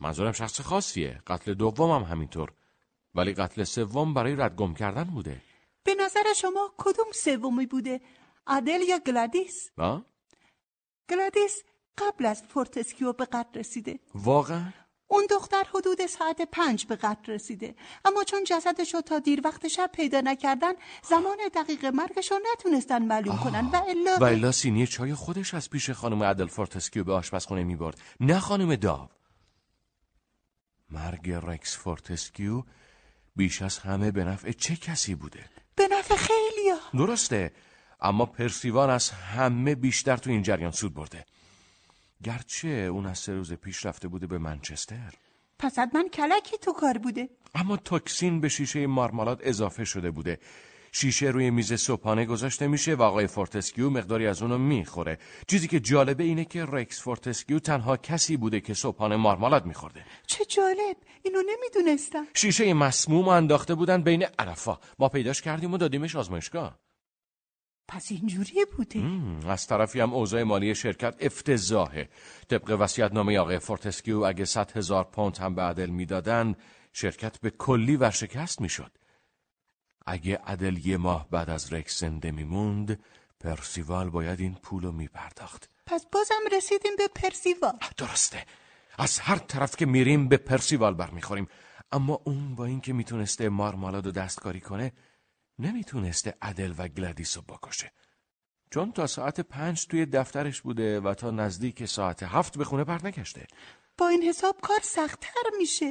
منظورم 0.00 0.32
شخص 0.32 0.60
خاصیه. 0.60 1.22
قتل 1.26 1.54
دوم 1.54 1.90
هم 1.90 2.02
همینطور. 2.02 2.52
ولی 3.14 3.32
قتل 3.32 3.64
سوم 3.64 4.14
برای 4.14 4.36
ردگم 4.36 4.74
کردن 4.74 5.04
بوده. 5.04 5.40
به 5.84 5.94
نظر 5.94 6.32
شما 6.36 6.74
کدوم 6.78 7.12
سومی 7.14 7.66
بوده؟ 7.66 8.00
ادل 8.46 8.80
یا 8.88 8.98
گلادیس؟ 8.98 9.70
با؟ 9.76 10.02
گلادیس 11.10 11.62
قبل 11.98 12.26
از 12.26 12.42
فورتسکیو 12.42 13.12
به 13.12 13.24
قتل 13.24 13.58
رسیده. 13.60 14.00
واقعا؟ 14.14 14.72
اون 15.06 15.26
دختر 15.30 15.64
حدود 15.74 16.06
ساعت 16.06 16.42
پنج 16.42 16.86
به 16.86 16.96
قتل 16.96 17.32
رسیده. 17.32 17.74
اما 18.04 18.24
چون 18.24 18.44
جسدش 18.44 18.94
رو 18.94 19.00
تا 19.00 19.18
دیر 19.18 19.40
وقت 19.44 19.68
شب 19.68 19.90
پیدا 19.92 20.20
نکردن 20.20 20.72
زمان 21.02 21.36
دقیق 21.54 21.84
مرگش 21.84 22.30
رو 22.30 22.40
نتونستن 22.52 23.02
معلوم 23.02 23.38
کنن 23.38 23.66
و 23.66 23.76
الا 23.76 24.16
و 24.20 24.24
الا 24.24 24.52
سینی 24.52 24.86
چای 24.86 25.14
خودش 25.14 25.54
از 25.54 25.70
پیش 25.70 25.90
خانم 25.90 26.22
ادل 26.22 26.46
فورتسکیو 26.46 27.04
به 27.04 27.12
آشپزخونه 27.12 27.64
می‌برد. 27.64 28.00
نه 28.20 28.38
خانم 28.38 28.76
داو. 28.76 29.08
مرگ 30.90 31.30
رکس 31.30 31.76
فورتسکیو 31.76 32.62
بیش 33.36 33.62
از 33.62 33.78
همه 33.78 34.10
به 34.10 34.24
نفع 34.24 34.52
چه 34.52 34.76
کسی 34.76 35.14
بوده؟ 35.14 35.61
به 35.76 35.88
نفع 35.88 36.16
خیلیا. 36.16 36.78
درسته. 36.94 37.52
اما 38.00 38.26
پرسیوال 38.26 38.90
از 38.90 39.10
همه 39.10 39.74
بیشتر 39.74 40.16
تو 40.16 40.30
این 40.30 40.42
جریان 40.42 40.70
سود 40.70 40.94
برده. 40.94 41.24
گرچه 42.24 42.68
اون 42.68 43.06
از 43.06 43.18
سه 43.18 43.32
روز 43.34 43.52
پیش 43.52 43.86
رفته 43.86 44.08
بوده 44.08 44.26
به 44.26 44.38
منچستر. 44.38 45.14
پس 45.58 45.78
من 45.78 46.08
کلکی 46.08 46.58
تو 46.58 46.72
کار 46.72 46.98
بوده. 46.98 47.28
اما 47.54 47.76
توکسین 47.76 48.40
به 48.40 48.48
شیشه 48.48 48.86
مارمالاد 48.86 49.40
اضافه 49.42 49.84
شده 49.84 50.10
بوده. 50.10 50.38
شیشه 50.92 51.26
روی 51.26 51.50
میز 51.50 51.72
صبحانه 51.72 52.24
گذاشته 52.24 52.66
میشه 52.66 52.94
و 52.94 53.02
آقای 53.02 53.26
فورتسکیو 53.26 53.90
مقداری 53.90 54.26
از 54.26 54.42
اونو 54.42 54.58
می‌خوره. 54.58 55.18
چیزی 55.48 55.68
که 55.68 55.80
جالبه 55.80 56.24
اینه 56.24 56.44
که 56.44 56.64
رکس 56.64 57.02
فورتسکیو 57.02 57.58
تنها 57.58 57.96
کسی 57.96 58.36
بوده 58.36 58.60
که 58.60 58.74
صبحانه 58.74 59.16
مارمالاد 59.16 59.66
میخورده. 59.66 60.04
چه 60.26 60.44
جالب. 60.44 60.96
اینو 61.22 61.38
نمی‌دونستم. 61.48 62.26
شیشه 62.34 62.74
مسموم 62.74 63.28
انداخته 63.28 63.74
بودن 63.74 64.02
بین 64.02 64.26
علفا 64.38 64.78
ما 64.98 65.08
پیداش 65.08 65.42
کردیم 65.42 65.72
و 65.72 65.78
دادیمش 65.78 66.16
آزمایشگاه. 66.16 66.78
پس 67.88 68.06
اینجوری 68.10 68.66
بوده. 68.76 69.02
از 69.48 69.66
طرفی 69.66 70.00
هم 70.00 70.14
اوضاع 70.14 70.42
مالی 70.42 70.74
شرکت 70.74 71.14
افتضاحه. 71.20 72.08
طبق 72.48 72.76
وصیت‌نامه 72.80 73.38
آقای 73.38 73.58
فورتسکیو 73.58 74.22
اگه 74.22 74.44
صد 74.44 74.76
هزار 74.76 75.04
پوند 75.04 75.36
هم 75.36 75.54
به 75.54 75.62
ادل 75.62 75.90
می‌دادن 75.90 76.54
شرکت 76.92 77.40
به 77.40 77.50
کلی 77.50 77.96
ورشکست 77.96 78.60
می‌شد. 78.60 78.90
اگه 80.06 80.36
ادل 80.36 80.86
یه 80.86 80.96
ماه 80.96 81.28
بعد 81.30 81.50
از 81.50 81.72
رکس 81.72 82.00
زنده 82.00 82.30
میموند 82.30 83.04
پرسیوال 83.40 84.10
باید 84.10 84.40
این 84.40 84.54
پولو 84.54 84.92
میپرداخت. 84.92 85.68
پس 85.86 86.06
بازم 86.12 86.56
رسیدیم 86.56 86.96
به 86.98 87.08
پرسیوال. 87.08 87.78
درسته. 87.96 88.46
از 88.98 89.18
هر 89.18 89.38
طرف 89.38 89.76
که 89.76 89.86
میریم 89.86 90.28
به 90.28 90.36
پرسیوال 90.36 90.94
برمیخوریم. 90.94 91.48
اما 91.92 92.20
اون 92.24 92.54
با 92.54 92.64
اینکه 92.64 92.92
می‌تونسته 92.92 93.48
مارمالادو 93.48 94.10
دستکاری 94.10 94.60
کنه 94.60 94.92
نمی‌تونسته 95.58 96.34
عدل 96.42 96.74
و 96.78 96.88
گلادیسو 96.88 97.42
بکشه. 97.42 97.92
چون 98.70 98.92
تا 98.92 99.06
ساعت 99.06 99.40
پنج 99.40 99.86
توی 99.86 100.06
دفترش 100.06 100.60
بوده 100.60 101.00
و 101.00 101.14
تا 101.14 101.30
نزدیک 101.30 101.84
ساعت 101.84 102.22
هفت 102.22 102.58
به 102.58 102.64
خونه 102.64 102.84
برنگشته. 102.84 103.46
با 103.98 104.08
این 104.08 104.22
حساب 104.22 104.56
کار 104.62 104.80
سختتر 104.82 105.50
میشه. 105.58 105.90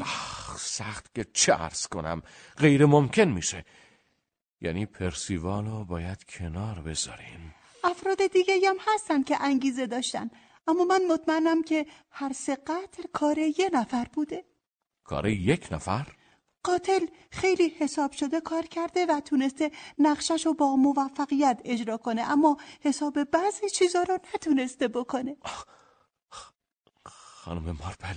سخت 0.58 1.16
که 1.16 1.26
چه 1.34 1.58
کنم. 1.92 2.22
غیر 2.58 2.86
ممکن 2.86 3.24
میشه. 3.24 3.66
یعنی 4.62 4.86
پرسیوالو 4.86 5.86
باید 5.86 6.24
کنار 6.24 6.80
بذاریم. 6.80 7.56
افراد 7.84 8.28
دیگه 8.28 8.70
هم 8.70 8.78
هستن 8.88 9.24
که 9.24 9.42
انگیزه 9.42 9.88
داشتن. 9.88 10.30
اما 10.68 10.84
من 10.84 11.02
مطمئنم 11.10 11.64
که 11.64 11.86
هر 12.10 12.34
سه 12.34 12.56
قتل 12.56 13.04
کار 13.14 13.38
یه 13.38 13.70
نفر 13.74 14.08
بوده. 14.14 14.46
کار 15.04 15.28
یک 15.28 15.68
نفر؟ 15.72 16.08
قاتل 16.64 17.06
خیلی 17.32 17.68
حساب 17.80 18.12
شده 18.12 18.42
کار 18.42 18.66
کرده 18.66 19.06
و 19.06 19.20
تونسته 19.20 19.72
نقشش 20.00 20.46
رو 20.46 20.54
با 20.54 20.76
موفقیت 20.76 21.62
اجرا 21.66 21.98
کنه 21.98 22.22
اما 22.22 22.58
حساب 22.82 23.24
بعضی 23.24 23.70
چیزا 23.70 24.04
رو 24.04 24.18
نتونسته 24.36 24.88
بکنه. 24.88 25.38
خانم 27.06 27.78
مارپل 27.84 28.16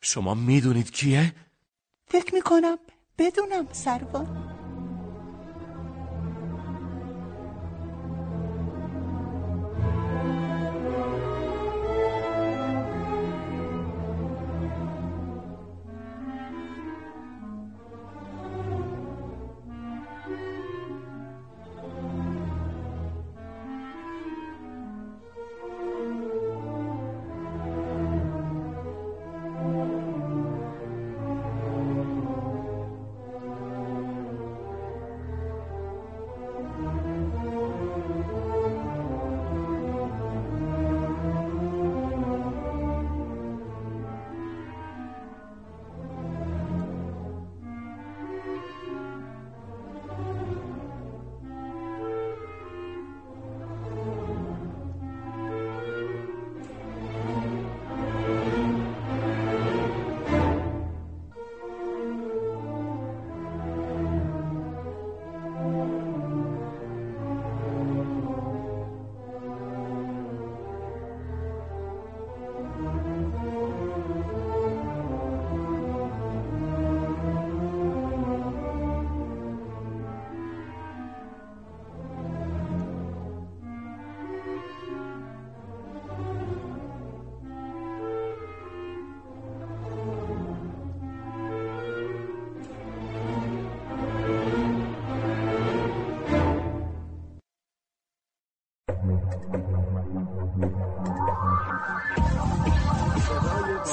شما 0.00 0.34
می‌دونید 0.34 0.90
کیه؟ 0.90 1.34
فکر 2.06 2.34
می‌کنم 2.34 2.78
بدونم 3.18 3.72
سروان. 3.72 4.59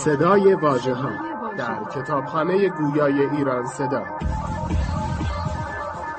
صدای 0.08 0.54
واژه 0.54 0.94
ها 0.94 1.12
در 1.58 1.84
کتابخانه 1.84 2.70
گویای 2.70 3.26
ایران 3.26 3.68
صدا. 3.68 4.06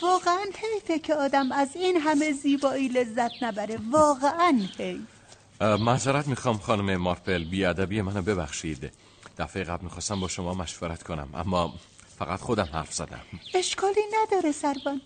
واقعا 0.03 0.45
حیفه 0.55 0.99
که 0.99 1.15
آدم 1.15 1.53
از 1.53 1.77
این 1.77 1.97
همه 1.97 2.33
زیبایی 2.33 2.89
لذت 2.89 3.43
نبره. 3.43 3.79
واقعا 3.91 4.61
حیف. 4.79 5.18
معذرت 5.61 6.27
می‌خوام 6.27 6.59
خانم 6.59 6.97
مارپل. 6.97 7.45
بیادبی 7.45 8.03
منو 8.03 8.23
ببخشید. 8.23 8.93
دفعه 9.39 9.65
قبل 9.65 9.85
می‌خواستم 9.85 10.21
با 10.21 10.29
شما 10.29 10.55
مشورت 10.55 11.03
کنم 11.03 11.29
اما 11.35 11.75
فقط 12.19 12.41
خودم 12.41 12.69
حرف 12.73 12.95
زدم. 12.95 13.21
اشکالی 13.55 14.01
نداره 14.23 14.53
سروان 14.53 15.01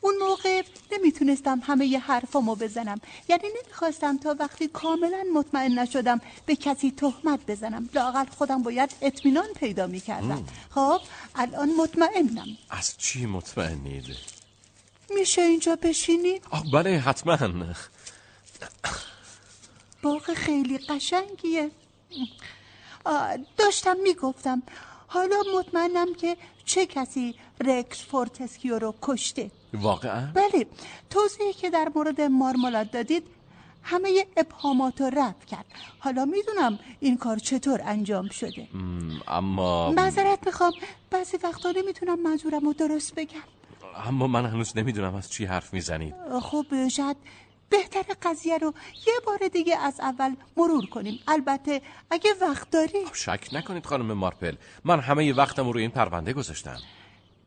اون 0.00 0.14
موقع 0.18 0.62
نمی‌تونستم 0.92 1.60
همه 1.62 1.86
ی 1.86 1.96
حرفامو 1.96 2.54
بزنم. 2.54 3.00
یعنی 3.28 3.42
نمی‌خواستم 3.64 4.18
تا 4.18 4.36
وقتی 4.38 4.68
کاملا 4.68 5.24
مطمئن 5.34 5.78
نشدم 5.78 6.20
به 6.46 6.56
کسی 6.56 6.90
تهمت 6.90 7.40
بزنم. 7.48 7.88
لاقل 7.94 8.24
خودم 8.38 8.62
باید 8.62 8.94
اطمینان 9.02 9.48
پیدا 9.60 9.86
می‌کردم. 9.86 10.44
خب 10.70 11.00
الان 11.34 11.72
مطمئنم. 11.80 12.46
از 12.70 12.96
چی 12.98 13.26
مطمئنید؟ 13.26 14.04
میشه 15.10 15.42
اینجا 15.42 15.76
بشینیم؟ 15.82 16.40
آه 16.50 16.64
بله 16.72 16.98
حتما. 16.98 17.38
باغ 20.06 20.34
خیلی 20.34 20.78
قشنگیه. 20.78 21.70
داشتم 23.56 23.96
می‌گفتم 24.02 24.62
حالا 25.06 25.36
مطمئنم 25.58 26.14
که 26.14 26.36
چه 26.64 26.86
کسی 26.86 27.34
رکس 27.60 28.04
فورتسکیو 28.04 28.78
رو 28.78 28.94
کشته. 29.02 29.50
واقعا؟ 29.74 30.32
بله 30.34 30.66
توضیحی 31.10 31.52
که 31.52 31.70
در 31.70 31.88
مورد 31.94 32.20
مارمالاد 32.20 32.90
دادید 32.90 33.24
همه 33.82 34.26
ابهامات 34.36 35.00
رو 35.00 35.06
رفع 35.06 35.44
کرد. 35.44 35.66
حالا 35.98 36.24
می‌دونم 36.24 36.78
این 37.00 37.16
کار 37.16 37.38
چطور 37.38 37.80
انجام 37.84 38.28
شده. 38.28 38.68
اما 39.28 39.92
معذرت 39.92 40.46
می‌خوام 40.46 40.72
بعضی 41.10 41.36
وقتا 41.36 41.70
نمی‌تونم 41.70 42.22
منظورم 42.22 42.64
رو 42.64 42.72
درست 42.72 43.14
بگم. 43.14 43.46
اما 44.06 44.26
من 44.26 44.46
هنوز 44.46 44.76
نمی‌دونم 44.76 45.14
از 45.14 45.30
چی 45.30 45.44
حرف 45.44 45.74
می‌زنید. 45.74 46.14
خب 46.42 46.88
شاید 46.88 47.16
بهتر 47.68 48.04
قضیه 48.22 48.58
رو 48.58 48.74
یه 49.06 49.14
بار 49.26 49.48
دیگه 49.52 49.78
از 49.78 50.00
اول 50.00 50.34
مرور 50.56 50.86
کنیم. 50.86 51.20
البته 51.28 51.82
اگه 52.10 52.30
وقت 52.40 52.70
داری 52.70 53.04
شک 53.12 53.48
نکنید 53.52 53.86
خانم 53.86 54.12
مارپل. 54.12 54.54
من 54.84 55.00
همه 55.00 55.32
وقتم 55.32 55.68
رو 55.68 55.78
این 55.78 55.90
پرونده 55.90 56.32
گذاشتم. 56.32 56.78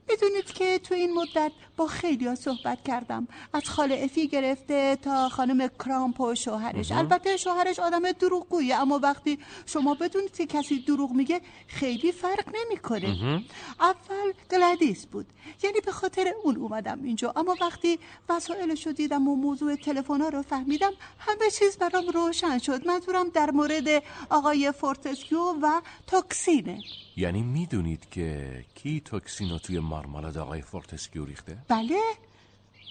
می‌دونید 0.10 0.45
که 0.45 0.80
تو 0.80 0.95
این 0.95 1.14
مدت 1.14 1.52
با 1.77 1.88
خیلی 1.88 2.27
ها 2.27 2.36
صحبت 2.36 2.84
کردم. 2.84 3.27
از 3.53 3.64
خاله 3.69 4.02
افی 4.03 4.27
گرفته 4.27 4.95
تا 4.95 5.30
خانم 5.30 5.68
کرامپ 5.68 6.19
و 6.22 6.36
شوهرش. 6.36 6.91
البته 6.91 7.38
شوهرش 7.38 7.80
آدم 7.80 8.11
دروغگویه 8.11 8.76
اما 8.76 8.99
وقتی 8.99 9.40
شما 9.65 9.94
بدونید 9.94 10.38
که 10.38 10.45
کسی 10.45 10.80
دروغ 10.80 11.11
میگه 11.11 11.41
خیلی 11.68 12.11
فرق 12.11 12.45
نمی‌کنه. 12.56 13.44
اول 13.80 14.34
گلادیس 14.52 15.06
بود. 15.06 15.26
یعنی 15.64 15.80
به 15.86 15.91
خاطر 15.91 16.34
اون 16.44 16.56
اومدم 16.56 17.03
اینجا. 17.03 17.34
اما 17.36 17.56
وقتی 17.61 17.99
وسایلش 18.30 18.88
رو 18.88 18.94
دیدم 18.94 19.27
و 19.27 19.36
موضوع 19.36 19.76
تلفن 19.76 20.22
رو 20.22 20.41
فهمیدم 20.41 20.91
همه 21.19 21.52
چیز 21.60 21.77
برام 21.77 22.07
روشن 22.14 22.57
شد. 22.57 22.88
منظورم 22.88 23.30
در 23.30 23.52
مورد 23.52 24.03
آقای 24.30 24.72
فورتسکیو 24.72 25.40
و 25.61 25.81
توکسینه 26.07 26.80
یعنی 27.24 27.41
می‌دونید 27.41 28.04
که 28.10 28.28
کی 28.76 28.94
توکسینو 29.10 29.58
توی 29.60 29.80
مارمالاد 29.80 30.38
آقای 30.38 30.62
فورتسکیو 30.62 31.26
ریخته؟ 31.26 31.58
بله 31.68 32.00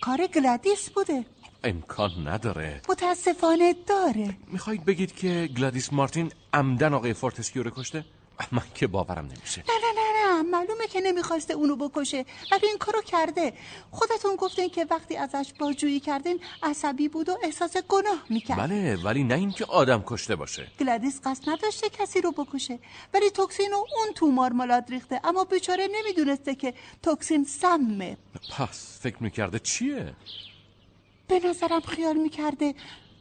کار 0.04 0.20
گلادیس 0.26 0.90
بوده. 0.90 1.24
امکان 1.64 2.28
نداره. 2.28 2.70
متاسفانه 2.88 3.74
داره. 3.86 4.36
می‌خواید 4.54 4.84
بگید 4.84 5.12
که 5.20 5.48
گلادیس 5.56 5.92
مارتین 5.92 6.32
عمداً 6.52 6.92
آقای 6.94 7.14
فورتسکیو 7.14 7.62
رو 7.62 7.70
کشته؟ 7.70 8.04
من 8.52 8.62
که 8.74 8.86
باورم 8.86 9.26
نمیشه. 9.32 9.60
نه 9.68 9.74
نه 9.84 9.90
نه. 10.00 10.07
نه 10.38 10.42
معلومه 10.42 10.86
که 10.86 11.00
نمی‌خواسته 11.00 11.54
اونو 11.54 11.76
بکشه. 11.76 12.24
ولی 12.52 12.66
این 12.66 12.78
کارو 12.78 13.02
کرده. 13.02 13.52
خودتون 13.90 14.36
گفتین 14.36 14.68
که 14.68 14.86
وقتی 14.90 15.16
ازش 15.16 15.52
بازجویی 15.58 16.00
کردین 16.00 16.40
عصبی 16.62 17.08
بود 17.08 17.28
و 17.28 17.38
احساس 17.42 17.76
گناه 17.76 18.22
می‌کرد. 18.30 18.58
بله 18.58 18.96
ولی 19.04 19.24
نه 19.24 19.34
اینکه 19.34 19.64
آدم 19.64 20.04
کشته 20.06 20.36
باشه. 20.36 20.66
گلادیس 20.80 21.20
قصد 21.24 21.50
نداشته 21.50 21.88
کسی 21.88 22.20
رو 22.20 22.32
بکشه. 22.32 22.78
ولی 23.14 23.30
توکسین 23.30 23.70
رو 23.70 23.76
اون 23.76 24.14
تو 24.14 24.30
مارمالاد 24.30 24.90
ریخته. 24.90 25.20
اما 25.24 25.44
بیچاره 25.44 25.88
نمی‌دونسته 25.92 26.54
که 26.54 26.74
توکسین 27.02 27.44
سمه. 27.44 28.16
پس 28.58 28.98
فکر 29.02 29.22
می‌کرده 29.22 29.58
چیه؟ 29.58 30.12
به 31.28 31.40
نظرم 31.44 31.80
خیال 31.80 32.16
می‌کرده 32.16 32.74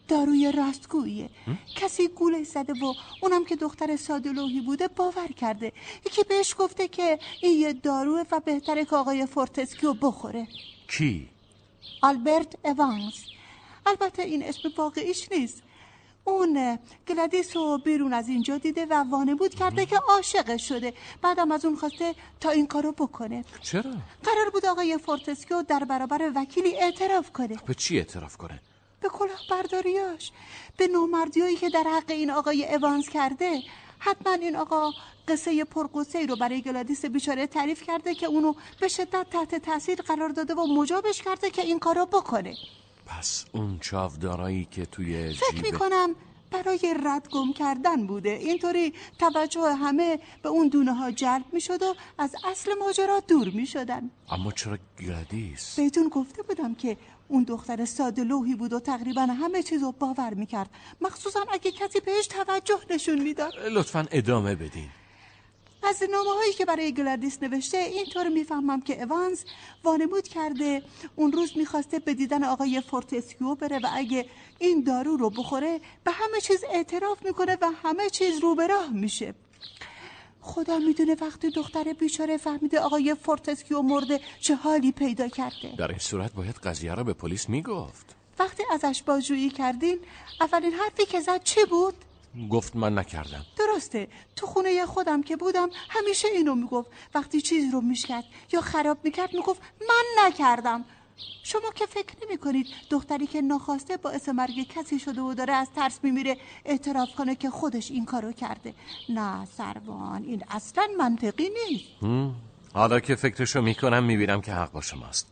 داروی 0.07 0.51
راستگوییه 0.51 1.29
کسی 1.75 2.07
گولش 2.07 2.47
زده 2.47 2.73
و 2.73 2.93
اونم 3.21 3.45
که 3.45 3.55
دختر 3.55 3.95
ساده‌لوحی 3.95 4.61
بوده 4.61 4.87
باور 4.87 5.27
کرده. 5.27 5.71
یکی 6.05 6.23
بهش 6.23 6.55
گفته 6.57 6.87
که 6.87 7.19
این 7.41 7.59
یه 7.59 7.73
داروه 7.73 8.23
و 8.31 8.39
بهتره 8.39 8.85
که 8.85 8.95
آقای 8.95 9.25
فورتسکیو 9.25 9.93
بخوره. 9.93 10.47
کی؟ 10.87 11.29
آلبرت 12.01 12.55
اوانس 12.65 13.25
البته 13.85 14.23
این 14.23 14.43
اسم 14.43 14.69
واقعیش 14.77 15.31
نیست. 15.31 15.63
اون 16.23 16.79
گلادیس 17.07 17.55
رو 17.55 17.77
بیرون 17.77 18.13
از 18.13 18.27
اینجا 18.27 18.57
دیده 18.57 18.85
و 18.85 18.93
وانمود 18.93 19.55
کرده 19.55 19.85
که 19.85 19.97
عاشقش 19.97 20.69
شده. 20.69 20.93
بعدم 21.21 21.51
از 21.51 21.65
اون 21.65 21.75
خواسته 21.75 22.15
تا 22.39 22.49
این 22.49 22.67
کارو 22.67 22.91
بکنه. 22.91 23.45
چرا؟ 23.61 23.91
قرار 24.23 24.49
بود 24.53 24.65
آقای 24.65 24.97
فورتسکیو 24.97 25.63
در 25.63 25.83
برابر 25.83 26.31
وکیلی 26.35 26.75
اعتراف 26.75 27.31
کنه. 27.31 27.55
به 27.67 27.73
چی 27.73 27.97
اعتراف 27.97 28.37
کنه؟ 28.37 28.59
به 29.01 29.09
کلاه 29.09 29.39
برداریاش 29.49 30.31
به 30.77 30.87
نامردیایی 30.87 31.55
که 31.55 31.69
در 31.69 31.83
حق 31.83 32.11
این 32.11 32.31
آقای 32.31 32.75
اوانس 32.75 33.09
کرده 33.09 33.61
حتما 33.99 34.33
این 34.33 34.55
آقا 34.55 34.91
قصه 35.27 35.63
پرغصه 35.63 36.25
رو 36.25 36.35
برای 36.35 36.61
گلادیس 36.61 37.05
بیچاره 37.05 37.47
تعریف 37.47 37.83
کرده 37.83 38.15
که 38.15 38.25
اونو 38.25 38.53
به 38.81 38.87
شدت 38.87 39.29
تحت 39.31 39.55
تاثیر 39.55 40.01
قرار 40.01 40.29
داده 40.29 40.53
و 40.53 40.67
مجابش 40.67 41.21
کرده 41.21 41.49
که 41.49 41.61
این 41.61 41.79
کارو 41.79 42.05
بکنه. 42.05 42.55
پس 43.05 43.45
اون 43.51 43.79
چاودارایی 43.79 44.67
که 44.71 44.85
توی 44.85 45.33
فکر 45.33 45.55
جیب 45.55 45.65
می‌کنم 45.65 46.15
برای 46.51 46.95
رد 47.03 47.29
گم 47.29 47.53
کردن 47.53 48.07
بوده. 48.07 48.29
اینطوری 48.29 48.93
توجه 49.19 49.73
همه 49.73 50.19
به 50.41 50.49
اون 50.49 50.67
دونه 50.67 50.93
ها 50.93 51.11
جلب 51.11 51.45
می‌شد 51.53 51.83
و 51.83 51.95
از 52.17 52.35
اصل 52.43 52.73
ماجرا 52.73 53.19
دور 53.19 53.49
می‌شدن. 53.49 54.11
اما 54.29 54.51
چرا 54.51 54.77
گلادیس؟ 54.99 55.75
بهتون 55.75 56.09
گفته 56.09 56.43
بودم 56.43 56.75
که 56.75 56.97
اون 57.27 57.43
دختر 57.43 57.85
ساده 57.85 58.23
لوحی 58.23 58.55
بود 58.55 58.73
و 58.73 58.79
تقریبا 58.79 59.21
همه 59.21 59.63
چیز 59.63 59.83
رو 59.83 59.91
باور 59.91 60.33
می‌کرد. 60.33 60.69
مخصوصا 61.01 61.45
اگه 61.51 61.71
کسی 61.71 61.99
بهش 61.99 62.27
توجه 62.27 62.79
نشون 62.89 63.21
می‌داد. 63.21 63.53
لطفا 63.71 64.05
ادامه 64.11 64.55
بدین. 64.55 64.89
از 65.83 66.03
نامه 66.11 66.29
هایی 66.29 66.53
که 66.53 66.65
برای 66.65 66.93
گلادیس 66.93 67.43
نوشته 67.43 67.77
اینطور 67.77 68.29
می‌فهمم 68.29 68.81
که 68.81 69.03
اوانز 69.03 69.43
وانمود 69.83 70.27
کرده 70.27 70.81
اون 71.15 71.31
روز 71.31 71.57
می‌خواسته 71.57 71.99
به 71.99 72.13
دیدن 72.13 72.43
آقای 72.43 72.81
فورتسکیو 72.81 73.55
بره 73.55 73.79
و 73.79 73.87
اگه 73.91 74.25
این 74.59 74.83
دارو 74.83 75.17
رو 75.17 75.29
بخوره 75.29 75.81
به 76.03 76.11
همه 76.11 76.41
چیز 76.41 76.63
اعتراف 76.73 77.25
می‌کنه 77.25 77.57
و 77.61 77.71
همه 77.83 78.09
چیز 78.09 78.39
رو 78.39 78.55
به 78.55 78.67
راه 78.67 78.89
میشه. 78.89 79.33
خدا 80.47 80.77
می‌دونه 80.79 81.15
وقتی 81.21 81.49
دختر 81.49 81.93
بیچاره 81.93 82.37
فهمیده 82.37 82.79
آقای 82.79 83.15
فورتسکیو 83.23 83.81
مرده 83.81 84.19
چه 84.39 84.55
حالی 84.55 84.91
پیدا 84.91 85.27
کرده. 85.27 85.75
در 85.77 85.87
این 85.87 85.99
صورت 85.99 86.33
باید 86.33 86.55
قضیه 86.55 86.93
را 86.93 87.03
به 87.03 87.13
پلیس 87.13 87.49
می‌گفت. 87.49 88.15
وقتی 88.39 88.63
ازش 88.73 89.03
بازجویی 89.03 89.49
کردین 89.49 89.99
اولین 90.41 90.73
حرفی 90.73 91.05
که 91.05 91.19
زد 91.19 91.43
چی 91.43 91.65
بود؟ 91.69 91.95
گفت 92.51 92.75
من 92.75 92.97
نکردم. 92.97 93.45
درسته 93.57 94.07
تو 94.35 94.45
خونه 94.47 94.85
خودم 94.85 95.23
که 95.23 95.35
بودم 95.35 95.69
همیشه 95.89 96.27
اینو 96.27 96.55
می‌گفت. 96.55 96.89
وقتی 97.15 97.41
چیزی 97.41 97.71
رو 97.71 97.81
میشکست 97.81 98.23
یا 98.53 98.61
خراب 98.61 98.97
می‌کرد 99.03 99.33
می‌گفت 99.33 99.61
من 99.89 100.05
نکردم. 100.25 100.85
شما 101.43 101.71
که 101.75 101.85
فکر 101.85 102.15
نمی 102.25 102.37
کنید 102.37 102.67
دختری 102.89 103.27
که 103.27 103.41
ناخواسته 103.41 103.97
باعث 103.97 104.29
مرگ 104.29 104.67
کسی 104.67 104.99
شده 104.99 105.21
و 105.21 105.33
داره 105.33 105.53
از 105.53 105.67
ترس 105.75 105.99
میمیره 106.03 106.37
اعتراف 106.65 107.15
کنه 107.15 107.35
که 107.35 107.49
خودش 107.49 107.91
این 107.91 108.05
کارو 108.05 108.31
کرده. 108.31 108.73
نه 109.09 109.45
سروان 109.45 110.23
این 110.23 110.43
اصلا 110.49 110.87
منطقی 110.97 111.49
نیست. 111.49 112.33
حالا 112.73 112.99
که 112.99 113.15
فکرشو 113.15 113.61
می‌کنم 113.61 114.03
می‌بینم 114.03 114.41
که 114.41 114.53
حق 114.53 114.71
با 114.71 114.81
شماست. 114.81 115.31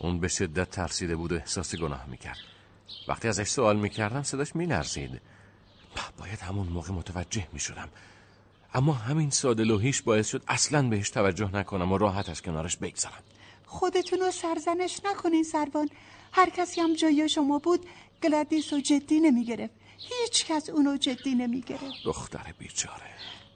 اون 0.00 0.20
به 0.20 0.28
شدت 0.28 0.70
ترسیده 0.70 1.16
بود 1.16 1.32
و 1.32 1.34
احساس 1.34 1.74
گناه 1.74 2.06
می‌کرد. 2.06 2.38
وقتی 3.08 3.28
ازش 3.28 3.48
سوال 3.48 3.76
می‌کردم 3.76 4.22
صداش 4.22 4.56
میلرزید. 4.56 5.20
باید 6.18 6.38
همون 6.38 6.66
موقع 6.66 6.92
متوجه 6.92 7.48
می‌شدم. 7.52 7.88
اما 8.74 8.92
همین 8.92 9.30
ساده 9.30 9.64
لوحیش 9.64 10.02
باعث 10.02 10.28
شد 10.28 10.42
اصلا 10.48 10.88
بهش 10.88 11.10
توجه 11.10 11.56
نکنم 11.56 11.92
و 11.92 11.98
راحت 11.98 12.28
از 12.28 12.42
کنارش 12.42 12.76
بگذرم. 12.76 13.22
خودتون 13.78 14.20
رو 14.20 14.30
سرزنش 14.30 15.00
نکنین 15.04 15.44
سروان. 15.44 15.88
هر 16.32 16.50
کسی 16.50 16.80
هم 16.80 16.94
جای 16.94 17.28
شما 17.28 17.58
بود 17.58 17.86
گلادیس 18.22 18.72
رو 18.72 18.80
جدی 18.80 19.20
نمی‌گرفت. 19.20 19.74
هیچ 19.98 20.46
کس 20.46 20.68
اونو 20.68 20.96
جدی 20.96 21.34
نمی‌گرفت. 21.34 22.04
دختر 22.04 22.54
بیچاره. 22.58 23.10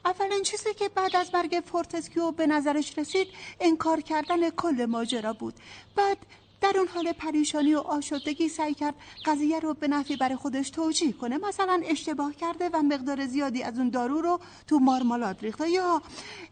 اولین 0.04 0.42
چیزی 0.42 0.74
که 0.74 0.88
بعد 0.88 1.16
از 1.16 1.34
مرگ 1.34 1.62
فورتسکیو 1.66 2.30
به 2.30 2.46
نظرش 2.46 2.98
رسید 2.98 3.28
انکار 3.60 4.00
کردن 4.00 4.50
کل 4.50 4.86
ماجرا 4.88 5.32
بود. 5.32 5.54
بعد 5.96 6.18
در 6.60 6.74
اون 6.78 6.88
حال 6.88 7.12
پریشانی 7.12 7.74
و 7.74 7.78
آشفتگی 7.78 8.48
سعی 8.48 8.74
کرد 8.74 8.94
قضیه 9.24 9.60
رو 9.60 9.74
به 9.74 9.88
نفعی 9.88 10.16
برای 10.16 10.36
خودش 10.36 10.70
توجیه 10.70 11.12
کنه. 11.12 11.38
مثلا 11.38 11.82
اشتباه 11.84 12.34
کرده 12.34 12.68
و 12.72 12.82
مقدار 12.82 13.26
زیادی 13.26 13.62
از 13.62 13.78
اون 13.78 13.90
دارو 13.90 14.20
رو 14.20 14.40
تو 14.66 14.78
مارمالاد 14.78 15.42
ریخته. 15.42 15.70
یا 15.70 16.02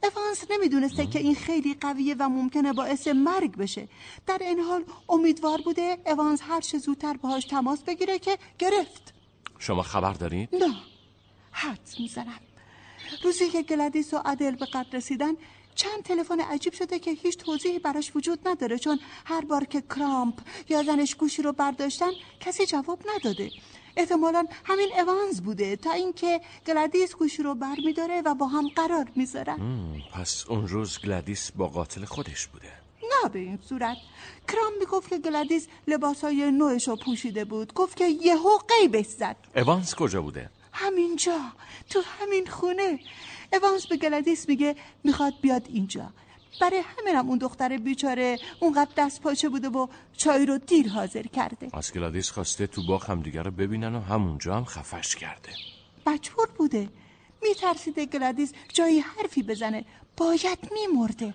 اوانس 0.02 0.44
نمی‌دونسته 0.50 1.06
که 1.06 1.18
این 1.18 1.34
خیلی 1.34 1.74
قویه 1.74 2.14
و 2.18 2.28
ممکنه 2.28 2.72
باعث 2.72 3.08
مرگ 3.08 3.56
بشه. 3.56 3.88
در 4.26 4.38
این 4.40 4.60
حال 4.60 4.84
امیدوار 5.08 5.60
بوده 5.64 5.98
اوانس 6.06 6.40
هر 6.42 6.60
چه 6.60 6.78
زودتر 6.78 7.16
باهاش 7.16 7.44
تماس 7.44 7.82
بگیره 7.82 8.18
که 8.18 8.38
گرفت. 8.58 9.14
شما 9.58 9.82
خبر 9.82 10.12
دارید؟ 10.12 10.48
نه. 10.54 10.74
حدس 11.50 12.00
می‌زنم. 12.00 12.40
روزی 13.22 13.48
که 13.48 13.62
گلادیس 13.62 14.14
و 14.14 14.16
عدل 14.24 14.56
به 14.56 14.66
قد 14.66 14.86
رسیدن 14.92 15.34
چند 15.76 16.02
تلفن 16.02 16.40
عجیب 16.40 16.72
شده 16.72 16.98
که 16.98 17.10
هیچ 17.10 17.36
توضیحی 17.36 17.78
براش 17.78 18.16
وجود 18.16 18.48
نداره 18.48 18.78
چون 18.78 19.00
هر 19.24 19.44
بار 19.44 19.64
که 19.64 19.80
کرامپ 19.80 20.34
یا 20.68 20.82
زنش 20.82 21.14
گوشی 21.14 21.42
رو 21.42 21.52
برداشتن 21.52 22.10
کسی 22.40 22.66
جواب 22.66 22.98
نداده. 23.14 23.50
احتمالا 23.96 24.44
همین 24.64 24.88
اوانز 25.00 25.40
بوده 25.40 25.76
تا 25.76 25.92
اینکه 25.92 26.40
گلادیس 26.66 27.14
گوشی 27.14 27.42
رو 27.42 27.54
بر 27.54 27.76
میداره 27.84 28.22
و 28.24 28.34
با 28.34 28.46
هم 28.46 28.68
قرار 28.68 29.06
می‌ذارن 29.16 29.58
پس 30.14 30.44
اون 30.48 30.68
روز 30.68 30.98
گلادیس 30.98 31.52
با 31.52 31.68
قاتل 31.68 32.04
خودش 32.04 32.46
بوده. 32.46 32.72
نه 33.02 33.28
به 33.28 33.38
این 33.38 33.58
صورت. 33.68 33.96
کرامپ 34.48 34.72
می‌گفت 34.78 35.08
که 35.08 35.18
گلادیس 35.18 35.66
لباسای 35.88 36.50
نوش 36.50 36.88
رو 36.88 36.96
پوشیده 36.96 37.44
بود. 37.44 37.74
گفت 37.74 37.96
که 37.96 38.08
یهو 38.08 38.58
غیبش 38.58 39.06
زد. 39.06 39.36
اوانز 39.56 39.94
کجا 39.94 40.22
بوده؟ 40.22 40.50
همینجا 40.72 41.38
تو 41.90 42.02
همین 42.20 42.46
خونه. 42.46 42.98
اوانس 43.52 43.86
به 43.86 43.96
گلادیس 43.96 44.48
میگه 44.48 44.76
می‌خواد 45.04 45.34
بیاد 45.40 45.66
اینجا. 45.68 46.12
برای 46.60 46.82
همینم 46.98 47.28
اون 47.28 47.38
دختر 47.38 47.76
بیچاره 47.76 48.38
اونقدر 48.60 48.90
دست 48.96 49.20
پاچه 49.20 49.48
بوده 49.48 49.68
و 49.68 49.86
چای 50.16 50.46
رو 50.46 50.58
دیر 50.58 50.88
حاضر 50.88 51.22
کرده. 51.22 51.68
از 51.72 51.92
گلادیس 51.92 52.30
خواسته 52.30 52.66
تو 52.66 52.86
باغ 52.86 53.10
همدیگه 53.10 53.42
رو 53.42 53.50
ببینن 53.50 53.94
و 53.94 54.00
همونجا 54.00 54.56
هم 54.56 54.64
خفش 54.64 55.16
کرده. 55.16 55.52
مجبور 56.06 56.48
بوده. 56.58 56.88
میترسیده 57.42 58.06
گلادیس 58.06 58.52
جایی 58.72 58.98
حرفی 59.00 59.42
بزنه. 59.42 59.84
باید 60.16 60.58
میمرده. 60.72 61.34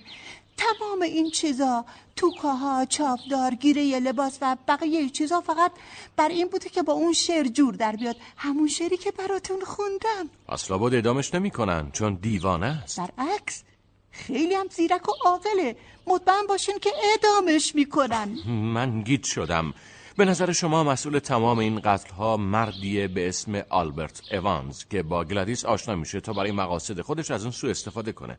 تمام 0.57 1.01
این 1.01 1.31
چیزا 1.31 1.85
توکاها 2.15 2.85
چاودار 2.85 3.55
گیره 3.55 3.99
لباس 3.99 4.37
و 4.41 4.57
بقیه 4.67 5.09
چیزا 5.09 5.41
فقط 5.41 5.71
برا 6.15 6.29
این 6.29 6.47
بوده 6.47 6.69
که 6.69 6.83
با 6.83 6.93
اون 6.93 7.13
شعر 7.13 7.47
جور 7.47 7.73
در 7.75 7.95
بیاد. 7.95 8.15
همون 8.37 8.67
شعری 8.67 8.97
که 8.97 9.11
براتون 9.11 9.61
خوندم. 9.61 10.29
اصلا 10.49 10.77
لابد 10.77 10.95
اعدامش 10.95 11.33
نمی‌کنن 11.33 11.91
چون 11.91 12.13
دیوانه 12.21 12.81
است. 12.83 12.99
برعکس 12.99 13.63
خیلی 14.11 14.55
هم 14.55 14.67
زیرک 14.67 15.09
و 15.09 15.11
عاقله. 15.25 15.75
مطمئن 16.07 16.47
باشین 16.49 16.79
که 16.81 16.89
اعدامش 17.11 17.75
می‌کنن. 17.75 18.29
من 18.75 19.01
گیج 19.01 19.23
شدم. 19.23 19.73
به 20.17 20.25
نظر 20.25 20.51
شما 20.51 20.83
مسئول 20.83 21.19
تمام 21.19 21.59
این 21.59 21.79
قتل 21.79 22.13
ها 22.13 22.37
مردیه 22.37 23.07
به 23.07 23.29
اسم 23.29 23.63
آلبرت 23.69 24.21
اوانز 24.33 24.85
که 24.89 25.03
با 25.03 25.23
گلادیس 25.23 25.65
آشنا 25.65 25.95
میشه 25.95 26.19
تا 26.19 26.33
برای 26.33 26.51
مقاصد 26.51 27.01
خودش 27.01 27.31
از 27.31 27.43
اون 27.43 27.51
سو 27.51 27.67
استفاده 27.67 28.11
کنه. 28.11 28.37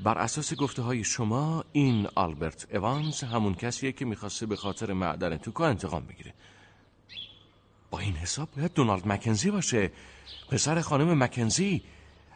بر 0.00 0.18
اساس 0.18 0.54
گفته 0.54 0.82
های 0.82 1.04
شما 1.04 1.64
این 1.72 2.08
آلبرت 2.14 2.74
اوانز 2.74 3.24
همون 3.24 3.54
کسیه 3.54 3.92
که 3.92 4.04
می‌خواسته 4.04 4.46
به 4.46 4.56
خاطر 4.56 4.92
معدن 4.92 5.36
توکا 5.36 5.66
انتقام 5.66 6.06
بگیره. 6.06 6.34
با 7.90 7.98
این 7.98 8.14
حساب 8.16 8.48
باید 8.56 8.72
دونالد 8.72 9.06
مکنزی 9.08 9.50
باشه. 9.50 9.90
پسر 10.50 10.80
خانم 10.80 11.22
مکنزی 11.22 11.82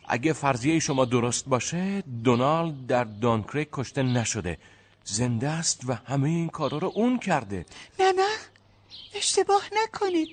اگه 0.09 0.33
فرضیه 0.33 0.79
شما 0.79 1.05
درست 1.05 1.49
باشه 1.49 2.01
دونالد 2.25 2.87
در 2.87 3.05
دانکریک 3.05 3.69
کشته 3.73 4.03
نشده. 4.03 4.59
زنده 5.05 5.49
است 5.49 5.83
و 5.89 5.95
همه 5.95 6.29
این 6.29 6.49
کارا 6.49 6.79
رو 6.79 6.93
اون 6.95 7.19
کرده. 7.19 7.67
نه 7.99 8.13
نه. 8.13 8.29
اشتباه 9.15 9.63
نکنید. 9.83 10.29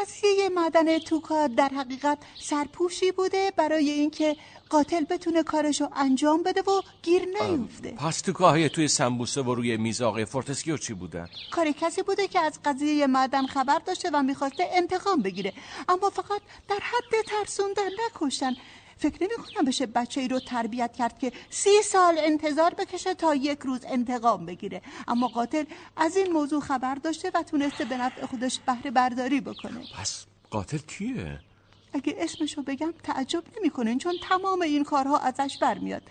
قضیه 0.00 0.48
معدن 0.48 0.98
توکا 0.98 1.46
در 1.46 1.68
حقیقت 1.68 2.18
سرپوشی 2.42 3.12
بوده 3.12 3.52
برای 3.56 3.90
اینکه 3.90 4.36
قاتل 4.68 5.04
بتونه 5.04 5.42
کارشو 5.42 5.88
انجام 5.96 6.42
بده 6.42 6.60
و 6.60 6.82
گیر 7.02 7.22
نیفته. 7.24 7.90
پس 7.90 8.20
توکاهای 8.20 8.68
توی 8.68 8.88
سمبوسه 8.88 9.42
و 9.42 9.54
روی 9.54 9.76
میز 9.76 10.02
آقای 10.02 10.24
فورتسکیو 10.24 10.76
چی 10.76 10.94
بودن؟ 10.94 11.28
کار 11.50 11.70
کسی 11.70 12.02
بوده 12.02 12.28
که 12.28 12.40
از 12.40 12.58
قضیه 12.64 13.06
معدن 13.06 13.46
خبر 13.46 13.78
داشته 13.78 14.10
و 14.12 14.22
می‌خواسته 14.22 14.68
انتقام 14.72 15.22
بگیره. 15.22 15.52
اما 15.88 16.10
فقط 16.10 16.40
در 16.68 16.78
حد 16.80 17.24
ترسوندن 17.26 17.90
نکشتن. 18.06 18.56
فکر 18.98 19.22
نمی 19.22 19.32
کنم 19.36 19.64
بشه 19.64 19.86
بچه 19.86 20.20
ای 20.20 20.28
رو 20.28 20.40
تربیت 20.40 20.92
کرد 20.92 21.18
که 21.18 21.32
سی 21.50 21.82
سال 21.82 22.18
انتظار 22.18 22.74
بکشه 22.74 23.14
تا 23.14 23.34
یک 23.34 23.58
روز 23.58 23.80
انتقام 23.84 24.46
بگیره. 24.46 24.82
اما 25.08 25.28
قاتل 25.28 25.64
از 25.96 26.16
این 26.16 26.32
موضوع 26.32 26.60
خبر 26.60 26.94
داشته 26.94 27.30
و 27.34 27.42
تونسته 27.42 27.84
به 27.84 27.96
نفع 27.96 28.26
خودش 28.26 28.58
بهره 28.58 28.90
برداری 28.90 29.40
بکنه. 29.40 29.80
پس 29.98 30.26
قاتل 30.50 30.78
کیه؟ 30.78 31.40
اگه 31.92 32.14
اسمشو 32.18 32.62
بگم 32.62 32.94
تعجب 33.02 33.44
نمی‌کنین 33.58 33.98
چون 33.98 34.14
تمام 34.28 34.62
این 34.62 34.84
کارها 34.84 35.18
ازش 35.18 35.58
برمیاد. 35.60 36.02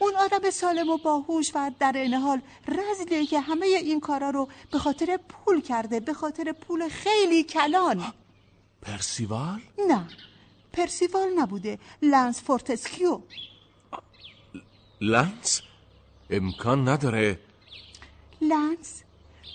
اون 0.00 0.16
آدم 0.16 0.50
سالم 0.50 0.88
و 0.88 0.96
باهوش 0.96 1.52
و 1.54 1.70
در 1.80 1.92
این 1.92 2.14
حال 2.14 2.40
رزلیه 2.68 3.26
که 3.26 3.40
همه 3.40 3.66
این 3.66 4.00
کارا 4.00 4.30
رو 4.30 4.48
به 4.72 4.78
خاطر 4.78 5.18
پول 5.28 5.60
کرده 5.60 6.00
به 6.00 6.14
خاطر 6.14 6.52
پول 6.52 6.88
خیلی 6.88 7.44
کلان. 7.44 8.12
پرسیوال؟ 8.82 9.60
نه. 9.88 10.08
پرسیوال 10.78 11.28
نبوده. 11.38 11.78
لنس 12.02 12.42
فورتسکیو. 12.42 13.20
لنس؟ 15.00 15.62
امکان 16.30 16.88
نداره. 16.88 17.38
لنس 18.40 19.02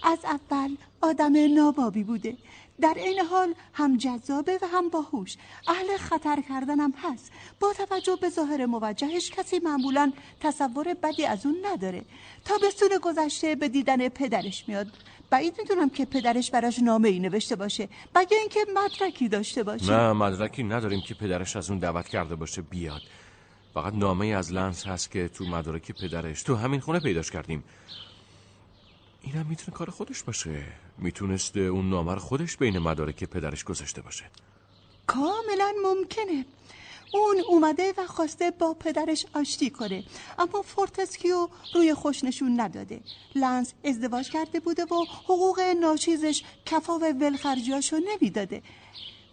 از 0.03 0.19
اول 0.25 0.75
آدم 1.01 1.33
نابابی 1.55 2.03
بوده. 2.03 2.37
در 2.81 2.93
عین 2.97 3.19
حال 3.19 3.53
هم 3.73 3.97
جذابه 3.97 4.59
و 4.61 4.67
هم 4.73 4.89
باهوش. 4.89 5.35
اهل 5.67 5.97
خطر 5.97 6.43
کردنم 6.49 6.93
هست. 7.03 7.31
با 7.59 7.73
توجه 7.73 8.17
به 8.21 8.29
ظاهر 8.29 8.65
موجهش 8.65 9.31
کسی 9.31 9.59
معمولا 9.59 10.13
تصور 10.39 10.93
بدی 11.03 11.25
از 11.25 11.45
اون 11.45 11.55
نداره. 11.65 12.01
تابستون 12.45 12.89
گذشته 13.01 13.55
به 13.55 13.67
دیدن 13.69 14.09
پدرش 14.09 14.63
میاد. 14.67 14.87
بعید 15.29 15.55
می‌دونم 15.59 15.89
که 15.89 16.05
پدرش 16.05 16.51
براش 16.51 16.79
نامه 16.79 17.09
ای 17.09 17.19
نوشته 17.19 17.55
باشه. 17.55 17.89
بگه 18.15 18.37
اینکه 18.37 18.59
مدرکی 18.75 19.29
داشته 19.29 19.63
باشه. 19.63 19.91
نه 19.91 20.13
مدرکی 20.13 20.63
نداریم 20.63 21.01
که 21.01 21.13
پدرش 21.13 21.55
از 21.55 21.69
اون 21.69 21.79
دعوت 21.79 22.07
کرده 22.07 22.35
باشه 22.35 22.61
بیاد. 22.61 23.01
فقط 23.73 23.93
نامه 23.93 24.25
از 24.25 24.51
لنس 24.51 24.87
هست 24.87 25.11
که 25.11 25.27
تو 25.27 25.45
مدارک 25.45 25.91
پدرش 25.91 26.43
تو 26.43 26.55
همین 26.55 26.79
خونه 26.79 26.99
پیداش 26.99 27.31
کردیم. 27.31 27.63
اینم 29.23 29.45
می‌تونه 29.45 29.77
کار 29.77 29.89
خودش 29.89 30.23
باشه. 30.23 30.63
می‌تونسته 30.97 31.59
اون 31.59 31.89
نامه 31.89 32.13
رو 32.13 32.19
خودش 32.19 32.57
بین 32.57 32.79
مدارک 32.79 33.23
پدرش 33.23 33.63
گذاشته 33.63 34.01
باشه. 34.01 34.25
کاملا 35.07 35.73
ممکنه. 35.83 36.45
اون 37.13 37.37
اومده 37.47 37.93
و 37.97 38.07
خواسته 38.07 38.51
با 38.51 38.73
پدرش 38.73 39.25
آشتی 39.33 39.69
کنه 39.69 40.03
اما 40.39 40.61
فورتسکیو 40.61 41.47
روی 41.75 41.93
خوش 41.93 42.23
نشون 42.23 42.61
نداده. 42.61 42.99
لنس 43.35 43.73
ازدواج 43.83 44.29
کرده 44.31 44.59
بوده 44.59 44.83
و 44.83 45.05
حقوق 45.23 45.59
ناچیزش 45.59 46.43
کفاف 46.65 47.01
ولخرجیاشو 47.21 47.97
نمی‌داده. 47.97 48.61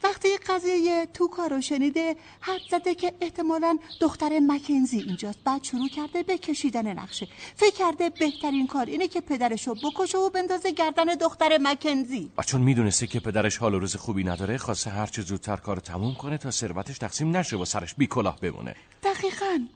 وقتی 0.02 0.28
قضیه 0.36 1.06
توکا 1.15 1.28
رو 1.28 1.61
شنیده 1.60 2.16
حدس 2.40 2.61
زده 2.70 2.94
که 2.94 3.12
احتمالا 3.20 3.78
دختر 4.01 4.40
مکنزی 4.40 4.98
اینجاست. 4.98 5.39
بعد 5.44 5.64
شروع 5.64 5.89
کرده 5.89 6.22
به 6.22 6.39
کشیدن 6.39 6.98
نقشه. 6.98 7.28
فکر 7.56 7.74
کرده 7.74 8.10
بهترین 8.10 8.66
کار 8.66 8.86
اینه 8.86 9.09
که 9.09 9.20
پدرشو 9.20 9.74
بکشه 9.74 10.18
و 10.18 10.31
بندازه 10.31 10.70
گردن 10.70 11.05
دختر 11.05 11.59
مکنزی. 11.59 12.31
و 12.39 12.43
چون 12.43 12.60
می‌دونسته 12.60 13.06
که 13.06 13.20
پدرش 13.20 13.56
حال 13.56 13.74
و 13.74 13.78
روز 13.78 13.97
خوبی 13.97 14.24
نداره 14.24 14.59
خواسته 14.59 14.90
هرچه 14.90 15.22
زودتر 15.22 15.56
کار 15.56 15.77
تموم 15.77 16.14
کنه 16.14 16.39
تا 16.39 16.51
ثروتش 16.51 16.98
تقسیم 16.98 17.36
نشه 17.36 17.56
و 17.56 17.64
سرش 17.64 17.94
بی 17.94 18.06
کلاه 18.06 18.40
بمونه. 18.40 18.74
دقیقا. 19.02 19.66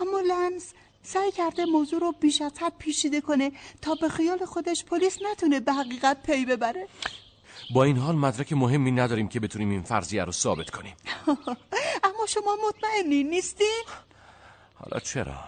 اما 0.00 0.20
لنس 0.20 0.72
سعی 1.02 1.32
کرده 1.32 1.64
موضوع 1.64 2.00
رو 2.00 2.12
بیش 2.20 2.42
از 2.42 2.52
حد 2.58 2.72
پیشیده 2.78 3.20
کنه 3.20 3.52
تا 3.82 3.94
به 3.94 4.08
خیال 4.08 4.44
خودش 4.44 4.84
پلیس 4.84 5.18
نتونه 5.32 5.60
به 5.60 5.72
حقیقت 5.72 6.22
پی 6.22 6.44
ببره. 6.44 6.88
با 7.70 7.84
این 7.84 7.96
حال 7.96 8.16
مدرک 8.16 8.52
مهمی 8.52 8.90
نداریم 8.90 9.28
که 9.28 9.40
بتونیم 9.40 9.70
این 9.70 9.82
فرضیه 9.82 10.24
رو 10.24 10.32
ثابت 10.32 10.70
کنیم 10.70 10.94
اما 12.06 12.26
شما 12.28 12.58
مطمئنی 12.68 13.24
نیستین؟ 13.24 13.84
حالا 14.74 15.00
چرا؟ 15.00 15.38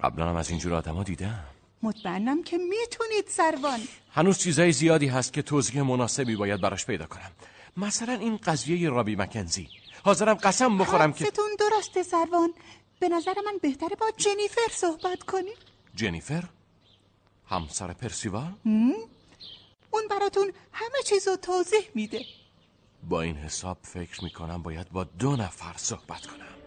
قبلا 0.00 0.28
هم 0.28 0.36
از 0.36 0.50
اینجور 0.50 0.74
آدما 0.74 1.02
دیدم 1.02 1.44
مطمئنم 1.82 2.42
که 2.42 2.58
می‌تونید 2.58 3.24
سروان 3.28 3.80
هنوز 4.10 4.38
چیزای 4.38 4.72
زیادی 4.72 5.06
هست 5.06 5.32
که 5.32 5.42
توضیح 5.42 5.82
مناسبی 5.82 6.36
باید 6.36 6.60
براش 6.60 6.86
پیدا 6.86 7.06
کنم 7.06 7.30
مثلا 7.76 8.12
این 8.12 8.36
قضیه 8.36 8.90
رابی 8.90 9.16
مکنزی 9.16 9.68
حاضرم 10.04 10.34
قسم 10.34 10.78
بخورم 10.78 11.12
که 11.12 11.24
حدستون 11.24 11.50
درسته 11.58 12.02
سروان 12.02 12.54
به 13.00 13.08
نظر 13.08 13.34
من 13.46 13.58
بهتره 13.62 13.96
با 13.96 14.06
جنیفر 14.16 14.70
صحبت 14.70 15.22
کنیم 15.22 15.54
جنیفر؟ 15.94 16.44
همسر 17.46 17.92
پرسیوال؟ 17.92 18.52
اون 19.92 20.02
براتون 20.10 20.52
همه 20.72 21.02
چیز 21.04 21.28
رو 21.28 21.36
توضیح 21.36 21.88
میده. 21.94 22.24
با 23.08 23.22
این 23.22 23.36
حساب 23.36 23.78
فکر 23.82 24.24
می‌کنم 24.24 24.62
باید 24.62 24.90
با 24.90 25.04
دو 25.04 25.36
نفر 25.36 25.74
صحبت 25.76 26.26
کنم. 26.26 26.61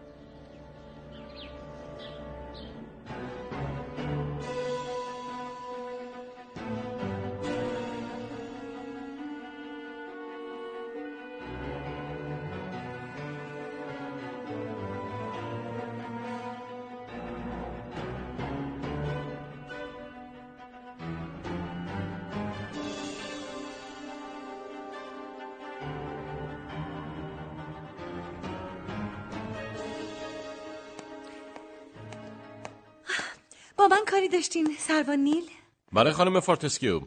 داشتین 34.35 34.75
سروان 34.79 35.19
نیل؟ 35.19 35.49
برای 35.93 36.13
خانم 36.13 36.39
فورتسکیو 36.39 37.01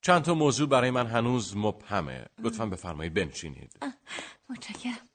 چند 0.00 0.22
تا 0.22 0.34
موضوع 0.34 0.68
برای 0.68 0.90
من 0.90 1.06
هنوز 1.06 1.56
مبهمه. 1.56 2.26
لطفا 2.38 2.66
بفرمایید 2.66 3.14
بنشینید. 3.14 3.76
متشکرم. 4.48 5.08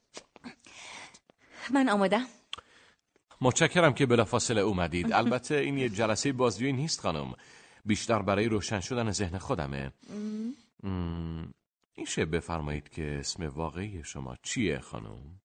من 1.74 1.90
آمادم. 1.90 2.28
متشکرم 3.42 3.94
که 3.94 4.06
بلافاصله 4.06 4.62
اومدید. 4.62 5.14
البته 5.14 5.56
این 5.56 5.78
یه 5.78 5.90
جلسه 5.90 6.34
بازجویی 6.34 6.74
نیست 6.74 7.00
خانم. 7.00 7.34
بیشتر 7.86 8.22
برای 8.22 8.50
روشن 8.50 8.80
شدن 8.80 9.12
ذهن 9.12 9.38
خودمه. 9.38 9.94
میشه 11.98 12.26
بفرمایید 12.26 12.90
که 12.90 13.18
اسم 13.20 13.44
واقعی 13.44 14.04
شما 14.04 14.38
چیه 14.44 14.80
خانم؟ 14.80 15.42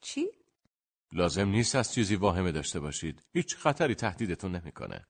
چی؟ 0.00 0.26
لازم 1.16 1.48
نیست 1.48 1.74
از 1.74 1.94
چیزی 1.94 2.16
واهمه 2.16 2.52
داشته 2.52 2.80
باشید 2.80 3.22
هیچ 3.32 3.56
خطری 3.56 3.94
تهدیدتون 3.94 4.56
نمی‌کنه. 4.56 5.06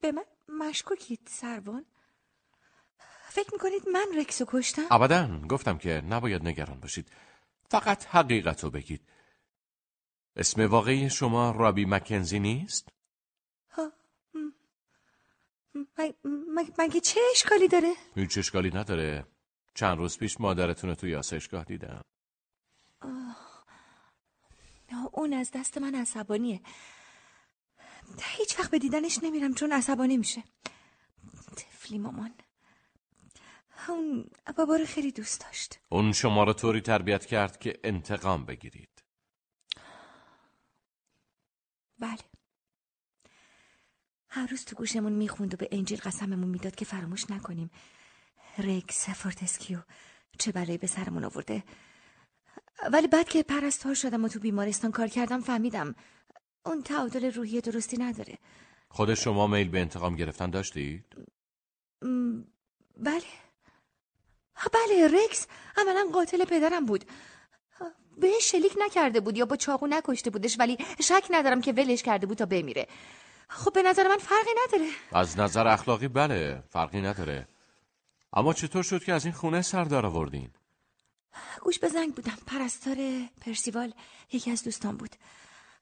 به 0.00 0.12
من 0.12 0.24
مشکوکید 0.48 1.20
سروان 1.30 1.84
فکر 3.28 3.50
می‌کنید 3.52 3.88
من 3.92 4.06
رکسو 4.20 4.44
کشتم؟ 4.48 4.86
ابدا 4.90 5.40
گفتم 5.48 5.78
که 5.78 5.90
نباید 5.90 6.42
نگران 6.42 6.80
باشید 6.80 7.12
فقط 7.70 8.06
حقیقت 8.06 8.64
رو 8.64 8.70
بگید 8.70 9.08
اسم 10.36 10.66
واقعی 10.66 11.10
شما 11.10 11.50
رابی 11.50 11.84
مکنزی 11.84 12.38
نیست؟ 12.38 12.88
مگه 16.78 17.00
چه 17.00 17.20
اشکالی 17.32 17.68
داره؟ 17.68 17.92
هیچ 18.14 18.38
اشکالی 18.38 18.70
نداره 18.70 19.26
چند 19.74 19.98
روز 19.98 20.18
پیش 20.18 20.40
مادرتون 20.40 20.90
رو 20.90 20.96
توی 20.96 21.14
آسایشگاه 21.14 21.64
دیدم. 21.64 22.02
اون 25.12 25.32
از 25.32 25.50
دست 25.50 25.78
من 25.78 25.94
عصبانیه. 25.94 26.60
هیچ 28.22 28.58
وقت 28.58 28.70
به 28.70 28.78
دیدنش 28.78 29.18
نمیرم 29.22 29.54
چون 29.54 29.72
عصبانی 29.72 30.16
میشه. 30.16 30.44
تفلی 31.56 31.98
مامان. 31.98 32.34
اون 33.88 34.30
بابا 34.56 34.76
رو 34.76 34.86
خیلی 34.86 35.12
دوست 35.12 35.40
داشت. 35.40 35.78
اون 35.88 36.12
شما 36.12 36.44
رو 36.44 36.52
طوری 36.52 36.80
تربیت 36.80 37.26
کرد 37.26 37.58
که 37.58 37.80
انتقام 37.84 38.44
بگیرید. 38.44 39.04
بله. 41.98 42.18
هر 44.28 44.46
روز 44.46 44.64
تو 44.64 44.76
گوشمون 44.76 45.12
می‌خوند 45.12 45.54
و 45.54 45.56
به 45.56 45.68
انجیل 45.72 46.00
قسممون 46.00 46.48
می‌داد 46.48 46.74
که 46.74 46.84
فراموش 46.84 47.30
نکنیم. 47.30 47.70
رکس 48.58 49.08
فورتسکیو 49.08 49.78
چه 50.38 50.52
بلایی 50.52 50.78
به 50.78 50.86
سرمون 50.86 51.24
آورده. 51.24 51.64
ولی 52.92 53.06
بعد 53.06 53.28
که 53.28 53.42
پرستار 53.42 53.94
شدم 53.94 54.24
و 54.24 54.28
تو 54.28 54.38
بیمارستان 54.38 54.90
کار 54.90 55.08
کردم 55.08 55.40
فهمیدم 55.40 55.94
اون 56.66 56.82
تعادل 56.82 57.32
روحی 57.32 57.60
درستی 57.60 57.96
نداره. 57.96 58.38
خود 58.88 59.14
شما 59.14 59.46
میل 59.46 59.68
به 59.68 59.80
انتقام 59.80 60.16
گرفتن 60.16 60.50
داشتید؟ 60.50 61.04
بله. 62.96 63.22
بله 64.72 65.08
رکس 65.08 65.46
عملا 65.76 66.06
قاتل 66.12 66.44
پدرم 66.44 66.86
بود. 66.86 67.04
بهش 68.16 68.50
شلیک 68.50 68.72
نکرده 68.78 69.20
بود 69.20 69.36
یا 69.36 69.46
با 69.46 69.56
چاقو 69.56 69.86
نکشته 69.86 70.30
بودش 70.30 70.58
ولی 70.58 70.78
شک 71.00 71.26
ندارم 71.30 71.60
که 71.60 71.72
ولش 71.72 72.02
کرده 72.02 72.26
بود 72.26 72.38
تا 72.38 72.46
بمیره. 72.46 72.86
خب 73.48 73.72
به 73.72 73.82
نظر 73.82 74.08
من 74.08 74.18
فرقی 74.18 74.50
نداره. 74.66 74.90
از 75.12 75.38
نظر 75.38 75.66
اخلاقی 75.68 76.08
بله 76.08 76.62
فرقی 76.68 77.00
نداره. 77.00 77.48
اما 78.32 78.52
چطور 78.52 78.82
شد 78.82 79.04
که 79.04 79.12
از 79.12 79.24
این 79.24 79.34
خونه 79.34 79.62
سر 79.62 79.84
در 79.84 80.06
آوردین؟ 80.06 80.50
گوش 81.60 81.78
به 81.78 81.88
زنگ 81.88 82.14
بودم. 82.14 82.38
پرستار 82.46 82.96
پرسیوال 83.40 83.92
یکی 84.32 84.50
از 84.50 84.62
دوستان 84.62 84.96
بود. 84.96 85.16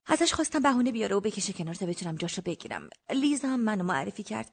ازش 0.07 0.33
خواستم 0.33 0.61
بهونه 0.61 0.93
بیاره 0.93 1.17
و 1.17 1.21
بکشه 1.21 1.53
کنار 1.53 1.75
تا 1.75 1.87
بتونم 1.87 2.17
جاشو 2.17 2.43
بگیرم. 2.43 2.91
لیزا 3.11 3.49
هم 3.49 3.61
منو 3.61 3.85
معرفی 3.85 4.23
کرد. 4.23 4.51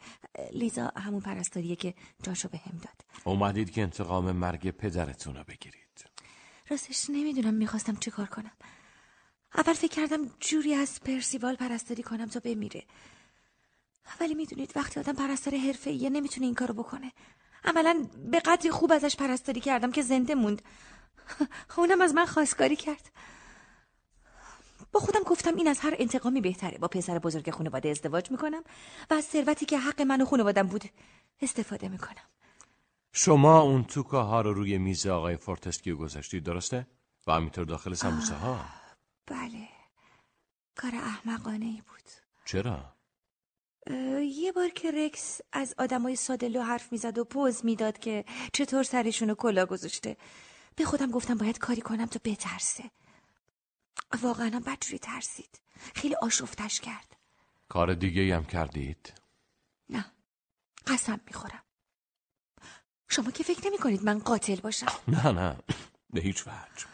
لیزا 0.53 0.91
همون 0.97 1.21
پرستاریه 1.21 1.75
که 1.75 1.93
جاشو 2.23 2.49
به 2.49 2.57
هم 2.57 2.77
داد. 2.77 3.05
اومدید 3.23 3.71
که 3.71 3.81
انتقام 3.81 4.31
مرگ 4.31 4.71
پدرتون 4.71 5.35
رو 5.35 5.43
بگیرید. 5.43 5.83
راستش 6.69 7.09
نمی‌دونم 7.09 7.53
می‌خواستم 7.53 7.95
چه 7.95 8.11
کار 8.11 8.25
کنم. 8.25 8.51
اول 9.55 9.73
فکر 9.73 9.95
کردم 9.95 10.31
جوری 10.39 10.73
از 10.73 10.99
پرسیوال 11.01 11.55
پرستاری 11.55 12.03
کنم 12.03 12.25
تا 12.25 12.39
بمیره. 12.39 12.83
ولی 14.19 14.33
می‌دونید 14.33 14.71
وقتی 14.75 14.99
آدم 14.99 15.13
پرستار 15.13 15.55
حرفه‌ایه 15.55 16.09
نمی‌تونه 16.09 16.45
این 16.45 16.55
کارو 16.55 16.73
بکنه. 16.73 17.11
عملا 17.65 18.07
به 18.31 18.39
قدری 18.39 18.71
خوب 18.71 18.91
ازش 18.91 19.15
پرستاری 19.15 19.61
کردم 19.61 19.91
که 19.91 20.01
زنده 20.01 20.35
موند. 20.35 20.61
اونم 21.77 22.01
از 22.01 22.13
من 22.13 22.25
خواستگاری 22.25 22.75
کرد. 22.75 23.11
با 24.91 24.99
خودم 24.99 25.23
گفتم 25.23 25.55
این 25.55 25.67
از 25.67 25.79
هر 25.79 25.95
انتقامی 25.99 26.41
بهتره. 26.41 26.77
با 26.77 26.87
پسر 26.87 27.19
بزرگ 27.19 27.51
خانواده 27.51 27.89
ازدواج 27.89 28.31
می‌کنم 28.31 28.63
و 29.09 29.13
از 29.13 29.25
ثروتی 29.25 29.65
که 29.65 29.79
حق 29.79 30.01
من 30.01 30.21
و 30.21 30.25
خانوادم 30.25 30.67
بود 30.67 30.83
استفاده 31.41 31.87
می‌کنم. 31.87 32.23
شما 33.13 33.61
اون 33.61 33.83
توکاها 33.83 34.41
رو 34.41 34.53
روی 34.53 34.77
میز 34.77 35.07
آقای 35.07 35.37
فورتسکیو 35.37 35.97
گذاشتید 35.97 36.43
درسته؟ 36.43 36.87
و 37.27 37.31
همینطور 37.31 37.65
داخل 37.65 37.93
سموسه 37.93 38.35
ها 38.35 38.65
بله. 39.25 39.67
کار 40.75 40.95
احمقانه 40.95 41.65
ای 41.65 41.81
بود. 41.87 42.09
چرا؟ 42.45 42.93
یه 44.21 44.51
بار 44.51 44.69
که 44.69 44.91
رکس 44.91 45.41
از 45.51 45.75
آدمای 45.77 46.15
سادلو 46.15 46.61
حرف 46.61 46.91
می‌زد 46.91 47.17
و 47.17 47.23
پوز 47.23 47.65
می‌داد 47.65 47.97
که 47.97 48.25
چطور 48.53 48.83
سرشونو 48.83 49.35
کلا 49.35 49.65
گذاشته. 49.65 50.17
به 50.75 50.85
خودم 50.85 51.11
گفتم 51.11 51.35
باید 51.37 51.57
کاری 51.57 51.81
کنم 51.81 52.05
تا 52.05 52.19
بترسه. 52.23 52.91
واقعا 54.21 54.49
هم 54.53 54.59
بدجوری 54.59 54.99
ترسید. 54.99 55.61
خیلی 55.95 56.15
آشفتش 56.15 56.81
کرد. 56.81 57.15
کار 57.69 57.93
دیگه 57.93 58.35
هم 58.35 58.45
کردید؟ 58.45 59.13
نه. 59.89 60.05
قسم 60.87 61.19
می‌خورم. 61.27 61.63
شما 63.09 63.31
که 63.31 63.43
فکر 63.43 63.67
نمی 63.67 63.77
کنید 63.77 64.03
من 64.03 64.19
قاتل 64.19 64.55
باشم. 64.55 64.91
نه 65.07 65.31
نه. 65.31 65.57
به 66.09 66.21
هیچ 66.21 66.47
وجه. 66.47 66.85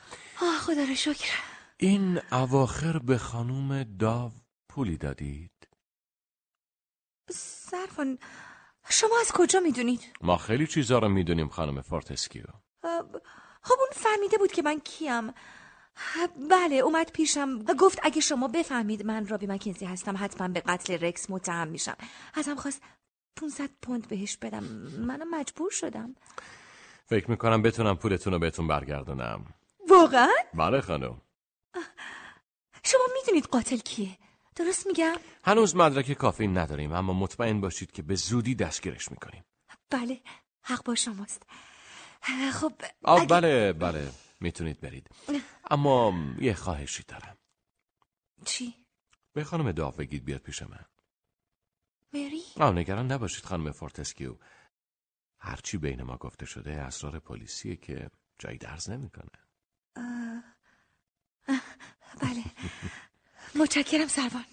آه 0.41 0.57
خدا 0.59 0.83
رو 0.83 0.95
شکر. 0.95 1.33
این 1.77 2.21
اواخر 2.31 2.99
به 2.99 3.17
خانوم 3.17 3.83
داو 3.83 4.31
پولی 4.69 4.97
دادید؟ 4.97 5.67
سروان 7.31 8.19
شما 8.89 9.15
از 9.21 9.31
کجا 9.31 9.59
می‌دونید؟ 9.59 10.01
ما 10.21 10.37
خیلی 10.37 10.67
چیزا 10.67 10.99
رو 10.99 11.09
می‌دونیم 11.09 11.49
خانم 11.49 11.81
فورتسکیو. 11.81 12.43
خب 13.69 13.75
اون 13.79 13.89
فهمیده 13.91 14.37
بود 14.37 14.51
که 14.51 14.61
من 14.61 14.79
کیم. 14.79 15.33
بله 16.49 16.75
اومد 16.75 17.11
پیشم 17.11 17.63
گفت 17.63 17.99
اگه 18.03 18.21
شما 18.21 18.47
بفهمید 18.47 19.05
من 19.05 19.27
روبی 19.27 19.47
مکنزی 19.47 19.85
هستم 19.85 20.15
حتما 20.17 20.47
به 20.47 20.59
قتل 20.59 20.97
رکس 20.97 21.29
متهم 21.29 21.67
میشم. 21.67 21.95
ازم 22.33 22.55
خواست 22.55 22.81
500 23.35 23.69
پوند 23.81 24.07
بهش 24.07 24.37
بدم. 24.37 24.63
منم 24.99 25.29
مجبور 25.29 25.71
شدم. 25.71 26.15
فکر 27.05 27.31
می‌کنم 27.31 27.61
بتونم 27.61 27.97
پولتون 27.97 28.33
رو 28.33 28.39
بهتون 28.39 28.67
برگردونم. 28.67 29.45
واقعا؟ 29.89 30.29
بله 30.53 30.81
خانم. 30.81 31.21
شما 32.83 33.03
می‌دونید 33.13 33.45
قاتل 33.45 33.77
کیه. 33.77 34.17
درست 34.55 34.87
میگم؟ 34.87 35.15
هنوز 35.43 35.75
مدرک 35.75 36.13
کافی 36.13 36.47
نداریم 36.47 36.91
اما 36.91 37.13
مطمئن 37.13 37.61
باشید 37.61 37.91
که 37.91 38.01
به 38.01 38.15
زودی 38.15 38.55
دستگیرش 38.55 39.11
می‌کنیم. 39.11 39.43
بله 39.89 40.21
حق 40.63 40.83
با 40.83 40.95
شماست. 40.95 41.43
خب 42.53 42.73
آه 43.03 43.25
بله 43.25 43.73
بله 43.73 44.11
می‌تونید 44.39 44.81
برید. 44.81 45.09
اما 45.71 46.13
یه 46.41 46.53
خواهشی 46.53 47.03
دارم. 47.07 47.37
چی؟ 48.45 48.75
به 49.33 49.43
خانم 49.43 49.71
داو 49.71 49.91
بگید 49.91 50.25
بیاد 50.25 50.41
پیش 50.41 50.61
من. 50.61 50.85
مری؟ 52.13 52.41
آه 52.59 52.71
نگران 52.73 53.11
نباشید 53.11 53.45
خانم 53.45 53.71
فورتسکیو. 53.71 54.35
هرچی 55.39 55.77
بین 55.77 56.03
ما 56.03 56.17
گفته 56.17 56.45
شده 56.45 56.71
اسرار 56.71 57.19
پلیسیه 57.19 57.75
که 57.75 58.11
جایی 58.39 58.57
درز 58.57 58.89
نمی‌کنه. 58.89 59.29
بله. 62.21 62.43
متشکرم 63.59 64.07
سروان. 64.07 64.45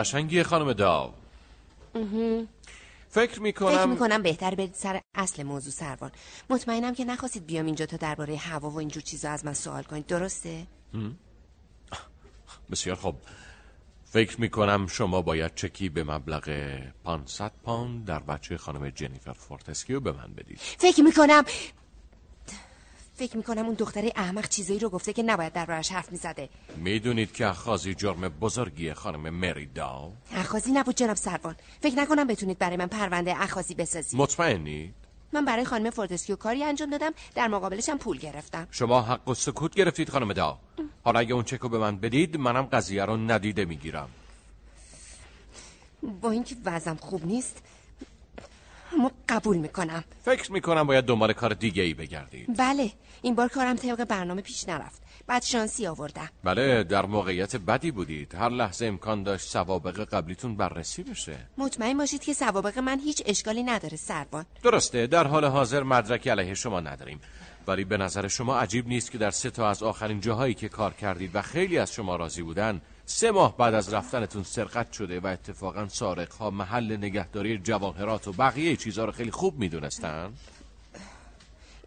قشنگی 0.00 0.42
خانم 0.42 0.72
داو. 0.72 1.14
فکر 3.08 3.40
می‌کنم 3.40 3.76
فکر 3.76 3.86
می‌کنم 3.86 4.22
بهتره 4.22 4.54
برید 4.54 4.74
سر 4.74 5.00
اصل 5.14 5.42
موضوع 5.42 5.72
سروان. 5.72 6.10
مطمئنم 6.50 6.94
که 6.94 7.04
نخواستید 7.04 7.46
بیام 7.46 7.66
اینجا 7.66 7.86
تا 7.86 7.96
درباره 7.96 8.36
هوا 8.36 8.70
و 8.70 8.78
اینجور 8.78 9.02
چیزا 9.02 9.30
از 9.30 9.44
من 9.44 9.54
سوال 9.54 9.82
کنید. 9.82 10.06
درسته؟ 10.06 10.66
بسیار 12.70 12.96
خوب. 12.96 13.16
فکر 14.04 14.40
می‌کنم 14.40 14.86
شما 14.86 15.22
باید 15.22 15.54
چکی 15.54 15.88
به 15.88 16.04
مبلغ 16.04 16.78
500 17.04 17.52
پوند 17.64 18.04
در 18.04 18.18
وجه 18.18 18.56
خانم 18.56 18.90
جنیفر 18.90 19.32
فورتسکیو 19.32 20.00
به 20.00 20.12
من 20.12 20.34
بدید. 20.36 20.58
فکر 20.58 21.02
می‌کنم 21.02 21.44
فکر 23.20 23.36
می‌کنم 23.36 23.66
اون 23.66 23.74
دختره 23.74 24.12
احمق 24.16 24.48
چیزایی 24.48 24.78
رو 24.78 24.88
گفته 24.88 25.12
که 25.12 25.22
نباید 25.22 25.52
درباره‌ش 25.52 25.92
حرف 25.92 26.12
می‌زده. 26.12 26.48
می‌دونید 26.76 27.32
که 27.32 27.46
اخاذی 27.46 27.94
جرم 27.94 28.28
بزرگیه 28.28 28.94
خانم 28.94 29.30
مری 29.30 29.66
داو؟ 29.66 30.12
اخاذی 30.34 30.72
نبود 30.72 30.94
جناب 30.94 31.16
سروان. 31.16 31.56
فکر 31.82 31.96
نکنم 31.96 32.26
بتونید 32.26 32.58
برای 32.58 32.76
من 32.76 32.86
پرونده 32.86 33.42
اخاذی 33.42 33.74
بسازید. 33.74 34.20
مطمئنید؟ 34.20 34.94
من 35.32 35.44
برای 35.44 35.64
خانم 35.64 35.90
فورتسکیو 35.90 36.36
کاری 36.36 36.64
انجام 36.64 36.90
دادم. 36.90 37.12
در 37.34 37.48
مقابلش 37.48 37.88
هم 37.88 37.98
پول 37.98 38.18
گرفتم. 38.18 38.68
شما 38.70 39.02
حق‌السکوت 39.02 39.74
گرفتید 39.74 40.08
خانم 40.10 40.32
داو. 40.32 40.56
حالا 41.04 41.18
اگه 41.18 41.34
اون 41.34 41.44
چکو 41.44 41.68
به 41.68 41.78
من 41.78 41.96
بدید 41.96 42.36
منم 42.36 42.62
قضیه 42.62 43.04
رو 43.04 43.16
ندیده 43.16 43.64
می‌گیرم. 43.64 44.08
با 46.20 46.30
اینکه 46.30 46.56
وضعم 46.64 46.96
خوب 46.96 47.26
نیست 47.26 47.62
اما 48.92 49.10
قبول 49.28 49.56
می‌کنم. 49.56 50.04
فکر 50.24 50.52
می‌کنم 50.52 50.86
باید 50.86 51.04
دنبال 51.04 51.32
کار 51.32 51.54
دیگه 51.54 51.82
ای 51.82 51.94
بگردید. 51.94 52.56
بله 52.58 52.90
این 53.22 53.34
بار 53.34 53.48
کارم 53.48 53.76
طبق 53.76 54.04
برنامه 54.04 54.42
پیش 54.42 54.68
نرفت. 54.68 55.02
بعد 55.26 55.42
شانسی 55.42 55.86
آوردم. 55.86 56.28
بله 56.44 56.84
در 56.84 57.06
موقعیت 57.06 57.56
بدی 57.56 57.90
بودید. 57.90 58.34
هر 58.34 58.48
لحظه 58.48 58.86
امکان 58.86 59.22
داشت 59.22 59.48
سوابق 59.48 60.04
قبلیتون 60.04 60.56
بررسی 60.56 61.02
بشه. 61.02 61.36
مطمئن 61.58 61.98
باشید 61.98 62.22
که 62.22 62.32
سوابق 62.32 62.78
من 62.78 62.98
هیچ 62.98 63.22
اشکالی 63.26 63.62
نداره 63.62 63.96
سروان. 63.96 64.44
درسته 64.62 65.06
در 65.06 65.26
حال 65.26 65.44
حاضر 65.44 65.82
مدرکی 65.82 66.30
علیه 66.30 66.54
شما 66.54 66.80
نداریم. 66.80 67.20
ولی 67.66 67.84
به 67.84 67.96
نظر 67.96 68.28
شما 68.28 68.58
عجیب 68.58 68.88
نیست 68.88 69.10
که 69.10 69.18
در 69.18 69.30
سه 69.30 69.50
تا 69.50 69.68
از 69.70 69.82
آخرین 69.82 70.20
جاهایی 70.20 70.54
که 70.54 70.68
کار 70.68 70.94
کردید 70.94 71.30
و 71.34 71.42
خیلی 71.42 71.78
از 71.78 71.92
شما 71.92 72.16
راضی 72.16 72.42
بودن 72.42 72.80
سه 73.12 73.30
ماه 73.30 73.56
بعد 73.56 73.74
از 73.74 73.92
رفتنتون 73.94 74.42
سرقت 74.42 74.92
شده 74.92 75.20
و 75.20 75.26
اتفاقا 75.26 75.88
سارق 75.88 76.32
ها 76.32 76.50
محل 76.50 76.96
نگهداری 76.96 77.58
جواهرات 77.58 78.28
و 78.28 78.32
بقیه 78.32 78.76
چیزها 78.76 79.04
رو 79.04 79.12
خیلی 79.12 79.30
خوب 79.30 79.58
می‌دونستن؟ 79.58 80.32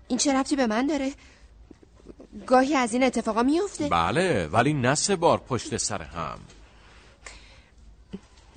این 0.08 0.18
چه 0.18 0.34
ربطی 0.34 0.56
به 0.56 0.68
من 0.68 0.88
داره؟ 0.88 1.12
گاهی 2.48 2.76
از 2.76 2.94
این 2.94 3.04
اتفاقا 3.04 3.44
میفته 3.44 3.88
بله 3.88 4.48
ولی 4.48 4.74
نه 4.74 4.96
سه 4.96 5.16
بار 5.16 5.38
پشت 5.38 5.78
سر 5.78 6.02
هم. 6.02 6.40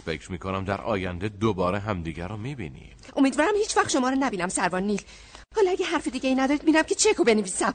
فکر 0.07 0.33
می‌کنم 0.33 0.65
در 0.65 0.81
آینده 0.81 1.29
دوباره 1.29 1.79
همدیگر 1.79 2.29
رو 2.29 2.37
می‌بینیم. 2.37 2.97
امیدوارم 3.17 3.55
هیچ 3.57 3.77
وقت 3.77 3.89
شما 3.89 4.11
رو 4.11 4.17
نبینم 4.21 4.49
سروان 4.49 4.83
نیل. 4.83 5.03
حالا 5.57 5.71
اگه 5.71 5.85
حرف 5.85 6.09
دیگه 6.09 6.29
ای 6.29 6.35
ندارید 6.35 6.65
میرم 6.65 6.83
که 6.83 6.95
چکو 6.95 7.25
بنویسم. 7.25 7.75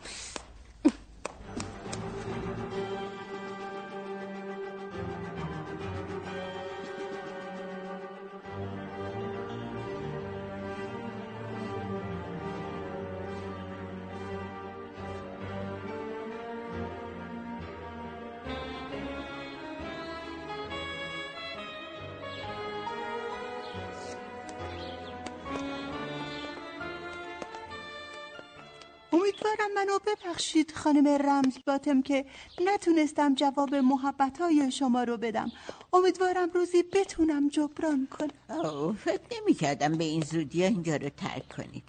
منو 29.81 29.99
ببخشید 29.99 30.71
خانم 30.71 31.07
رمز 31.07 31.57
باتم 31.67 32.01
که 32.01 32.25
نتونستم 32.65 33.35
جواب 33.35 33.75
محبت 33.75 34.41
های 34.41 34.71
شما 34.71 35.03
رو 35.03 35.17
بدم. 35.17 35.51
امیدوارم 35.93 36.49
روزی 36.49 36.83
بتونم 36.83 37.49
جبران 37.49 38.07
کنم. 38.11 38.93
فکر 38.93 39.21
نمی 39.31 39.53
کردم 39.53 39.97
به 39.97 40.03
این 40.03 40.21
زودی 40.21 40.63
اینجا 40.63 40.95
رو 40.95 41.09
ترک 41.09 41.49
کنید. 41.57 41.83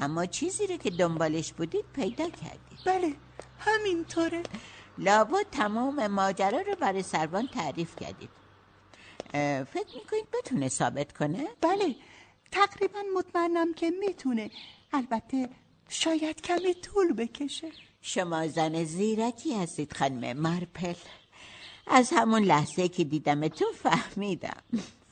اما 0.00 0.26
چیزی 0.26 0.66
رو 0.66 0.76
که 0.76 0.90
دنبالش 0.90 1.52
بودید 1.52 1.84
پیدا 1.92 2.28
کردید. 2.28 2.78
بله 2.86 3.14
همینطوره. 3.58 4.42
لابد 4.98 5.46
تمام 5.52 6.06
ماجرا 6.06 6.60
رو 6.60 6.74
برای 6.80 7.02
سروان 7.02 7.46
تعریف 7.46 7.96
کردید. 7.96 8.30
فکر 9.64 9.94
می‌کنید 9.94 10.26
بتونه 10.32 10.68
ثابت 10.68 11.12
کنه؟ 11.12 11.48
بله 11.60 11.96
تقریبا 12.52 12.98
مطمئنم 13.16 13.74
که 13.74 13.90
می‌تونه. 13.90 14.50
البته 14.92 15.48
شاید 15.92 16.40
کمی 16.40 16.74
طول 16.74 17.12
بکشه. 17.12 17.72
شما 18.02 18.48
زن 18.48 18.84
زیرکی 18.84 19.54
هستید 19.54 19.96
خانم 19.96 20.38
مارپل. 20.40 20.94
از 21.86 22.10
همون 22.12 22.42
لحظه 22.42 22.88
که 22.88 23.04
دیدمتون 23.04 23.68
فهمیدم. 23.82 24.62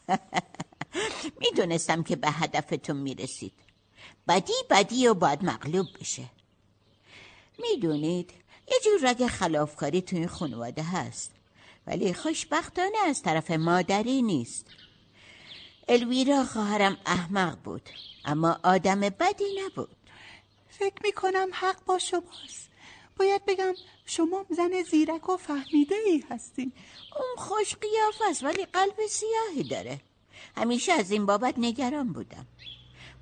می‌دونستم 1.40 2.02
که 2.02 2.16
به 2.16 2.30
هدفتون 2.30 2.96
می‌رسید. 2.96 3.52
بدی 4.28 4.52
بدی 4.70 5.06
و 5.06 5.14
باید 5.14 5.44
مغلوب 5.44 5.86
بشه. 6.00 6.24
می‌دونید 7.58 8.30
یه 8.70 8.78
جور 8.84 9.10
رگ 9.10 9.26
خلافکاری 9.26 10.02
تو 10.02 10.16
این 10.16 10.28
خانواده 10.28 10.82
هست. 10.82 11.32
ولی 11.86 12.14
خوشبختانه 12.14 12.98
از 13.06 13.22
طرف 13.22 13.50
مادری 13.50 14.22
نیست. 14.22 14.66
الویرا 15.88 16.44
خواهرم 16.44 16.96
احمق 17.06 17.58
بود 17.64 17.88
اما 18.24 18.60
آدم 18.62 19.00
بدی 19.00 19.44
نبود. 19.64 19.99
فکر 20.80 21.02
می‌کنم 21.04 21.48
حق 21.52 21.84
با 21.84 21.98
شماست. 21.98 22.70
باید 23.18 23.44
بگم 23.46 23.74
شما 24.06 24.46
زن 24.50 24.82
زیرک 24.90 25.28
و 25.28 25.36
فهمیده 25.36 25.94
ای 26.06 26.24
هستین. 26.30 26.72
اون 27.16 27.46
خوش 27.46 27.76
قیاف 27.76 28.30
است 28.30 28.44
ولی 28.44 28.64
قلب 28.64 29.06
سیاهی 29.08 29.68
داره. 29.68 30.00
همیشه 30.56 30.92
از 30.92 31.10
این 31.10 31.26
بابت 31.26 31.54
نگران 31.58 32.12
بودم. 32.12 32.46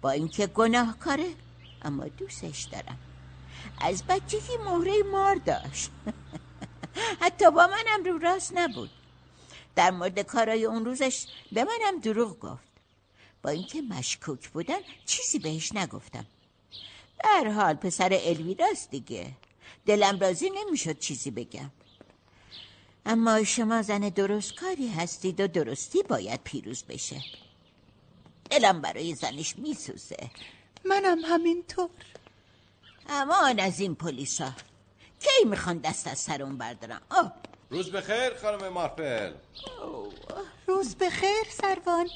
با 0.01 0.11
اینکه 0.11 0.47
گناهکاره 0.47 1.35
اما 1.83 2.05
دوستش 2.05 2.63
دارم. 2.63 2.99
از 3.81 4.03
بچگی 4.07 4.57
مهره 4.57 5.03
مار 5.03 5.35
داشت. 5.35 5.91
حتی 7.23 7.51
با 7.51 7.67
منم 7.67 8.05
رو 8.05 8.19
راست 8.19 8.53
نبود. 8.55 8.91
در 9.77 9.91
مورد 9.91 10.21
کارای 10.21 10.65
اون 10.65 10.85
روزش 10.85 11.27
به 11.53 11.65
منم 11.65 12.01
دروغ 12.01 12.39
گفت. 12.39 12.69
با 13.43 13.51
اینکه 13.51 13.83
مشکوک 13.83 14.49
بودن 14.49 14.81
چیزی 15.07 15.39
بهش 15.39 15.73
نگفتم. 15.73 16.27
در 17.25 17.49
حال 17.49 17.75
پسر 17.75 18.19
الویراست 18.23 18.91
دیگه. 18.91 19.33
دلم 19.87 20.19
راضی 20.19 20.51
نمی‌شد 20.51 20.99
چیزی 20.99 21.31
بگم. 21.31 21.71
اما 23.07 23.45
شما 23.45 23.83
زن 23.83 24.01
درست 24.01 24.55
کاری 24.55 24.89
هستید 24.89 25.41
و 25.41 25.49
درستی 25.49 26.03
باید 26.03 26.41
پیروز 26.45 26.85
بشه. 26.85 27.23
دلم 28.51 28.81
برای 28.81 29.15
زنش 29.15 29.59
میسوزه. 29.59 30.31
منم 30.85 31.19
همینطور. 31.25 31.91
امان 33.09 33.61
از 33.61 33.81
این 33.81 33.95
پلیسا. 33.95 34.53
کی 35.21 35.45
می‌خوان 35.45 35.79
دست 35.79 36.07
از 36.07 36.19
سر 36.19 36.43
اون 36.43 36.59
بردارن؟ 36.59 37.01
آه. 37.11 37.33
روز 37.71 37.93
بخیر 37.93 38.35
خانم 38.35 38.69
مارپل 38.69 39.33
روز 40.67 40.97
بخیر 40.97 41.45
سروان. 41.51 42.09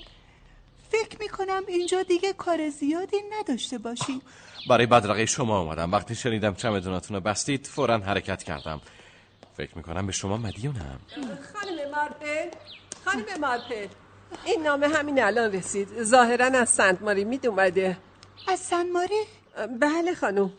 فکر 0.91 1.19
می‌کنم 1.21 1.63
اینجا 1.69 2.03
دیگه 2.03 2.33
کار 2.33 2.69
زیادی 2.69 3.17
نداشته 3.31 3.79
باشی 3.79 4.23
برای 4.69 4.87
بدرقه 4.87 5.27
شما 5.27 5.59
آمدم. 5.59 5.93
وقتی 5.93 6.15
شنیدم 6.15 6.55
چمدوناتون 6.55 7.17
رو 7.17 7.23
بستید 7.23 7.67
فورا 7.67 7.99
حرکت 7.99 8.43
کردم. 8.43 8.81
فکر 9.57 9.77
می‌کنم 9.77 10.07
به 10.07 10.13
شما 10.13 10.37
مدیونم. 10.37 11.01
خانم 11.53 11.91
مارپل 11.91 12.49
خانم 13.05 13.41
مارپل. 13.41 13.87
این 14.45 14.63
نامه 14.63 14.89
همین 14.89 15.23
الان 15.23 15.53
رسید. 15.53 16.03
ظاهرا 16.03 16.47
از 16.47 16.69
سنت 16.69 17.03
ماری 17.03 17.25
مید 17.25 17.47
اومده 17.47 17.99
از 18.49 18.61
سنت 18.61 18.87
ماری؟ 18.93 19.25
بله 19.81 20.15
خانم. 20.15 20.53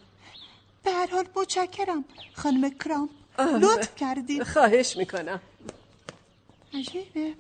به 0.83 0.91
هر 0.91 1.07
حال 1.11 1.25
متشکرم. 1.35 2.05
خانم 2.33 2.69
کرام 2.69 3.09
لطف 3.39 3.95
کردید. 3.95 4.43
خواهش 4.43 4.97
می‌کنم. 4.97 5.41
عجیبه. 6.73 7.33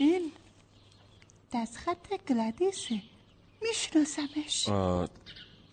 این 0.00 0.32
دستخط 1.52 2.24
گلادیسه. 2.28 3.02
میشناسمش. 3.62 4.68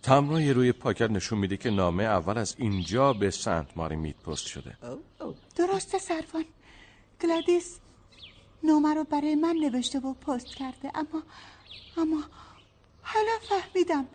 تمرای 0.04 0.54
روی 0.54 0.72
پاکت 0.72 1.12
نشون 1.12 1.40
میده 1.40 1.58
که 1.58 1.70
نامه 1.70 2.04
اول 2.04 2.38
از 2.38 2.56
اینجا 2.58 3.14
به 3.14 3.32
سنت 3.32 3.78
ماری 3.78 3.96
میت 3.96 4.16
پست 4.16 4.48
شده. 4.48 4.78
درسته 5.56 6.00
سروان. 6.00 6.46
گلادیس 7.22 7.80
نامه 8.64 8.94
رو 8.94 9.04
برای 9.04 9.36
من 9.36 9.56
نوشته 9.56 10.00
و 10.00 10.14
پست 10.14 10.48
کرده 10.48 10.92
اما 10.96 11.24
اما 11.98 12.24
حالا 13.02 13.32
فهمیدم. 13.50 14.08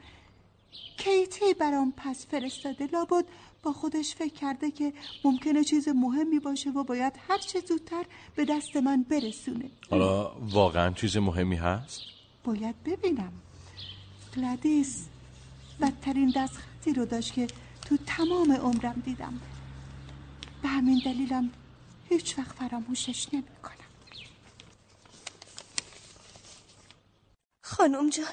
کیتی 0.98 1.54
برام 1.54 1.92
پس 1.96 2.26
فرستاده 2.26 2.86
لابد 2.86 3.24
با 3.62 3.72
خودش 3.72 4.14
فکر 4.14 4.34
کرده 4.34 4.70
که 4.70 4.92
ممکنه 5.24 5.64
چیز 5.64 5.88
مهمی 5.88 6.38
باشه 6.38 6.70
و 6.70 6.84
باید 6.84 7.12
هر 7.28 7.38
چه 7.38 7.60
زودتر 7.60 8.04
به 8.36 8.44
دست 8.44 8.76
من 8.76 9.02
برسونه. 9.02 9.70
حالا 9.90 10.32
واقعا 10.40 10.90
چیز 10.90 11.16
مهمی 11.16 11.56
هست؟ 11.56 12.00
باید 12.44 12.82
ببینم. 12.82 13.32
گلادیس 14.36 15.08
بدترین 15.80 16.32
دستخطی 16.36 16.92
رو 16.92 17.06
داشت 17.06 17.32
که 17.32 17.46
تو 17.86 17.96
تمام 18.06 18.52
عمرم 18.52 19.02
دیدم. 19.04 19.40
به 20.62 20.68
همین 20.68 21.02
دلیلم 21.04 21.50
هیچ 22.08 22.38
وقت 22.38 22.52
فراموشش 22.52 23.34
نمی 23.34 23.42
کنم. 23.62 23.72
خانم 27.62 28.10
جان 28.10 28.26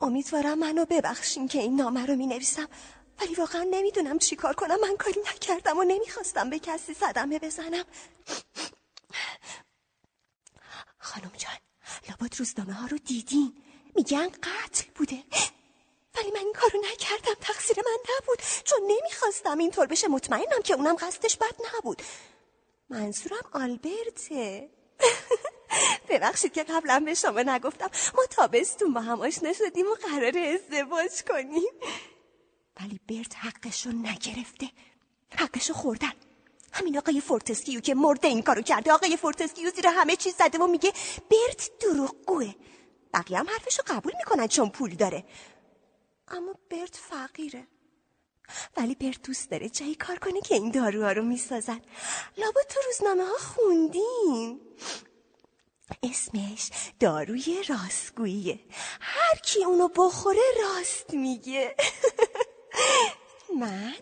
امیدوارم 0.00 0.58
منو 0.58 0.84
ببخشین 0.84 1.48
که 1.48 1.58
این 1.60 1.76
نامه 1.76 2.06
رو 2.06 2.16
می 2.16 2.26
نویسم 2.26 2.68
ولی 3.20 3.34
واقعا 3.34 3.66
نمی‌دونم 3.70 4.18
چی 4.18 4.36
کار 4.36 4.54
کنم. 4.54 4.80
من 4.80 4.96
کاری 4.96 5.20
نکردم 5.34 5.78
و 5.78 5.84
نمی‌خواستم 5.84 6.50
به 6.50 6.58
کسی 6.58 6.94
صدمه 6.94 7.38
بزنم. 7.38 7.84
خانم 10.98 11.32
جان 11.36 11.58
لابد 12.08 12.34
روزنامه 12.38 12.72
ها 12.72 12.86
رو 12.86 12.98
دیدین. 12.98 13.62
میگن 13.94 14.28
قتل 14.28 14.84
بوده. 14.94 15.24
ولی 16.14 16.30
من 16.30 16.40
این 16.40 16.52
کارو 16.52 16.80
نکردم. 16.92 17.34
تقصیر 17.40 17.76
من 17.76 17.98
نبود. 18.16 18.38
چون 18.64 18.78
نمی‌خواستم 18.86 19.58
اینطور 19.58 19.86
بشه. 19.86 20.08
مطمئنم 20.08 20.62
که 20.64 20.74
اونم 20.74 20.96
قصدش 20.96 21.36
بد 21.36 21.54
نبود. 21.74 22.02
منظورم 22.90 23.48
آلبرته. 23.52 24.70
ببخشید 26.08 26.52
که 26.52 26.62
قبلا 26.62 27.00
به 27.00 27.14
شما 27.14 27.42
نگفتم. 27.42 27.90
ما 28.14 28.26
تابستون 28.30 28.94
با 28.94 29.00
هم 29.00 29.20
آشنا 29.20 29.52
شدیم 29.52 29.86
و 29.86 29.94
قراره 29.94 30.38
ازدواج 30.38 31.22
کنیم. 31.28 31.72
ولی 32.80 33.00
برت 33.08 33.36
حقشو 33.36 33.90
نگرفته. 33.90 34.70
حقشو 35.38 35.74
خوردن. 35.74 36.12
همین 36.72 36.98
آقای 36.98 37.20
فورتسکیو 37.20 37.80
که 37.80 37.94
مرده 37.94 38.28
این 38.28 38.42
کارو 38.42 38.62
کرده. 38.62 38.92
آقای 38.92 39.16
فورتسکیو 39.16 39.70
زیر 39.70 39.86
همه 39.86 40.16
چیز 40.16 40.34
زده 40.34 40.58
و 40.58 40.66
میگه 40.66 40.92
برت 41.30 41.70
دروغگوه. 41.80 42.54
بقیه 43.14 43.38
هم 43.38 43.48
حرفشو 43.48 43.82
قبول 43.86 44.12
می‌کنن 44.18 44.46
چون 44.46 44.68
پول 44.68 44.94
داره. 44.94 45.24
اما 46.28 46.54
برت 46.70 46.96
فقیره. 46.96 47.66
ولی 48.76 48.94
برت 48.94 49.22
دوست 49.22 49.50
داره 49.50 49.68
جایی 49.68 49.94
کار 49.94 50.18
کنه 50.18 50.40
که 50.40 50.54
این 50.54 50.70
داروها 50.70 51.12
رو 51.12 51.22
می‌سازن. 51.22 51.80
لابد 52.38 52.60
تو 52.68 52.80
روزنامه 52.86 53.24
ها 53.24 53.38
خوندیم. 53.38 54.60
اسمش 56.02 56.70
داروی 57.00 57.62
راستگوییه. 57.68 58.60
هر 59.00 59.38
کی 59.42 59.64
اونو 59.64 59.88
بخوره 59.88 60.42
راست 60.62 61.14
میگه. 61.14 61.76
من 63.60 63.94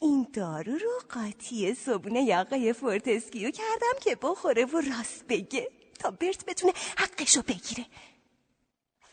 این 0.00 0.26
دارو 0.32 0.72
رو 0.72 1.00
قاطی 1.08 1.74
صبونه 1.74 2.36
آقای 2.36 2.72
فورتسکیو 2.72 3.50
کردم 3.50 3.98
که 4.00 4.16
بخوره 4.22 4.64
و 4.64 4.80
راست 4.80 5.24
بگه 5.28 5.68
تا 5.98 6.10
برت 6.10 6.44
بتونه 6.44 6.72
حقشو 6.98 7.42
بگیره. 7.42 7.86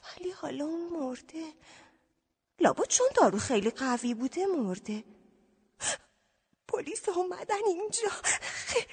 ولی 0.04 0.32
حالا 0.32 0.66
اون 0.66 0.90
مرده. 1.00 1.54
لابد 2.60 2.88
چون 2.88 3.08
دارو 3.16 3.40
خیلی 3.40 3.70
قوی 3.70 4.14
بوده 4.14 4.46
مرده. 4.46 5.04
پلیس 6.70 7.10
اومدن 7.10 7.66
اینجا. 7.68 8.10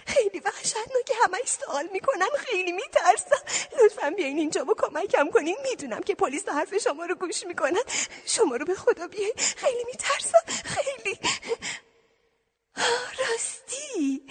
خیلی 0.06 0.40
وحشتناکه 0.40 1.14
همه 1.24 1.38
سوال 1.46 1.88
می‌کنن 1.92 2.28
خیلی 2.38 2.72
میترسم 2.72 3.42
لطفا 3.82 4.10
بیاین 4.10 4.38
اینجا 4.38 4.64
و 4.64 4.74
کمکم 4.78 5.30
کنین. 5.30 5.56
می‌دونم 5.70 6.02
که 6.02 6.14
پلیس 6.14 6.48
حرف 6.48 6.78
شما 6.78 7.04
رو 7.04 7.14
گوش 7.14 7.44
می‌کنن. 7.46 7.82
شما 8.26 8.56
رو 8.56 8.64
به 8.64 8.74
خدا 8.74 9.06
بیاین. 9.06 9.34
خیلی 9.36 9.84
میترسم 9.84 10.38
خیلی. 10.64 11.18
راستی. 13.18 14.26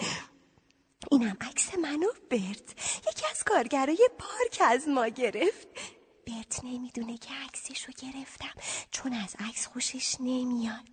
اینم 1.12 1.38
عکس 1.42 1.78
من 1.78 2.04
و 2.04 2.12
برت. 2.32 2.80
یکی 3.10 3.26
از 3.32 3.44
کارگرای 3.44 4.10
پارک 4.18 4.58
از 4.62 4.88
ما 4.88 5.08
گرفت. 5.08 5.68
برت 6.28 6.64
نمی‌دونه 6.64 7.18
که 7.18 7.30
عکسش 7.48 7.86
رو 7.86 7.94
گرفتم. 7.98 8.54
چون 8.92 9.14
از 9.14 9.36
عکس 9.50 9.66
خوشش 9.66 10.16
نمیاد. 10.20 10.86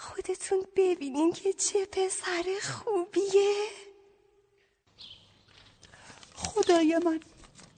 خودتون 0.00 0.64
ببینین 0.76 1.32
که 1.32 1.52
چه 1.52 1.86
پسر 1.86 2.44
خوبیه. 2.62 3.68
خدای 6.34 7.00
من 7.04 7.20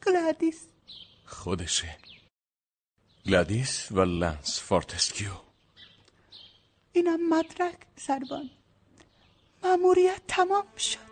گلادیس. 0.07 0.61
خودشه. 1.27 1.99
گلادیس 3.27 3.93
و 3.93 4.01
لنس 4.01 4.61
فورتسکیو 4.61 5.33
اینم 6.93 7.29
مدرک 7.29 7.79
سربان 7.97 8.51
مأموریت 9.63 10.23
تمام 10.29 10.77
شد. 10.77 11.12